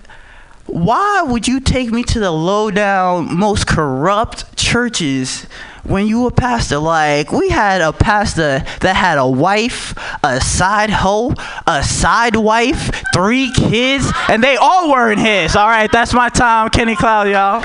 why 0.66 1.22
would 1.22 1.46
you 1.46 1.60
take 1.60 1.90
me 1.90 2.02
to 2.04 2.20
the 2.20 2.30
low 2.30 2.70
down, 2.70 3.36
most 3.36 3.66
corrupt 3.66 4.56
churches? 4.56 5.46
When 5.84 6.06
you 6.06 6.26
a 6.26 6.30
pastor, 6.30 6.78
like 6.78 7.30
we 7.30 7.50
had 7.50 7.82
a 7.82 7.92
pastor 7.92 8.64
that 8.80 8.96
had 8.96 9.18
a 9.18 9.28
wife, 9.28 9.94
a 10.24 10.40
side 10.40 10.88
hoe, 10.88 11.34
a 11.66 11.84
side 11.84 12.36
wife, 12.36 12.90
three 13.12 13.52
kids, 13.52 14.10
and 14.30 14.42
they 14.42 14.56
all 14.56 14.90
weren't 14.90 15.20
his. 15.20 15.54
All 15.54 15.68
right, 15.68 15.92
that's 15.92 16.14
my 16.14 16.30
time, 16.30 16.70
Kenny 16.70 16.96
Cloud, 16.96 17.28
y'all. 17.28 17.60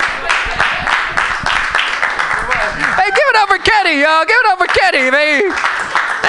Hey, 2.96 3.08
give 3.08 3.26
it 3.26 3.36
up 3.36 3.48
for 3.48 3.58
Kenny, 3.58 4.02
y'all. 4.02 4.24
Give 4.26 4.36
it 4.36 4.46
up 4.46 4.58
for 4.58 4.66
Kenny, 4.66 5.10
man. 5.10 5.79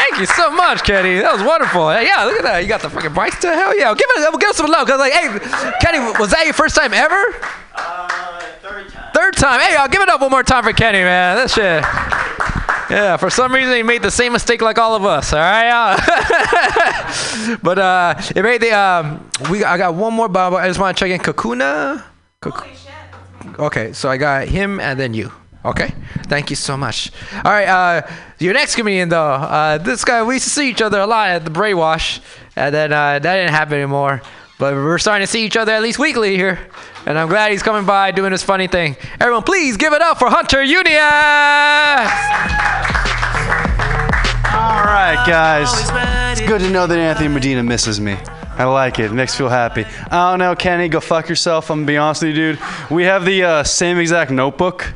Thank 0.01 0.19
you 0.19 0.25
so 0.25 0.49
much, 0.49 0.83
Kenny. 0.83 1.19
That 1.19 1.31
was 1.31 1.43
wonderful. 1.43 1.91
Hey, 1.91 2.07
yeah, 2.07 2.23
look 2.25 2.37
at 2.37 2.43
that. 2.43 2.59
You 2.63 2.67
got 2.67 2.81
the 2.81 2.89
fucking 2.89 3.13
bikes 3.13 3.39
to 3.41 3.47
hell 3.53 3.77
yeah. 3.77 3.93
Give 3.93 4.07
it, 4.09 4.39
give 4.39 4.49
us 4.49 4.57
some 4.57 4.65
love. 4.65 4.87
Cause 4.87 4.97
like, 4.97 5.13
hey, 5.13 5.29
Kenny, 5.79 5.99
was 6.19 6.31
that 6.31 6.45
your 6.45 6.53
first 6.55 6.75
time 6.75 6.91
ever? 6.91 7.21
Third 8.61 8.89
time. 8.89 9.11
Third 9.13 9.35
time. 9.37 9.59
Hey, 9.61 9.75
y'all, 9.75 9.87
give 9.87 10.01
it 10.01 10.09
up 10.09 10.19
one 10.19 10.31
more 10.31 10.41
time 10.41 10.63
for 10.63 10.73
Kenny, 10.73 10.99
man. 10.99 11.37
That 11.37 11.51
shit. 11.51 11.83
Yeah, 12.89 13.15
for 13.17 13.29
some 13.29 13.53
reason 13.53 13.73
he 13.75 13.83
made 13.83 14.01
the 14.01 14.11
same 14.11 14.33
mistake 14.33 14.61
like 14.61 14.79
all 14.79 14.95
of 14.95 15.05
us. 15.05 15.33
All 15.33 15.39
right, 15.39 15.69
y'all. 15.69 17.57
but 17.63 17.77
uh, 17.77 18.21
it 18.35 18.41
made 18.41 18.61
the 18.61 18.71
um, 18.77 19.29
we 19.51 19.63
I 19.63 19.77
got 19.77 19.93
one 19.93 20.13
more 20.13 20.27
Bob. 20.27 20.53
I 20.55 20.67
just 20.67 20.79
want 20.79 20.97
to 20.97 20.99
check 20.99 21.11
in 21.11 21.21
Kakuna. 21.21 22.03
Kak- 22.41 22.67
okay, 23.59 23.93
so 23.93 24.09
I 24.09 24.17
got 24.17 24.47
him 24.47 24.79
and 24.79 24.99
then 24.99 25.13
you. 25.13 25.31
Okay, 25.63 25.93
thank 26.23 26.49
you 26.49 26.55
so 26.55 26.75
much. 26.75 27.11
All 27.45 27.51
right, 27.51 27.67
uh, 27.67 28.07
your 28.39 28.53
next 28.53 28.75
comedian 28.75 29.09
though, 29.09 29.33
uh, 29.33 29.77
this 29.77 30.03
guy 30.03 30.23
we 30.23 30.35
used 30.35 30.45
to 30.45 30.49
see 30.49 30.69
each 30.69 30.81
other 30.81 30.99
a 30.99 31.05
lot 31.05 31.29
at 31.29 31.45
the 31.45 31.51
Brainwash, 31.51 32.19
and 32.55 32.73
then 32.73 32.91
uh, 32.91 33.19
that 33.19 33.35
didn't 33.35 33.51
happen 33.51 33.75
anymore. 33.75 34.21
But 34.57 34.73
we're 34.73 34.97
starting 34.97 35.25
to 35.25 35.31
see 35.31 35.45
each 35.45 35.57
other 35.57 35.71
at 35.71 35.83
least 35.83 35.99
weekly 35.99 36.35
here, 36.35 36.59
and 37.05 37.17
I'm 37.17 37.27
glad 37.27 37.51
he's 37.51 37.61
coming 37.61 37.85
by 37.85 38.09
doing 38.11 38.31
this 38.31 38.41
funny 38.41 38.67
thing. 38.67 38.95
Everyone, 39.19 39.43
please 39.43 39.77
give 39.77 39.93
it 39.93 40.01
up 40.01 40.17
for 40.17 40.29
Hunter 40.29 40.57
Unia. 40.57 42.09
All 44.53 44.83
right, 44.83 45.23
guys. 45.27 45.69
It's 46.31 46.47
good 46.47 46.61
to 46.61 46.69
know 46.71 46.87
that 46.87 46.97
Anthony 46.97 47.27
Medina 47.27 47.61
misses 47.61 47.99
me. 47.99 48.17
I 48.57 48.65
like 48.65 48.99
it. 48.99 49.05
It 49.05 49.13
makes 49.13 49.33
me 49.33 49.39
feel 49.39 49.49
happy. 49.49 49.85
I 50.09 50.31
don't 50.31 50.39
know, 50.39 50.55
Kenny. 50.55 50.89
Go 50.89 50.99
fuck 50.99 51.29
yourself. 51.29 51.69
I'm 51.69 51.79
gonna 51.79 51.87
be 51.87 51.97
honest 51.97 52.23
with 52.23 52.35
you, 52.35 52.53
dude. 52.53 52.59
We 52.89 53.03
have 53.03 53.25
the 53.25 53.43
uh, 53.43 53.63
same 53.63 53.97
exact 53.97 54.31
notebook. 54.31 54.93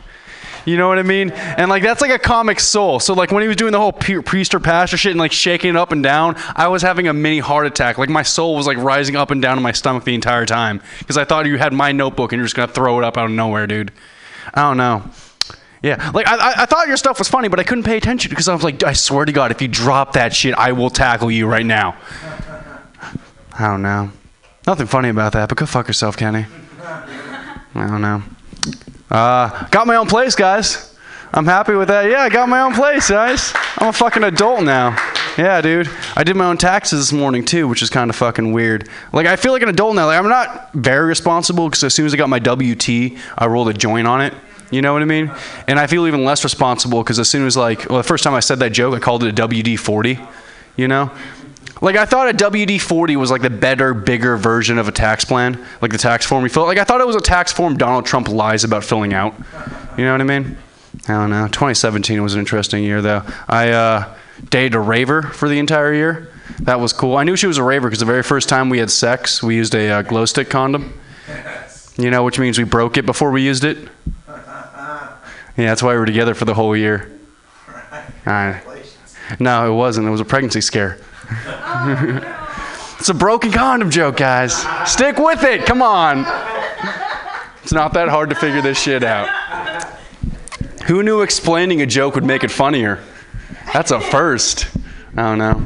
You 0.66 0.78
know 0.78 0.88
what 0.88 0.98
I 0.98 1.04
mean? 1.04 1.30
And 1.32 1.70
like 1.70 1.84
that's 1.84 2.02
like 2.02 2.10
a 2.12 2.18
comic 2.18 2.60
soul. 2.60 3.00
So 3.00 3.14
like 3.14 3.32
when 3.32 3.44
he 3.44 3.48
was 3.48 3.56
doing 3.56 3.72
the 3.72 3.80
whole 3.80 3.92
priest 3.94 4.56
or 4.56 4.60
pastor 4.60 4.98
shit 4.98 5.12
and 5.12 5.20
like 5.20 5.32
shaking 5.32 5.70
it 5.70 5.76
up 5.76 5.92
and 5.92 6.02
down, 6.02 6.36
I 6.56 6.68
was 6.70 6.82
having 6.82 7.08
a 7.08 7.14
mini 7.14 7.38
heart 7.40 7.68
attack. 7.68 7.98
Like 8.00 8.10
my 8.10 8.24
soul 8.24 8.56
was 8.56 8.66
like 8.66 8.78
rising 8.78 9.16
up 9.16 9.30
and 9.30 9.42
down 9.42 9.58
in 9.58 9.64
my 9.64 9.72
stomach 9.72 10.06
the 10.06 10.16
entire 10.16 10.46
time 10.46 10.82
because 11.00 11.18
I 11.18 11.24
thought 11.24 11.46
you 11.46 11.58
had 11.60 11.72
my 11.72 11.92
notebook 11.92 12.32
and 12.34 12.40
you're 12.40 12.46
just 12.46 12.56
gonna 12.56 12.72
throw 12.72 12.98
it 12.98 13.04
up 13.04 13.16
out 13.18 13.26
of 13.26 13.32
nowhere, 13.32 13.68
dude. 13.68 13.92
I 14.56 14.62
don't 14.62 14.78
know. 14.78 15.04
Yeah, 15.84 16.10
like 16.16 16.26
I, 16.28 16.64
I- 16.64 16.66
thought 16.66 16.88
your 16.88 16.98
stuff 16.98 17.20
was 17.20 17.28
funny, 17.30 17.48
but 17.48 17.60
I 17.60 17.64
couldn't 17.64 17.84
pay 17.84 17.98
attention 17.98 18.30
because 18.30 18.48
I 18.48 18.54
was 18.56 18.64
like, 18.64 18.82
I 18.84 18.94
swear 18.94 19.26
to 19.26 19.32
God, 19.32 19.52
if 19.52 19.62
you 19.62 19.68
drop 19.68 20.14
that 20.14 20.34
shit, 20.34 20.56
I 20.56 20.72
will 20.72 20.90
tackle 20.90 21.30
you 21.30 21.46
right 21.46 21.66
now. 21.66 21.96
I 23.58 23.68
don't 23.68 23.84
know. 23.84 24.12
Nothing 24.66 24.88
funny 24.88 25.10
about 25.10 25.34
that, 25.34 25.48
but 25.48 25.60
go 25.60 25.68
fuck 25.68 25.88
yourself, 25.88 26.18
Kenny. 26.18 26.48
I 26.82 27.88
don't 27.88 28.02
know. 28.02 28.24
Uh, 29.10 29.68
got 29.70 29.88
my 29.88 29.96
own 29.96 30.08
place, 30.08 30.36
guys. 30.36 30.96
I'm 31.34 31.46
happy 31.46 31.74
with 31.74 31.90
that. 31.90 32.10
Yeah, 32.10 32.22
I 32.22 32.30
got 32.30 32.48
my 32.48 32.62
own 32.62 32.74
place, 32.74 33.10
guys. 33.10 33.54
I'm 33.78 33.90
a 33.90 33.94
fucking 33.94 34.24
adult 34.24 34.64
now. 34.64 34.98
Yeah, 35.38 35.60
dude. 35.60 35.90
I 36.16 36.24
did 36.24 36.36
my 36.38 36.46
own 36.46 36.58
taxes 36.58 37.00
this 37.00 37.12
morning 37.12 37.44
too, 37.44 37.68
which 37.68 37.82
is 37.82 37.90
kind 37.90 38.10
of 38.10 38.16
fucking 38.16 38.54
weird. 38.54 38.88
Like 39.12 39.28
I 39.28 39.36
feel 39.36 39.52
like 39.52 39.62
an 39.62 39.70
adult 39.70 39.96
now. 39.96 40.06
Like 40.06 40.18
I'm 40.18 40.30
not 40.30 40.72
very 40.74 41.06
responsible 41.08 41.68
because 41.68 41.84
as 41.84 41.94
soon 41.94 42.06
as 42.06 42.14
I 42.14 42.18
got 42.18 42.30
my 42.30 42.40
W-2, 42.40 43.18
I 43.38 43.48
rolled 43.48 43.68
a 43.68 43.74
joint 43.74 44.08
on 44.08 44.22
it. 44.22 44.34
You 44.72 44.82
know 44.82 44.94
what 44.94 45.02
I 45.02 45.06
mean? 45.06 45.32
And 45.68 45.78
I 45.78 45.88
feel 45.88 46.08
even 46.08 46.24
less 46.24 46.44
responsible 46.44 47.04
because 47.04 47.20
as 47.20 47.30
soon 47.30 47.46
as 47.46 47.58
like, 47.58 47.90
well, 47.90 47.98
the 47.98 48.04
first 48.04 48.24
time 48.24 48.34
I 48.34 48.40
said 48.40 48.60
that 48.60 48.72
joke, 48.72 48.96
I 48.96 49.00
called 49.00 49.24
it 49.24 49.38
a 49.38 49.48
WD-40. 49.48 50.26
You 50.78 50.88
know? 50.88 51.12
Like 51.86 51.98
I 51.98 52.06
thought 52.06 52.28
a 52.28 52.34
WD-40 52.34 53.16
was 53.16 53.30
like 53.30 53.44
the 53.44 53.50
better, 53.52 53.94
bigger 53.94 54.38
version 54.38 54.80
of 54.80 54.88
a 54.88 54.92
tax 54.92 55.24
plan, 55.24 55.64
like 55.84 55.92
the 55.92 56.00
tax 56.00 56.26
form 56.26 56.42
you 56.42 56.50
fill. 56.50 56.66
Like 56.66 56.80
I 56.80 56.84
thought 56.84 57.00
it 57.00 57.06
was 57.06 57.16
a 57.16 57.22
tax 57.22 57.52
form 57.52 57.78
Donald 57.78 58.08
Trump 58.08 58.28
lies 58.28 58.64
about 58.64 58.84
filling 58.84 59.14
out. 59.14 59.36
You 59.96 60.04
know 60.04 60.12
what 60.12 60.20
I 60.20 60.24
mean? 60.24 60.58
I 61.08 61.14
don't 61.14 61.30
know. 61.30 61.46
2017 61.46 62.24
was 62.24 62.34
an 62.34 62.40
interesting 62.40 62.84
year 62.84 63.04
though. 63.04 63.22
I 63.48 63.70
uh, 63.70 64.16
dated 64.50 64.74
a 64.74 64.80
raver 64.80 65.22
for 65.22 65.48
the 65.48 65.60
entire 65.60 65.94
year. 65.94 66.34
That 66.62 66.80
was 66.80 66.92
cool. 66.92 67.18
I 67.18 67.24
knew 67.24 67.36
she 67.36 67.46
was 67.46 67.60
a 67.60 67.64
raver 67.64 67.88
because 67.88 68.00
the 68.00 68.06
very 68.06 68.24
first 68.24 68.50
time 68.50 68.70
we 68.70 68.80
had 68.80 68.90
sex, 68.90 69.44
we 69.44 69.56
used 69.56 69.76
a 69.76 69.88
uh, 69.92 70.02
glow 70.02 70.26
stick 70.26 70.50
condom. 70.50 71.00
You 71.98 72.10
know, 72.10 72.24
which 72.24 72.40
means 72.40 72.58
we 72.58 72.64
broke 72.64 72.98
it 72.98 73.06
before 73.06 73.30
we 73.30 73.44
used 73.44 73.64
it. 73.64 73.78
Yeah, 74.28 75.68
that's 75.68 75.84
why 75.84 75.94
we 75.94 76.00
were 76.00 76.08
together 76.08 76.34
for 76.34 76.46
the 76.46 76.56
whole 76.56 76.76
year. 76.76 77.12
Uh, 78.26 78.60
no, 79.40 79.72
it 79.72 79.76
wasn't. 79.76 80.08
It 80.08 80.10
was 80.10 80.20
a 80.20 80.26
pregnancy 80.26 80.60
scare. 80.60 80.98
it's 83.00 83.10
a 83.10 83.14
broken 83.14 83.52
condom 83.52 83.90
joke, 83.90 84.18
guys. 84.18 84.66
Stick 84.90 85.18
with 85.18 85.44
it. 85.44 85.66
Come 85.66 85.82
on. 85.82 86.26
It's 87.64 87.74
not 87.74 87.94
that 87.94 88.10
hard 88.10 88.30
to 88.30 88.36
figure 88.36 88.62
this 88.62 88.80
shit 88.80 89.04
out. 89.04 89.28
Who 90.86 91.02
knew 91.02 91.22
explaining 91.22 91.82
a 91.82 91.86
joke 91.88 92.16
would 92.16 92.24
make 92.24 92.44
it 92.44 92.52
funnier? 92.52 93.04
That's 93.74 93.92
a 93.92 94.00
first. 94.00 94.68
I 95.18 95.24
don't 95.24 95.40
know. 95.40 95.64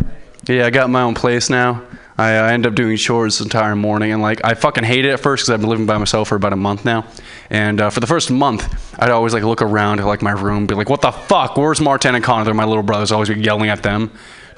Yeah, 0.47 0.65
I 0.65 0.69
got 0.69 0.89
my 0.89 1.01
own 1.01 1.13
place 1.13 1.49
now. 1.49 1.83
I 2.17 2.37
uh, 2.37 2.45
end 2.47 2.67
up 2.67 2.75
doing 2.75 2.97
chores 2.97 3.39
entire 3.39 3.75
morning, 3.77 4.11
and 4.11 4.21
like 4.21 4.41
I 4.43 4.53
fucking 4.53 4.83
hate 4.83 5.05
it 5.05 5.11
at 5.11 5.21
first 5.21 5.43
because 5.43 5.53
I've 5.53 5.61
been 5.61 5.69
living 5.69 5.85
by 5.85 5.97
myself 5.97 6.27
for 6.27 6.35
about 6.35 6.51
a 6.51 6.57
month 6.57 6.83
now. 6.83 7.05
And 7.49 7.79
uh, 7.79 7.89
for 7.89 8.01
the 8.01 8.07
first 8.07 8.29
month, 8.29 8.93
I'd 8.99 9.09
always 9.09 9.33
like 9.33 9.43
look 9.43 9.61
around 9.61 9.99
at 10.01 10.05
like 10.05 10.21
my 10.21 10.31
room, 10.31 10.67
be 10.67 10.75
like, 10.75 10.89
"What 10.89 11.01
the 11.01 11.11
fuck? 11.11 11.55
Where's 11.55 11.79
Martin 11.79 12.15
and 12.15 12.23
Connor? 12.23 12.43
They're 12.43 12.53
my 12.53 12.65
little 12.65 12.83
brothers." 12.83 13.13
Always 13.13 13.29
be 13.29 13.39
yelling 13.39 13.69
at 13.69 13.83
them. 13.83 14.11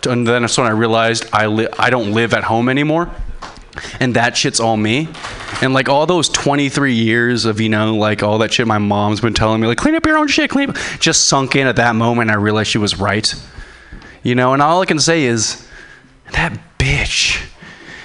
And 0.05 0.27
then 0.27 0.41
that's 0.41 0.57
when 0.57 0.67
I 0.67 0.71
realized 0.71 1.25
I 1.33 1.45
li- 1.47 1.67
I 1.77 1.89
don't 1.89 2.13
live 2.13 2.33
at 2.33 2.43
home 2.43 2.69
anymore, 2.69 3.09
and 3.99 4.15
that 4.15 4.37
shit's 4.37 4.59
all 4.59 4.77
me. 4.77 5.09
And 5.61 5.73
like 5.73 5.89
all 5.89 6.05
those 6.05 6.27
23 6.29 6.93
years 6.93 7.45
of 7.45 7.61
you 7.61 7.69
know 7.69 7.95
like 7.95 8.23
all 8.23 8.39
that 8.39 8.53
shit 8.53 8.67
my 8.67 8.79
mom's 8.79 9.21
been 9.21 9.33
telling 9.33 9.61
me 9.61 9.67
like 9.67 9.77
clean 9.77 9.95
up 9.95 10.05
your 10.05 10.17
own 10.17 10.27
shit, 10.27 10.49
clean 10.49 10.71
up, 10.71 10.77
just 10.99 11.27
sunk 11.27 11.55
in 11.55 11.67
at 11.67 11.75
that 11.75 11.95
moment. 11.95 12.31
I 12.31 12.35
realized 12.35 12.69
she 12.69 12.77
was 12.77 12.99
right. 12.99 13.33
You 14.23 14.35
know, 14.35 14.53
and 14.53 14.61
all 14.61 14.81
I 14.81 14.85
can 14.85 14.99
say 14.99 15.23
is 15.23 15.67
that 16.31 16.57
bitch. 16.77 17.47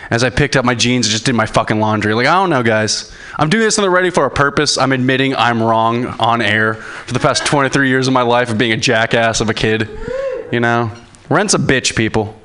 As 0.09 0.23
I 0.23 0.31
picked 0.31 0.55
up 0.55 0.65
my 0.65 0.77
jeans 0.77 1.07
and 1.07 1.11
just 1.11 1.27
did 1.27 1.35
my 1.35 1.47
fucking 1.47 1.81
laundry. 1.81 2.15
Like, 2.15 2.29
I 2.29 2.35
don't 2.35 2.49
know, 2.49 2.63
guys. 2.63 3.13
I'm 3.41 3.51
doing 3.51 3.65
this 3.65 3.77
on 3.77 3.83
the 3.83 3.91
ready 3.91 4.11
for 4.11 4.25
a 4.25 4.31
purpose. 4.31 4.79
I'm 4.79 4.93
admitting 4.93 5.35
I'm 5.35 5.61
wrong 5.61 6.07
on 6.07 6.41
air 6.41 6.75
for 6.75 7.13
the 7.13 7.19
past 7.19 7.45
23 7.45 7.89
years 7.89 8.07
of 8.07 8.15
my 8.15 8.23
life 8.23 8.49
of 8.49 8.57
being 8.57 8.71
a 8.71 8.77
jackass 8.77 9.41
of 9.41 9.51
a 9.51 9.55
kid. 9.55 9.91
You 10.53 10.61
know? 10.61 10.93
Rent's 11.29 11.55
a 11.55 11.59
bitch, 11.59 11.97
people. 11.97 12.39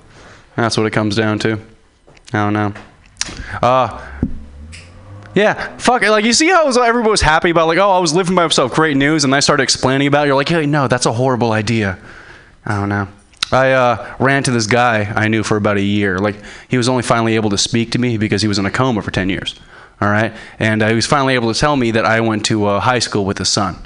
That's 0.56 0.78
what 0.78 0.86
it 0.86 0.92
comes 0.92 1.16
down 1.16 1.40
to. 1.40 1.60
I 2.34 2.50
don't 2.50 2.54
know. 2.54 2.74
Uh, 3.62 4.08
yeah, 5.34 5.78
fuck 5.78 6.04
it. 6.04 6.10
Like, 6.10 6.26
you 6.26 6.34
see 6.34 6.48
how 6.48 6.66
was, 6.66 6.78
everybody 6.78 7.12
was 7.12 7.22
happy 7.22 7.50
about, 7.50 7.68
like, 7.68 7.78
oh, 7.78 7.92
I 7.92 8.00
was 8.00 8.14
living 8.14 8.36
by 8.36 8.44
myself, 8.44 8.74
great 8.74 8.98
news, 8.98 9.24
and 9.24 9.34
I 9.34 9.40
started 9.40 9.64
explaining 9.64 10.08
about 10.08 10.26
it. 10.26 10.28
You're 10.28 10.36
like, 10.36 10.50
hey, 10.50 10.66
no, 10.66 10.88
that's 10.88 11.06
a 11.06 11.14
horrible 11.14 11.52
idea. 11.52 12.00
I 12.66 12.80
don't 12.80 12.90
know. 12.90 13.08
I 13.52 13.72
uh, 13.72 14.16
ran 14.20 14.44
to 14.44 14.52
this 14.52 14.66
guy 14.66 15.12
I 15.14 15.28
knew 15.28 15.44
for 15.44 15.58
about 15.58 15.78
a 15.78 15.82
year. 15.82 16.18
Like 16.20 16.38
he 16.70 16.78
was 16.78 16.88
only 16.88 17.04
finally 17.04 17.36
able 17.36 17.50
to 17.50 17.58
speak 17.58 17.92
to 17.92 18.00
me 18.00 18.18
because 18.18 18.42
he 18.42 18.48
was 18.48 18.58
in 18.58 18.66
a 18.66 18.72
coma 18.72 19.02
for 19.02 19.12
10 19.12 19.30
years. 19.30 19.60
All 20.00 20.08
right, 20.08 20.34
and 20.58 20.82
uh, 20.82 20.88
he 20.88 20.96
was 20.96 21.06
finally 21.06 21.36
able 21.36 21.54
to 21.54 21.60
tell 21.60 21.76
me 21.76 21.92
that 21.92 22.06
I 22.06 22.22
went 22.22 22.46
to 22.46 22.66
uh, 22.66 22.80
high 22.80 22.98
school 22.98 23.24
with 23.24 23.38
his 23.38 23.50
son. 23.50 23.78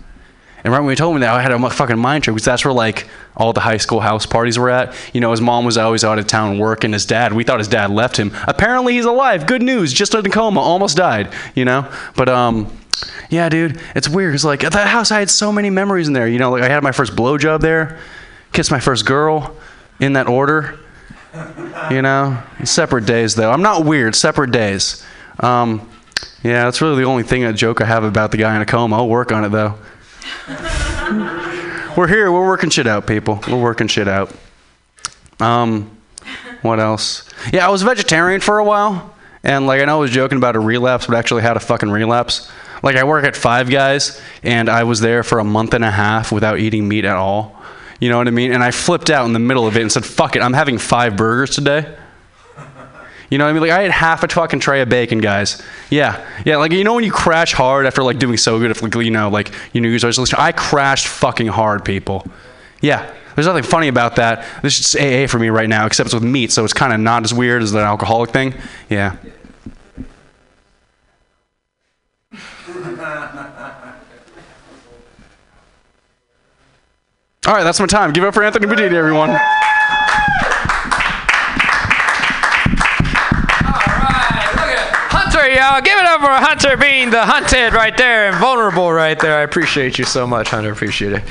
And 0.65 0.73
right 0.73 0.79
when 0.79 0.89
he 0.89 0.95
told 0.95 1.13
me 1.13 1.21
that, 1.21 1.31
I 1.31 1.43
had 1.43 1.51
a 1.51 1.69
fucking 1.69 1.99
mind 1.99 2.23
trip 2.23 2.33
because 2.33 2.45
that's 2.45 2.65
where 2.65 2.73
like 2.73 3.07
all 3.37 3.53
the 3.53 3.59
high 3.59 3.77
school 3.77 3.99
house 3.99 4.25
parties 4.25 4.57
were 4.57 4.71
at. 4.71 4.95
You 5.13 5.21
know, 5.21 5.29
his 5.29 5.39
mom 5.39 5.63
was 5.63 5.77
always 5.77 6.03
out 6.03 6.17
of 6.17 6.25
town 6.25 6.57
working. 6.57 6.91
His 6.91 7.05
dad, 7.05 7.33
we 7.33 7.43
thought 7.43 7.59
his 7.59 7.67
dad 7.67 7.91
left 7.91 8.17
him. 8.17 8.31
Apparently, 8.47 8.93
he's 8.93 9.05
alive. 9.05 9.45
Good 9.45 9.61
news. 9.61 9.93
Just 9.93 10.15
in 10.15 10.25
a 10.25 10.29
coma, 10.29 10.59
almost 10.59 10.97
died. 10.97 11.31
You 11.53 11.65
know, 11.65 11.89
but 12.15 12.29
um. 12.29 12.75
Yeah, 13.29 13.49
dude, 13.49 13.79
it's 13.93 14.07
weird. 14.07 14.33
Cause 14.33 14.45
like 14.45 14.63
at 14.63 14.71
that 14.71 14.87
house, 14.87 15.11
I 15.11 15.19
had 15.19 15.29
so 15.29 15.51
many 15.51 15.69
memories 15.69 16.07
in 16.07 16.13
there. 16.13 16.27
You 16.27 16.39
know, 16.39 16.49
like 16.49 16.63
I 16.63 16.69
had 16.69 16.81
my 16.81 16.93
first 16.93 17.13
blowjob 17.13 17.59
there, 17.59 17.99
kissed 18.53 18.71
my 18.71 18.79
first 18.79 19.05
girl, 19.05 19.55
in 19.99 20.13
that 20.13 20.27
order. 20.27 20.79
You 21.91 22.01
know, 22.01 22.41
separate 22.63 23.05
days 23.05 23.35
though. 23.35 23.51
I'm 23.51 23.61
not 23.61 23.85
weird. 23.85 24.15
Separate 24.15 24.51
days. 24.51 25.05
Um, 25.41 25.87
yeah, 26.41 26.63
that's 26.63 26.81
really 26.81 27.03
the 27.03 27.09
only 27.09 27.23
thing 27.23 27.43
a 27.43 27.53
joke 27.53 27.81
I 27.81 27.85
have 27.85 28.03
about 28.03 28.31
the 28.31 28.37
guy 28.37 28.55
in 28.55 28.61
a 28.61 28.65
coma. 28.65 28.95
I'll 28.95 29.09
work 29.09 29.31
on 29.31 29.43
it 29.43 29.49
though. 29.49 29.77
we're 31.97 32.07
here. 32.07 32.31
We're 32.31 32.45
working 32.45 32.69
shit 32.69 32.87
out, 32.87 33.07
people. 33.07 33.39
We're 33.47 33.61
working 33.61 33.87
shit 33.87 34.07
out. 34.07 34.31
Um, 35.39 35.95
what 36.61 36.79
else? 36.79 37.29
Yeah, 37.53 37.67
I 37.67 37.69
was 37.69 37.83
vegetarian 37.83 38.41
for 38.41 38.59
a 38.59 38.63
while, 38.63 39.13
and 39.43 39.67
like 39.67 39.81
I 39.81 39.85
know 39.85 39.97
I 39.97 39.99
was 39.99 40.11
joking 40.11 40.37
about 40.37 40.55
a 40.55 40.59
relapse, 40.59 41.05
but 41.07 41.15
I 41.15 41.19
actually 41.19 41.43
had 41.43 41.57
a 41.57 41.59
fucking 41.59 41.89
relapse. 41.89 42.51
Like 42.81 42.95
I 42.95 43.03
work 43.03 43.25
at 43.25 43.35
Five 43.35 43.69
Guys, 43.69 44.21
and 44.43 44.69
I 44.69 44.83
was 44.83 44.99
there 44.99 45.23
for 45.23 45.39
a 45.39 45.43
month 45.43 45.73
and 45.73 45.83
a 45.83 45.91
half 45.91 46.31
without 46.31 46.59
eating 46.59 46.87
meat 46.87 47.05
at 47.05 47.15
all. 47.15 47.55
You 47.99 48.09
know 48.09 48.17
what 48.17 48.27
I 48.27 48.31
mean? 48.31 48.51
And 48.51 48.63
I 48.63 48.71
flipped 48.71 49.09
out 49.09 49.25
in 49.25 49.33
the 49.33 49.39
middle 49.39 49.67
of 49.67 49.77
it 49.77 49.81
and 49.81 49.91
said, 49.91 50.05
"Fuck 50.05 50.35
it, 50.35 50.41
I'm 50.41 50.53
having 50.53 50.77
five 50.77 51.15
burgers 51.15 51.51
today." 51.51 51.95
You 53.29 53.37
know 53.37 53.45
what 53.45 53.49
I 53.49 53.53
mean? 53.53 53.61
Like 53.61 53.71
I 53.71 53.81
had 53.81 53.91
half 53.91 54.23
a 54.23 54.27
fucking 54.27 54.59
tray 54.59 54.81
of 54.81 54.89
bacon, 54.89 55.19
guys. 55.19 55.61
Yeah, 55.89 56.25
yeah. 56.45 56.57
Like 56.57 56.71
you 56.71 56.83
know 56.83 56.93
when 56.93 57.03
you 57.03 57.11
crash 57.11 57.53
hard 57.53 57.85
after 57.85 58.03
like 58.03 58.19
doing 58.19 58.37
so 58.37 58.59
good, 58.59 58.71
if 58.71 58.81
like 58.81 58.95
you 58.95 59.11
know 59.11 59.29
like 59.29 59.51
you 59.73 59.81
New 59.81 59.89
Year's 59.89 60.03
resolution. 60.03 60.37
I 60.39 60.51
crashed 60.51 61.07
fucking 61.07 61.47
hard, 61.47 61.83
people. 61.83 62.25
Yeah. 62.81 63.11
There's 63.35 63.47
nothing 63.47 63.63
funny 63.63 63.89
about 63.89 64.15
that. 64.15 64.45
This 64.61 64.79
is 64.79 64.95
AA 64.95 65.27
for 65.29 65.39
me 65.39 65.49
right 65.49 65.67
now, 65.67 65.85
except 65.85 66.07
it's 66.07 66.13
with 66.13 66.23
meat, 66.23 66.53
so 66.53 66.63
it's 66.63 66.73
kind 66.73 66.93
of 66.93 67.01
not 67.01 67.25
as 67.25 67.33
weird 67.33 67.61
as 67.61 67.73
the 67.73 67.79
alcoholic 67.79 68.29
thing. 68.29 68.53
Yeah. 68.89 69.17
All 77.47 77.53
right, 77.53 77.63
that's 77.63 77.79
my 77.79 77.85
time. 77.85 78.13
Give 78.13 78.23
it 78.23 78.27
up 78.27 78.33
for 78.33 78.43
Anthony 78.43 78.67
Boudini, 78.67 78.93
everyone. 78.93 79.37
Y'all. 85.55 85.81
Give 85.81 85.97
it 85.97 86.05
up 86.05 86.19
for 86.19 86.27
Hunter 86.27 86.75
being 86.75 87.09
the 87.09 87.23
hunted 87.23 87.73
right 87.73 87.95
there 87.95 88.27
and 88.27 88.37
vulnerable 88.37 88.91
right 88.91 89.17
there. 89.17 89.37
I 89.37 89.41
appreciate 89.41 89.97
you 89.97 90.03
so 90.03 90.27
much, 90.27 90.49
Hunter. 90.49 90.71
Appreciate 90.71 91.13
it. 91.13 91.23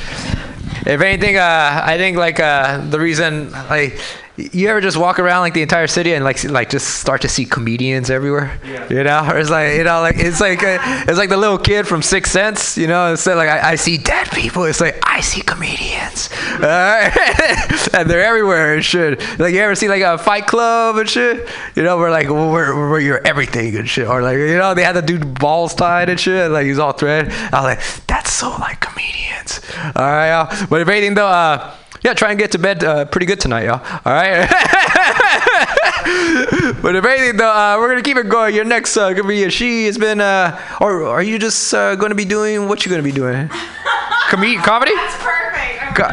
If 0.86 1.00
anything, 1.00 1.36
uh, 1.36 1.82
I 1.84 1.98
think 1.98 2.16
like 2.16 2.40
uh, 2.40 2.78
the 2.88 2.98
reason, 2.98 3.52
like, 3.52 3.98
you 4.36 4.68
ever 4.68 4.80
just 4.80 4.96
walk 4.96 5.20
around 5.20 5.42
like 5.42 5.54
the 5.54 5.62
entire 5.62 5.86
city 5.86 6.12
and 6.12 6.24
like 6.24 6.42
like 6.42 6.68
just 6.68 6.98
start 7.00 7.22
to 7.22 7.28
see 7.28 7.44
comedians 7.44 8.10
everywhere? 8.10 8.58
You 8.90 9.04
know, 9.04 9.28
or 9.30 9.38
it's 9.38 9.50
like 9.50 9.76
you 9.76 9.84
know, 9.84 10.00
like 10.00 10.16
it's 10.18 10.40
like 10.40 10.62
uh 10.62 10.78
it's 11.06 11.18
like 11.18 11.28
the 11.28 11.36
little 11.36 11.58
kid 11.58 11.86
from 11.86 12.02
Sixth 12.02 12.32
Sense. 12.32 12.76
You 12.76 12.88
know, 12.88 13.12
instead 13.12 13.36
like 13.36 13.48
I, 13.48 13.70
I 13.72 13.74
see 13.76 13.96
dead 13.96 14.28
people, 14.32 14.64
it's 14.64 14.80
like 14.80 14.98
I 15.04 15.20
see 15.20 15.40
comedians, 15.40 16.30
and 17.94 18.10
they're 18.10 18.24
everywhere 18.24 18.74
and 18.74 18.84
shit. 18.84 19.20
Like 19.38 19.54
you 19.54 19.60
ever 19.60 19.76
see 19.76 19.88
like 19.88 20.02
a 20.02 20.18
Fight 20.18 20.48
Club 20.48 20.96
and 20.96 21.08
shit? 21.08 21.48
You 21.76 21.84
know, 21.84 21.96
where 21.96 22.10
like 22.10 22.28
where, 22.28 22.74
where 22.74 23.00
you're 23.00 23.24
everything 23.24 23.76
and 23.76 23.88
shit, 23.88 24.08
or 24.08 24.20
like 24.20 24.36
you 24.38 24.58
know 24.58 24.74
they 24.74 24.82
had 24.82 24.96
the 24.96 25.02
dude 25.02 25.38
balls 25.38 25.76
tied 25.76 26.08
and 26.08 26.18
shit, 26.18 26.50
like 26.50 26.66
he's 26.66 26.80
all 26.80 26.92
thread. 26.92 27.30
I 27.30 27.62
was 27.62 27.76
like, 27.76 28.06
that's 28.08 28.32
so 28.32 28.50
like 28.50 28.80
comedians. 28.80 29.60
All 29.94 30.02
right, 30.02 30.30
y'all. 30.30 30.66
But 30.68 30.80
if 30.80 30.88
anything 30.88 31.14
though, 31.14 31.28
uh. 31.28 31.72
Yeah, 32.04 32.12
try 32.12 32.30
and 32.30 32.38
get 32.38 32.52
to 32.52 32.58
bed 32.58 32.84
uh, 32.84 33.06
pretty 33.06 33.24
good 33.24 33.40
tonight, 33.40 33.64
y'all. 33.64 33.80
All 34.04 34.12
right. 34.12 34.46
but 36.82 36.94
if 36.96 37.04
anything, 37.04 37.38
though, 37.38 37.50
uh, 37.50 37.76
we're 37.78 37.88
gonna 37.88 38.02
keep 38.02 38.18
it 38.18 38.28
going. 38.28 38.54
Your 38.54 38.64
next 38.64 38.94
uh, 38.98 39.10
gonna 39.14 39.26
be 39.26 39.44
a 39.44 39.50
she. 39.50 39.86
Has 39.86 39.96
been, 39.96 40.20
uh, 40.20 40.58
or 40.82 41.04
are 41.04 41.22
you 41.22 41.38
just 41.38 41.72
uh, 41.72 41.94
gonna 41.96 42.14
be 42.14 42.26
doing 42.26 42.68
what 42.68 42.84
you 42.84 42.90
gonna 42.90 43.02
be 43.02 43.12
doing? 43.12 43.48
Comedy, 44.28 44.56
comedy? 44.56 44.92
That's 44.94 45.22
perfect. 45.22 45.96
Co- 45.96 46.10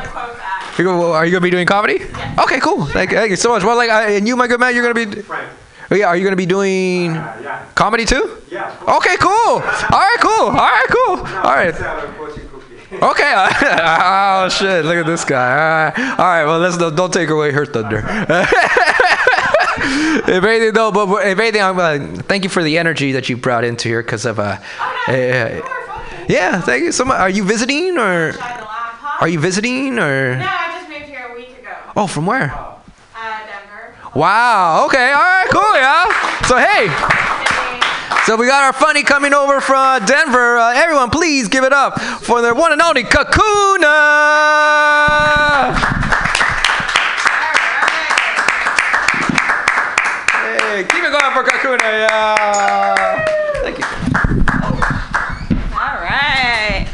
you 0.78 0.84
go- 0.86 1.12
are 1.14 1.26
you 1.26 1.32
gonna 1.32 1.42
be 1.42 1.50
doing 1.50 1.66
comedy? 1.66 2.02
Okay, 2.40 2.60
cool. 2.60 2.86
Thank, 2.86 3.12
thank 3.12 3.30
you 3.30 3.36
so 3.36 3.50
much. 3.50 3.64
Well, 3.64 3.76
like, 3.76 3.90
uh, 3.90 4.12
and 4.14 4.28
you, 4.28 4.36
my 4.36 4.48
good 4.48 4.60
man, 4.60 4.76
you're 4.76 4.84
gonna 4.94 5.06
be. 5.06 5.24
Oh, 5.92 5.96
yeah, 5.96 6.08
are 6.08 6.16
you 6.16 6.24
gonna 6.24 6.36
be 6.38 6.46
doing 6.46 7.14
comedy 7.76 8.06
too? 8.06 8.38
Yeah. 8.50 8.74
Okay, 8.88 9.18
cool. 9.18 9.32
All 9.32 9.60
right, 9.60 10.18
cool. 10.22 10.48
All 10.48 10.54
right, 10.54 10.86
cool. 10.90 11.18
All 11.18 11.56
right. 11.56 11.74
Okay. 13.02 13.34
oh 13.36 14.48
shit! 14.50 14.86
Look 14.86 14.96
at 14.96 15.08
this 15.08 15.26
guy. 15.26 15.52
All 15.52 16.06
right. 16.06 16.20
All 16.20 16.26
right. 16.26 16.46
Well, 16.46 16.60
let's 16.60 16.78
don't, 16.78 16.96
don't 16.96 17.12
take 17.12 17.30
away 17.30 17.52
her 17.52 17.66
thunder. 17.66 17.98
if 20.28 20.44
anything, 20.44 20.74
though, 20.74 20.92
but 20.92 21.08
but 21.08 21.26
if 21.26 21.40
anything, 21.40 21.64
I'm 21.64 21.80
uh, 21.80 22.22
thank 22.24 22.44
you 22.44 22.50
for 22.50 22.62
the 22.62 22.78
energy 22.78 23.14
that 23.14 23.28
you 23.28 23.38
brought 23.38 23.64
into 23.64 23.90
here 23.90 24.04
because 24.04 24.26
of 24.26 24.38
uh, 24.38 24.58
uh, 25.08 25.62
yeah. 26.28 26.62
Thank 26.62 26.84
you 26.84 26.92
so 26.92 27.06
much. 27.06 27.20
Are 27.20 27.30
you 27.30 27.44
visiting 27.44 27.98
or 27.98 28.34
are 29.20 29.28
you 29.28 29.40
visiting 29.40 29.98
or? 29.98 30.36
No, 30.36 30.46
I 30.46 30.78
just 30.80 30.90
moved 30.90 31.06
here 31.06 31.28
a 31.32 31.36
week 31.36 31.58
ago. 31.58 31.74
Oh, 31.96 32.06
from 32.06 32.28
where? 32.28 32.54
Uh, 32.54 32.78
Denver. 33.16 33.96
Wow. 34.14 34.86
Okay. 34.86 35.12
All 35.12 35.20
right. 35.20 35.48
Cool. 35.50 35.74
Yeah. 35.74 36.42
So 36.44 36.58
hey. 36.58 37.30
So 38.26 38.36
we 38.36 38.46
got 38.46 38.64
our 38.64 38.72
funny 38.72 39.02
coming 39.02 39.34
over 39.34 39.60
from 39.60 40.06
Denver. 40.06 40.58
Uh, 40.58 40.74
everyone, 40.76 41.10
please 41.10 41.48
give 41.48 41.64
it 41.64 41.74
up 41.74 42.00
for 42.00 42.42
their 42.44 42.54
one 42.54 42.72
and 42.72 42.80
only 42.80 43.04
Kakuna. 43.04 43.32
Hey, 50.32 50.84
keep 50.84 51.04
it 51.04 51.12
going 51.12 51.34
for 51.34 51.44
Kakuna. 51.44 51.82
Yeah. 51.82 53.26
Thank 53.64 53.80
you. 53.80 53.86
All 55.74 55.98
right. 56.00 56.88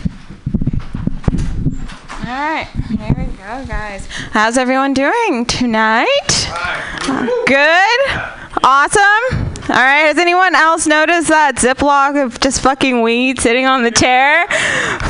All 2.09 2.25
right. 2.25 2.67
Here 2.97 3.15
we 3.17 3.25
go, 3.35 3.65
guys. 3.67 4.07
How's 4.31 4.57
everyone 4.57 4.93
doing 4.93 5.45
tonight? 5.45 6.49
Good? 7.45 7.99
Awesome? 8.63 9.46
All 9.69 9.75
right. 9.75 10.07
Has 10.07 10.17
anyone 10.17 10.55
else 10.55 10.87
noticed 10.87 11.27
that 11.27 11.55
Ziploc 11.55 12.23
of 12.23 12.39
just 12.39 12.61
fucking 12.61 13.01
weed 13.01 13.39
sitting 13.39 13.65
on 13.65 13.83
the 13.83 13.91
chair? 13.91 14.47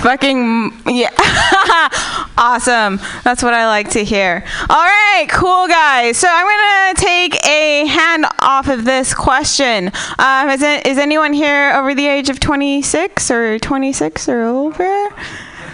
fucking, 0.01 0.71
yeah. 0.87 1.11
awesome. 2.37 2.99
That's 3.23 3.43
what 3.43 3.53
I 3.53 3.67
like 3.67 3.91
to 3.91 4.03
hear. 4.03 4.43
All 4.69 4.85
right. 4.85 5.27
Cool, 5.29 5.67
guys. 5.67 6.17
So 6.17 6.27
I'm 6.31 6.47
to 6.95 7.01
take 7.01 7.45
a 7.45 7.85
hand 7.85 8.25
off 8.39 8.67
of 8.67 8.85
this 8.85 9.13
question. 9.13 9.91
Um, 10.17 10.49
is, 10.49 10.61
it, 10.61 10.87
is 10.87 10.97
anyone 10.97 11.33
here 11.33 11.73
over 11.75 11.93
the 11.93 12.07
age 12.07 12.29
of 12.29 12.39
26 12.39 13.29
or 13.29 13.59
26 13.59 14.29
or 14.29 14.41
over? 14.43 15.09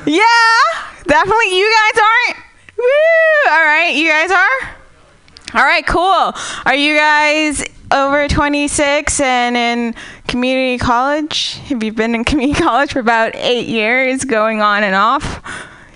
Yeah, 0.06 0.26
definitely. 1.06 1.58
You 1.58 1.72
guys 1.72 2.02
aren't. 2.02 2.46
Woo! 2.78 3.52
All 3.52 3.64
right, 3.64 3.94
you 3.96 4.10
guys 4.10 4.32
are. 4.32 4.70
All 5.56 5.64
right, 5.64 5.86
cool. 5.86 6.34
Are 6.66 6.76
you 6.76 6.98
guys 6.98 7.64
over 7.94 8.28
26 8.28 9.20
and 9.20 9.56
in 9.56 9.96
community 10.28 10.78
college? 10.78 11.60
Have 11.70 11.84
you 11.84 11.94
been 11.94 12.16
in 12.16 12.24
community 12.26 12.60
college 12.60 12.92
for 12.94 13.00
about 13.00 13.36
eight 13.36 13.68
years, 13.68 14.26
going 14.26 14.62
on 14.62 14.84
and 14.84 14.96
off? 14.96 15.42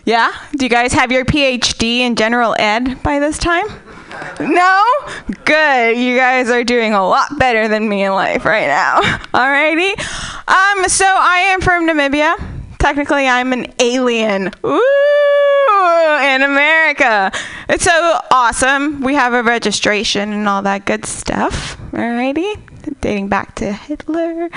Yeah. 0.06 0.32
Do 0.56 0.65
you 0.65 0.69
guys 0.69 0.94
have 0.94 1.11
your 1.11 1.26
PhD 1.26 1.99
in 1.99 2.15
general 2.15 2.56
ed 2.57 3.03
by 3.03 3.19
this 3.19 3.38
time? 3.38 3.65
No? 4.40 4.84
Good. 5.44 5.98
You 5.98 6.15
guys 6.15 6.49
are 6.49 6.64
doing 6.64 6.94
a 6.94 7.06
lot 7.06 7.38
better 7.38 7.68
than 7.68 7.90
me 7.90 8.06
in 8.06 8.14
life 8.14 8.45
right 8.45 8.68
now. 8.68 9.02
Alrighty. 9.34 9.91
Um, 10.48 10.88
so 10.88 11.06
I 11.06 11.49
am 11.49 11.61
from 11.61 11.88
Namibia. 11.88 12.57
Technically, 12.80 13.28
I'm 13.28 13.54
an 13.54 13.74
alien. 13.80 14.52
In 16.18 16.41
America. 16.41 17.32
It's 17.70 17.84
so 17.84 18.20
awesome. 18.32 19.02
We 19.02 19.14
have 19.14 19.34
a 19.34 19.44
registration 19.44 20.34
and 20.34 20.48
all 20.48 20.62
that 20.64 20.86
good 20.86 21.06
stuff. 21.06 21.78
Alrighty. 21.91 22.60
Dating 23.02 23.28
back 23.28 23.56
to 23.56 23.72
Hitler. 23.72 24.49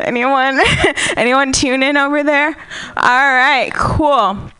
Anyone 0.00 0.60
anyone 1.16 1.52
tune 1.52 1.82
in 1.82 1.96
over 1.96 2.22
there? 2.22 2.56
Alright, 2.96 3.72
cool. 3.74 4.50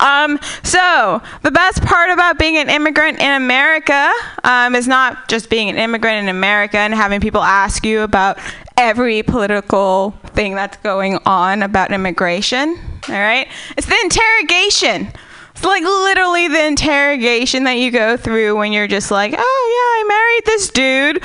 Um, 0.00 0.38
so 0.62 1.22
the 1.42 1.50
best 1.50 1.82
part 1.82 2.10
about 2.10 2.38
being 2.38 2.56
an 2.56 2.70
immigrant 2.70 3.20
in 3.20 3.30
America 3.30 4.12
um, 4.42 4.74
is 4.74 4.88
not 4.88 5.28
just 5.28 5.50
being 5.50 5.68
an 5.68 5.76
immigrant 5.76 6.24
in 6.24 6.28
America 6.28 6.78
and 6.78 6.94
having 6.94 7.20
people 7.20 7.42
ask 7.42 7.84
you 7.84 8.00
about 8.00 8.38
every 8.76 9.22
political 9.22 10.12
thing 10.26 10.54
that's 10.54 10.76
going 10.78 11.18
on 11.26 11.62
about 11.62 11.92
immigration. 11.92 12.78
All 13.08 13.14
right, 13.14 13.48
it's 13.76 13.86
the 13.86 13.96
interrogation. 14.02 15.12
It's 15.50 15.64
like 15.64 15.82
literally 15.82 16.48
the 16.48 16.66
interrogation 16.66 17.64
that 17.64 17.74
you 17.74 17.90
go 17.90 18.16
through 18.16 18.56
when 18.56 18.72
you're 18.72 18.88
just 18.88 19.10
like, 19.10 19.34
oh 19.36 19.36
yeah, 19.38 20.04
I 20.04 20.08
married 20.08 20.44
this 20.46 20.70
dude 20.70 21.22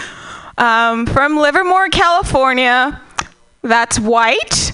um, 0.58 1.06
from 1.06 1.38
Livermore, 1.38 1.90
California. 1.90 3.02
That's 3.64 4.00
white. 4.00 4.74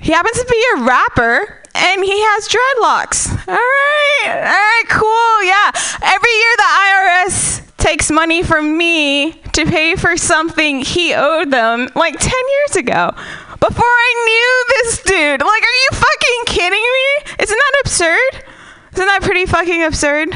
He 0.00 0.12
happens 0.12 0.38
to 0.38 0.46
be 0.48 0.64
a 0.76 0.84
rapper 0.84 1.62
and 1.74 2.04
he 2.04 2.18
has 2.18 2.48
dreadlocks. 2.48 3.30
All 3.48 3.54
right, 3.54 4.26
all 4.26 4.34
right, 4.34 4.84
cool. 4.88 5.44
Yeah. 5.44 5.70
Every 6.02 6.32
year 6.32 6.54
the 6.56 6.70
IRS 6.86 7.73
takes 7.84 8.10
money 8.10 8.42
from 8.42 8.78
me 8.78 9.32
to 9.52 9.66
pay 9.66 9.94
for 9.94 10.16
something 10.16 10.80
he 10.80 11.12
owed 11.12 11.50
them 11.50 11.86
like 11.94 12.18
10 12.18 12.30
years 12.30 12.76
ago. 12.76 13.10
Before 13.60 13.84
I 13.84 14.24
knew 14.24 14.64
this 14.68 15.02
dude. 15.02 15.40
Like, 15.42 15.62
are 15.62 15.78
you 15.82 15.88
fucking 15.92 16.44
kidding 16.46 16.80
me? 16.80 17.32
Isn't 17.40 17.58
that 17.58 17.80
absurd? 17.84 18.44
Isn't 18.94 19.06
that 19.06 19.20
pretty 19.22 19.44
fucking 19.44 19.82
absurd? 19.82 20.30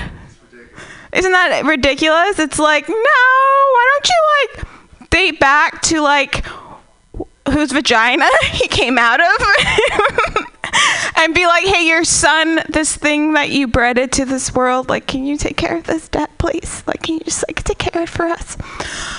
Isn't 1.15 1.33
that 1.33 1.65
ridiculous? 1.65 2.39
It's 2.39 2.59
like, 2.59 2.87
no, 2.87 2.95
why 2.95 3.87
don't 3.95 4.09
you 4.09 4.20
like 4.37 5.11
date 5.11 5.41
back 5.41 5.81
to 5.83 6.03
like 6.03 6.45
whose 7.51 7.73
vagina 7.73 8.29
he 8.53 8.69
came 8.69 8.99
out 8.99 9.20
of 9.20 10.47
and 11.16 11.35
be 11.35 11.47
like, 11.47 11.65
hey, 11.65 11.86
your 11.86 12.05
son, 12.05 12.61
this 12.69 12.97
thing 12.97 13.35
that 13.35 13.51
you 13.51 13.66
bred 13.66 13.99
into 13.99 14.24
this 14.24 14.55
world, 14.55 14.89
like, 14.89 15.07
can 15.07 15.24
you 15.24 15.36
take 15.36 15.57
care 15.57 15.77
of 15.77 15.85
this 15.85 16.09
debt, 16.09 16.31
please? 16.39 16.82
Like, 16.86 17.03
can 17.03 17.15
you 17.15 17.20
just 17.20 17.45
like 17.49 17.62
take 17.65 17.78
care 17.78 18.03
of 18.03 18.09
it 18.09 18.12
for 18.12 18.27
us? 18.27 18.57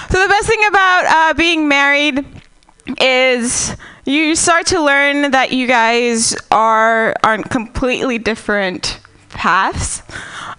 So 0.09 0.21
the 0.21 0.27
best 0.27 0.47
thing 0.47 0.63
about 0.67 1.05
uh, 1.05 1.33
being 1.33 1.67
married 1.67 2.25
is 2.99 3.75
you 4.05 4.35
start 4.35 4.65
to 4.67 4.81
learn 4.81 5.31
that 5.31 5.51
you 5.51 5.67
guys 5.67 6.35
are 6.51 7.15
on 7.23 7.43
completely 7.43 8.17
different 8.17 8.99
paths. 9.29 10.01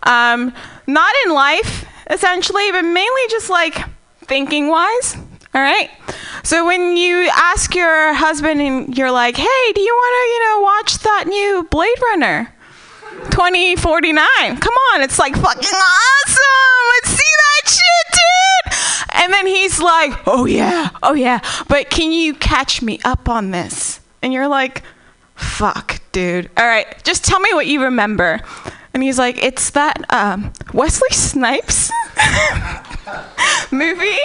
Um, 0.04 0.52
not 0.86 1.14
in 1.26 1.32
life, 1.34 1.86
essentially, 2.08 2.70
but 2.70 2.82
mainly 2.82 3.22
just 3.28 3.50
like 3.50 3.78
thinking 4.22 4.68
wise. 4.68 5.16
All 5.54 5.60
right. 5.60 5.90
So 6.42 6.64
when 6.66 6.96
you 6.96 7.28
ask 7.34 7.74
your 7.74 8.14
husband 8.14 8.60
and 8.60 8.96
you're 8.96 9.10
like, 9.10 9.36
"Hey, 9.36 9.72
do 9.74 9.80
you 9.80 9.94
want 9.94 10.14
to, 10.14 10.32
you 10.32 10.40
know, 10.48 10.60
watch 10.60 10.98
that 10.98 11.24
new 11.26 11.66
Blade 11.70 12.00
Runner 12.10 12.52
2049? 13.30 14.26
Come 14.58 14.74
on, 14.94 15.02
it's 15.02 15.18
like 15.18 15.34
fucking 15.34 15.68
awesome. 15.68 16.80
Let's 16.94 17.10
see 17.10 17.32
that 17.42 17.70
shit, 17.70 18.06
dude." 18.12 19.22
And 19.22 19.32
then 19.32 19.46
he's 19.46 19.80
like, 19.80 20.12
"Oh 20.26 20.46
yeah, 20.46 20.90
oh 21.02 21.14
yeah, 21.14 21.40
but 21.68 21.90
can 21.90 22.10
you 22.12 22.34
catch 22.34 22.80
me 22.82 23.00
up 23.04 23.28
on 23.28 23.50
this?" 23.50 24.00
And 24.22 24.32
you're 24.32 24.48
like, 24.48 24.82
"Fuck, 25.34 26.00
dude. 26.12 26.50
All 26.56 26.66
right, 26.66 26.86
just 27.04 27.24
tell 27.24 27.40
me 27.40 27.50
what 27.52 27.66
you 27.66 27.82
remember." 27.82 28.40
And 28.94 29.02
he's 29.02 29.18
like, 29.18 29.42
"It's 29.42 29.70
that 29.70 30.02
um, 30.12 30.52
Wesley 30.72 31.10
Snipes 31.10 31.90
movie 33.70 34.18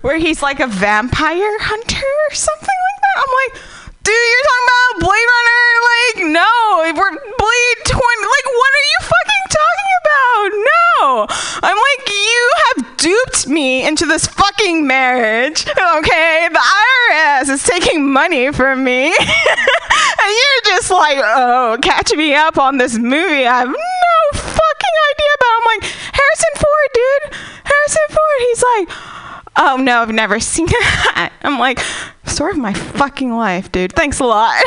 where 0.00 0.18
he's 0.18 0.42
like 0.42 0.60
a 0.60 0.66
vampire 0.66 1.58
hunter 1.60 2.06
or 2.30 2.34
something 2.34 2.66
like 2.66 3.00
that." 3.02 3.16
I'm 3.22 3.32
like, 3.42 3.62
"Dude, 4.04 4.12
you're 4.12 4.46
talking 4.48 4.68
about 4.68 4.92
Blade 5.08 5.28
Runner? 5.32 5.64
Like, 5.90 6.16
no, 6.38 6.52
we're 6.92 7.14
Blade 7.40 7.80
20. 7.88 7.96
Like, 8.36 8.48
what 8.60 8.70
are 8.78 8.86
you 8.92 9.00
fucking 9.00 9.44
talking 9.60 9.90
about? 10.00 10.48
No. 10.70 11.26
I'm 11.62 11.76
like, 11.88 12.08
you 12.08 12.50
have 12.66 12.96
duped 12.98 13.46
me 13.48 13.86
into 13.86 14.04
this 14.06 14.26
fucking 14.26 14.86
marriage. 14.86 15.66
Okay, 15.68 16.48
the 16.52 16.60
IRS 16.60 17.48
is 17.48 17.62
taking 17.64 18.12
money 18.12 18.52
from 18.52 18.84
me, 18.84 19.06
and 19.08 20.30
you're 20.38 20.64
just 20.66 20.90
like, 20.90 21.18
oh, 21.22 21.78
catch 21.82 22.12
me 22.14 22.34
up 22.34 22.58
on 22.58 22.76
this 22.78 22.98
movie. 22.98 23.46
I 23.46 23.60
have 23.60 23.68
no 23.68 24.38
fucking 24.38 24.96
idea 25.12 25.32
about. 25.38 25.54
I'm 25.56 25.66
like, 25.72 25.84
Harrison 26.12 26.54
Ford, 26.56 26.90
dude. 26.94 27.38
Harrison 27.64 28.06
Ford. 28.10 28.38
He's 28.48 28.62
like, 28.76 29.13
oh 29.56 29.76
no, 29.76 30.00
I've 30.00 30.12
never 30.12 30.40
seen 30.52 30.66
that. 30.66 31.32
I'm 31.42 31.58
like, 31.58 31.80
story 32.24 32.52
of 32.52 32.58
my 32.58 32.72
fucking 32.72 33.34
life, 33.34 33.70
dude. 33.70 33.92
Thanks 33.92 34.20
a 34.20 34.24
lot. 34.24 34.54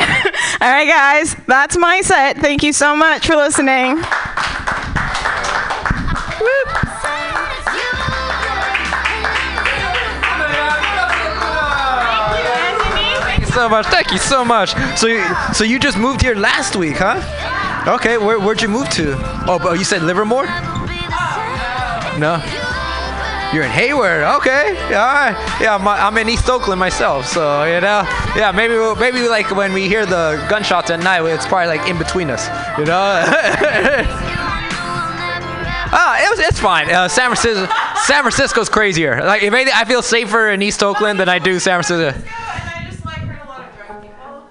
All 0.60 0.70
right, 0.72 0.88
guys, 0.88 1.36
that's 1.46 1.76
my 1.76 2.00
set. 2.00 2.38
Thank 2.38 2.62
you 2.62 2.72
so 2.72 2.96
much 2.96 3.26
for 3.26 3.36
listening. 3.36 3.98
Thank 13.20 13.40
you 13.40 13.46
so 13.46 13.68
much. 13.68 13.86
Thank 13.86 14.12
you 14.12 14.18
so 14.18 14.44
much. 14.44 14.74
So, 14.96 15.06
you, 15.06 15.24
so 15.52 15.64
you 15.64 15.78
just 15.78 15.98
moved 15.98 16.22
here 16.22 16.34
last 16.34 16.76
week, 16.76 16.96
huh? 16.98 17.20
Okay, 17.86 18.18
where, 18.18 18.38
where'd 18.38 18.62
you 18.62 18.68
move 18.68 18.88
to? 18.90 19.14
Oh, 19.46 19.58
but 19.62 19.78
you 19.78 19.84
said 19.84 20.02
Livermore? 20.02 20.46
No. 22.18 22.42
You're 23.52 23.64
in 23.64 23.70
Hayward. 23.70 24.24
Okay. 24.38 24.74
Yeah, 24.90 25.00
all 25.00 25.14
right. 25.14 25.60
Yeah, 25.60 25.78
my, 25.78 25.98
I'm 25.98 26.16
in 26.18 26.28
East 26.28 26.48
Oakland 26.50 26.78
myself. 26.78 27.26
So 27.26 27.64
you 27.64 27.80
know, 27.80 28.02
yeah, 28.36 28.52
maybe 28.54 28.74
we'll, 28.74 28.96
maybe 28.96 29.26
like 29.26 29.50
when 29.56 29.72
we 29.72 29.88
hear 29.88 30.04
the 30.04 30.44
gunshots 30.50 30.90
at 30.90 31.00
night, 31.00 31.22
it's 31.22 31.46
probably 31.46 31.78
like 31.78 31.88
in 31.88 31.96
between 31.98 32.30
us. 32.30 32.48
You 32.78 32.84
know. 32.84 34.34
Ah, 35.90 36.22
it 36.22 36.28
was, 36.28 36.38
it's 36.40 36.60
fine. 36.60 36.90
Uh, 36.90 37.08
San 37.08 37.34
Francisco, 37.34 37.66
San 38.04 38.22
Francisco's 38.22 38.68
crazier. 38.68 39.24
Like, 39.24 39.42
if 39.42 39.54
anything, 39.54 39.72
I 39.74 39.86
feel 39.86 40.02
safer 40.02 40.50
in 40.50 40.60
East 40.60 40.82
Oakland 40.82 41.18
than 41.18 41.30
I 41.30 41.38
do 41.38 41.58
San 41.58 41.82
Francisco. 41.82 42.22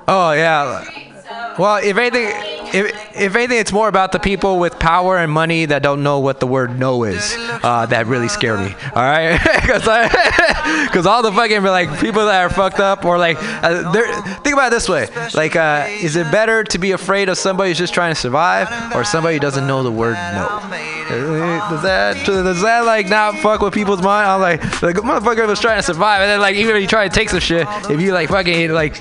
Oh 0.07 0.32
yeah. 0.32 0.84
Well, 1.60 1.78
if 1.78 1.95
anything, 1.98 2.32
if, 2.73 3.15
if 3.15 3.35
anything, 3.35 3.57
it's 3.57 3.72
more 3.72 3.88
about 3.88 4.11
the 4.11 4.19
people 4.19 4.60
with 4.60 4.77
power 4.80 5.18
and 5.18 5.31
money 5.31 5.65
that 5.65 5.81
don't 5.84 6.03
know 6.03 6.19
what 6.19 6.39
the 6.39 6.48
word 6.48 6.77
no 6.80 7.03
is. 7.03 7.35
Uh, 7.38 7.85
that 7.88 8.07
really 8.07 8.27
scare 8.27 8.57
me. 8.57 8.73
All 8.95 9.03
right, 9.03 9.39
because 9.61 11.06
all 11.06 11.22
the 11.22 11.31
fucking 11.31 11.64
like 11.64 11.99
people 11.99 12.26
that 12.26 12.41
are 12.41 12.49
fucked 12.49 12.80
up 12.80 13.06
or 13.06 13.18
like, 13.18 13.38
uh, 13.41 13.91
think 14.41 14.53
about 14.53 14.68
it 14.68 14.76
this 14.76 14.89
way: 14.89 15.07
like, 15.34 15.56
uh, 15.56 15.88
is 15.89 16.15
it 16.15 16.31
better 16.31 16.64
to 16.65 16.77
be 16.77 16.91
afraid 16.91 17.30
of 17.30 17.38
somebody 17.38 17.69
who's 17.69 17.77
just 17.77 17.94
trying 17.94 18.14
to 18.14 18.19
survive 18.19 18.95
or 18.95 19.03
somebody 19.03 19.35
who 19.35 19.39
doesn't 19.39 19.68
know 19.68 19.84
the 19.84 19.91
word 19.91 20.14
no? 20.14 20.48
Uh, 21.10 21.69
Does 21.69 21.84
that 21.84 22.26
does 22.26 22.61
that 22.61 22.85
like 22.85 23.07
not 23.07 23.35
fuck 23.39 23.61
with 23.61 23.73
people's 23.73 24.02
mind? 24.02 24.27
I'm 24.30 24.41
like, 24.41 24.61
the 24.61 24.91
motherfucker 25.02 25.48
was 25.48 25.60
trying 25.61 25.77
to 25.77 25.84
survive, 25.84 26.22
and 26.22 26.30
then 26.30 26.41
like 26.41 26.56
even 26.56 26.76
if 26.76 26.81
you 26.81 26.88
try 26.88 27.07
to 27.07 27.14
take 27.14 27.30
some 27.30 27.39
shit, 27.39 27.65
if 27.89 28.02
you 28.02 28.11
like 28.14 28.30
fucking 28.30 28.72
like 28.72 28.95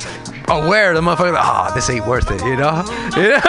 aware 0.48 0.94
the 0.94 1.01
motherfucker 1.01 1.32
like, 1.32 1.44
oh 1.44 1.74
this 1.74 1.89
ain't 1.90 2.06
worth 2.06 2.31
it 2.31 2.43
you 2.44 2.56
know? 2.56 2.82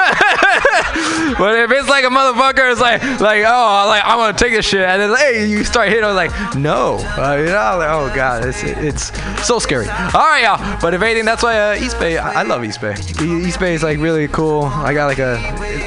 But 1.38 1.60
if 1.60 1.72
it's 1.72 1.90
like 1.90 2.06
a 2.06 2.10
motherfucker 2.10 2.72
it's 2.72 2.82
like 2.82 3.02
like 3.19 3.44
oh 3.45 3.86
like 3.88 4.03
i'm 4.06 4.18
gonna 4.18 4.38
take 4.38 4.53
this 4.53 4.65
shit 4.65 4.82
and 4.82 5.02
then 5.02 5.15
hey 5.18 5.45
you 5.48 5.64
start 5.64 5.90
hitting 5.90 6.03
like 6.15 6.32
no 6.56 6.98
uh, 7.18 7.36
you 7.38 7.45
know? 7.45 7.78
Like, 7.78 7.90
oh 7.90 8.11
god 8.15 8.45
it's 8.45 8.64
it's 8.64 9.11
so 9.45 9.60
scary. 9.60 9.88
All 9.88 10.11
right 10.14 10.44
y'all 10.44 10.80
but 10.82 10.94
if 10.94 11.02
anything 11.02 11.26
that's 11.26 11.44
why 11.44 11.74
uh, 11.74 11.76
east 11.76 11.99
bay 11.99 12.18
I, 12.18 12.41
I 12.41 12.44
love 12.44 12.64
east 12.64 12.82
bay. 12.82 12.95
East 13.22 13.60
bay 13.60 13.74
is 13.74 13.84
like 13.84 13.99
really 13.99 14.28
cool. 14.28 14.64
I 14.64 14.94
got 14.94 15.06
like 15.07 15.19
a 15.19 15.38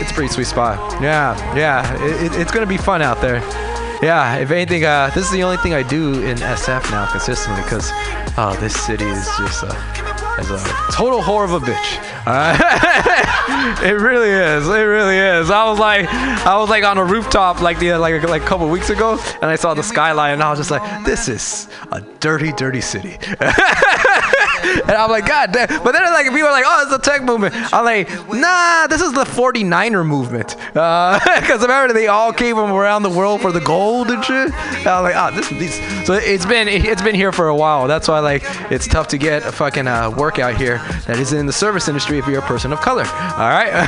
it's 0.01 0.11
a 0.11 0.15
pretty 0.15 0.32
sweet 0.32 0.47
spot. 0.47 1.03
Yeah 1.03 1.37
yeah 1.57 2.03
it, 2.05 2.32
it, 2.32 2.41
it's 2.41 2.53
gonna 2.53 2.66
be 2.66 2.77
fun 2.77 3.03
out 3.03 3.20
there. 3.20 3.41
Yeah, 4.03 4.37
if 4.37 4.51
anything, 4.51 4.82
uh, 4.87 5.11
this 5.15 5.27
is 5.27 5.31
the 5.31 5.43
only 5.43 5.59
thing 5.59 5.74
I 5.74 5.82
do 5.82 6.23
in 6.23 6.39
SF 6.39 6.91
now 6.91 7.05
consistently 7.11 7.62
because, 7.62 7.91
oh, 8.39 8.57
this 8.59 8.74
city 8.74 9.05
is 9.05 9.27
just 9.37 9.62
a, 9.62 9.69
is 10.41 10.51
a 10.51 10.59
total 10.93 11.21
whore 11.23 11.45
of 11.45 11.53
a 11.53 11.61
bitch. 11.61 11.99
It 13.83 13.93
really 13.93 14.31
is. 14.31 14.67
It 14.69 14.73
really 14.73 15.17
is. 15.17 15.51
I 15.51 15.69
was 15.69 15.79
like, 15.79 16.07
I 16.09 16.57
was 16.59 16.71
like 16.71 16.85
on 16.85 16.97
a 16.99 17.05
rooftop 17.05 17.61
like 17.61 17.79
the 17.79 17.93
like 17.97 18.23
like 18.23 18.43
a 18.43 18.45
couple 18.47 18.69
weeks 18.71 18.89
ago, 18.91 19.19
and 19.43 19.51
I 19.51 19.57
saw 19.57 19.75
the 19.75 19.83
skyline, 19.83 20.35
and 20.35 20.43
I 20.43 20.51
was 20.51 20.59
just 20.59 20.71
like, 20.71 21.05
this 21.05 21.29
is 21.29 21.69
a 21.93 22.01
dirty, 22.21 22.53
dirty 22.53 22.81
city. 22.81 23.19
and 24.62 24.91
I'm 24.91 25.11
like, 25.11 25.27
God 25.27 25.53
damn. 25.53 25.69
But 25.82 25.93
then 25.93 26.05
like 26.05 26.27
people 26.27 26.49
are 26.49 26.53
like, 26.53 26.65
oh, 26.66 26.82
it's 26.82 26.91
the 26.91 26.99
tech 26.99 27.23
movement. 27.23 27.55
I'm 27.73 27.85
like, 27.85 28.09
nah, 28.28 28.87
this 28.87 29.01
is 29.01 29.12
the 29.12 29.24
49er 29.24 30.07
movement. 30.07 30.57
Because 31.41 31.62
remember 31.62 31.93
they 31.95 32.07
all 32.07 32.32
came 32.32 32.57
from 32.57 32.73
around 32.73 33.03
the 33.03 33.11
world 33.11 33.41
for 33.41 33.51
the 33.53 33.61
gold 33.61 34.11
and 34.11 34.24
shit. 34.24 34.53
And 34.53 34.87
I'm 34.87 35.03
like, 35.03 35.15
oh, 35.16 35.35
this 35.35 35.49
these. 35.49 36.07
So 36.07 36.15
it's 36.15 36.47
been 36.47 36.69
it's 36.69 37.03
been 37.03 37.15
here 37.15 37.32
for 37.32 37.49
a 37.49 37.57
while. 37.57 37.87
That's 37.87 38.09
why 38.09 38.20
like 38.20 38.43
it's 38.70 38.87
tough 38.87 39.09
to 39.09 39.19
get 39.19 39.45
a 39.45 39.53
fucking 39.53 39.87
uh, 39.87 40.11
work 40.11 40.39
out 40.39 40.57
here 40.57 40.78
that 41.07 41.19
is 41.19 41.32
in 41.32 41.47
the 41.47 41.53
service 41.53 41.89
industry 41.89 42.19
if 42.19 42.27
you're 42.27 42.41
a 42.41 42.43
person 42.43 42.73
of 42.73 42.81
color. 42.81 43.05
All 43.05 43.51
right, 43.51 43.87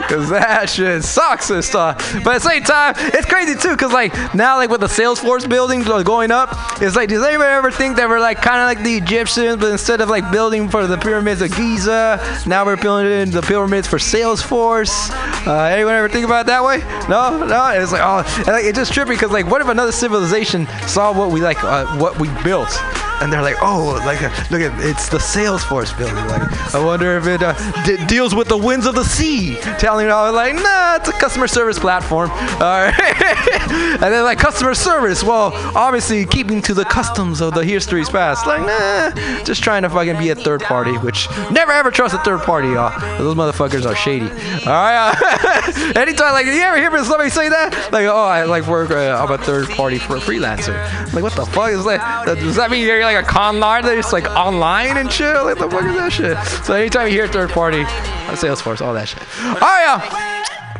because 0.00 0.28
that 0.30 0.68
shit 0.68 1.02
sucks 1.04 1.50
and 1.50 1.64
stuff. 1.64 2.14
But 2.24 2.36
at 2.36 2.42
the 2.42 2.48
same 2.48 2.62
time, 2.62 2.94
it's 2.96 3.26
crazy 3.26 3.54
too. 3.54 3.70
Because 3.70 3.92
like 3.92 4.34
now 4.34 4.56
like 4.56 4.70
with 4.70 4.80
the 4.80 4.86
Salesforce 4.86 5.48
buildings 5.48 5.86
going 5.86 6.30
up, 6.30 6.50
it's 6.80 6.96
like 6.96 7.08
does 7.08 7.24
anybody 7.24 7.50
ever 7.50 7.70
think 7.70 7.96
that 7.96 8.08
we're 8.08 8.20
like 8.20 8.40
kind 8.42 8.60
of 8.60 8.66
like 8.66 8.84
the 8.84 8.96
Egyptians, 8.96 9.63
but 9.64 9.72
instead 9.72 10.02
of 10.02 10.10
like 10.10 10.30
building 10.30 10.68
for 10.68 10.86
the 10.86 10.98
pyramids 10.98 11.40
of 11.40 11.50
Giza, 11.56 12.20
now 12.46 12.66
we're 12.66 12.76
building 12.76 13.30
the 13.30 13.40
pyramids 13.40 13.88
for 13.88 13.96
Salesforce. 13.96 15.10
Uh, 15.46 15.64
anyone 15.64 15.94
ever 15.94 16.06
think 16.06 16.26
about 16.26 16.42
it 16.42 16.46
that 16.48 16.62
way? 16.62 16.80
No, 17.08 17.46
no. 17.46 17.68
It's 17.68 17.90
like 17.90 18.02
oh, 18.04 18.22
and, 18.36 18.48
like 18.48 18.66
it's 18.66 18.76
just 18.76 18.92
trippy 18.92 19.14
because 19.14 19.30
like 19.30 19.46
what 19.46 19.62
if 19.62 19.68
another 19.68 19.90
civilization 19.90 20.66
saw 20.86 21.18
what 21.18 21.30
we 21.30 21.40
like 21.40 21.64
uh, 21.64 21.86
what 21.96 22.20
we 22.20 22.28
built? 22.44 22.78
and 23.20 23.32
they're 23.32 23.42
like, 23.42 23.56
oh, 23.62 24.02
like 24.04 24.22
uh, 24.22 24.28
look 24.50 24.60
at 24.60 24.78
it's 24.84 25.08
the 25.08 25.18
Salesforce 25.18 25.96
building. 25.96 26.16
Like, 26.26 26.74
I 26.74 26.84
wonder 26.84 27.16
if 27.16 27.26
it 27.26 27.42
uh, 27.42 27.54
d- 27.84 28.04
deals 28.06 28.34
with 28.34 28.48
the 28.48 28.56
winds 28.56 28.86
of 28.86 28.94
the 28.94 29.04
sea. 29.04 29.56
Telling 29.78 30.06
you, 30.06 30.12
all 30.12 30.32
like, 30.32 30.54
nah, 30.54 30.96
it's 30.96 31.08
a 31.08 31.12
customer 31.12 31.46
service 31.46 31.78
platform. 31.78 32.30
All 32.30 32.84
right, 32.84 33.13
and 33.94 34.02
then 34.02 34.24
like 34.24 34.38
customer 34.38 34.74
service. 34.74 35.22
Well, 35.22 35.52
obviously 35.76 36.26
keeping 36.26 36.62
to 36.62 36.74
the 36.74 36.84
customs 36.84 37.40
of 37.40 37.54
the 37.54 37.64
history's 37.64 38.08
past. 38.08 38.46
Like, 38.46 38.60
nah, 38.60 39.44
just 39.44 39.62
trying 39.62 39.82
to 39.82 39.90
fucking 39.90 40.18
be 40.18 40.30
a 40.30 40.34
third 40.34 40.62
party, 40.62 40.92
which 40.98 41.28
never 41.50 41.72
ever 41.72 41.90
trust 41.90 42.14
a 42.14 42.18
third 42.18 42.40
party, 42.40 42.68
y'all. 42.68 42.98
Those 43.18 43.34
motherfuckers 43.34 43.86
are 43.86 43.94
shady. 43.94 44.26
All 44.26 44.72
right. 44.72 45.14
Uh, 45.14 45.92
anytime, 45.96 46.32
like, 46.32 46.46
you 46.46 46.52
ever 46.52 46.76
hear 46.76 46.90
somebody 47.04 47.30
say 47.30 47.48
that? 47.48 47.92
Like, 47.92 48.06
oh, 48.06 48.24
I 48.24 48.44
like 48.44 48.66
work. 48.66 48.90
Uh, 48.90 49.18
I'm 49.20 49.30
a 49.30 49.38
third 49.38 49.68
party 49.70 49.98
for 49.98 50.16
a 50.16 50.20
freelancer. 50.20 50.74
Like, 51.12 51.22
what 51.22 51.34
the 51.34 51.46
fuck 51.46 51.70
is 51.70 51.84
that? 51.84 52.26
Does 52.26 52.56
that 52.56 52.70
mean 52.70 52.86
you're 52.86 53.02
like 53.04 53.22
a 53.22 53.26
con 53.26 53.62
artist, 53.62 54.12
like 54.12 54.26
online 54.30 54.96
and 54.96 55.10
shit? 55.10 55.34
Like, 55.34 55.58
the 55.58 55.70
fuck 55.70 55.84
is 55.84 55.96
that 55.96 56.12
shit? 56.12 56.64
So 56.64 56.74
anytime 56.74 57.08
you 57.08 57.14
hear 57.14 57.28
third 57.28 57.50
party, 57.50 57.82
uh, 57.82 58.36
Salesforce, 58.36 58.80
all 58.80 58.94
that 58.94 59.08
shit. 59.08 59.22
All 59.44 59.54
right, 59.54 60.10
y'all. 60.10 60.33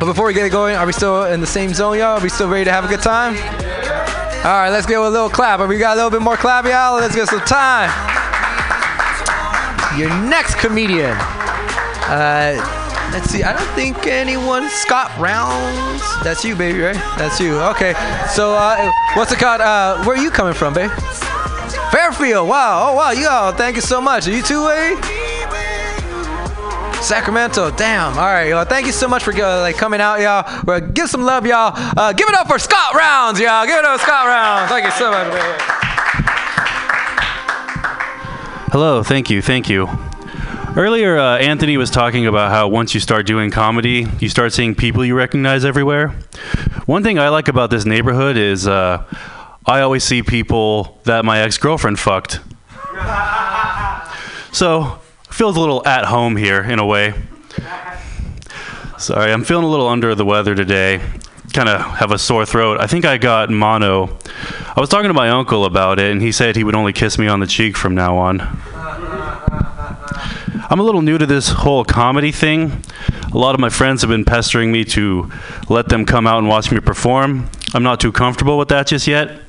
But 0.05 0.12
before 0.12 0.26
we 0.26 0.35
get 0.35 0.44
it 0.44 0.51
going, 0.51 0.76
are 0.76 0.85
we 0.85 0.93
still 0.93 1.24
in 1.24 1.40
the 1.40 1.47
same 1.47 1.72
zone, 1.72 1.97
y'all? 1.97 2.18
Are 2.18 2.20
we 2.20 2.28
still 2.28 2.47
ready 2.47 2.66
to 2.66 2.70
have 2.70 2.85
a 2.85 2.89
good 2.89 3.01
time? 3.01 3.36
All 4.44 4.60
right, 4.60 4.68
let's 4.68 4.85
get 4.85 5.01
a 5.01 5.09
little 5.09 5.31
clap. 5.31 5.60
Have 5.60 5.68
we 5.70 5.78
got 5.78 5.94
a 5.94 5.97
little 5.97 6.10
bit 6.10 6.20
more 6.20 6.36
clap, 6.36 6.66
y'all? 6.66 7.01
Let's 7.01 7.14
get 7.14 7.26
some 7.26 7.40
time. 7.40 7.89
Your 9.98 10.10
next 10.28 10.56
comedian. 10.56 11.16
Uh, 12.05 12.60
let's 13.14 13.31
see. 13.31 13.43
I 13.43 13.55
don't 13.55 13.74
think 13.74 14.06
anyone. 14.06 14.68
Scott 14.68 15.10
Rounds. 15.18 16.02
That's 16.22 16.44
you, 16.44 16.55
baby, 16.55 16.81
right? 16.81 17.16
That's 17.16 17.40
you. 17.40 17.59
Okay. 17.72 17.94
So, 18.28 18.52
uh, 18.52 18.93
what's 19.14 19.32
it 19.32 19.39
called? 19.39 19.62
Uh, 19.62 20.05
where 20.05 20.18
are 20.18 20.22
you 20.22 20.31
coming 20.31 20.52
from, 20.52 20.74
babe? 20.74 20.90
Fairfield. 21.90 22.47
Wow. 22.47 22.90
Oh, 22.90 22.94
wow. 22.94 23.12
You 23.12 23.26
all. 23.26 23.52
Thank 23.52 23.76
you 23.76 23.82
so 23.82 24.02
much. 24.02 24.28
Are 24.28 24.32
you 24.32 24.43
two 24.43 24.66
way? 24.66 25.24
Sacramento. 27.05 27.70
Damn. 27.70 28.18
All 28.18 28.24
right, 28.24 28.48
y'all. 28.48 28.64
Thank 28.64 28.86
you 28.86 28.93
so 28.93 29.06
much 29.06 29.22
for 29.22 29.32
uh, 29.35 29.60
like 29.60 29.76
coming 29.76 30.01
out, 30.01 30.20
y'all. 30.20 30.62
Well, 30.64 30.81
give 30.81 31.10
some 31.10 31.22
love, 31.22 31.47
y'all. 31.47 31.72
Uh, 31.74 32.12
give 32.14 32.28
it 32.28 32.35
up 32.35 32.48
for 32.48 32.59
Scott 32.59 32.94
Rounds, 32.94 33.39
y'all. 33.39 33.66
Give 33.66 33.78
it 33.78 33.85
up 33.85 34.01
for 34.01 34.06
Scott 34.06 34.26
Rounds. 34.26 34.70
Thank 34.70 34.86
you 34.86 34.90
so 34.93 35.10
much. 35.10 35.28
Hello, 38.72 39.02
thank 39.02 39.31
you, 39.31 39.43
thank 39.43 39.68
you. 39.68 39.89
Earlier, 40.76 41.18
uh, 41.18 41.36
Anthony 41.39 41.76
was 41.76 41.90
talking 41.90 42.26
about 42.26 42.51
how 42.51 42.66
once 42.66 42.94
you 42.94 43.01
start 43.01 43.26
doing 43.26 43.51
comedy, 43.52 44.09
you 44.18 44.28
start 44.28 44.52
seeing 44.52 44.74
people 44.74 45.05
you 45.05 45.14
recognize 45.14 45.64
everywhere. 45.64 46.09
One 46.86 47.05
thing 47.05 47.18
I 47.18 47.28
like 47.28 47.47
about 47.48 47.70
this 47.70 47.85
neighborhood 47.85 48.36
is 48.36 48.66
uh, 48.66 49.05
I 49.66 49.82
always 49.82 50.02
see 50.02 50.22
people 50.22 50.98
that 51.05 51.24
my 51.24 51.39
ex 51.40 51.59
girlfriend 51.59 52.01
fucked. 52.01 52.40
So, 54.52 54.98
feels 55.35 55.56
a 55.56 55.61
little 55.61 55.85
at 55.85 56.05
home 56.05 56.36
here 56.36 56.62
in 56.62 56.78
a 56.78 56.86
way. 56.86 57.12
Sorry, 58.98 59.32
I'm 59.32 59.43
feeling 59.43 59.65
a 59.65 59.69
little 59.69 59.89
under 59.89 60.15
the 60.15 60.24
weather 60.24 60.55
today. 60.55 61.01
Kind 61.52 61.69
of 61.69 61.81
have 61.81 62.12
a 62.12 62.19
sore 62.19 62.47
throat. 62.47 62.81
I 62.81 62.86
think 62.86 63.05
I 63.05 63.19
got 63.19 63.51
mono. 63.51 64.16
I 64.77 64.81
was 64.81 64.89
talking 64.89 65.09
to 65.09 65.15
my 65.15 65.31
uncle 65.31 65.65
about 65.65 65.98
it, 65.98 66.12
and 66.12 66.23
he 66.23 66.31
said 66.31 66.55
he 66.55 66.62
would 66.62 66.77
only 66.77 66.93
kiss 66.93 67.19
me 67.19 67.27
on 67.27 67.40
the 67.40 67.48
cheek 67.48 67.77
from 67.77 67.97
now 67.97 68.16
on. 68.16 68.40
I'm 70.70 70.78
a 70.78 70.85
little 70.85 71.02
new 71.02 71.19
to 71.19 71.27
this 71.27 71.48
whole 71.48 71.85
comedy 71.85 72.31
thing. 72.31 72.85
A 73.32 73.36
lot 73.36 73.56
of 73.56 73.61
my 73.61 73.70
friends 73.70 74.02
have 74.02 74.11
been 74.11 74.24
pestering 74.24 74.70
me 74.70 74.85
to 74.85 75.32
let 75.69 75.89
them 75.89 76.06
come 76.06 76.28
out 76.28 76.39
and 76.39 76.47
watch 76.47 76.70
me 76.70 76.78
perform. 76.78 77.51
I'm 77.74 77.82
not 77.82 77.98
too 77.98 78.12
comfortable 78.12 78.56
with 78.56 78.69
that 78.69 78.86
just 78.86 79.09
yet. 79.09 79.44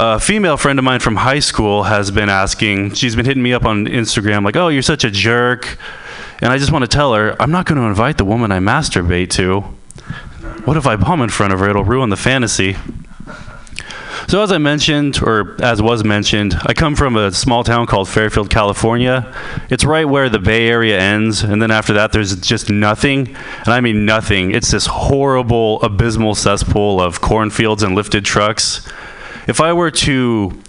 A 0.00 0.20
female 0.20 0.56
friend 0.56 0.78
of 0.78 0.84
mine 0.84 1.00
from 1.00 1.16
high 1.16 1.40
school 1.40 1.82
has 1.82 2.12
been 2.12 2.28
asking, 2.28 2.94
she's 2.94 3.16
been 3.16 3.24
hitting 3.24 3.42
me 3.42 3.52
up 3.52 3.64
on 3.64 3.86
Instagram, 3.86 4.44
like, 4.44 4.54
oh, 4.54 4.68
you're 4.68 4.80
such 4.80 5.02
a 5.02 5.10
jerk. 5.10 5.76
And 6.40 6.52
I 6.52 6.58
just 6.58 6.70
want 6.70 6.84
to 6.84 6.88
tell 6.88 7.14
her, 7.14 7.34
I'm 7.42 7.50
not 7.50 7.66
going 7.66 7.80
to 7.80 7.84
invite 7.84 8.16
the 8.16 8.24
woman 8.24 8.52
I 8.52 8.60
masturbate 8.60 9.30
to. 9.30 9.62
What 10.64 10.76
if 10.76 10.86
I 10.86 10.94
bomb 10.94 11.20
in 11.20 11.30
front 11.30 11.52
of 11.52 11.58
her? 11.58 11.68
It'll 11.68 11.82
ruin 11.82 12.10
the 12.10 12.16
fantasy. 12.16 12.76
So, 14.28 14.40
as 14.40 14.52
I 14.52 14.58
mentioned, 14.58 15.20
or 15.20 15.60
as 15.60 15.82
was 15.82 16.04
mentioned, 16.04 16.54
I 16.62 16.74
come 16.74 16.94
from 16.94 17.16
a 17.16 17.32
small 17.32 17.64
town 17.64 17.86
called 17.86 18.08
Fairfield, 18.08 18.50
California. 18.50 19.34
It's 19.68 19.84
right 19.84 20.04
where 20.04 20.28
the 20.28 20.38
Bay 20.38 20.68
Area 20.68 20.96
ends, 20.96 21.42
and 21.42 21.60
then 21.60 21.72
after 21.72 21.94
that, 21.94 22.12
there's 22.12 22.36
just 22.36 22.70
nothing. 22.70 23.34
And 23.64 23.68
I 23.68 23.80
mean 23.80 24.06
nothing. 24.06 24.52
It's 24.52 24.70
this 24.70 24.86
horrible, 24.86 25.82
abysmal 25.82 26.36
cesspool 26.36 27.00
of 27.00 27.20
cornfields 27.20 27.82
and 27.82 27.96
lifted 27.96 28.24
trucks. 28.24 28.86
If 29.48 29.62
I 29.62 29.72
were 29.72 29.90
to 29.90 30.62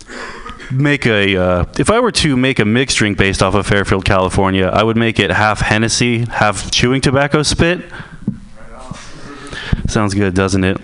make 0.72 1.06
a 1.06 1.36
uh, 1.36 1.66
if 1.78 1.90
I 1.90 2.00
were 2.00 2.14
to 2.14 2.38
make 2.38 2.60
a 2.60 2.66
mixed 2.66 2.98
drink 2.98 3.18
based 3.18 3.44
off 3.44 3.54
of 3.54 3.68
Fairfield, 3.68 4.06
California, 4.06 4.68
I 4.68 4.84
would 4.84 4.96
make 4.96 5.20
it 5.20 5.32
half 5.32 5.60
Hennessy, 5.60 6.20
half 6.20 6.72
chewing 6.72 7.02
tobacco 7.02 7.44
spit. 7.44 7.82
Sounds 9.90 10.14
good, 10.14 10.34
doesn't 10.34 10.64
it? 10.64 10.78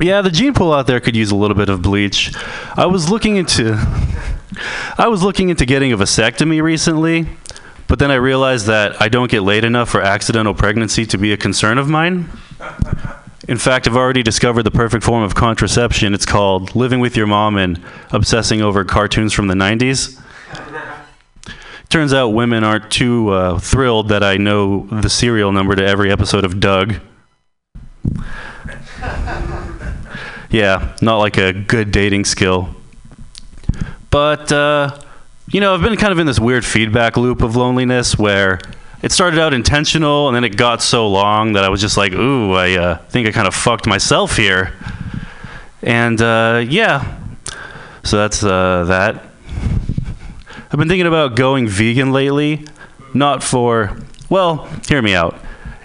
Yeah, 0.00 0.22
the 0.22 0.30
gene 0.30 0.54
pool 0.54 0.72
out 0.72 0.88
there 0.88 0.98
could 0.98 1.14
use 1.14 1.30
a 1.30 1.36
little 1.36 1.56
bit 1.56 1.68
of 1.68 1.82
bleach. 1.82 2.34
I 2.76 2.86
was 2.86 3.08
looking 3.08 3.36
into 3.36 3.74
I 4.98 5.06
was 5.06 5.22
looking 5.22 5.50
into 5.50 5.66
getting 5.66 5.92
a 5.92 5.96
vasectomy 5.96 6.60
recently, 6.60 7.28
but 7.86 8.00
then 8.00 8.10
I 8.10 8.16
realized 8.16 8.66
that 8.66 9.00
I 9.00 9.08
don't 9.08 9.30
get 9.30 9.42
laid 9.42 9.62
enough 9.62 9.88
for 9.88 10.00
accidental 10.00 10.52
pregnancy 10.52 11.06
to 11.06 11.16
be 11.16 11.32
a 11.32 11.36
concern 11.36 11.78
of 11.78 11.88
mine. 11.88 12.28
In 13.46 13.58
fact, 13.58 13.86
I've 13.86 13.96
already 13.96 14.22
discovered 14.22 14.62
the 14.62 14.70
perfect 14.70 15.04
form 15.04 15.22
of 15.22 15.34
contraception. 15.34 16.14
It's 16.14 16.24
called 16.24 16.74
living 16.74 17.00
with 17.00 17.16
your 17.16 17.26
mom 17.26 17.58
and 17.58 17.82
obsessing 18.10 18.62
over 18.62 18.84
cartoons 18.84 19.32
from 19.34 19.48
the 19.48 19.54
90s. 19.54 20.20
Turns 21.90 22.14
out 22.14 22.28
women 22.28 22.64
aren't 22.64 22.90
too 22.90 23.28
uh, 23.30 23.58
thrilled 23.58 24.08
that 24.08 24.22
I 24.22 24.38
know 24.38 24.86
the 24.86 25.10
serial 25.10 25.52
number 25.52 25.74
to 25.76 25.84
every 25.84 26.10
episode 26.10 26.44
of 26.44 26.58
Doug. 26.58 26.94
Yeah, 30.50 30.96
not 31.02 31.18
like 31.18 31.36
a 31.36 31.52
good 31.52 31.90
dating 31.90 32.24
skill. 32.24 32.74
But, 34.10 34.50
uh, 34.52 34.98
you 35.48 35.60
know, 35.60 35.74
I've 35.74 35.82
been 35.82 35.96
kind 35.96 36.12
of 36.12 36.18
in 36.18 36.26
this 36.26 36.38
weird 36.38 36.64
feedback 36.64 37.16
loop 37.16 37.42
of 37.42 37.56
loneliness 37.56 38.16
where 38.18 38.60
it 39.02 39.12
started 39.12 39.38
out 39.38 39.52
intentional 39.52 40.28
and 40.28 40.36
then 40.36 40.44
it 40.44 40.56
got 40.56 40.82
so 40.82 41.08
long 41.08 41.54
that 41.54 41.64
I 41.64 41.68
was 41.68 41.80
just 41.80 41.96
like, 41.96 42.12
ooh, 42.12 42.52
I 42.52 42.76
uh, 42.76 42.98
think 43.08 43.28
I 43.28 43.32
kind 43.32 43.46
of 43.46 43.54
fucked 43.54 43.86
myself 43.86 44.36
here. 44.36 44.72
And, 45.82 46.20
uh, 46.20 46.64
yeah. 46.66 47.18
So 48.02 48.16
that's 48.16 48.42
uh, 48.42 48.84
that. 48.84 49.22
I've 50.70 50.78
been 50.78 50.88
thinking 50.88 51.06
about 51.06 51.36
going 51.36 51.68
vegan 51.68 52.12
lately. 52.12 52.66
Not 53.14 53.42
for, 53.42 53.96
well, 54.28 54.68
hear 54.88 55.00
me 55.00 55.14
out. 55.14 55.38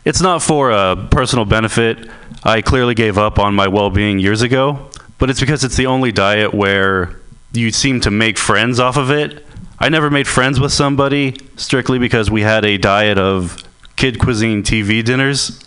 It's 0.04 0.22
not 0.22 0.42
for 0.42 0.72
a 0.72 0.96
personal 1.12 1.46
benefit. 1.46 2.10
I 2.44 2.62
clearly 2.62 2.96
gave 2.96 3.18
up 3.18 3.38
on 3.38 3.54
my 3.54 3.68
well 3.68 3.90
being 3.90 4.18
years 4.18 4.42
ago, 4.42 4.90
but 5.18 5.30
it's 5.30 5.40
because 5.40 5.64
it's 5.64 5.76
the 5.76 5.86
only 5.86 6.12
diet 6.12 6.54
where 6.54 7.20
you 7.52 7.72
seem 7.72 8.00
to 8.02 8.12
make 8.12 8.38
friends 8.38 8.80
off 8.80 8.98
of 8.98 9.12
it. 9.12 9.46
I 9.82 9.88
never 9.88 10.10
made 10.10 10.28
friends 10.28 10.60
with 10.60 10.74
somebody 10.74 11.38
strictly 11.56 12.00
because 12.00 12.30
we 12.30 12.42
had 12.42 12.66
a 12.66 12.78
diet 12.78 13.18
of 13.18 13.64
kid 13.96 14.20
cuisine 14.20 14.62
TV 14.62 15.04
dinners. 15.04 15.64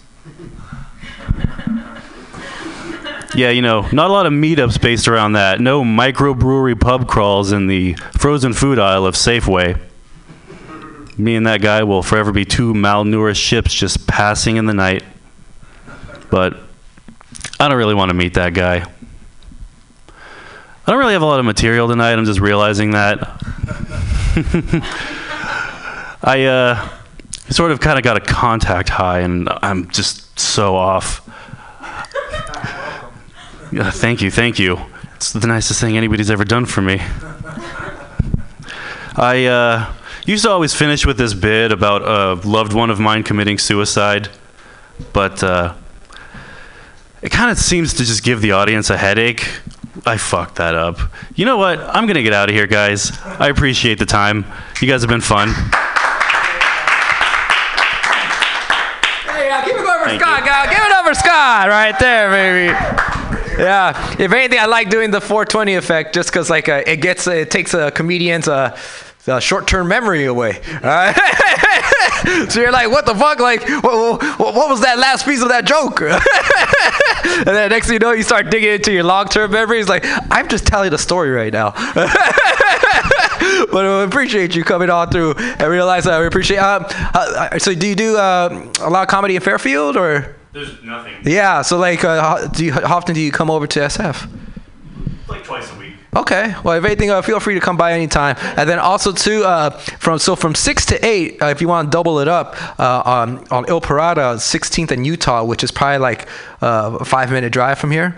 Yeah, 3.34 3.48
you 3.48 3.62
know, 3.62 3.88
not 3.92 4.10
a 4.10 4.12
lot 4.12 4.26
of 4.26 4.34
meetups 4.34 4.78
based 4.78 5.08
around 5.08 5.32
that. 5.32 5.58
No 5.58 5.82
microbrewery 5.82 6.78
pub 6.78 7.08
crawls 7.08 7.52
in 7.52 7.66
the 7.66 7.94
frozen 8.18 8.52
food 8.52 8.78
aisle 8.78 9.06
of 9.06 9.14
Safeway. 9.14 9.80
Me 11.16 11.34
and 11.34 11.46
that 11.46 11.62
guy 11.62 11.82
will 11.82 12.02
forever 12.02 12.32
be 12.32 12.44
two 12.44 12.74
malnourished 12.74 13.42
ships 13.42 13.72
just 13.72 14.06
passing 14.06 14.56
in 14.56 14.66
the 14.66 14.74
night. 14.74 15.02
But 16.30 16.58
I 17.58 17.68
don't 17.68 17.78
really 17.78 17.94
want 17.94 18.10
to 18.10 18.14
meet 18.14 18.34
that 18.34 18.52
guy. 18.52 18.84
I 20.84 20.90
don't 20.90 20.98
really 20.98 21.12
have 21.12 21.22
a 21.22 21.26
lot 21.26 21.38
of 21.38 21.46
material 21.46 21.86
tonight. 21.86 22.14
I'm 22.14 22.24
just 22.24 22.40
realizing 22.40 22.90
that. 22.90 23.20
I 26.24 26.44
uh, 26.44 26.88
sort 27.50 27.70
of 27.70 27.78
kind 27.78 27.98
of 27.98 28.04
got 28.04 28.16
a 28.16 28.20
contact 28.20 28.88
high, 28.88 29.20
and 29.20 29.48
I'm 29.62 29.88
just 29.90 30.40
so 30.40 30.74
off. 30.74 31.20
Thank 33.72 34.22
you, 34.22 34.30
thank 34.32 34.58
you. 34.58 34.80
It's 35.14 35.32
the 35.32 35.46
nicest 35.46 35.80
thing 35.80 35.96
anybody's 35.96 36.32
ever 36.32 36.44
done 36.44 36.66
for 36.66 36.82
me. 36.82 36.98
I 39.14 39.44
uh, 39.44 39.92
used 40.26 40.42
to 40.42 40.50
always 40.50 40.74
finish 40.74 41.06
with 41.06 41.16
this 41.16 41.32
bit 41.32 41.70
about 41.70 42.02
a 42.02 42.34
loved 42.46 42.72
one 42.72 42.90
of 42.90 42.98
mine 42.98 43.22
committing 43.22 43.58
suicide, 43.58 44.30
but 45.12 45.44
uh, 45.44 45.74
it 47.22 47.30
kind 47.30 47.52
of 47.52 47.58
seems 47.58 47.94
to 47.94 48.04
just 48.04 48.24
give 48.24 48.40
the 48.40 48.50
audience 48.50 48.90
a 48.90 48.96
headache. 48.96 49.48
I 50.06 50.16
fucked 50.16 50.56
that 50.56 50.74
up. 50.74 50.98
You 51.34 51.44
know 51.44 51.58
what? 51.58 51.78
I'm 51.78 52.06
gonna 52.06 52.22
get 52.22 52.32
out 52.32 52.48
of 52.48 52.54
here, 52.54 52.66
guys. 52.66 53.12
I 53.24 53.48
appreciate 53.48 53.98
the 53.98 54.06
time. 54.06 54.44
You 54.80 54.88
guys 54.88 55.02
have 55.02 55.10
been 55.10 55.20
fun. 55.20 55.48
Hey, 59.28 59.50
uh, 59.50 59.64
give 59.64 59.76
it 59.76 59.80
over 59.80 60.18
Scott, 60.18 60.44
guys. 60.44 60.70
Give 60.70 60.82
it 60.82 60.92
over 60.98 61.14
Scott 61.14 61.68
right 61.68 61.98
there, 61.98 62.30
baby. 62.30 62.72
yeah. 63.62 64.16
If 64.18 64.32
anything, 64.32 64.58
I 64.58 64.66
like 64.66 64.88
doing 64.88 65.10
the 65.10 65.20
420 65.20 65.74
effect 65.74 66.14
just 66.14 66.30
because 66.30 66.48
like 66.48 66.68
uh, 66.68 66.82
it 66.86 66.96
gets 67.02 67.26
it 67.26 67.50
takes 67.50 67.74
a 67.74 67.90
comedian's 67.90 68.48
uh, 68.48 68.76
uh, 69.28 69.40
short-term 69.40 69.88
memory 69.88 70.24
away. 70.24 70.60
Alright? 70.76 71.16
so 72.50 72.60
you're 72.60 72.72
like, 72.72 72.90
what 72.90 73.06
the 73.06 73.14
fuck? 73.14 73.38
Like, 73.38 73.62
what, 73.82 74.22
what, 74.38 74.54
what 74.54 74.68
was 74.70 74.80
that 74.80 74.98
last 74.98 75.24
piece 75.24 75.42
of 75.42 75.48
that 75.48 75.64
joke? 75.64 76.00
and 77.38 77.46
then 77.46 77.70
next 77.70 77.86
thing 77.86 77.94
you 77.94 77.98
know, 77.98 78.12
you 78.12 78.22
start 78.22 78.50
digging 78.50 78.72
into 78.72 78.92
your 78.92 79.04
long-term 79.04 79.50
memories. 79.50 79.88
Like, 79.88 80.04
I'm 80.30 80.48
just 80.48 80.66
telling 80.66 80.90
the 80.90 80.98
story 80.98 81.30
right 81.30 81.52
now. 81.52 81.70
but 83.70 83.84
I 83.84 84.04
appreciate 84.04 84.54
you 84.54 84.64
coming 84.64 84.90
on 84.90 85.10
through 85.10 85.34
and 85.34 85.62
realize 85.62 86.04
that 86.04 86.20
we 86.20 86.26
appreciate. 86.26 86.58
Um, 86.58 86.84
uh, 86.88 87.58
so 87.58 87.74
do 87.74 87.86
you 87.86 87.94
do 87.94 88.16
uh, 88.16 88.70
a 88.80 88.90
lot 88.90 89.02
of 89.02 89.08
comedy 89.08 89.36
in 89.36 89.42
Fairfield 89.42 89.96
or? 89.96 90.36
There's 90.52 90.82
nothing. 90.82 91.14
Yeah. 91.24 91.62
So 91.62 91.78
like, 91.78 92.04
uh, 92.04 92.20
how, 92.20 92.46
do 92.46 92.64
you, 92.64 92.72
how 92.72 92.96
often 92.96 93.14
do 93.14 93.20
you 93.20 93.32
come 93.32 93.50
over 93.50 93.66
to 93.66 93.80
SF? 93.80 94.30
Like 95.28 95.44
twice 95.44 95.72
a 95.72 95.78
week. 95.78 95.81
Okay. 96.14 96.54
Well, 96.62 96.76
if 96.76 96.84
anything, 96.84 97.10
uh, 97.10 97.22
feel 97.22 97.40
free 97.40 97.54
to 97.54 97.60
come 97.60 97.78
by 97.78 97.92
anytime. 97.92 98.36
And 98.56 98.68
then 98.68 98.78
also 98.78 99.12
too, 99.12 99.44
uh, 99.44 99.70
from 99.70 100.18
so 100.18 100.36
from 100.36 100.54
six 100.54 100.84
to 100.86 101.06
eight, 101.06 101.40
uh, 101.40 101.46
if 101.46 101.62
you 101.62 101.68
want 101.68 101.90
to 101.90 101.90
double 101.90 102.18
it 102.18 102.28
up, 102.28 102.54
uh, 102.78 103.02
on 103.04 103.46
on 103.50 103.64
Il 103.66 103.80
Pirata, 103.80 104.36
16th 104.36 104.90
and 104.90 105.06
Utah, 105.06 105.42
which 105.42 105.64
is 105.64 105.70
probably 105.70 105.98
like 105.98 106.28
uh, 106.60 106.98
a 107.00 107.04
five 107.04 107.30
minute 107.30 107.50
drive 107.50 107.78
from 107.78 107.90
here. 107.90 108.14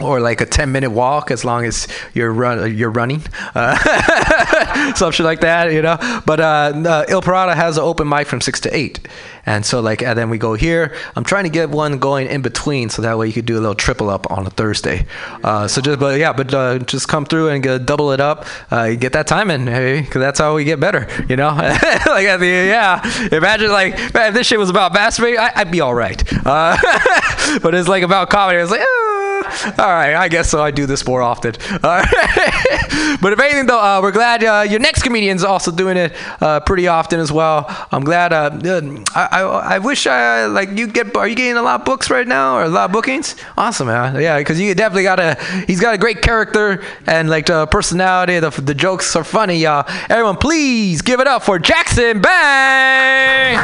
Or 0.00 0.20
like 0.20 0.40
a 0.40 0.46
10 0.46 0.72
minute 0.72 0.90
walk 0.90 1.30
as 1.30 1.44
long 1.44 1.64
as 1.66 1.86
you're 2.14 2.32
run 2.32 2.74
you're 2.74 2.90
running, 2.90 3.22
uh, 3.54 4.94
something 4.94 5.24
like 5.26 5.40
that, 5.40 5.72
you 5.72 5.82
know. 5.82 5.98
But 6.24 6.40
uh, 6.40 6.72
uh, 6.86 7.04
Il 7.08 7.20
Pirata 7.20 7.54
has 7.54 7.76
an 7.76 7.84
open 7.84 8.08
mic 8.08 8.26
from 8.26 8.40
six 8.40 8.60
to 8.60 8.74
eight, 8.74 9.06
and 9.44 9.64
so 9.64 9.80
like 9.80 10.02
and 10.02 10.18
then 10.18 10.30
we 10.30 10.38
go 10.38 10.54
here. 10.54 10.94
I'm 11.16 11.24
trying 11.24 11.44
to 11.44 11.50
get 11.50 11.68
one 11.68 11.98
going 11.98 12.28
in 12.28 12.40
between, 12.40 12.88
so 12.88 13.02
that 13.02 13.18
way 13.18 13.26
you 13.26 13.32
could 13.32 13.44
do 13.44 13.58
a 13.58 13.60
little 13.60 13.74
triple 13.74 14.08
up 14.08 14.30
on 14.30 14.46
a 14.46 14.50
Thursday. 14.50 15.06
Uh, 15.44 15.68
so 15.68 15.82
just 15.82 16.00
but 16.00 16.18
yeah, 16.18 16.32
but 16.32 16.52
uh, 16.54 16.78
just 16.78 17.08
come 17.08 17.26
through 17.26 17.48
and 17.48 17.62
get, 17.62 17.84
double 17.84 18.12
it 18.12 18.20
up. 18.20 18.46
Uh, 18.70 18.94
get 18.94 19.12
that 19.12 19.26
time 19.26 19.50
in, 19.50 19.66
hey, 19.66 20.00
because 20.00 20.20
that's 20.20 20.38
how 20.38 20.54
we 20.54 20.64
get 20.64 20.80
better, 20.80 21.08
you 21.28 21.36
know. 21.36 21.48
like 21.56 22.26
at 22.26 22.38
the 22.38 22.46
yeah, 22.46 23.02
imagine 23.32 23.70
like 23.70 23.96
man, 24.14 24.28
if 24.28 24.34
this 24.34 24.46
shit 24.46 24.58
was 24.58 24.70
about 24.70 24.94
masturbating, 24.94 25.38
I, 25.38 25.52
I'd 25.56 25.70
be 25.70 25.80
all 25.80 25.94
right. 25.94 26.22
Uh, 26.46 26.76
but 27.62 27.74
it's 27.74 27.88
like 27.88 28.02
about 28.02 28.30
comedy. 28.30 28.58
It's 28.58 28.70
like. 28.70 28.80
All 29.78 29.86
right, 29.86 30.14
I 30.14 30.28
guess 30.28 30.50
so. 30.50 30.62
I 30.62 30.70
do 30.70 30.86
this 30.86 31.06
more 31.06 31.22
often. 31.22 31.54
But 33.20 33.32
if 33.32 33.40
anything, 33.40 33.66
though, 33.66 33.80
uh, 33.80 34.00
we're 34.02 34.12
glad 34.12 34.42
uh, 34.44 34.64
your 34.68 34.80
next 34.80 35.02
comedian's 35.02 35.42
also 35.44 35.70
doing 35.70 35.96
it 35.96 36.14
uh, 36.40 36.60
pretty 36.60 36.86
often 36.88 37.20
as 37.20 37.30
well. 37.30 37.66
I'm 37.90 38.04
glad. 38.04 38.32
Uh, 38.32 38.50
uh, 38.64 39.04
I, 39.14 39.40
I, 39.40 39.40
I 39.74 39.78
wish 39.78 40.06
I 40.06 40.46
like 40.46 40.70
you 40.76 40.86
get. 40.86 41.14
Are 41.16 41.28
you 41.28 41.34
getting 41.34 41.56
a 41.56 41.62
lot 41.62 41.80
of 41.80 41.84
books 41.84 42.10
right 42.10 42.26
now 42.26 42.56
or 42.56 42.64
a 42.64 42.68
lot 42.68 42.86
of 42.86 42.92
bookings? 42.92 43.36
Awesome, 43.56 43.88
man. 43.88 44.20
Yeah, 44.20 44.38
because 44.38 44.60
you 44.60 44.74
definitely 44.74 45.02
got 45.02 45.20
a. 45.20 45.36
He's 45.66 45.80
got 45.80 45.94
a 45.94 45.98
great 45.98 46.22
character 46.22 46.82
and 47.06 47.28
like 47.28 47.46
the 47.46 47.66
personality. 47.66 48.38
The, 48.38 48.50
the 48.50 48.74
jokes 48.74 49.14
are 49.16 49.24
funny, 49.24 49.56
y'all. 49.56 49.84
Everyone, 50.08 50.36
please 50.36 51.02
give 51.02 51.20
it 51.20 51.26
up 51.26 51.42
for 51.42 51.58
Jackson 51.58 52.20
Bang. 52.20 53.58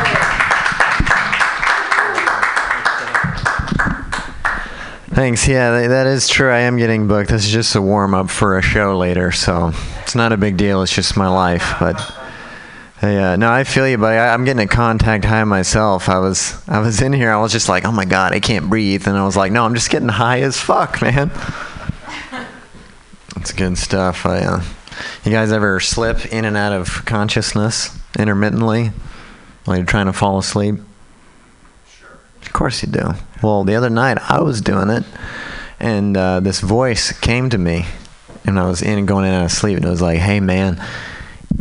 Thanks. 5.17 5.49
Yeah, 5.49 5.89
that 5.89 6.07
is 6.07 6.29
true. 6.29 6.51
I 6.51 6.59
am 6.59 6.77
getting 6.77 7.09
booked. 7.09 7.31
This 7.31 7.47
is 7.47 7.51
just 7.51 7.75
a 7.75 7.81
warm 7.81 8.13
up 8.13 8.29
for 8.29 8.59
a 8.59 8.63
show 8.63 8.99
later, 8.99 9.33
so 9.33 9.73
it's 10.03 10.15
not 10.15 10.31
a 10.31 10.37
big 10.37 10.59
deal. 10.59 10.83
It's 10.83 10.95
just 10.95 11.17
my 11.17 11.27
life. 11.27 11.73
But 11.81 12.15
yeah, 13.03 13.35
no, 13.37 13.51
I 13.51 13.65
feel 13.65 13.89
you, 13.89 13.97
buddy. 13.97 14.19
I, 14.19 14.35
I'm 14.35 14.45
getting 14.45 14.63
a 14.63 14.69
contact 14.69 15.25
high 15.25 15.45
myself. 15.45 16.11
I 16.11 16.19
was 16.19 16.63
I 16.69 16.81
was 16.81 17.01
in 17.01 17.15
here. 17.15 17.33
I 17.33 17.39
was 17.39 17.51
just 17.51 17.67
like, 17.67 17.87
oh 17.87 17.93
my 17.93 18.05
god, 18.05 18.35
I 18.35 18.41
can't 18.41 18.69
breathe, 18.69 19.09
and 19.09 19.17
I 19.17 19.25
was 19.25 19.39
like, 19.39 19.53
no, 19.53 19.65
I'm 19.65 19.73
just 19.73 19.89
getting 19.89 20.11
high 20.11 20.43
as 20.43 20.61
fuck, 20.61 21.01
man. 21.01 21.31
That's 23.35 23.55
good 23.55 23.79
stuff. 23.79 24.27
I, 24.27 24.41
uh, 24.41 24.63
you 25.25 25.33
guys 25.33 25.51
ever 25.51 25.81
slip 25.81 26.27
in 26.27 26.45
and 26.45 26.59
out 26.59 26.75
of 26.75 27.07
consciousness 27.07 27.99
intermittently 28.19 28.91
while 29.65 29.79
you're 29.79 29.87
trying 29.87 30.07
to 30.07 30.13
fall 30.13 30.37
asleep? 30.37 30.75
Sure. 31.89 32.19
Of 32.43 32.53
course 32.53 32.83
you 32.83 32.93
do. 32.93 33.15
Well, 33.43 33.65
the 33.65 33.75
other 33.75 33.91
night 33.91 34.19
I 34.31 34.41
was 34.41 34.61
doing 34.61 34.89
it, 34.89 35.05
and 35.79 36.17
uh, 36.17 36.41
this 36.41 36.61
voice 36.61 37.13
came 37.13 37.51
to 37.51 37.59
me, 37.59 37.85
and 38.45 38.59
I 38.59 38.67
was 38.67 38.83
in 38.83 39.05
going 39.07 39.27
in 39.27 39.33
and 39.33 39.43
out 39.43 39.47
of 39.47 39.53
sleep, 39.53 39.77
and 39.77 39.85
it 39.85 39.91
was 39.91 40.03
like, 40.03 40.19
"Hey, 40.19 40.41
man, 40.41 40.83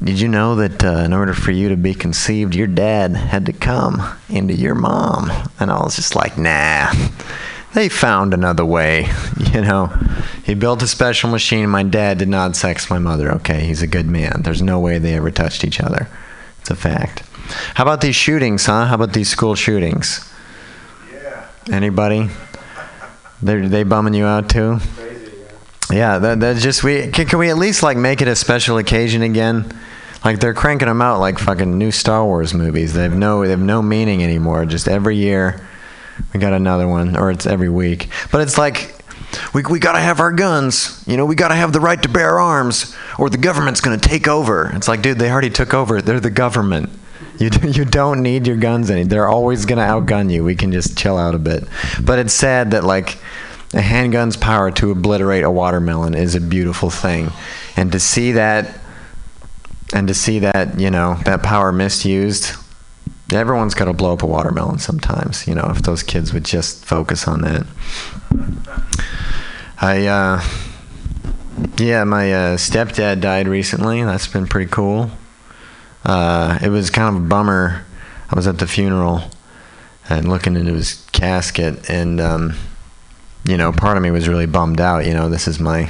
did 0.04 0.20
you 0.20 0.28
know 0.28 0.56
that 0.56 0.84
uh, 0.84 1.04
in 1.04 1.14
order 1.14 1.34
for 1.34 1.52
you 1.52 1.70
to 1.70 1.78
be 1.78 1.94
conceived, 1.94 2.56
your 2.56 2.68
dad 2.68 3.16
had 3.16 3.46
to 3.48 3.54
come 3.54 4.02
into 4.30 4.54
your 4.54 4.76
mom?" 4.76 5.32
And 5.60 5.70
I 5.70 5.84
was 5.84 5.96
just 5.96 6.16
like, 6.16 6.38
"Nah." 6.38 6.92
They 7.74 7.90
found 7.90 8.34
another 8.34 8.64
way, 8.64 9.10
you 9.54 9.60
know. 9.60 9.88
He 10.46 10.54
built 10.54 10.82
a 10.82 10.88
special 10.88 11.30
machine. 11.30 11.70
My 11.70 11.84
dad 11.84 12.20
did 12.20 12.30
not 12.30 12.56
sex 12.56 12.90
my 12.90 13.00
mother. 13.00 13.30
Okay, 13.34 13.66
he's 13.66 13.82
a 13.82 13.88
good 13.88 14.06
man. 14.06 14.44
There's 14.44 14.62
no 14.62 14.80
way 14.80 14.98
they 14.98 15.14
ever 15.16 15.30
touched 15.30 15.66
each 15.66 15.82
other. 15.82 16.08
It's 16.62 16.70
a 16.70 16.76
fact. 16.76 17.24
How 17.76 17.84
about 17.84 18.00
these 18.00 18.16
shootings, 18.16 18.66
huh? 18.66 18.86
How 18.86 18.96
about 18.96 19.12
these 19.12 19.28
school 19.28 19.56
shootings? 19.56 20.26
Anybody? 21.72 22.30
They 23.42 23.68
they 23.68 23.84
bumming 23.84 24.14
you 24.14 24.26
out 24.26 24.50
too? 24.50 24.80
Yeah, 25.92 26.20
that 26.20 26.40
that's 26.40 26.62
just 26.62 26.84
we 26.84 27.08
can, 27.08 27.28
can 27.28 27.40
we 27.40 27.50
at 27.50 27.58
least 27.58 27.84
like 27.84 27.98
make 27.98 28.22
it 28.22 28.28
a 28.28 28.36
special 28.36 28.78
occasion 28.78 29.22
again? 29.22 29.78
Like 30.24 30.40
they're 30.40 30.54
cranking 30.54 30.88
them 30.88 31.02
out 31.02 31.20
like 31.20 31.38
fucking 31.38 31.78
new 31.78 31.92
Star 31.92 32.26
Wars 32.26 32.54
movies. 32.54 32.94
They 32.94 33.04
have 33.04 33.16
no 33.16 33.44
they 33.44 33.52
have 33.52 33.60
no 33.60 33.82
meaning 33.82 34.24
anymore. 34.24 34.66
Just 34.66 34.88
every 34.88 35.18
year 35.18 35.68
we 36.34 36.40
got 36.40 36.54
another 36.54 36.88
one, 36.88 37.18
or 37.18 37.32
it's 37.32 37.46
every 37.46 37.70
week. 37.70 38.10
But 38.32 38.42
it's 38.42 38.58
like 38.58 38.96
we 39.54 39.64
we 39.64 39.80
gotta 39.80 40.00
have 40.00 40.20
our 40.20 40.32
guns. 40.32 41.04
You 41.08 41.18
know, 41.18 41.26
we 41.26 41.36
gotta 41.36 41.56
have 41.56 41.74
the 41.74 41.80
right 41.80 42.02
to 42.02 42.10
bear 42.10 42.40
arms, 42.40 42.96
or 43.20 43.30
the 43.30 43.38
government's 43.38 43.82
gonna 43.82 43.98
take 43.98 44.28
over. 44.28 44.72
It's 44.76 44.88
like, 44.88 45.02
dude, 45.02 45.20
they 45.20 45.30
already 45.30 45.50
took 45.50 45.74
over. 45.74 46.02
They're 46.02 46.20
the 46.20 46.30
government. 46.30 46.90
You 47.38 47.50
d- 47.50 47.70
you 47.70 47.86
don't 47.86 48.22
need 48.22 48.48
your 48.48 48.58
guns 48.58 48.90
any. 48.90 49.04
They're 49.04 49.28
always 49.28 49.66
gonna 49.66 49.84
outgun 49.84 50.32
you. 50.32 50.44
We 50.44 50.56
can 50.56 50.72
just 50.72 50.98
chill 50.98 51.18
out 51.18 51.36
a 51.36 51.40
bit. 51.40 51.66
But 52.02 52.20
it's 52.20 52.34
sad 52.34 52.72
that 52.72 52.84
like 52.84 53.18
a 53.74 53.82
handgun's 53.82 54.38
power 54.38 54.72
to 54.72 54.92
obliterate 54.92 55.44
a 55.44 55.52
watermelon 55.52 56.14
is 56.16 56.36
a 56.36 56.42
beautiful 56.42 56.90
thing, 56.90 57.32
and 57.76 57.92
to 57.92 58.00
see 58.00 58.32
that, 58.34 58.80
and 59.94 60.08
to 60.08 60.14
see 60.14 60.40
that 60.40 60.80
you 60.80 60.90
know 60.90 61.18
that 61.26 61.44
power 61.44 61.72
misused. 61.72 62.54
Everyone's 63.34 63.74
got 63.74 63.86
to 63.86 63.94
blow 63.94 64.14
up 64.14 64.22
a 64.22 64.28
watermelon 64.28 64.78
sometimes. 64.78 65.48
You 65.48 65.56
know, 65.56 65.72
if 65.76 65.82
those 65.82 66.04
kids 66.04 66.32
would 66.32 66.46
just 66.46 66.86
focus 66.86 67.28
on 67.28 67.42
that. 67.42 67.66
I 69.82 70.06
uh, 70.06 70.44
yeah, 71.78 72.04
my 72.04 72.32
uh, 72.32 72.58
stepdad 72.58 73.22
died 73.22 73.48
recently. 73.48 74.04
That's 74.04 74.28
been 74.28 74.48
pretty 74.48 74.70
cool. 74.70 75.10
Uh, 76.06 76.60
it 76.62 76.70
was 76.70 76.90
kind 76.90 77.16
of 77.16 77.24
a 77.24 77.28
bummer. 77.28 77.86
I 78.30 78.36
was 78.36 78.48
at 78.48 78.60
the 78.60 78.68
funeral 78.68 79.24
and 80.08 80.30
looking 80.30 80.56
into 80.56 80.74
his 80.74 81.06
casket, 81.12 81.90
and 81.90 82.22
um, 82.22 82.54
you 83.44 83.58
know, 83.58 83.72
part 83.72 83.98
of 83.98 84.04
me 84.04 84.12
was 84.12 84.28
really 84.28 84.46
bummed 84.46 84.80
out. 84.80 85.06
You 85.06 85.14
know, 85.14 85.30
this 85.30 85.48
is 85.48 85.60
my 85.60 85.90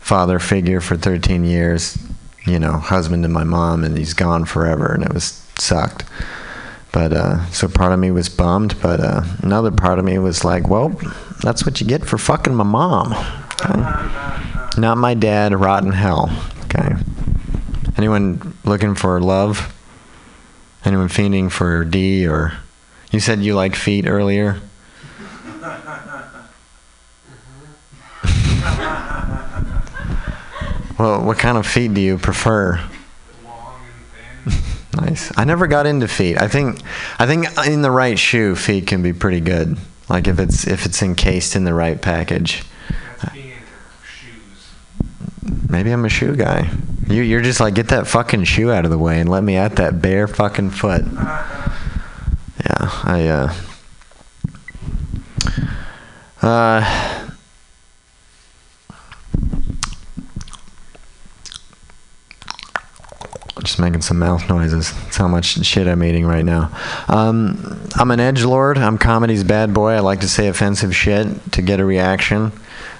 father 0.00 0.38
figure 0.38 0.80
for 0.80 0.96
13 0.96 1.44
years. 1.44 1.98
You 2.44 2.58
know, 2.58 2.72
husband 2.72 3.22
to 3.22 3.28
my 3.28 3.44
mom, 3.44 3.84
and 3.84 3.96
he's 3.96 4.14
gone 4.14 4.44
forever, 4.44 4.92
and 4.92 5.04
it 5.04 5.12
was 5.12 5.44
sucked. 5.58 6.04
But 6.92 7.12
uh, 7.12 7.46
so 7.50 7.68
part 7.68 7.92
of 7.92 7.98
me 7.98 8.10
was 8.10 8.28
bummed, 8.28 8.80
but 8.82 9.00
uh, 9.00 9.22
another 9.38 9.70
part 9.70 9.98
of 9.98 10.04
me 10.04 10.18
was 10.18 10.44
like, 10.44 10.68
well, 10.68 10.90
that's 11.42 11.64
what 11.64 11.80
you 11.80 11.86
get 11.86 12.04
for 12.04 12.18
fucking 12.18 12.54
my 12.54 12.64
mom. 12.64 13.12
Okay? 13.54 13.80
Not 14.78 14.98
my 14.98 15.14
dad, 15.14 15.58
rotten 15.58 15.92
hell. 15.92 16.30
Okay. 16.64 16.96
Anyone 18.02 18.58
looking 18.64 18.96
for 18.96 19.20
love? 19.20 19.72
Anyone 20.84 21.06
fiending 21.06 21.52
for 21.52 21.84
D 21.84 22.26
or 22.26 22.54
you 23.12 23.20
said 23.20 23.38
you 23.44 23.54
like 23.54 23.76
feet 23.76 24.08
earlier? 24.08 24.60
well, 30.98 31.22
what 31.24 31.38
kind 31.38 31.56
of 31.56 31.64
feet 31.64 31.94
do 31.94 32.00
you 32.00 32.18
prefer? 32.18 32.84
nice. 34.96 35.30
I 35.36 35.44
never 35.44 35.68
got 35.68 35.86
into 35.86 36.08
feet. 36.08 36.42
I 36.42 36.48
think 36.48 36.80
I 37.20 37.26
think 37.26 37.46
in 37.68 37.82
the 37.82 37.92
right 37.92 38.18
shoe, 38.18 38.56
feet 38.56 38.88
can 38.88 39.04
be 39.04 39.12
pretty 39.12 39.38
good. 39.38 39.78
Like 40.08 40.26
if 40.26 40.40
it's 40.40 40.66
if 40.66 40.86
it's 40.86 41.00
encased 41.02 41.54
in 41.54 41.62
the 41.62 41.72
right 41.72 42.02
package. 42.02 42.64
Maybe 45.68 45.92
I'm 45.92 46.04
a 46.04 46.08
shoe 46.08 46.34
guy. 46.34 46.68
You 47.12 47.22
you're 47.22 47.42
just 47.42 47.60
like 47.60 47.74
get 47.74 47.88
that 47.88 48.06
fucking 48.06 48.44
shoe 48.44 48.72
out 48.72 48.86
of 48.86 48.90
the 48.90 48.96
way 48.96 49.20
and 49.20 49.28
let 49.28 49.44
me 49.44 49.56
at 49.56 49.76
that 49.76 50.00
bare 50.00 50.26
fucking 50.26 50.70
foot. 50.70 51.04
Yeah, 51.04 52.88
I 53.04 53.28
uh 53.28 53.54
uh 56.40 57.18
Just 63.62 63.78
making 63.78 64.00
some 64.02 64.18
mouth 64.18 64.48
noises. 64.48 64.92
That's 64.92 65.16
how 65.18 65.28
much 65.28 65.64
shit 65.64 65.86
I'm 65.86 66.02
eating 66.02 66.26
right 66.26 66.44
now. 66.44 66.76
Um, 67.06 67.80
I'm 67.94 68.10
an 68.10 68.18
edge 68.18 68.42
lord. 68.42 68.76
I'm 68.76 68.98
comedy's 68.98 69.44
bad 69.44 69.72
boy. 69.72 69.92
I 69.92 70.00
like 70.00 70.18
to 70.20 70.28
say 70.28 70.48
offensive 70.48 70.96
shit 70.96 71.52
to 71.52 71.62
get 71.62 71.78
a 71.78 71.84
reaction 71.84 72.50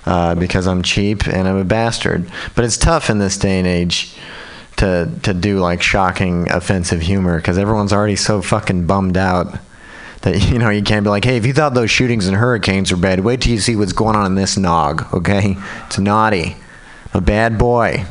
uh, 0.06 0.34
because 0.34 0.66
I'm 0.66 0.82
cheap 0.82 1.26
and 1.26 1.46
I'm 1.46 1.56
a 1.56 1.64
bastard. 1.64 2.30
But 2.54 2.64
it's 2.64 2.76
tough 2.76 3.10
in 3.10 3.18
this 3.18 3.36
day 3.36 3.58
and 3.58 3.66
age 3.66 4.14
to 4.76 5.10
to 5.22 5.34
do 5.34 5.58
like 5.58 5.82
shocking 5.82 6.50
offensive 6.50 7.02
humor 7.02 7.36
because 7.36 7.58
everyone's 7.58 7.92
already 7.92 8.16
so 8.16 8.42
fucking 8.42 8.86
bummed 8.86 9.16
out 9.16 9.58
that 10.22 10.40
you 10.50 10.58
know 10.58 10.70
you 10.70 10.82
can't 10.82 11.04
be 11.04 11.10
like, 11.10 11.24
hey, 11.24 11.36
if 11.36 11.46
you 11.46 11.52
thought 11.52 11.74
those 11.74 11.90
shootings 11.90 12.26
and 12.26 12.36
hurricanes 12.36 12.90
were 12.90 12.96
bad, 12.96 13.20
wait 13.20 13.40
till 13.42 13.52
you 13.52 13.60
see 13.60 13.76
what's 13.76 13.92
going 13.92 14.16
on 14.16 14.26
in 14.26 14.34
this 14.34 14.56
nog. 14.56 15.12
Okay, 15.14 15.56
it's 15.86 15.98
naughty, 15.98 16.56
a 17.12 17.20
bad 17.20 17.58
boy. 17.58 18.04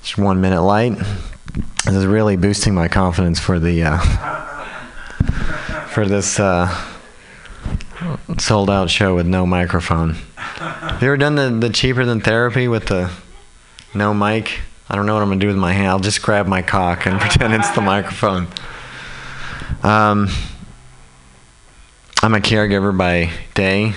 It's 0.00 0.18
one 0.18 0.40
minute 0.40 0.62
light. 0.62 0.98
This 1.86 1.94
is 1.94 2.06
really 2.06 2.36
boosting 2.36 2.74
my 2.74 2.88
confidence 2.88 3.40
for 3.40 3.58
the 3.58 3.84
uh, 3.84 3.98
for 5.88 6.06
this 6.06 6.38
uh, 6.38 6.68
sold 8.38 8.70
out 8.70 8.90
show 8.90 9.14
with 9.14 9.26
no 9.26 9.46
microphone. 9.46 10.14
Have 10.36 11.02
you 11.02 11.08
ever 11.08 11.16
done 11.16 11.34
the, 11.34 11.50
the 11.50 11.72
cheaper 11.72 12.04
than 12.04 12.20
therapy 12.20 12.68
with 12.68 12.86
the 12.86 13.10
no 13.94 14.14
mic? 14.14 14.60
I 14.88 14.96
don't 14.96 15.06
know 15.06 15.14
what 15.14 15.22
I'm 15.22 15.28
gonna 15.28 15.40
do 15.40 15.46
with 15.46 15.56
my 15.56 15.72
hand. 15.72 15.88
I'll 15.88 15.98
just 15.98 16.22
grab 16.22 16.46
my 16.46 16.62
cock 16.62 17.06
and 17.06 17.20
pretend 17.20 17.54
it's 17.54 17.70
the 17.70 17.80
microphone. 17.80 18.48
Um, 19.82 20.28
I'm 22.22 22.34
a 22.34 22.38
caregiver 22.38 22.96
by 22.96 23.30
day, 23.54 23.92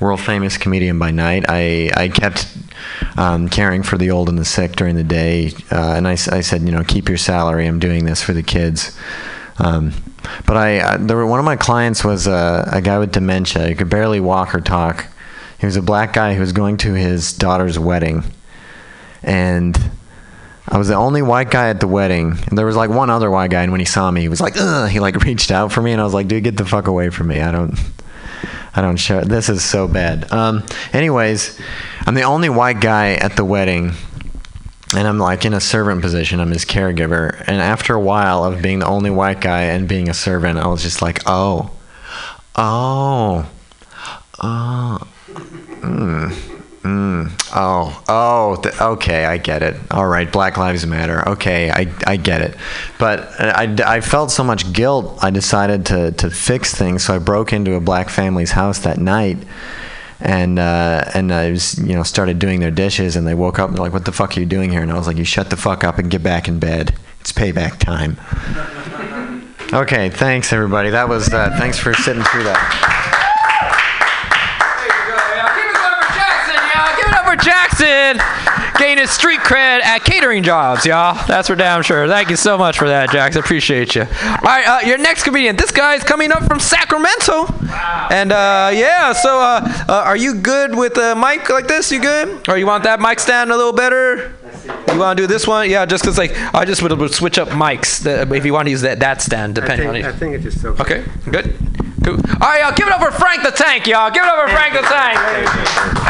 world 0.00 0.20
famous 0.20 0.56
comedian 0.56 0.98
by 0.98 1.10
night. 1.10 1.44
I, 1.48 1.90
I 1.96 2.08
kept 2.08 2.56
um, 3.16 3.48
caring 3.48 3.82
for 3.82 3.96
the 3.96 4.10
old 4.10 4.28
and 4.28 4.38
the 4.38 4.44
sick 4.44 4.72
during 4.72 4.96
the 4.96 5.04
day, 5.04 5.52
uh, 5.70 5.94
and 5.94 6.08
I 6.08 6.14
said, 6.14 6.62
you 6.62 6.72
know, 6.72 6.82
keep 6.82 7.08
your 7.08 7.18
salary. 7.18 7.66
I'm 7.66 7.78
doing 7.78 8.04
this 8.04 8.22
for 8.22 8.32
the 8.32 8.42
kids. 8.42 8.96
Um, 9.58 9.92
but 10.46 10.56
I, 10.56 10.96
there 10.96 11.16
were, 11.16 11.26
one 11.26 11.38
of 11.38 11.44
my 11.44 11.56
clients 11.56 12.04
was 12.04 12.26
a, 12.26 12.68
a 12.72 12.80
guy 12.80 12.98
with 12.98 13.12
dementia. 13.12 13.68
He 13.68 13.74
could 13.74 13.90
barely 13.90 14.20
walk 14.20 14.54
or 14.54 14.60
talk. 14.60 15.06
He 15.58 15.66
was 15.66 15.76
a 15.76 15.82
black 15.82 16.12
guy 16.12 16.34
who 16.34 16.40
was 16.40 16.52
going 16.52 16.78
to 16.78 16.94
his 16.94 17.32
daughter's 17.32 17.78
wedding, 17.78 18.24
and 19.22 19.78
I 20.66 20.78
was 20.78 20.88
the 20.88 20.94
only 20.94 21.20
white 21.20 21.50
guy 21.50 21.68
at 21.68 21.80
the 21.80 21.86
wedding. 21.86 22.38
And 22.48 22.56
there 22.56 22.64
was 22.64 22.76
like 22.76 22.90
one 22.90 23.10
other 23.10 23.30
white 23.30 23.50
guy, 23.50 23.62
and 23.62 23.72
when 23.72 23.80
he 23.80 23.86
saw 23.86 24.10
me, 24.10 24.22
he 24.22 24.28
was 24.28 24.40
like, 24.40 24.54
Ugh, 24.56 24.88
he 24.88 25.00
like 25.00 25.16
reached 25.24 25.50
out 25.50 25.72
for 25.72 25.82
me, 25.82 25.92
and 25.92 26.00
I 26.00 26.04
was 26.04 26.14
like, 26.14 26.28
dude, 26.28 26.44
get 26.44 26.56
the 26.56 26.64
fuck 26.64 26.86
away 26.86 27.10
from 27.10 27.28
me. 27.28 27.40
I 27.40 27.52
don't, 27.52 27.78
I 28.74 28.80
don't 28.80 28.96
share. 28.96 29.24
This 29.24 29.48
is 29.48 29.64
so 29.64 29.86
bad. 29.88 30.32
Um, 30.32 30.64
anyways, 30.92 31.60
I'm 32.06 32.14
the 32.14 32.22
only 32.22 32.48
white 32.48 32.80
guy 32.80 33.14
at 33.14 33.36
the 33.36 33.44
wedding, 33.44 33.92
and 34.94 35.06
I'm 35.06 35.18
like 35.18 35.44
in 35.44 35.54
a 35.54 35.60
servant 35.60 36.02
position. 36.02 36.40
I'm 36.40 36.50
his 36.50 36.64
caregiver, 36.64 37.42
and 37.46 37.60
after 37.60 37.94
a 37.94 38.00
while 38.00 38.44
of 38.44 38.62
being 38.62 38.80
the 38.80 38.86
only 38.86 39.10
white 39.10 39.40
guy 39.40 39.62
and 39.62 39.88
being 39.88 40.08
a 40.08 40.14
servant, 40.14 40.58
I 40.58 40.66
was 40.66 40.82
just 40.82 41.02
like, 41.02 41.22
oh, 41.26 41.70
oh, 42.56 43.48
oh. 44.42 45.06
Mm, 45.80 46.30
mm, 46.82 47.50
oh, 47.54 48.04
oh, 48.08 48.56
th- 48.62 48.80
okay, 48.80 49.24
I 49.24 49.38
get 49.38 49.62
it. 49.62 49.76
All 49.90 50.06
right, 50.06 50.30
Black 50.30 50.58
Lives 50.58 50.84
Matter. 50.86 51.26
Okay, 51.30 51.70
I, 51.70 51.86
I 52.06 52.16
get 52.16 52.42
it. 52.42 52.56
But 52.98 53.30
I, 53.40 53.96
I 53.96 54.00
felt 54.00 54.30
so 54.30 54.44
much 54.44 54.72
guilt, 54.72 55.18
I 55.22 55.30
decided 55.30 55.86
to, 55.86 56.12
to 56.12 56.30
fix 56.30 56.74
things. 56.74 57.04
So 57.04 57.14
I 57.14 57.18
broke 57.18 57.52
into 57.52 57.74
a 57.74 57.80
black 57.80 58.10
family's 58.10 58.50
house 58.50 58.80
that 58.80 58.98
night. 58.98 59.38
And 60.20 60.58
uh, 60.58 61.10
and 61.14 61.32
I 61.32 61.50
was 61.50 61.78
you 61.78 61.94
know 61.94 62.02
started 62.02 62.38
doing 62.38 62.60
their 62.60 62.70
dishes 62.70 63.16
and 63.16 63.26
they 63.26 63.34
woke 63.34 63.58
up 63.58 63.70
and 63.70 63.78
like 63.78 63.92
what 63.92 64.04
the 64.04 64.12
fuck 64.12 64.36
are 64.36 64.40
you 64.40 64.46
doing 64.46 64.70
here? 64.70 64.82
And 64.82 64.92
I 64.92 64.96
was 64.98 65.06
like 65.06 65.16
you 65.16 65.24
shut 65.24 65.50
the 65.50 65.56
fuck 65.56 65.82
up 65.82 65.98
and 65.98 66.10
get 66.10 66.22
back 66.22 66.46
in 66.46 66.58
bed. 66.58 66.94
It's 67.20 67.32
payback 67.32 67.78
time. 67.78 68.18
Okay 69.72 70.10
thanks 70.10 70.52
everybody. 70.52 70.90
That 70.90 71.08
was 71.08 71.32
uh, 71.32 71.54
thanks 71.56 71.78
for 71.78 71.94
sitting 71.94 72.24
through 72.24 72.42
that 72.42 72.99
Gaining 78.90 79.06
street 79.06 79.38
cred 79.38 79.82
at 79.82 80.02
catering 80.02 80.42
jobs, 80.42 80.84
y'all. 80.84 81.14
That's 81.28 81.46
for 81.46 81.54
damn 81.54 81.80
sure. 81.84 82.08
Thank 82.08 82.28
you 82.28 82.34
so 82.34 82.58
much 82.58 82.76
for 82.76 82.88
that, 82.88 83.08
Jackson. 83.12 83.40
Appreciate 83.40 83.94
you. 83.94 84.00
All 84.02 84.36
right, 84.42 84.66
uh, 84.66 84.84
your 84.84 84.98
next 84.98 85.22
comedian. 85.22 85.54
This 85.54 85.70
guy's 85.70 86.02
coming 86.02 86.32
up 86.32 86.42
from 86.42 86.58
Sacramento. 86.58 87.46
And 88.10 88.32
uh, 88.32 88.72
yeah, 88.74 89.12
so 89.12 89.38
uh, 89.38 89.84
uh, 89.88 89.92
are 90.04 90.16
you 90.16 90.34
good 90.34 90.74
with 90.74 90.98
a 90.98 91.14
mic 91.14 91.48
like 91.48 91.68
this? 91.68 91.92
You 91.92 92.00
good? 92.00 92.48
Or 92.48 92.58
you 92.58 92.66
want 92.66 92.82
that 92.82 92.98
mic 92.98 93.20
stand 93.20 93.52
a 93.52 93.56
little 93.56 93.72
better? 93.72 94.34
You 94.92 94.98
want 94.98 95.16
to 95.16 95.22
do 95.22 95.28
this 95.28 95.46
one? 95.46 95.70
Yeah, 95.70 95.86
just 95.86 96.02
because 96.02 96.18
like 96.18 96.36
I 96.52 96.64
just 96.64 96.82
would, 96.82 96.90
would 96.90 97.14
switch 97.14 97.38
up 97.38 97.50
mics 97.50 98.02
the, 98.02 98.22
if 98.34 98.44
you 98.44 98.52
want 98.52 98.66
to 98.66 98.70
use 98.72 98.80
that, 98.80 98.98
that 98.98 99.22
stand, 99.22 99.54
depending 99.54 99.86
on 99.86 99.94
it. 99.94 100.04
I 100.04 100.10
think 100.10 100.34
it 100.34 100.44
is 100.44 100.54
just 100.54 100.64
okay. 100.64 100.82
Okay, 100.82 101.04
good. 101.30 101.56
Cool. 102.04 102.14
All 102.14 102.38
right, 102.40 102.62
y'all, 102.62 102.74
give 102.74 102.88
it 102.88 102.92
up 102.92 103.00
for 103.00 103.12
Frank 103.12 103.44
the 103.44 103.52
Tank, 103.52 103.86
y'all. 103.86 104.10
Give 104.10 104.24
it 104.24 104.28
up 104.28 104.48
for 104.48 104.52
Frank 104.52 104.74
the 104.74 104.82
Tank. 104.82 105.16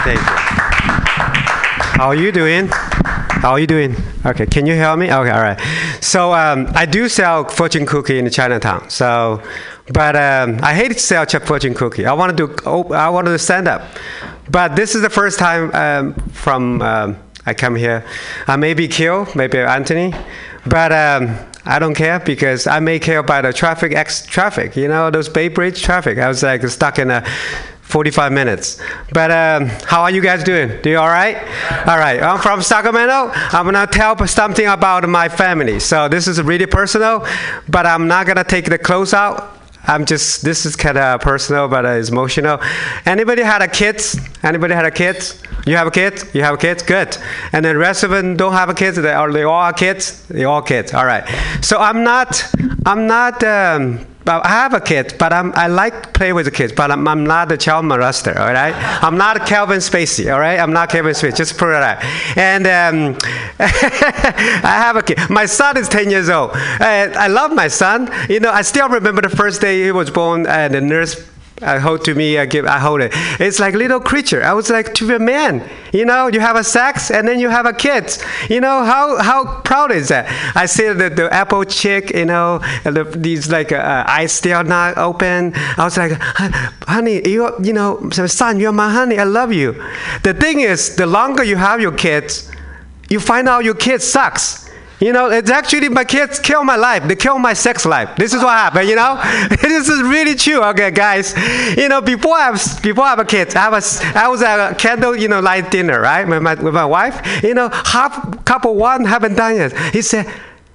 Thank 0.02 0.74
you. 0.74 0.79
How 2.00 2.06
are 2.06 2.14
you 2.14 2.32
doing? 2.32 2.68
How 2.70 3.50
are 3.50 3.60
you 3.60 3.66
doing? 3.66 3.94
Okay, 4.24 4.46
can 4.46 4.64
you 4.64 4.72
hear 4.72 4.96
me? 4.96 5.12
Okay, 5.12 5.30
all 5.30 5.42
right. 5.42 5.60
So 6.00 6.32
um, 6.32 6.66
I 6.74 6.86
do 6.86 7.10
sell 7.10 7.44
fortune 7.44 7.84
cookie 7.84 8.18
in 8.18 8.30
Chinatown. 8.30 8.88
So, 8.88 9.42
but 9.92 10.16
um, 10.16 10.60
I 10.62 10.72
hate 10.72 10.92
to 10.92 10.98
sell 10.98 11.26
fortune 11.26 11.74
cookie. 11.74 12.06
I 12.06 12.14
wanted 12.14 12.38
to. 12.38 12.56
Oh, 12.64 12.90
I 12.94 13.10
wanted 13.10 13.32
to 13.32 13.38
stand 13.38 13.68
up, 13.68 13.82
but 14.50 14.76
this 14.76 14.94
is 14.94 15.02
the 15.02 15.10
first 15.10 15.38
time 15.38 15.70
um, 15.74 16.14
from 16.30 16.80
um, 16.80 17.18
I 17.44 17.52
come 17.52 17.76
here. 17.76 18.02
I 18.46 18.56
may 18.56 18.72
be 18.72 18.88
killed, 18.88 19.36
maybe 19.36 19.58
Anthony, 19.58 20.14
but. 20.64 20.92
Um, 20.92 21.36
I 21.66 21.78
don't 21.78 21.94
care 21.94 22.18
because 22.18 22.66
I 22.66 22.80
may 22.80 22.98
care 22.98 23.18
about 23.18 23.42
the 23.42 23.52
traffic, 23.52 23.92
ex 23.92 24.24
traffic, 24.24 24.76
you 24.76 24.88
know, 24.88 25.10
those 25.10 25.28
Bay 25.28 25.48
Bridge 25.48 25.82
traffic. 25.82 26.16
I 26.16 26.26
was 26.26 26.42
like 26.42 26.66
stuck 26.68 26.98
in 26.98 27.10
a 27.10 27.22
45 27.90 28.32
minutes. 28.32 28.80
But 29.12 29.30
um, 29.30 29.66
how 29.84 30.02
are 30.02 30.10
you 30.10 30.20
guys 30.20 30.44
doing? 30.44 30.80
Do 30.82 30.90
you 30.90 30.98
all 30.98 31.08
right? 31.08 31.36
All 31.86 31.98
right. 31.98 32.22
I'm 32.22 32.40
from 32.40 32.62
Sacramento. 32.62 33.30
I'm 33.34 33.64
gonna 33.64 33.86
tell 33.86 34.16
something 34.26 34.66
about 34.66 35.08
my 35.08 35.28
family. 35.28 35.80
So 35.80 36.08
this 36.08 36.28
is 36.28 36.40
really 36.40 36.66
personal, 36.66 37.26
but 37.68 37.86
I'm 37.86 38.06
not 38.06 38.26
gonna 38.26 38.44
take 38.44 38.66
the 38.66 38.78
clothes 38.78 39.12
out. 39.12 39.58
I'm 39.84 40.04
just 40.04 40.42
this 40.42 40.66
is 40.66 40.76
kind 40.76 40.98
of 40.98 41.20
personal, 41.20 41.66
but 41.66 41.84
uh, 41.84 41.90
it's 41.90 42.10
emotional. 42.10 42.60
Anybody 43.06 43.42
had 43.42 43.62
a 43.62 43.68
kids? 43.68 44.16
Anybody 44.42 44.74
had 44.74 44.84
a 44.84 44.90
kids? 44.90 45.42
You 45.66 45.76
have 45.76 45.86
a 45.86 45.90
kid? 45.90 46.22
You 46.32 46.42
have 46.42 46.54
a 46.54 46.58
kids? 46.58 46.82
Good. 46.82 47.16
And 47.52 47.64
the 47.64 47.76
rest 47.76 48.04
of 48.04 48.10
them 48.10 48.36
don't 48.36 48.52
have 48.52 48.68
a 48.68 48.74
kids. 48.74 48.96
They 48.96 49.12
are 49.12 49.32
they 49.32 49.42
all 49.42 49.54
are 49.54 49.72
kids? 49.72 50.26
They 50.28 50.44
all 50.44 50.62
kids. 50.62 50.94
All 50.94 51.06
right. 51.06 51.24
So 51.62 51.78
I'm 51.78 52.04
not. 52.04 52.44
I'm 52.86 53.06
not. 53.06 53.42
Um, 53.42 54.06
I 54.26 54.48
have 54.48 54.74
a 54.74 54.80
kid, 54.80 55.14
but 55.18 55.32
I'm, 55.32 55.52
I 55.54 55.66
like 55.66 56.02
to 56.02 56.08
play 56.10 56.32
with 56.32 56.44
the 56.44 56.50
kids, 56.50 56.72
but 56.72 56.90
I'm, 56.90 57.08
I'm 57.08 57.24
not 57.24 57.50
a 57.50 57.56
child 57.56 57.84
molester, 57.86 58.36
all 58.38 58.52
right? 58.52 58.74
I'm 59.02 59.16
not 59.16 59.46
Kelvin 59.46 59.78
Spacey, 59.78 60.32
all 60.32 60.38
right? 60.38 60.60
I'm 60.60 60.72
not 60.72 60.90
Kelvin 60.90 61.12
Spacey, 61.12 61.36
just 61.36 61.56
put 61.58 61.70
it 61.70 61.82
out. 61.82 62.04
And 62.36 62.66
um, 62.66 63.18
I 63.58 64.62
have 64.62 64.96
a 64.96 65.02
kid. 65.02 65.18
My 65.30 65.46
son 65.46 65.76
is 65.78 65.88
10 65.88 66.10
years 66.10 66.28
old. 66.28 66.50
Uh, 66.50 67.10
I 67.16 67.28
love 67.28 67.52
my 67.52 67.68
son. 67.68 68.10
You 68.28 68.40
know, 68.40 68.50
I 68.50 68.62
still 68.62 68.88
remember 68.88 69.22
the 69.22 69.30
first 69.30 69.60
day 69.60 69.82
he 69.82 69.90
was 69.90 70.10
born, 70.10 70.46
and 70.46 70.74
the 70.74 70.80
nurse 70.80 71.26
I 71.62 71.78
hold 71.78 72.04
to 72.06 72.14
me, 72.14 72.38
I 72.38 72.46
give, 72.46 72.64
I 72.64 72.78
hold 72.78 73.02
it. 73.02 73.12
It's 73.38 73.60
like 73.60 73.74
little 73.74 74.00
creature. 74.00 74.42
I 74.42 74.54
was 74.54 74.70
like 74.70 74.94
to 74.94 75.06
be 75.06 75.14
a 75.14 75.18
man. 75.18 75.68
You 75.92 76.04
know, 76.06 76.28
you 76.28 76.40
have 76.40 76.56
a 76.56 76.64
sex 76.64 77.10
and 77.10 77.28
then 77.28 77.38
you 77.38 77.50
have 77.50 77.66
a 77.66 77.72
kid. 77.72 78.16
You 78.48 78.60
know 78.60 78.84
how 78.84 79.18
how 79.18 79.60
proud 79.60 79.92
is 79.92 80.08
that? 80.08 80.26
I 80.56 80.66
see 80.66 80.88
the, 80.88 81.10
the 81.10 81.32
apple 81.32 81.64
chick. 81.64 82.14
You 82.14 82.24
know, 82.24 82.58
the, 82.84 83.04
these 83.04 83.50
like 83.50 83.72
uh, 83.72 84.04
eyes 84.06 84.32
still 84.32 84.64
not 84.64 84.96
open. 84.96 85.52
I 85.54 85.84
was 85.84 85.98
like, 85.98 86.12
honey, 86.86 87.28
you 87.28 87.52
you 87.62 87.72
know, 87.72 88.08
son, 88.10 88.58
you're 88.60 88.72
my 88.72 88.90
honey. 88.90 89.18
I 89.18 89.24
love 89.24 89.52
you. 89.52 89.72
The 90.22 90.32
thing 90.32 90.60
is, 90.60 90.96
the 90.96 91.06
longer 91.06 91.44
you 91.44 91.56
have 91.56 91.80
your 91.80 91.92
kids, 91.92 92.50
you 93.10 93.20
find 93.20 93.48
out 93.48 93.64
your 93.64 93.74
kid 93.74 94.00
sucks. 94.00 94.69
You 95.00 95.14
know, 95.14 95.30
it's 95.30 95.50
actually 95.50 95.88
my 95.88 96.04
kids 96.04 96.38
kill 96.38 96.62
my 96.62 96.76
life. 96.76 97.08
They 97.08 97.16
kill 97.16 97.38
my 97.38 97.54
sex 97.54 97.86
life. 97.86 98.14
This 98.16 98.34
is 98.34 98.42
what 98.42 98.50
happened. 98.50 98.86
You 98.86 98.96
know, 98.96 99.18
this 99.62 99.88
is 99.88 100.02
really 100.02 100.34
true. 100.34 100.62
Okay, 100.62 100.90
guys. 100.90 101.34
You 101.76 101.88
know, 101.88 102.02
before 102.02 102.36
I 102.36 102.52
have 102.52 102.82
before 102.82 103.04
I 103.04 103.10
have 103.10 103.18
a 103.18 103.24
kid, 103.24 103.56
I 103.56 103.70
was 103.70 104.00
I 104.02 104.28
was 104.28 104.42
at 104.42 104.72
a 104.72 104.74
candle 104.74 105.16
you 105.16 105.28
know 105.28 105.40
light 105.40 105.70
dinner 105.70 106.00
right 106.00 106.28
with 106.28 106.42
my 106.42 106.54
with 106.54 106.74
my 106.74 106.84
wife. 106.84 107.42
You 107.42 107.54
know, 107.54 107.70
half 107.70 108.44
couple 108.44 108.74
one 108.74 109.06
haven't 109.06 109.36
done 109.36 109.56
yet. 109.56 109.72
He 109.94 110.02
said. 110.02 110.26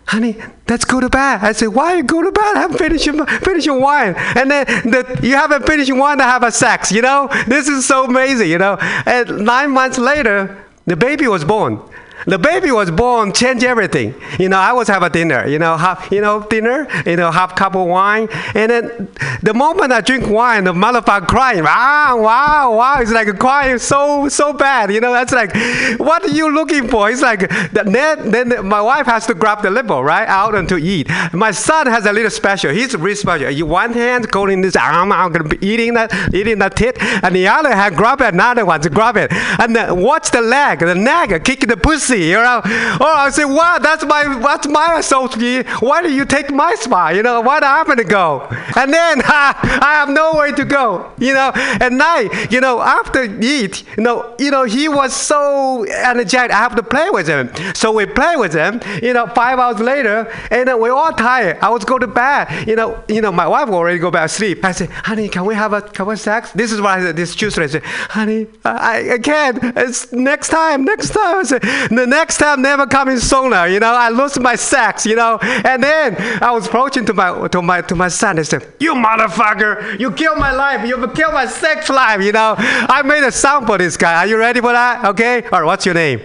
Honey, 0.07 0.37
let's 0.69 0.85
go 0.85 0.99
to 0.99 1.09
bed. 1.09 1.39
I 1.41 1.51
said, 1.53 1.69
why 1.69 1.99
go 2.03 2.21
to 2.21 2.31
bed? 2.31 2.57
I'm 2.57 2.73
finishing, 2.73 3.25
finishing 3.25 3.81
wine. 3.81 4.13
And 4.15 4.51
then 4.51 4.65
the, 4.67 5.19
you 5.23 5.35
haven't 5.35 5.65
finished 5.65 5.91
wine 5.91 6.19
to 6.19 6.23
have 6.23 6.43
a 6.43 6.51
sex, 6.51 6.91
you 6.91 7.01
know? 7.01 7.27
This 7.47 7.67
is 7.67 7.87
so 7.87 8.05
amazing, 8.05 8.51
you 8.51 8.59
know? 8.59 8.77
And 9.07 9.43
nine 9.43 9.71
months 9.71 9.97
later, 9.97 10.63
the 10.85 10.95
baby 10.95 11.27
was 11.27 11.43
born. 11.43 11.81
The 12.25 12.39
baby 12.39 12.71
was 12.71 12.89
born, 12.89 13.33
change 13.33 13.63
everything. 13.63 14.15
You 14.39 14.49
know, 14.49 14.57
I 14.57 14.73
was 14.73 14.87
have 14.87 15.03
a 15.03 15.09
dinner. 15.09 15.47
You 15.47 15.59
know, 15.59 15.77
have 15.77 16.07
you 16.11 16.21
know 16.21 16.41
dinner. 16.41 16.87
You 17.05 17.15
know, 17.15 17.31
have 17.31 17.55
cup 17.55 17.75
of 17.75 17.87
wine, 17.87 18.27
and 18.55 18.71
then 18.71 19.09
the 19.43 19.53
moment 19.53 19.91
I 19.91 20.01
drink 20.01 20.27
wine, 20.27 20.63
the 20.63 20.73
motherfucker 20.73 21.27
crying. 21.27 21.63
Wow, 21.63 22.19
wow, 22.19 22.75
wow! 22.75 22.95
It's 22.99 23.11
like 23.11 23.27
crying 23.37 23.77
so 23.77 24.27
so 24.29 24.53
bad. 24.53 24.91
You 24.91 25.01
know, 25.01 25.13
that's 25.13 25.33
like, 25.33 25.53
what 25.99 26.23
are 26.25 26.31
you 26.31 26.51
looking 26.51 26.87
for? 26.87 27.11
It's 27.11 27.21
like 27.21 27.47
then 27.71 28.31
then 28.31 28.65
my 28.65 28.81
wife 28.81 29.05
has 29.05 29.27
to 29.27 29.35
grab 29.35 29.61
the 29.61 29.69
limo 29.69 30.01
right 30.01 30.27
out 30.27 30.55
and 30.55 30.67
to 30.69 30.77
eat. 30.77 31.07
My 31.31 31.51
son 31.51 31.85
has 31.85 32.07
a 32.07 32.13
little 32.13 32.31
special. 32.31 32.71
He's 32.71 32.95
really 32.95 33.15
special. 33.15 33.51
You 33.51 33.67
one 33.67 33.93
hand 33.93 34.27
holding 34.33 34.61
this 34.61 34.75
arm, 34.75 35.11
I'm 35.11 35.31
gonna 35.31 35.49
be 35.49 35.63
eating 35.65 35.93
that 35.93 36.11
eating 36.33 36.57
that 36.59 36.75
tit, 36.75 36.97
and 37.01 37.35
the 37.35 37.47
other 37.47 37.75
hand 37.75 37.95
grab 37.95 38.21
another 38.21 38.65
one 38.65 38.81
to 38.81 38.89
grab 38.89 39.15
it, 39.15 39.31
and 39.31 39.75
then 39.75 40.01
watch 40.01 40.31
the 40.31 40.41
leg, 40.41 40.79
the 40.79 40.95
neck 40.95 41.43
kicking 41.43 41.69
the 41.69 41.77
pussy. 41.77 42.14
You 42.23 42.35
know, 42.35 42.61
oh 42.63 43.13
I 43.17 43.29
say, 43.29 43.45
wow, 43.45 43.79
that's 43.81 44.05
my 44.05 44.39
that's 44.41 44.67
my 44.67 44.97
associate. 44.99 45.67
Why 45.81 46.01
do 46.01 46.13
you 46.13 46.25
take 46.25 46.51
my 46.51 46.75
spot? 46.75 47.15
You 47.15 47.23
know, 47.23 47.41
why 47.41 47.59
do 47.59 47.65
I 47.65 47.77
have 47.77 47.95
to 47.95 48.03
go? 48.03 48.47
And 48.75 48.93
then 48.93 49.19
ha, 49.23 49.59
I 49.81 49.93
have 49.95 50.09
nowhere 50.09 50.51
to 50.51 50.65
go. 50.65 51.11
You 51.17 51.33
know, 51.33 51.51
at 51.55 51.91
night, 51.91 52.51
you 52.51 52.61
know, 52.61 52.81
after 52.81 53.23
eat, 53.23 53.83
you 53.97 54.03
know, 54.03 54.35
you 54.39 54.51
know, 54.51 54.63
he 54.63 54.87
was 54.87 55.13
so 55.15 55.85
energetic. 55.85 56.51
I 56.51 56.57
have 56.57 56.75
to 56.75 56.83
play 56.83 57.09
with 57.09 57.27
him. 57.27 57.51
So 57.73 57.91
we 57.91 58.05
play 58.05 58.35
with 58.35 58.53
him. 58.53 58.81
You 59.01 59.13
know, 59.13 59.27
five 59.27 59.59
hours 59.59 59.79
later, 59.79 60.31
and 60.51 60.67
then 60.67 60.79
we're 60.79 60.93
all 60.93 61.11
tired. 61.11 61.57
I 61.61 61.69
was 61.69 61.85
go 61.85 61.99
to 61.99 62.07
bed. 62.07 62.67
You 62.67 62.75
know, 62.75 63.03
you 63.07 63.21
know, 63.21 63.31
my 63.31 63.47
wife 63.47 63.69
already 63.69 63.99
go 63.99 64.11
back 64.11 64.29
to 64.29 64.35
sleep. 64.35 64.63
I 64.63 64.71
said, 64.71 64.89
honey, 64.89 65.29
can 65.29 65.45
we 65.45 65.55
have 65.55 65.73
a 65.73 65.81
can 65.81 66.05
we 66.05 66.15
sex? 66.15 66.51
This 66.51 66.71
is 66.71 66.79
said. 66.79 67.15
This 67.15 67.35
Tuesday, 67.35 67.65
I 67.65 67.79
honey, 68.09 68.47
I, 68.63 69.13
I 69.13 69.17
can't. 69.19 69.59
It's 69.77 70.11
next 70.11 70.49
time, 70.49 70.85
next 70.85 71.09
time. 71.09 71.37
I 71.39 71.43
said, 71.43 71.63
the 72.05 72.09
next 72.09 72.37
time 72.37 72.61
never 72.61 72.85
coming 72.85 73.17
sooner. 73.17 73.67
You 73.67 73.79
know, 73.79 73.93
I 73.93 74.09
lost 74.09 74.39
my 74.39 74.55
sex. 74.55 75.05
You 75.05 75.15
know, 75.15 75.37
and 75.41 75.83
then 75.83 76.15
I 76.41 76.51
was 76.51 76.67
approaching 76.67 77.05
to 77.05 77.13
my 77.13 77.47
to 77.47 77.61
my 77.61 77.81
to 77.81 77.95
my 77.95 78.07
son. 78.09 78.39
I 78.39 78.43
said, 78.43 78.73
you 78.79 78.93
motherfucker, 78.93 79.99
you 79.99 80.11
killed 80.11 80.37
my 80.37 80.51
life. 80.51 80.87
You 80.87 80.95
killed 81.09 81.33
my 81.33 81.47
sex 81.47 81.89
life. 81.89 82.21
You 82.21 82.31
know, 82.31 82.55
I 82.57 83.01
made 83.03 83.23
a 83.23 83.31
song 83.31 83.65
for 83.65 83.77
this 83.77 83.97
guy. 83.97 84.15
Are 84.15 84.27
you 84.27 84.37
ready 84.37 84.61
for 84.61 84.71
that? 84.71 85.05
Okay. 85.05 85.43
All 85.43 85.61
right. 85.61 85.65
What's 85.65 85.85
your 85.85 85.95
name? 85.95 86.21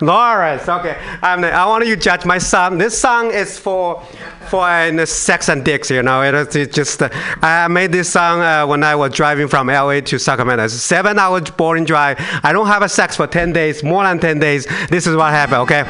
Lawrence. 0.00 0.68
Okay. 0.68 0.96
I'm, 1.22 1.44
I 1.44 1.66
want 1.66 1.86
you 1.86 1.96
to 1.96 2.00
judge 2.00 2.24
my 2.24 2.38
son. 2.38 2.78
This 2.78 2.98
song 2.98 3.30
is 3.30 3.58
for 3.58 4.02
for 4.48 4.64
uh, 4.64 5.06
sex 5.06 5.48
and 5.48 5.64
dicks. 5.64 5.90
You 5.90 6.02
know, 6.02 6.22
it, 6.22 6.56
it 6.56 6.72
just 6.72 7.02
uh, 7.02 7.08
I 7.42 7.68
made 7.68 7.92
this 7.92 8.10
song 8.10 8.40
uh, 8.40 8.66
when 8.66 8.82
I 8.82 8.94
was 8.94 9.12
driving 9.12 9.48
from 9.48 9.68
LA 9.68 10.00
to 10.00 10.18
Sacramento. 10.18 10.64
It's 10.64 10.74
a 10.74 10.78
seven 10.78 11.18
hours 11.18 11.50
boring 11.50 11.84
drive. 11.84 12.18
I 12.42 12.52
don't 12.52 12.66
have 12.66 12.82
a 12.82 12.88
sex 12.88 13.16
for 13.16 13.26
ten 13.26 13.52
days, 13.52 13.82
more 13.82 14.04
than 14.04 14.18
ten 14.18 14.38
days. 14.38 14.66
This 14.88 15.06
is 15.06 15.16
what 15.16 15.30
happened. 15.30 15.62
Okay. 15.62 15.82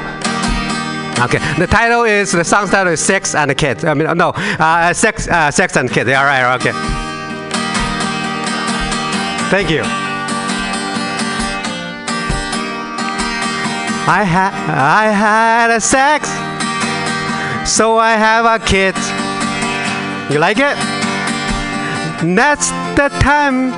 Okay. 1.19 1.39
The 1.59 1.67
title 1.67 2.05
is 2.05 2.33
the 2.33 2.45
song 2.45 2.69
title 2.69 2.93
is 2.93 3.01
"Sex 3.01 3.35
and 3.35 3.51
the 3.51 3.55
Kids." 3.55 3.85
I 3.85 3.95
mean, 3.95 4.17
no, 4.17 4.31
uh, 4.31 4.93
sex, 4.93 5.29
uh, 5.29 5.51
sex 5.51 5.77
and 5.77 5.91
kids. 5.91 6.11
All 6.11 6.25
right. 6.25 6.55
Okay. 6.57 6.73
Thank 9.49 9.71
you. 9.71 10.06
I 14.09 14.23
had 14.23 14.53
I 14.71 15.07
had 15.11 15.71
a 15.73 15.81
sex, 15.81 16.29
so 17.69 17.99
I 17.99 18.13
have 18.13 18.45
a 18.47 18.65
kid. 18.65 18.95
You 20.33 20.39
like 20.39 20.59
it? 20.59 20.77
That's 22.37 22.71
the 22.95 23.09
time 23.21 23.73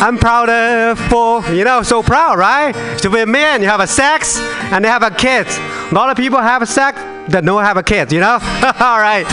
I'm 0.00 0.18
proud 0.18 0.48
of 0.48 1.00
for. 1.10 1.42
You 1.52 1.64
know, 1.64 1.82
so 1.82 2.02
proud, 2.02 2.38
right? 2.38 2.74
To 3.02 3.10
be 3.10 3.20
a 3.20 3.26
man, 3.26 3.60
you 3.60 3.68
have 3.68 3.80
a 3.80 3.88
sex 3.88 4.38
and 4.70 4.84
they 4.84 4.88
have 4.88 5.02
a 5.02 5.10
kid. 5.10 5.48
A 5.90 5.94
lot 5.94 6.10
of 6.10 6.16
people 6.16 6.38
have 6.38 6.62
a 6.62 6.66
sex 6.66 6.98
that 7.28 7.44
don't 7.44 7.64
have 7.64 7.76
a 7.76 7.82
kid. 7.82 8.12
You 8.12 8.20
know? 8.20 8.34
All 8.80 9.00
right. 9.00 9.26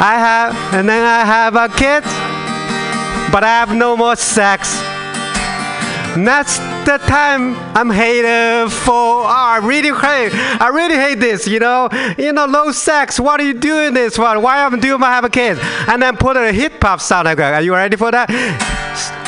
I 0.00 0.14
have, 0.18 0.74
and 0.74 0.88
then 0.88 1.04
I 1.04 1.24
have 1.24 1.54
a 1.54 1.68
kid, 1.68 2.02
but 3.32 3.42
I 3.42 3.48
have 3.48 3.74
no 3.74 3.96
more 3.96 4.16
sex. 4.16 4.72
That's 6.16 6.58
the 6.84 6.98
time 6.98 7.54
I'm 7.76 7.90
hated 7.90 8.70
for. 8.70 8.92
Oh, 8.92 9.24
I 9.26 9.58
really 9.62 9.88
hate. 9.88 10.32
I 10.60 10.68
really 10.68 10.96
hate 10.96 11.20
this. 11.20 11.46
You 11.46 11.60
know. 11.60 11.88
You 12.18 12.32
know, 12.32 12.46
low 12.46 12.72
sex. 12.72 13.18
What 13.18 13.40
are 13.40 13.44
you 13.44 13.54
doing 13.54 13.94
this 13.94 14.16
for? 14.16 14.38
Why 14.40 14.58
am 14.58 14.74
I 14.74 14.78
doing? 14.78 15.02
I 15.02 15.06
have 15.06 15.24
a 15.24 15.30
kid? 15.30 15.58
And 15.88 16.02
then 16.02 16.16
put 16.16 16.36
a 16.36 16.52
hip 16.52 16.82
hop 16.82 17.00
sound. 17.00 17.28
Are 17.28 17.62
you 17.62 17.74
ready 17.74 17.96
for 17.96 18.10
that? 18.10 18.28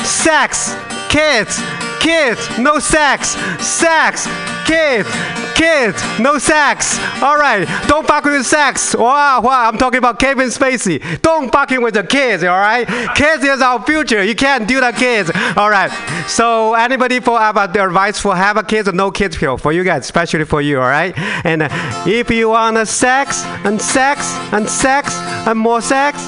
Sex, 0.03 0.75
kids, 1.09 1.59
kids, 2.05 2.59
no 2.59 2.77
sex, 2.77 3.29
sex, 3.59 4.27
kids, 4.67 5.09
kids, 5.55 6.03
no 6.19 6.37
sex. 6.37 6.99
All 7.19 7.35
right, 7.35 7.67
don't 7.87 8.05
fuck 8.05 8.25
with 8.25 8.45
sex. 8.45 8.95
Wow, 8.95 9.41
wow. 9.41 9.67
I'm 9.67 9.77
talking 9.79 9.97
about 9.97 10.19
Kevin 10.19 10.49
Spacey. 10.49 10.99
Don't 11.23 11.51
fucking 11.51 11.81
with 11.81 11.95
the 11.95 12.03
kids. 12.03 12.43
All 12.43 12.59
right, 12.59 12.87
kids 13.15 13.43
is 13.43 13.59
our 13.59 13.81
future. 13.81 14.23
You 14.23 14.35
can't 14.35 14.67
do 14.67 14.79
the 14.79 14.91
kids. 14.91 15.31
All 15.57 15.71
right. 15.71 15.91
So 16.27 16.75
anybody 16.75 17.19
for 17.19 17.37
about 17.41 17.75
advice 17.75 18.19
for 18.19 18.35
have 18.35 18.57
a 18.57 18.63
kids 18.63 18.87
or 18.87 18.91
no 18.91 19.09
kids 19.09 19.35
for 19.35 19.57
for 19.57 19.71
you 19.71 19.83
guys, 19.83 20.03
especially 20.03 20.45
for 20.45 20.61
you. 20.61 20.79
All 20.79 20.87
right. 20.87 21.17
And 21.43 21.63
if 22.07 22.29
you 22.29 22.49
want 22.49 22.77
a 22.77 22.85
sex 22.85 23.43
and 23.65 23.81
sex 23.81 24.31
and 24.53 24.69
sex 24.69 25.15
and 25.47 25.57
more 25.57 25.81
sex. 25.81 26.21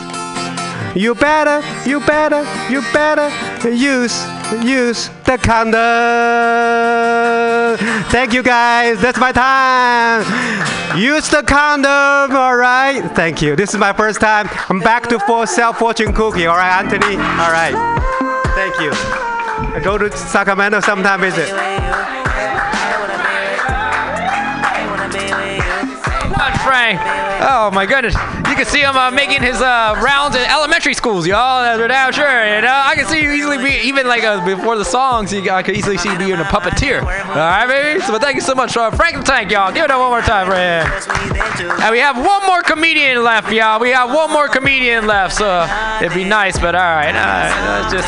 You 0.96 1.14
better, 1.14 1.62
you 1.88 2.00
better, 2.00 2.42
you 2.72 2.82
better 2.92 3.30
use, 3.70 4.18
use 4.64 5.10
the 5.26 5.38
condom. 5.38 5.78
Thank 8.10 8.34
you 8.34 8.44
guys. 8.44 9.00
That's 9.00 9.20
my 9.20 9.32
time. 9.32 10.26
Use 10.98 11.30
the 11.30 11.44
condom. 11.44 12.36
All 12.36 12.56
right. 12.56 13.02
Thank 13.16 13.42
you. 13.42 13.56
This 13.56 13.74
is 13.74 13.80
my 13.80 13.94
first 13.94 14.20
time. 14.20 14.48
I'm 14.70 14.80
back 14.80 15.08
to 15.10 15.20
full 15.20 15.46
self 15.48 15.80
fortune 15.80 16.14
cookie. 16.14 16.46
All 16.46 16.58
right, 16.58 16.84
Anthony. 16.84 17.16
All 17.16 17.52
right. 17.52 17.76
Thank 18.56 18.80
you. 18.80 18.92
I 18.94 19.80
go 19.84 19.98
to 19.98 20.12
Sacramento 20.16 20.80
sometime 20.82 21.22
visit. 21.22 21.54
on, 26.48 26.58
Frank. 26.60 27.00
Oh 27.42 27.70
my 27.74 27.86
goodness, 27.86 28.16
can 28.58 28.66
see 28.66 28.82
him 28.82 28.98
uh, 28.98 29.12
making 29.12 29.42
his 29.44 29.62
uh, 29.62 29.94
rounds 30.04 30.36
in 30.36 30.42
elementary 30.42 30.96
schools, 30.96 31.28
y'all. 31.28 31.62
That's 31.62 31.88
damn 31.88 32.12
sure. 32.12 32.56
You 32.56 32.62
know, 32.62 32.74
I 32.74 32.96
can 32.96 33.06
see 33.06 33.22
you 33.22 33.32
easily 33.32 33.58
be 33.58 33.88
even 33.88 34.08
like 34.08 34.24
uh, 34.24 34.44
before 34.44 34.78
the 34.78 34.86
songs. 34.86 35.32
You, 35.32 35.50
I 35.50 35.62
could 35.64 35.78
easily 35.78 35.98
see 35.98 36.12
you 36.12 36.18
being 36.18 36.34
a 36.34 36.44
puppeteer. 36.44 37.02
All 37.02 37.36
right, 37.36 37.68
baby. 37.68 38.02
So, 38.02 38.12
but 38.12 38.22
thank 38.22 38.36
you 38.36 38.42
so 38.42 38.56
much, 38.56 38.76
uh, 38.76 38.90
Frank 38.92 39.18
the 39.18 39.24
Tank, 39.24 39.52
y'all. 39.52 39.72
Give 39.72 39.86
it 39.86 39.92
up 39.92 40.00
one 40.00 40.10
more 40.10 40.22
time 40.22 40.48
for 40.48 40.56
him. 40.56 40.86
And 41.82 41.92
we 41.92 42.00
have 42.00 42.18
one 42.18 42.46
more 42.46 42.64
comedian 42.64 43.24
left, 43.24 43.52
y'all. 43.52 43.80
We 43.80 43.90
have 43.90 44.10
one 44.14 44.32
more 44.32 44.48
comedian 44.48 45.06
left, 45.06 45.36
so 45.36 45.68
it'd 46.02 46.16
be 46.16 46.24
nice, 46.24 46.60
but 46.60 46.74
all 46.74 46.82
right, 46.82 47.14
uh, 47.14 47.92
just 47.92 48.08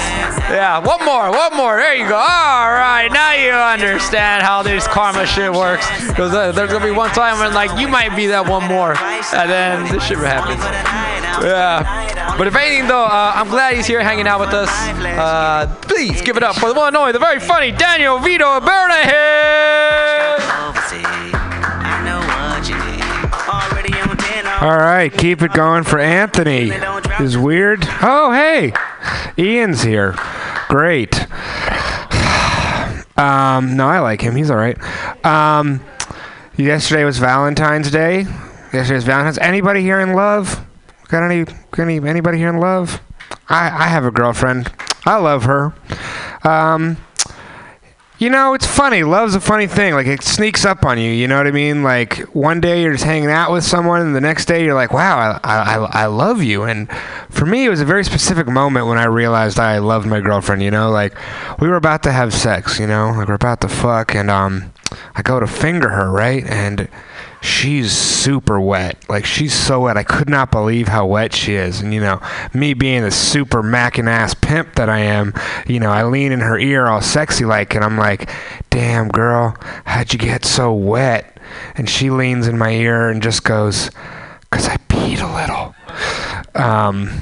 yeah, 0.50 0.80
one 0.80 1.04
more, 1.06 1.30
one 1.30 1.56
more. 1.56 1.78
There 1.78 1.96
you 1.96 2.08
go. 2.08 2.16
All 2.16 2.72
right, 2.72 3.08
now 3.12 3.34
you 3.34 3.52
understand 3.52 4.44
how 4.44 4.64
this 4.64 4.88
karma 4.88 5.26
shit 5.26 5.54
works. 5.54 5.86
Because 6.08 6.34
uh, 6.34 6.52
there's 6.52 6.72
gonna 6.72 6.86
be 6.86 6.92
one 6.92 7.12
time 7.12 7.40
when 7.40 7.54
like 7.54 7.80
you 7.80 7.88
might 7.88 8.16
be 8.16 8.28
that 8.28 8.48
one 8.48 8.68
more, 8.68 8.98
and 8.98 9.50
then 9.50 9.92
this 9.94 10.04
shit 10.04 10.18
happens. 10.40 11.46
Yeah. 11.46 12.36
But 12.38 12.48
if 12.48 12.56
anything 12.56 12.88
though, 12.88 13.06
uh, 13.06 13.32
I'm 13.36 13.50
glad 13.50 13.76
he's 13.76 13.88
here 13.88 14.02
hanging 14.02 14.28
out 14.28 14.40
with 14.40 14.54
us. 14.54 14.70
Uh, 14.70 15.76
please 15.82 16.22
give 16.22 16.38
it 16.38 16.44
up 16.44 16.56
for 16.56 16.70
the 16.70 16.76
one 16.76 16.90
and 16.90 16.98
only, 16.98 17.12
the 17.12 17.20
very 17.20 17.40
funny 17.40 17.72
Daniel 17.72 18.20
Vito 18.20 18.60
Bernahan. 18.60 20.00
All 24.62 24.78
right, 24.78 25.10
keep 25.12 25.42
it 25.42 25.54
going 25.54 25.84
for 25.84 26.00
Anthony. 26.00 26.72
Is 27.22 27.38
weird. 27.38 27.80
Oh, 28.02 28.34
hey, 28.34 28.74
Ian's 29.38 29.84
here. 29.84 30.16
Great. 30.68 31.28
Um, 33.20 33.76
no, 33.76 33.86
I 33.86 34.00
like 34.00 34.22
him. 34.22 34.34
He's 34.38 34.50
all 34.50 34.56
right. 34.56 34.78
Um, 35.26 35.82
yesterday 36.56 37.04
was 37.04 37.18
Valentine's 37.18 37.92
Day. 37.92 38.26
Yesterday 38.72 38.96
was 38.96 39.04
Valentine's. 39.04 39.38
Anybody 39.40 39.82
here 39.82 40.00
in 40.00 40.14
love? 40.14 40.66
Got 41.08 41.24
any? 41.24 41.44
Got 41.44 41.80
any? 41.80 41.98
Anybody 42.08 42.38
here 42.38 42.50
in 42.50 42.60
love? 42.60 43.02
I 43.50 43.66
I 43.66 43.88
have 43.88 44.06
a 44.06 44.12
girlfriend. 44.12 44.72
I 45.06 45.18
love 45.18 45.44
her. 45.44 45.74
Um, 46.44 46.98
you 48.20 48.30
know, 48.30 48.54
it's 48.54 48.68
funny. 48.68 49.02
Love's 49.02 49.34
a 49.34 49.40
funny 49.40 49.66
thing. 49.66 49.94
Like 49.94 50.06
it 50.06 50.22
sneaks 50.22 50.66
up 50.66 50.86
on 50.86 51.00
you. 51.00 51.10
You 51.10 51.28
know 51.28 51.38
what 51.38 51.48
I 51.48 51.52
mean? 51.52 51.82
Like 51.82 52.20
one 52.36 52.62
day 52.62 52.84
you're 52.84 52.92
just 52.92 53.06
hanging 53.06 53.32
out 53.32 53.52
with 53.52 53.64
someone, 53.64 54.02
and 54.02 54.16
the 54.16 54.22
next 54.22 54.46
day 54.46 54.64
you're 54.64 54.76
like, 54.76 54.94
"Wow, 54.94 55.40
I 55.44 55.58
I, 55.62 56.04
I 56.04 56.06
love 56.06 56.44
you." 56.44 56.64
And 56.64 56.92
for 57.30 57.48
me, 57.48 57.66
it 57.66 57.70
was 57.70 57.82
a 57.82 57.86
very 57.86 58.04
specific 58.04 58.48
moment 58.48 58.86
when 58.86 59.00
I 59.00 59.06
realized 59.06 59.58
I 59.58 59.80
loved 59.80 60.06
my 60.06 60.20
girlfriend. 60.20 60.62
You 60.62 60.70
know, 60.70 60.92
like 60.92 61.18
we 61.60 61.70
were 61.70 61.78
about 61.78 62.04
to 62.04 62.12
have 62.12 62.36
sex. 62.36 62.78
You 62.80 62.86
know, 62.86 63.14
like 63.18 63.30
we're 63.30 63.34
about 63.34 63.62
to 63.62 63.68
fuck, 63.68 64.14
and 64.14 64.30
um, 64.30 64.74
I 65.16 65.24
go 65.24 65.40
to 65.40 65.48
finger 65.48 65.90
her, 65.90 66.12
right, 66.12 66.46
and 66.46 66.88
she's 67.42 67.92
super 67.92 68.60
wet. 68.60 68.98
Like 69.10 69.26
she's 69.26 69.54
so 69.54 69.82
wet. 69.82 69.98
I 69.98 70.04
could 70.04 70.30
not 70.30 70.52
believe 70.52 70.88
how 70.88 71.06
wet 71.06 71.34
she 71.34 71.56
is. 71.56 71.82
And 71.82 71.94
you 71.94 72.02
know, 72.02 72.22
me 72.54 72.74
being 72.74 73.04
the 73.04 73.12
super 73.12 73.64
mackin' 73.64 74.08
ass 74.08 74.34
pimp 74.34 74.76
that 74.76 74.90
I 74.90 75.00
am, 75.00 75.34
you 75.68 75.80
know, 75.80 75.92
I 75.92 76.04
lean 76.04 76.32
in 76.32 76.42
her 76.42 76.58
ear 76.58 76.88
all 76.88 77.02
sexy 77.02 77.46
like, 77.46 77.76
and 77.76 77.84
I'm 77.84 77.98
like, 77.98 78.30
"Damn 78.70 79.10
girl, 79.10 79.56
how'd 79.86 80.14
you 80.14 80.20
get 80.20 80.46
so 80.46 80.74
wet?" 80.74 81.38
And 81.76 81.90
she 81.90 82.10
leans 82.10 82.48
in 82.48 82.58
my 82.58 82.72
ear 82.72 83.10
and 83.10 83.22
just 83.22 83.44
goes, 83.44 83.90
"Cause 84.52 84.68
I 84.68 84.78
peed 84.90 85.22
a 85.22 85.34
little." 85.34 85.76
Um, 86.56 87.22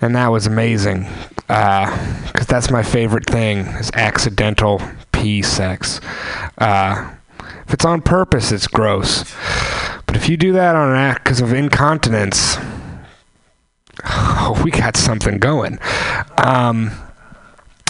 and 0.00 0.14
that 0.14 0.28
was 0.28 0.46
amazing 0.46 1.06
because 1.46 2.46
that's 2.46 2.70
my 2.70 2.82
favorite 2.82 3.26
thing 3.26 3.58
is 3.58 3.90
accidental 3.94 4.80
pee 5.12 5.42
sex. 5.42 6.00
Uh, 6.58 7.10
if 7.68 7.74
it's 7.74 7.84
on 7.84 8.00
purpose, 8.00 8.50
it's 8.50 8.66
gross. 8.66 9.24
But 10.06 10.16
if 10.16 10.26
you 10.26 10.38
do 10.38 10.52
that 10.54 10.74
on 10.74 10.88
an 10.88 10.96
act 10.96 11.22
because 11.22 11.42
of 11.42 11.52
incontinence, 11.52 12.56
oh, 14.06 14.58
we 14.64 14.70
got 14.70 14.96
something 14.96 15.36
going. 15.36 15.78
Um, 16.38 16.90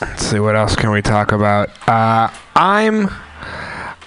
let's 0.01 0.27
see 0.27 0.41
what 0.41 0.57
else 0.57 0.75
can 0.75 0.91
we 0.91 1.01
talk 1.01 1.31
about. 1.31 1.69
Uh, 1.89 2.29
I'm 2.57 3.09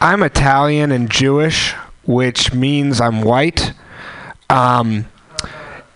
I'm 0.02 0.24
Italian 0.24 0.92
and 0.92 1.10
Jewish, 1.10 1.72
which 2.04 2.54
means 2.54 3.00
I'm 3.00 3.22
white. 3.22 3.72
Um, 4.50 5.08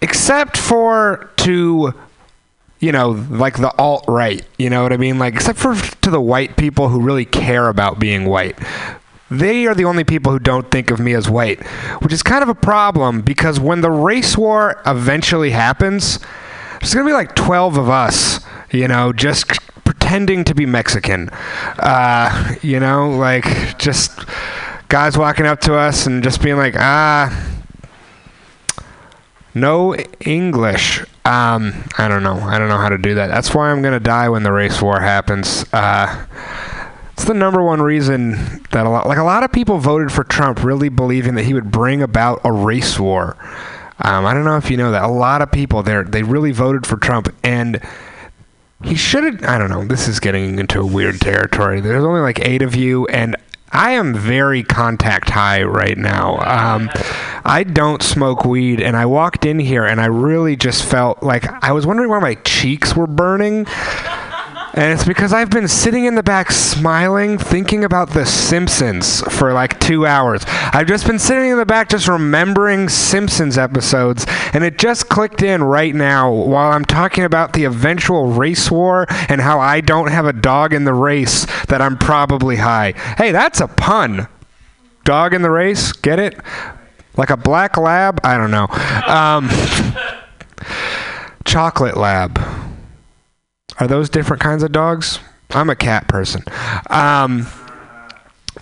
except 0.01 0.55
for 0.55 1.31
to 1.35 1.93
you 2.79 2.91
know 2.93 3.09
like 3.29 3.57
the 3.57 3.73
alt 3.77 4.05
right 4.07 4.45
you 4.57 4.69
know 4.69 4.83
what 4.83 4.91
i 4.91 4.97
mean 4.97 5.17
like 5.17 5.33
except 5.33 5.57
for 5.57 5.73
to 6.01 6.11
the 6.11 6.19
white 6.19 6.57
people 6.57 6.89
who 6.89 6.99
really 6.99 7.25
care 7.25 7.69
about 7.69 7.99
being 7.99 8.25
white 8.25 8.59
they 9.29 9.65
are 9.65 9.75
the 9.75 9.85
only 9.85 10.03
people 10.03 10.31
who 10.31 10.39
don't 10.39 10.69
think 10.71 10.91
of 10.91 10.99
me 10.99 11.13
as 11.13 11.29
white 11.29 11.65
which 12.01 12.13
is 12.13 12.21
kind 12.21 12.43
of 12.43 12.49
a 12.49 12.55
problem 12.55 13.21
because 13.21 13.59
when 13.59 13.81
the 13.81 13.91
race 13.91 14.37
war 14.37 14.81
eventually 14.85 15.51
happens 15.51 16.19
there's 16.79 16.93
going 16.93 17.05
to 17.05 17.09
be 17.09 17.13
like 17.13 17.35
12 17.35 17.77
of 17.77 17.89
us 17.89 18.39
you 18.71 18.87
know 18.87 19.11
just 19.11 19.51
pretending 19.83 20.43
to 20.43 20.53
be 20.53 20.65
mexican 20.65 21.29
uh, 21.79 22.55
you 22.61 22.79
know 22.79 23.09
like 23.09 23.77
just 23.77 24.19
guys 24.89 25.17
walking 25.17 25.45
up 25.45 25.59
to 25.59 25.75
us 25.75 26.05
and 26.05 26.23
just 26.23 26.41
being 26.43 26.57
like 26.57 26.75
ah 26.77 27.51
no 29.55 29.95
English. 30.19 30.99
Um, 31.23 31.85
I 31.97 32.07
don't 32.09 32.21
know. 32.21 32.37
I 32.37 32.59
don't 32.59 32.67
know 32.67 32.77
how 32.77 32.89
to 32.89 32.97
do 32.97 33.15
that. 33.15 33.27
That's 33.27 33.55
why 33.55 33.71
I'm 33.71 33.81
gonna 33.81 34.01
die 34.01 34.29
when 34.29 34.43
the 34.43 34.51
race 34.51 34.81
war 34.81 34.99
happens. 34.99 35.65
Uh, 35.71 36.25
it's 37.15 37.23
the 37.23 37.33
number 37.33 37.63
one 37.63 37.81
reason 37.81 38.31
that 38.71 38.85
a 38.85 38.89
lot, 38.89 39.07
like 39.07 39.17
a 39.17 39.23
lot 39.23 39.43
of 39.43 39.51
people 39.53 39.77
voted 39.77 40.11
for 40.11 40.25
Trump, 40.25 40.61
really 40.65 40.89
believing 40.89 41.35
that 41.35 41.45
he 41.45 41.53
would 41.53 41.71
bring 41.71 42.01
about 42.01 42.41
a 42.43 42.51
race 42.51 42.99
war. 42.99 43.37
Um, 43.99 44.25
I 44.25 44.33
don't 44.33 44.43
know 44.43 44.57
if 44.57 44.69
you 44.69 44.75
know 44.75 44.91
that. 44.91 45.03
A 45.03 45.07
lot 45.07 45.41
of 45.41 45.49
people 45.49 45.81
there, 45.81 46.03
they 46.03 46.23
really 46.23 46.51
voted 46.51 46.85
for 46.85 46.97
Trump, 46.97 47.33
and 47.41 47.79
he 48.83 48.95
should 48.95 49.23
have. 49.23 49.45
I 49.45 49.57
don't 49.57 49.69
know. 49.69 49.85
This 49.85 50.09
is 50.09 50.19
getting 50.19 50.59
into 50.59 50.81
a 50.81 50.85
weird 50.85 51.21
territory. 51.21 51.79
There's 51.79 52.03
only 52.03 52.19
like 52.19 52.45
eight 52.45 52.61
of 52.61 52.75
you, 52.75 53.07
and 53.07 53.37
I 53.71 53.91
am 53.91 54.13
very 54.13 54.63
contact 54.63 55.29
high 55.29 55.63
right 55.63 55.97
now. 55.97 56.39
Um, 56.39 56.89
I 57.45 57.63
don't 57.63 58.03
smoke 58.03 58.43
weed, 58.43 58.81
and 58.81 58.97
I 58.97 59.05
walked 59.05 59.45
in 59.45 59.59
here 59.59 59.85
and 59.85 60.01
I 60.01 60.07
really 60.07 60.55
just 60.55 60.83
felt 60.83 61.23
like 61.23 61.45
I 61.63 61.71
was 61.71 61.85
wondering 61.85 62.09
why 62.09 62.19
my 62.19 62.35
cheeks 62.35 62.95
were 62.95 63.07
burning. 63.07 63.65
And 64.75 64.91
it's 64.91 65.05
because 65.05 65.31
I've 65.31 65.49
been 65.49 65.69
sitting 65.69 66.03
in 66.03 66.15
the 66.15 66.23
back 66.23 66.51
smiling, 66.51 67.37
thinking 67.37 67.85
about 67.85 68.09
The 68.09 68.25
Simpsons 68.25 69.21
for 69.21 69.53
like 69.53 69.79
two 69.79 70.05
hours. 70.05 70.43
I've 70.47 70.87
just 70.87 71.07
been 71.07 71.17
sitting 71.17 71.49
in 71.49 71.57
the 71.57 71.65
back 71.65 71.87
just 71.87 72.09
remembering 72.09 72.89
Simpsons 72.89 73.57
episodes, 73.57 74.25
and 74.51 74.65
it 74.65 74.77
just 74.77 75.07
clicked 75.07 75.41
in 75.41 75.63
right 75.63 75.95
now 75.95 76.29
while 76.29 76.73
I'm 76.73 76.83
talking 76.83 77.23
about 77.23 77.53
the 77.53 77.63
eventual 77.63 78.27
race 78.27 78.69
war 78.69 79.05
and 79.29 79.39
how 79.39 79.61
I 79.61 79.79
don't 79.79 80.11
have 80.11 80.25
a 80.25 80.33
dog 80.33 80.73
in 80.73 80.83
the 80.83 80.93
race 80.93 81.45
that 81.67 81.81
I'm 81.81 81.97
probably 81.97 82.57
high. 82.57 82.91
Hey, 83.17 83.31
that's 83.31 83.61
a 83.61 83.69
pun. 83.69 84.27
Dog 85.05 85.33
in 85.33 85.41
the 85.41 85.51
race? 85.51 85.93
Get 85.93 86.19
it? 86.19 86.37
Like 87.15 87.29
a 87.29 87.37
black 87.37 87.77
lab? 87.77 88.19
I 88.25 88.35
don't 88.35 88.51
know. 88.51 88.67
Um, 89.07 89.49
chocolate 91.45 91.95
lab. 91.95 92.64
Are 93.79 93.87
those 93.87 94.09
different 94.09 94.41
kinds 94.41 94.63
of 94.63 94.71
dogs? 94.71 95.19
I'm 95.51 95.69
a 95.69 95.75
cat 95.75 96.07
person. 96.07 96.43
Um, 96.89 97.47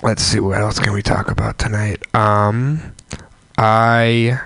let's 0.01 0.23
see 0.23 0.39
what 0.39 0.59
else 0.59 0.79
can 0.79 0.93
we 0.93 1.01
talk 1.01 1.29
about 1.29 1.57
tonight. 1.59 2.03
Um, 2.15 2.93
I 3.57 4.39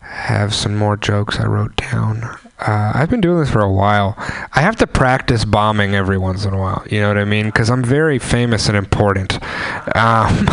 have 0.00 0.54
some 0.54 0.76
more 0.76 0.96
jokes 0.96 1.38
I 1.38 1.46
wrote 1.46 1.76
down. 1.76 2.22
Uh, 2.58 2.92
I've 2.94 3.10
been 3.10 3.20
doing 3.20 3.40
this 3.40 3.50
for 3.50 3.60
a 3.60 3.72
while. 3.72 4.14
I 4.18 4.60
have 4.60 4.76
to 4.76 4.86
practice 4.86 5.44
bombing 5.44 5.94
every 5.94 6.18
once 6.18 6.44
in 6.44 6.54
a 6.54 6.58
while. 6.58 6.84
You 6.90 7.00
know 7.00 7.08
what 7.08 7.18
I 7.18 7.24
mean? 7.24 7.46
Because 7.46 7.70
I'm 7.70 7.84
very 7.84 8.18
famous 8.18 8.68
and 8.68 8.76
important. 8.76 9.38
Um, 9.96 10.48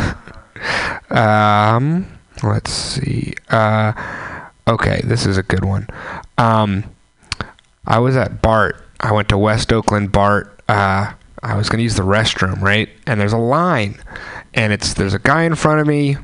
um, 1.10 2.08
let's 2.44 2.72
see. 2.72 3.34
Uh, 3.50 3.94
okay, 4.68 5.02
this 5.04 5.26
is 5.26 5.38
a 5.38 5.44
good 5.44 5.64
one. 5.64 5.88
Um, 6.38 6.84
I 7.86 8.00
was 8.00 8.16
at 8.16 8.42
Bart. 8.42 8.84
I 9.00 9.12
went 9.12 9.30
to 9.30 9.38
West 9.38 9.72
Oakland 9.72 10.12
Bart. 10.12 10.62
Uh, 10.68 11.14
I 11.42 11.56
was 11.56 11.70
going 11.70 11.78
to 11.78 11.84
use 11.84 11.96
the 11.96 12.04
restroom, 12.04 12.62
right? 12.62 12.90
And 13.08 13.20
there's 13.20 13.34
a 13.34 13.38
line, 13.38 14.02
and 14.54 14.74
it's 14.74 14.94
there's 14.94 15.14
a 15.14 15.20
guy 15.20 15.44
in 15.44 15.56
front 15.56 15.80
of 15.80 15.88
me, 15.88 16.18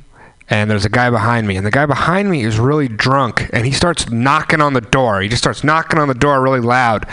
and 0.49 0.69
there's 0.69 0.85
a 0.85 0.89
guy 0.89 1.09
behind 1.09 1.47
me, 1.47 1.55
and 1.55 1.65
the 1.65 1.71
guy 1.71 1.85
behind 1.85 2.29
me 2.29 2.43
is 2.43 2.59
really 2.59 2.87
drunk, 2.87 3.49
and 3.53 3.65
he 3.65 3.71
starts 3.71 4.09
knocking 4.11 4.61
on 4.61 4.73
the 4.73 4.81
door. 4.81 5.21
He 5.21 5.29
just 5.29 5.41
starts 5.41 5.63
knocking 5.63 5.99
on 5.99 6.07
the 6.07 6.13
door 6.13 6.41
really 6.41 6.59
loud, 6.59 7.07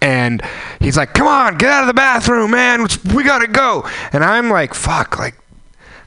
and 0.00 0.42
he's 0.80 0.96
like, 0.96 1.14
"Come 1.14 1.26
on, 1.26 1.56
get 1.56 1.70
out 1.70 1.82
of 1.82 1.86
the 1.88 1.94
bathroom, 1.94 2.50
man! 2.50 2.86
We 3.14 3.24
gotta 3.24 3.48
go!" 3.48 3.88
And 4.12 4.22
I'm 4.22 4.50
like, 4.50 4.74
"Fuck!" 4.74 5.18
Like 5.18 5.34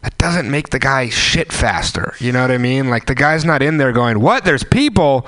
that 0.01 0.17
doesn't 0.17 0.49
make 0.49 0.69
the 0.69 0.79
guy 0.79 1.09
shit 1.09 1.51
faster. 1.51 2.15
You 2.19 2.31
know 2.31 2.41
what 2.41 2.51
I 2.51 2.57
mean? 2.57 2.89
Like 2.89 3.05
the 3.05 3.15
guy's 3.15 3.43
not 3.43 3.61
in 3.61 3.77
there 3.77 3.91
going, 3.91 4.19
"What? 4.19 4.45
There's 4.45 4.63
people." 4.63 5.25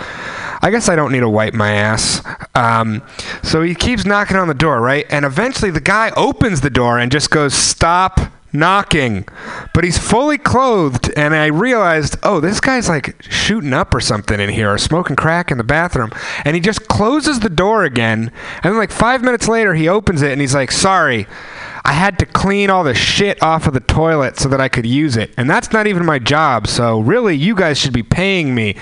I 0.63 0.69
guess 0.69 0.87
I 0.87 0.95
don't 0.95 1.11
need 1.11 1.21
to 1.21 1.29
wipe 1.29 1.53
my 1.53 1.71
ass. 1.71 2.23
Um, 2.53 3.01
so 3.43 3.63
he 3.63 3.73
keeps 3.73 4.05
knocking 4.05 4.37
on 4.37 4.47
the 4.47 4.53
door, 4.53 4.79
right? 4.79 5.05
And 5.09 5.25
eventually 5.25 5.71
the 5.71 5.81
guy 5.81 6.11
opens 6.15 6.61
the 6.61 6.69
door 6.69 6.99
and 6.99 7.11
just 7.11 7.29
goes, 7.29 7.53
"Stop." 7.53 8.19
Knocking, 8.53 9.25
but 9.73 9.85
he's 9.85 9.97
fully 9.97 10.37
clothed, 10.37 11.09
and 11.15 11.33
I 11.33 11.45
realized, 11.45 12.17
oh, 12.21 12.41
this 12.41 12.59
guy's 12.59 12.89
like 12.89 13.15
shooting 13.21 13.71
up 13.71 13.95
or 13.95 14.01
something 14.01 14.41
in 14.41 14.49
here, 14.49 14.73
or 14.73 14.77
smoking 14.77 15.15
crack 15.15 15.51
in 15.51 15.57
the 15.57 15.63
bathroom. 15.63 16.11
And 16.43 16.53
he 16.53 16.59
just 16.59 16.89
closes 16.89 17.39
the 17.39 17.49
door 17.49 17.85
again, 17.85 18.29
and 18.61 18.73
then 18.73 18.77
like 18.77 18.91
five 18.91 19.23
minutes 19.23 19.47
later, 19.47 19.73
he 19.73 19.87
opens 19.87 20.21
it 20.21 20.33
and 20.33 20.41
he's 20.41 20.53
like, 20.53 20.69
sorry, 20.69 21.27
I 21.83 21.93
had 21.93 22.19
to 22.19 22.25
clean 22.25 22.69
all 22.69 22.83
the 22.83 22.93
shit 22.93 23.41
off 23.41 23.67
of 23.67 23.73
the 23.73 23.79
toilet 23.79 24.37
so 24.37 24.47
that 24.49 24.61
I 24.61 24.69
could 24.69 24.85
use 24.85 25.17
it. 25.17 25.33
And 25.37 25.49
that's 25.49 25.71
not 25.71 25.87
even 25.87 26.05
my 26.05 26.19
job. 26.19 26.67
So 26.67 26.99
really, 26.99 27.35
you 27.35 27.55
guys 27.55 27.77
should 27.77 27.93
be 27.93 28.03
paying 28.03 28.53
me. 28.53 28.75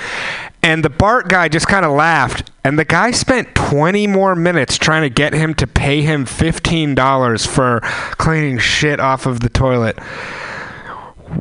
And 0.61 0.83
the 0.83 0.89
Bart 0.89 1.29
guy 1.29 1.47
just 1.47 1.67
kind 1.67 1.85
of 1.85 1.93
laughed. 1.93 2.51
And 2.63 2.77
the 2.77 2.85
guy 2.85 3.11
spent 3.11 3.55
20 3.55 4.07
more 4.07 4.35
minutes 4.35 4.77
trying 4.77 5.03
to 5.03 5.09
get 5.09 5.33
him 5.33 5.53
to 5.55 5.67
pay 5.67 6.01
him 6.01 6.25
$15 6.25 7.47
for 7.47 7.79
cleaning 8.17 8.57
shit 8.57 8.99
off 8.99 9.25
of 9.25 9.39
the 9.39 9.49
toilet. 9.49 9.97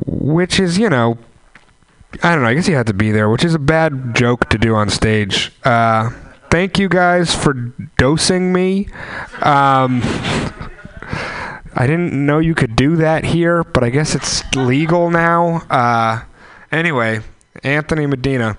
Which 0.05 0.59
is, 0.59 0.77
you 0.77 0.89
know, 0.89 1.17
I 2.23 2.33
don't 2.33 2.43
know. 2.43 2.49
I 2.49 2.53
guess 2.53 2.67
he 2.67 2.73
had 2.73 2.87
to 2.87 2.93
be 2.93 3.11
there, 3.11 3.29
which 3.29 3.43
is 3.43 3.53
a 3.53 3.59
bad 3.59 4.15
joke 4.15 4.49
to 4.49 4.57
do 4.57 4.75
on 4.75 4.89
stage. 4.89 5.51
Uh, 5.63 6.09
thank 6.49 6.79
you 6.79 6.87
guys 6.87 7.35
for 7.35 7.53
dosing 7.97 8.53
me. 8.53 8.87
Um, 9.41 10.01
I 11.73 11.87
didn't 11.87 12.13
know 12.13 12.39
you 12.39 12.55
could 12.55 12.75
do 12.75 12.97
that 12.97 13.23
here, 13.23 13.63
but 13.63 13.83
I 13.83 13.89
guess 13.89 14.15
it's 14.15 14.43
legal 14.55 15.09
now. 15.11 15.57
Uh, 15.69 16.23
anyway, 16.71 17.21
Anthony 17.63 18.05
Medina. 18.05 18.57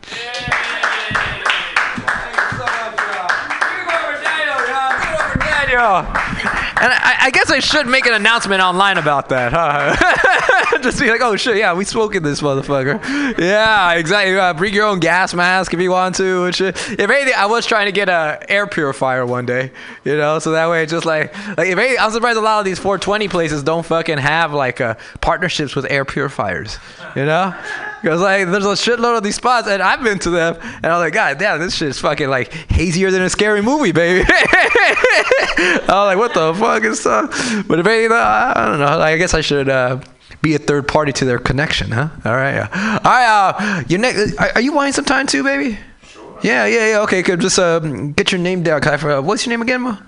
And 6.80 6.92
I, 6.92 7.16
I 7.26 7.30
guess 7.30 7.50
I 7.50 7.58
should 7.58 7.86
make 7.86 8.06
an 8.06 8.14
announcement 8.14 8.62
online 8.62 8.96
about 8.96 9.28
that, 9.28 9.52
huh? 9.52 9.94
Just 10.82 11.00
be 11.00 11.10
like, 11.10 11.20
oh 11.20 11.36
shit, 11.36 11.56
yeah, 11.56 11.74
we 11.74 11.84
smoking 11.84 12.22
this 12.22 12.40
motherfucker. 12.40 13.00
Yeah, 13.38 13.94
exactly. 13.94 14.38
Uh, 14.38 14.54
bring 14.54 14.72
your 14.72 14.86
own 14.86 15.00
gas 15.00 15.34
mask 15.34 15.74
if 15.74 15.80
you 15.80 15.90
want 15.90 16.14
to. 16.16 16.44
And 16.44 16.54
shit. 16.54 16.76
If 16.90 17.10
anything, 17.10 17.34
I 17.36 17.46
was 17.46 17.66
trying 17.66 17.86
to 17.86 17.92
get 17.92 18.08
a 18.08 18.44
air 18.48 18.66
purifier 18.66 19.26
one 19.26 19.46
day, 19.46 19.72
you 20.04 20.16
know, 20.16 20.38
so 20.38 20.52
that 20.52 20.68
way 20.68 20.86
just 20.86 21.06
like, 21.06 21.34
like 21.56 21.68
if 21.68 21.78
anything, 21.78 21.98
I'm 22.00 22.10
surprised 22.10 22.38
a 22.38 22.42
lot 22.42 22.60
of 22.60 22.64
these 22.64 22.78
420 22.78 23.28
places 23.28 23.62
don't 23.62 23.84
fucking 23.84 24.18
have 24.18 24.52
like 24.52 24.80
uh, 24.80 24.94
partnerships 25.20 25.74
with 25.74 25.86
air 25.90 26.04
purifiers, 26.04 26.78
you 27.16 27.24
know? 27.24 27.54
Because 28.00 28.20
like 28.20 28.46
there's 28.46 28.64
a 28.64 28.68
shitload 28.68 29.18
of 29.18 29.22
these 29.22 29.36
spots, 29.36 29.68
and 29.68 29.82
I've 29.82 30.02
been 30.02 30.18
to 30.20 30.30
them, 30.30 30.56
and 30.60 30.86
I'm 30.86 31.00
like, 31.00 31.12
God 31.12 31.38
damn, 31.38 31.60
this 31.60 31.74
shit's 31.74 31.98
fucking 31.98 32.30
like 32.30 32.52
hazier 32.70 33.10
than 33.10 33.22
a 33.22 33.30
scary 33.30 33.60
movie, 33.60 33.92
baby. 33.92 34.24
I'm 34.30 36.06
like, 36.06 36.16
what 36.16 36.32
the 36.32 36.54
fuck 36.54 36.82
is 36.84 37.00
stuff. 37.00 37.30
But 37.66 37.78
if 37.78 37.86
anything, 37.86 38.12
I 38.12 38.66
don't 38.66 38.78
know. 38.78 39.00
I 39.00 39.18
guess 39.18 39.34
I 39.34 39.42
should 39.42 39.68
uh, 39.68 40.00
be 40.42 40.54
a 40.54 40.58
third 40.58 40.88
party 40.88 41.12
to 41.12 41.24
their 41.24 41.38
connection, 41.38 41.90
huh? 41.90 42.08
All 42.24 42.32
right. 42.32 42.54
Yeah. 42.54 42.98
All 43.04 43.10
right. 43.10 43.80
Uh, 43.80 43.84
your 43.88 44.00
next. 44.00 44.36
Are, 44.38 44.52
are 44.56 44.60
you 44.60 44.72
buying 44.72 44.92
some 44.92 45.04
time 45.04 45.26
too, 45.26 45.42
baby? 45.42 45.78
Sure. 46.02 46.38
Yeah, 46.42 46.66
yeah, 46.66 46.90
yeah. 46.90 47.00
Okay, 47.00 47.22
good. 47.22 47.40
Just 47.40 47.58
uh, 47.58 47.78
get 47.80 48.32
your 48.32 48.40
name 48.40 48.62
down. 48.62 48.86
I, 48.86 48.94
uh, 48.94 49.20
what's 49.20 49.46
your 49.46 49.50
name 49.50 49.62
again, 49.62 49.82
Ma? 49.82 49.98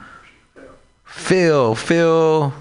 Phil. 1.04 1.74
Phil. 1.74 2.52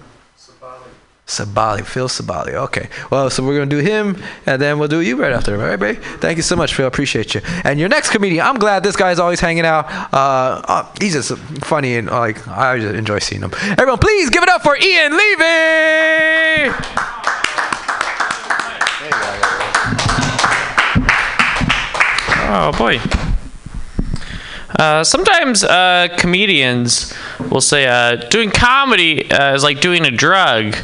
Sabali. 1.32 1.86
Phil 1.86 2.10
Sabali. 2.10 2.54
Okay. 2.54 2.90
Well, 3.10 3.30
so 3.30 3.44
we're 3.44 3.56
gonna 3.56 3.70
do 3.70 3.78
him, 3.78 4.22
and 4.46 4.62
then 4.62 4.78
we'll 4.78 4.90
do 4.90 5.00
you 5.00 5.16
right 5.16 5.32
after. 5.32 5.56
All 5.56 5.66
right, 5.66 5.80
babe. 5.80 5.98
Thank 6.20 6.36
you 6.36 6.44
so 6.44 6.58
much, 6.58 6.76
Phil. 6.76 6.86
Appreciate 6.86 7.34
you. 7.34 7.42
And 7.64 7.80
your 7.80 7.88
next 7.88 8.10
comedian. 8.10 8.46
I'm 8.46 8.58
glad 8.58 8.84
this 8.84 8.98
guy's 8.98 9.18
always 9.18 9.40
hanging 9.40 9.66
out. 9.66 9.86
Uh, 10.14 10.62
uh, 10.68 10.94
he's 11.00 11.14
just 11.14 11.38
funny 11.64 11.96
and 11.96 12.08
like 12.08 12.46
I 12.50 12.78
just 12.78 12.96
enjoy 12.96 13.20
seeing 13.20 13.42
him. 13.42 13.52
Everyone, 13.62 14.00
please 14.00 14.30
give 14.30 14.44
it 14.44 14.50
up 14.50 14.62
for 14.62 14.76
Ian 14.76 15.16
Levy. 15.16 17.21
Oh 22.54 22.74
boy. 22.74 23.00
Uh, 24.78 25.06
sometimes 25.06 25.64
uh, 25.64 26.10
comedians 26.18 27.14
will 27.50 27.62
say 27.62 27.88
uh, 27.88 28.18
doing 28.28 28.52
comedy 28.52 29.32
uh, 29.32 29.56
is 29.56 29.64
like 29.64 29.80
doing 29.80 30.06
a 30.06 30.12
drug. 30.12 30.76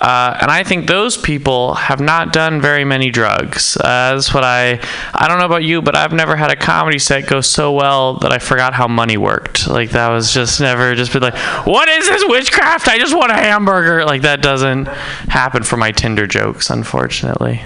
Uh, 0.00 0.38
and 0.40 0.52
I 0.52 0.62
think 0.62 0.86
those 0.86 1.16
people 1.16 1.74
have 1.74 2.00
not 2.00 2.32
done 2.32 2.60
very 2.60 2.84
many 2.84 3.10
drugs. 3.10 3.76
Uh, 3.76 4.14
that's 4.14 4.32
what 4.32 4.44
I. 4.44 4.78
I 5.12 5.26
don't 5.26 5.40
know 5.40 5.46
about 5.46 5.64
you, 5.64 5.82
but 5.82 5.96
I've 5.96 6.12
never 6.12 6.36
had 6.36 6.52
a 6.52 6.56
comedy 6.56 7.00
set 7.00 7.26
go 7.26 7.40
so 7.40 7.72
well 7.72 8.14
that 8.18 8.30
I 8.30 8.38
forgot 8.38 8.72
how 8.72 8.86
money 8.86 9.16
worked. 9.16 9.66
Like 9.66 9.90
that 9.90 10.10
was 10.10 10.32
just 10.32 10.60
never 10.60 10.94
just 10.94 11.12
been 11.12 11.22
like, 11.22 11.36
what 11.66 11.88
is 11.88 12.06
this 12.06 12.22
witchcraft? 12.24 12.86
I 12.86 12.98
just 12.98 13.16
want 13.16 13.32
a 13.32 13.36
hamburger. 13.36 14.04
Like 14.04 14.22
that 14.22 14.42
doesn't 14.42 14.86
happen 14.86 15.64
for 15.64 15.76
my 15.76 15.90
Tinder 15.90 16.28
jokes, 16.28 16.70
unfortunately. 16.70 17.62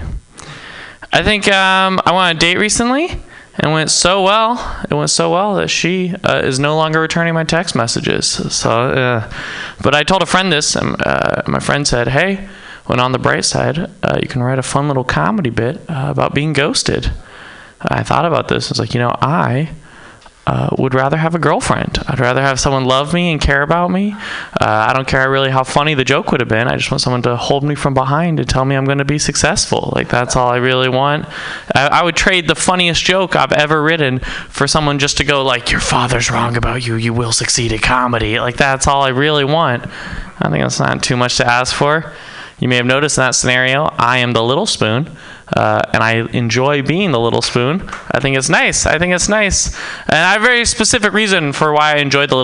I 1.13 1.21
think 1.21 1.47
um, 1.47 2.01
I 2.07 2.11
went 2.11 2.25
on 2.25 2.35
a 2.37 2.39
date 2.39 2.57
recently 2.57 3.21
and 3.57 3.71
went 3.71 3.89
so 3.89 4.21
well. 4.21 4.83
It 4.89 4.93
went 4.93 5.09
so 5.09 5.31
well 5.31 5.55
that 5.55 5.69
she 5.69 6.13
uh, 6.23 6.41
is 6.43 6.59
no 6.59 6.75
longer 6.75 6.99
returning 6.99 7.33
my 7.33 7.43
text 7.43 7.75
messages. 7.75 8.27
So, 8.53 8.69
uh, 8.69 9.31
but 9.81 9.95
I 9.95 10.03
told 10.03 10.21
a 10.21 10.25
friend 10.25 10.51
this, 10.51 10.75
and 10.75 10.95
uh, 11.05 11.43
my 11.47 11.59
friend 11.59 11.87
said, 11.87 12.09
"Hey, 12.09 12.47
when 12.85 12.99
on 12.99 13.11
the 13.11 13.19
bright 13.19 13.45
side, 13.45 13.77
uh, 14.03 14.19
you 14.21 14.27
can 14.27 14.43
write 14.43 14.59
a 14.59 14.63
fun 14.63 14.87
little 14.87 15.03
comedy 15.03 15.49
bit 15.49 15.77
uh, 15.89 16.07
about 16.09 16.33
being 16.33 16.53
ghosted." 16.53 17.11
I 17.81 18.03
thought 18.03 18.25
about 18.25 18.47
this. 18.47 18.67
I 18.67 18.71
was 18.71 18.79
like, 18.79 18.93
you 18.93 18.99
know, 18.99 19.15
I 19.21 19.69
uh, 20.47 20.69
would 20.77 20.93
rather 20.93 21.17
have 21.17 21.33
a 21.33 21.39
girlfriend. 21.39 21.97
I'd 22.07 22.19
rather 22.19 22.41
have 22.41 22.59
someone 22.59 22.85
love 22.85 23.13
me 23.13 23.31
and 23.31 23.41
care 23.41 23.63
about 23.63 23.89
me. 23.89 24.13
Uh, 24.13 24.87
I 24.89 24.93
don't 24.93 25.07
care 25.07 25.29
really 25.29 25.49
how 25.49 25.63
funny 25.63 25.95
the 25.95 26.03
joke 26.03 26.31
would 26.31 26.39
have 26.39 26.49
been. 26.49 26.67
I 26.67 26.75
just 26.77 26.91
want 26.91 27.01
someone 27.01 27.23
to 27.23 27.35
hold 27.35 27.63
me 27.63 27.73
from 27.73 27.93
behind 27.93 28.39
and 28.39 28.47
tell 28.47 28.63
me 28.63 28.75
I'm 28.75 28.85
going 28.85 28.99
to 28.99 29.05
be 29.05 29.17
successful. 29.17 29.91
Like 29.95 30.09
that's 30.09 30.35
all 30.35 30.49
I 30.49 30.57
really 30.57 30.89
want. 30.89 31.25
I, 31.73 31.87
I 31.87 32.03
would 32.03 32.15
trade 32.15 32.47
the 32.47 32.55
funniest 32.55 33.03
joke 33.03 33.35
I've 33.35 33.53
ever 33.53 33.81
written 33.81 34.19
for 34.19 34.67
someone 34.67 34.99
just 34.99 35.17
to 35.17 35.23
go 35.23 35.43
like, 35.43 35.71
"Your 35.71 35.81
father's 35.81 36.29
wrong 36.29 36.57
about 36.57 36.85
you. 36.85 36.95
You 36.95 37.13
will 37.13 37.31
succeed 37.31 37.73
at 37.73 37.81
comedy." 37.81 38.39
Like 38.39 38.57
that's 38.57 38.87
all 38.87 39.01
I 39.01 39.09
really 39.09 39.45
want. 39.45 39.85
I 39.85 40.49
think 40.49 40.63
that's 40.63 40.79
not 40.79 41.01
too 41.01 41.17
much 41.17 41.37
to 41.37 41.47
ask 41.47 41.73
for. 41.75 42.13
You 42.59 42.69
may 42.69 42.77
have 42.77 42.85
noticed 42.85 43.17
in 43.17 43.23
that 43.23 43.35
scenario, 43.35 43.83
I 43.97 44.19
am 44.19 44.31
the 44.31 44.43
little 44.43 44.65
spoon, 44.65 45.17
uh, 45.55 45.81
and 45.93 46.01
I 46.01 46.25
enjoy 46.31 46.81
being 46.81 47.11
the 47.11 47.19
little 47.19 47.41
spoon. 47.41 47.87
I 48.11 48.19
think 48.19 48.37
it's 48.37 48.49
nice. 48.49 48.85
I 48.85 48.97
think 48.97 49.13
it's 49.13 49.27
nice, 49.27 49.75
and 50.07 50.17
I 50.17 50.33
have 50.33 50.41
a 50.41 50.45
very 50.45 50.65
specific 50.65 51.11
reason 51.11 51.51
for 51.51 51.73
why 51.73 51.95
I 51.95 51.97
enjoyed 51.97 52.29
the 52.29 52.33
little. 52.33 52.33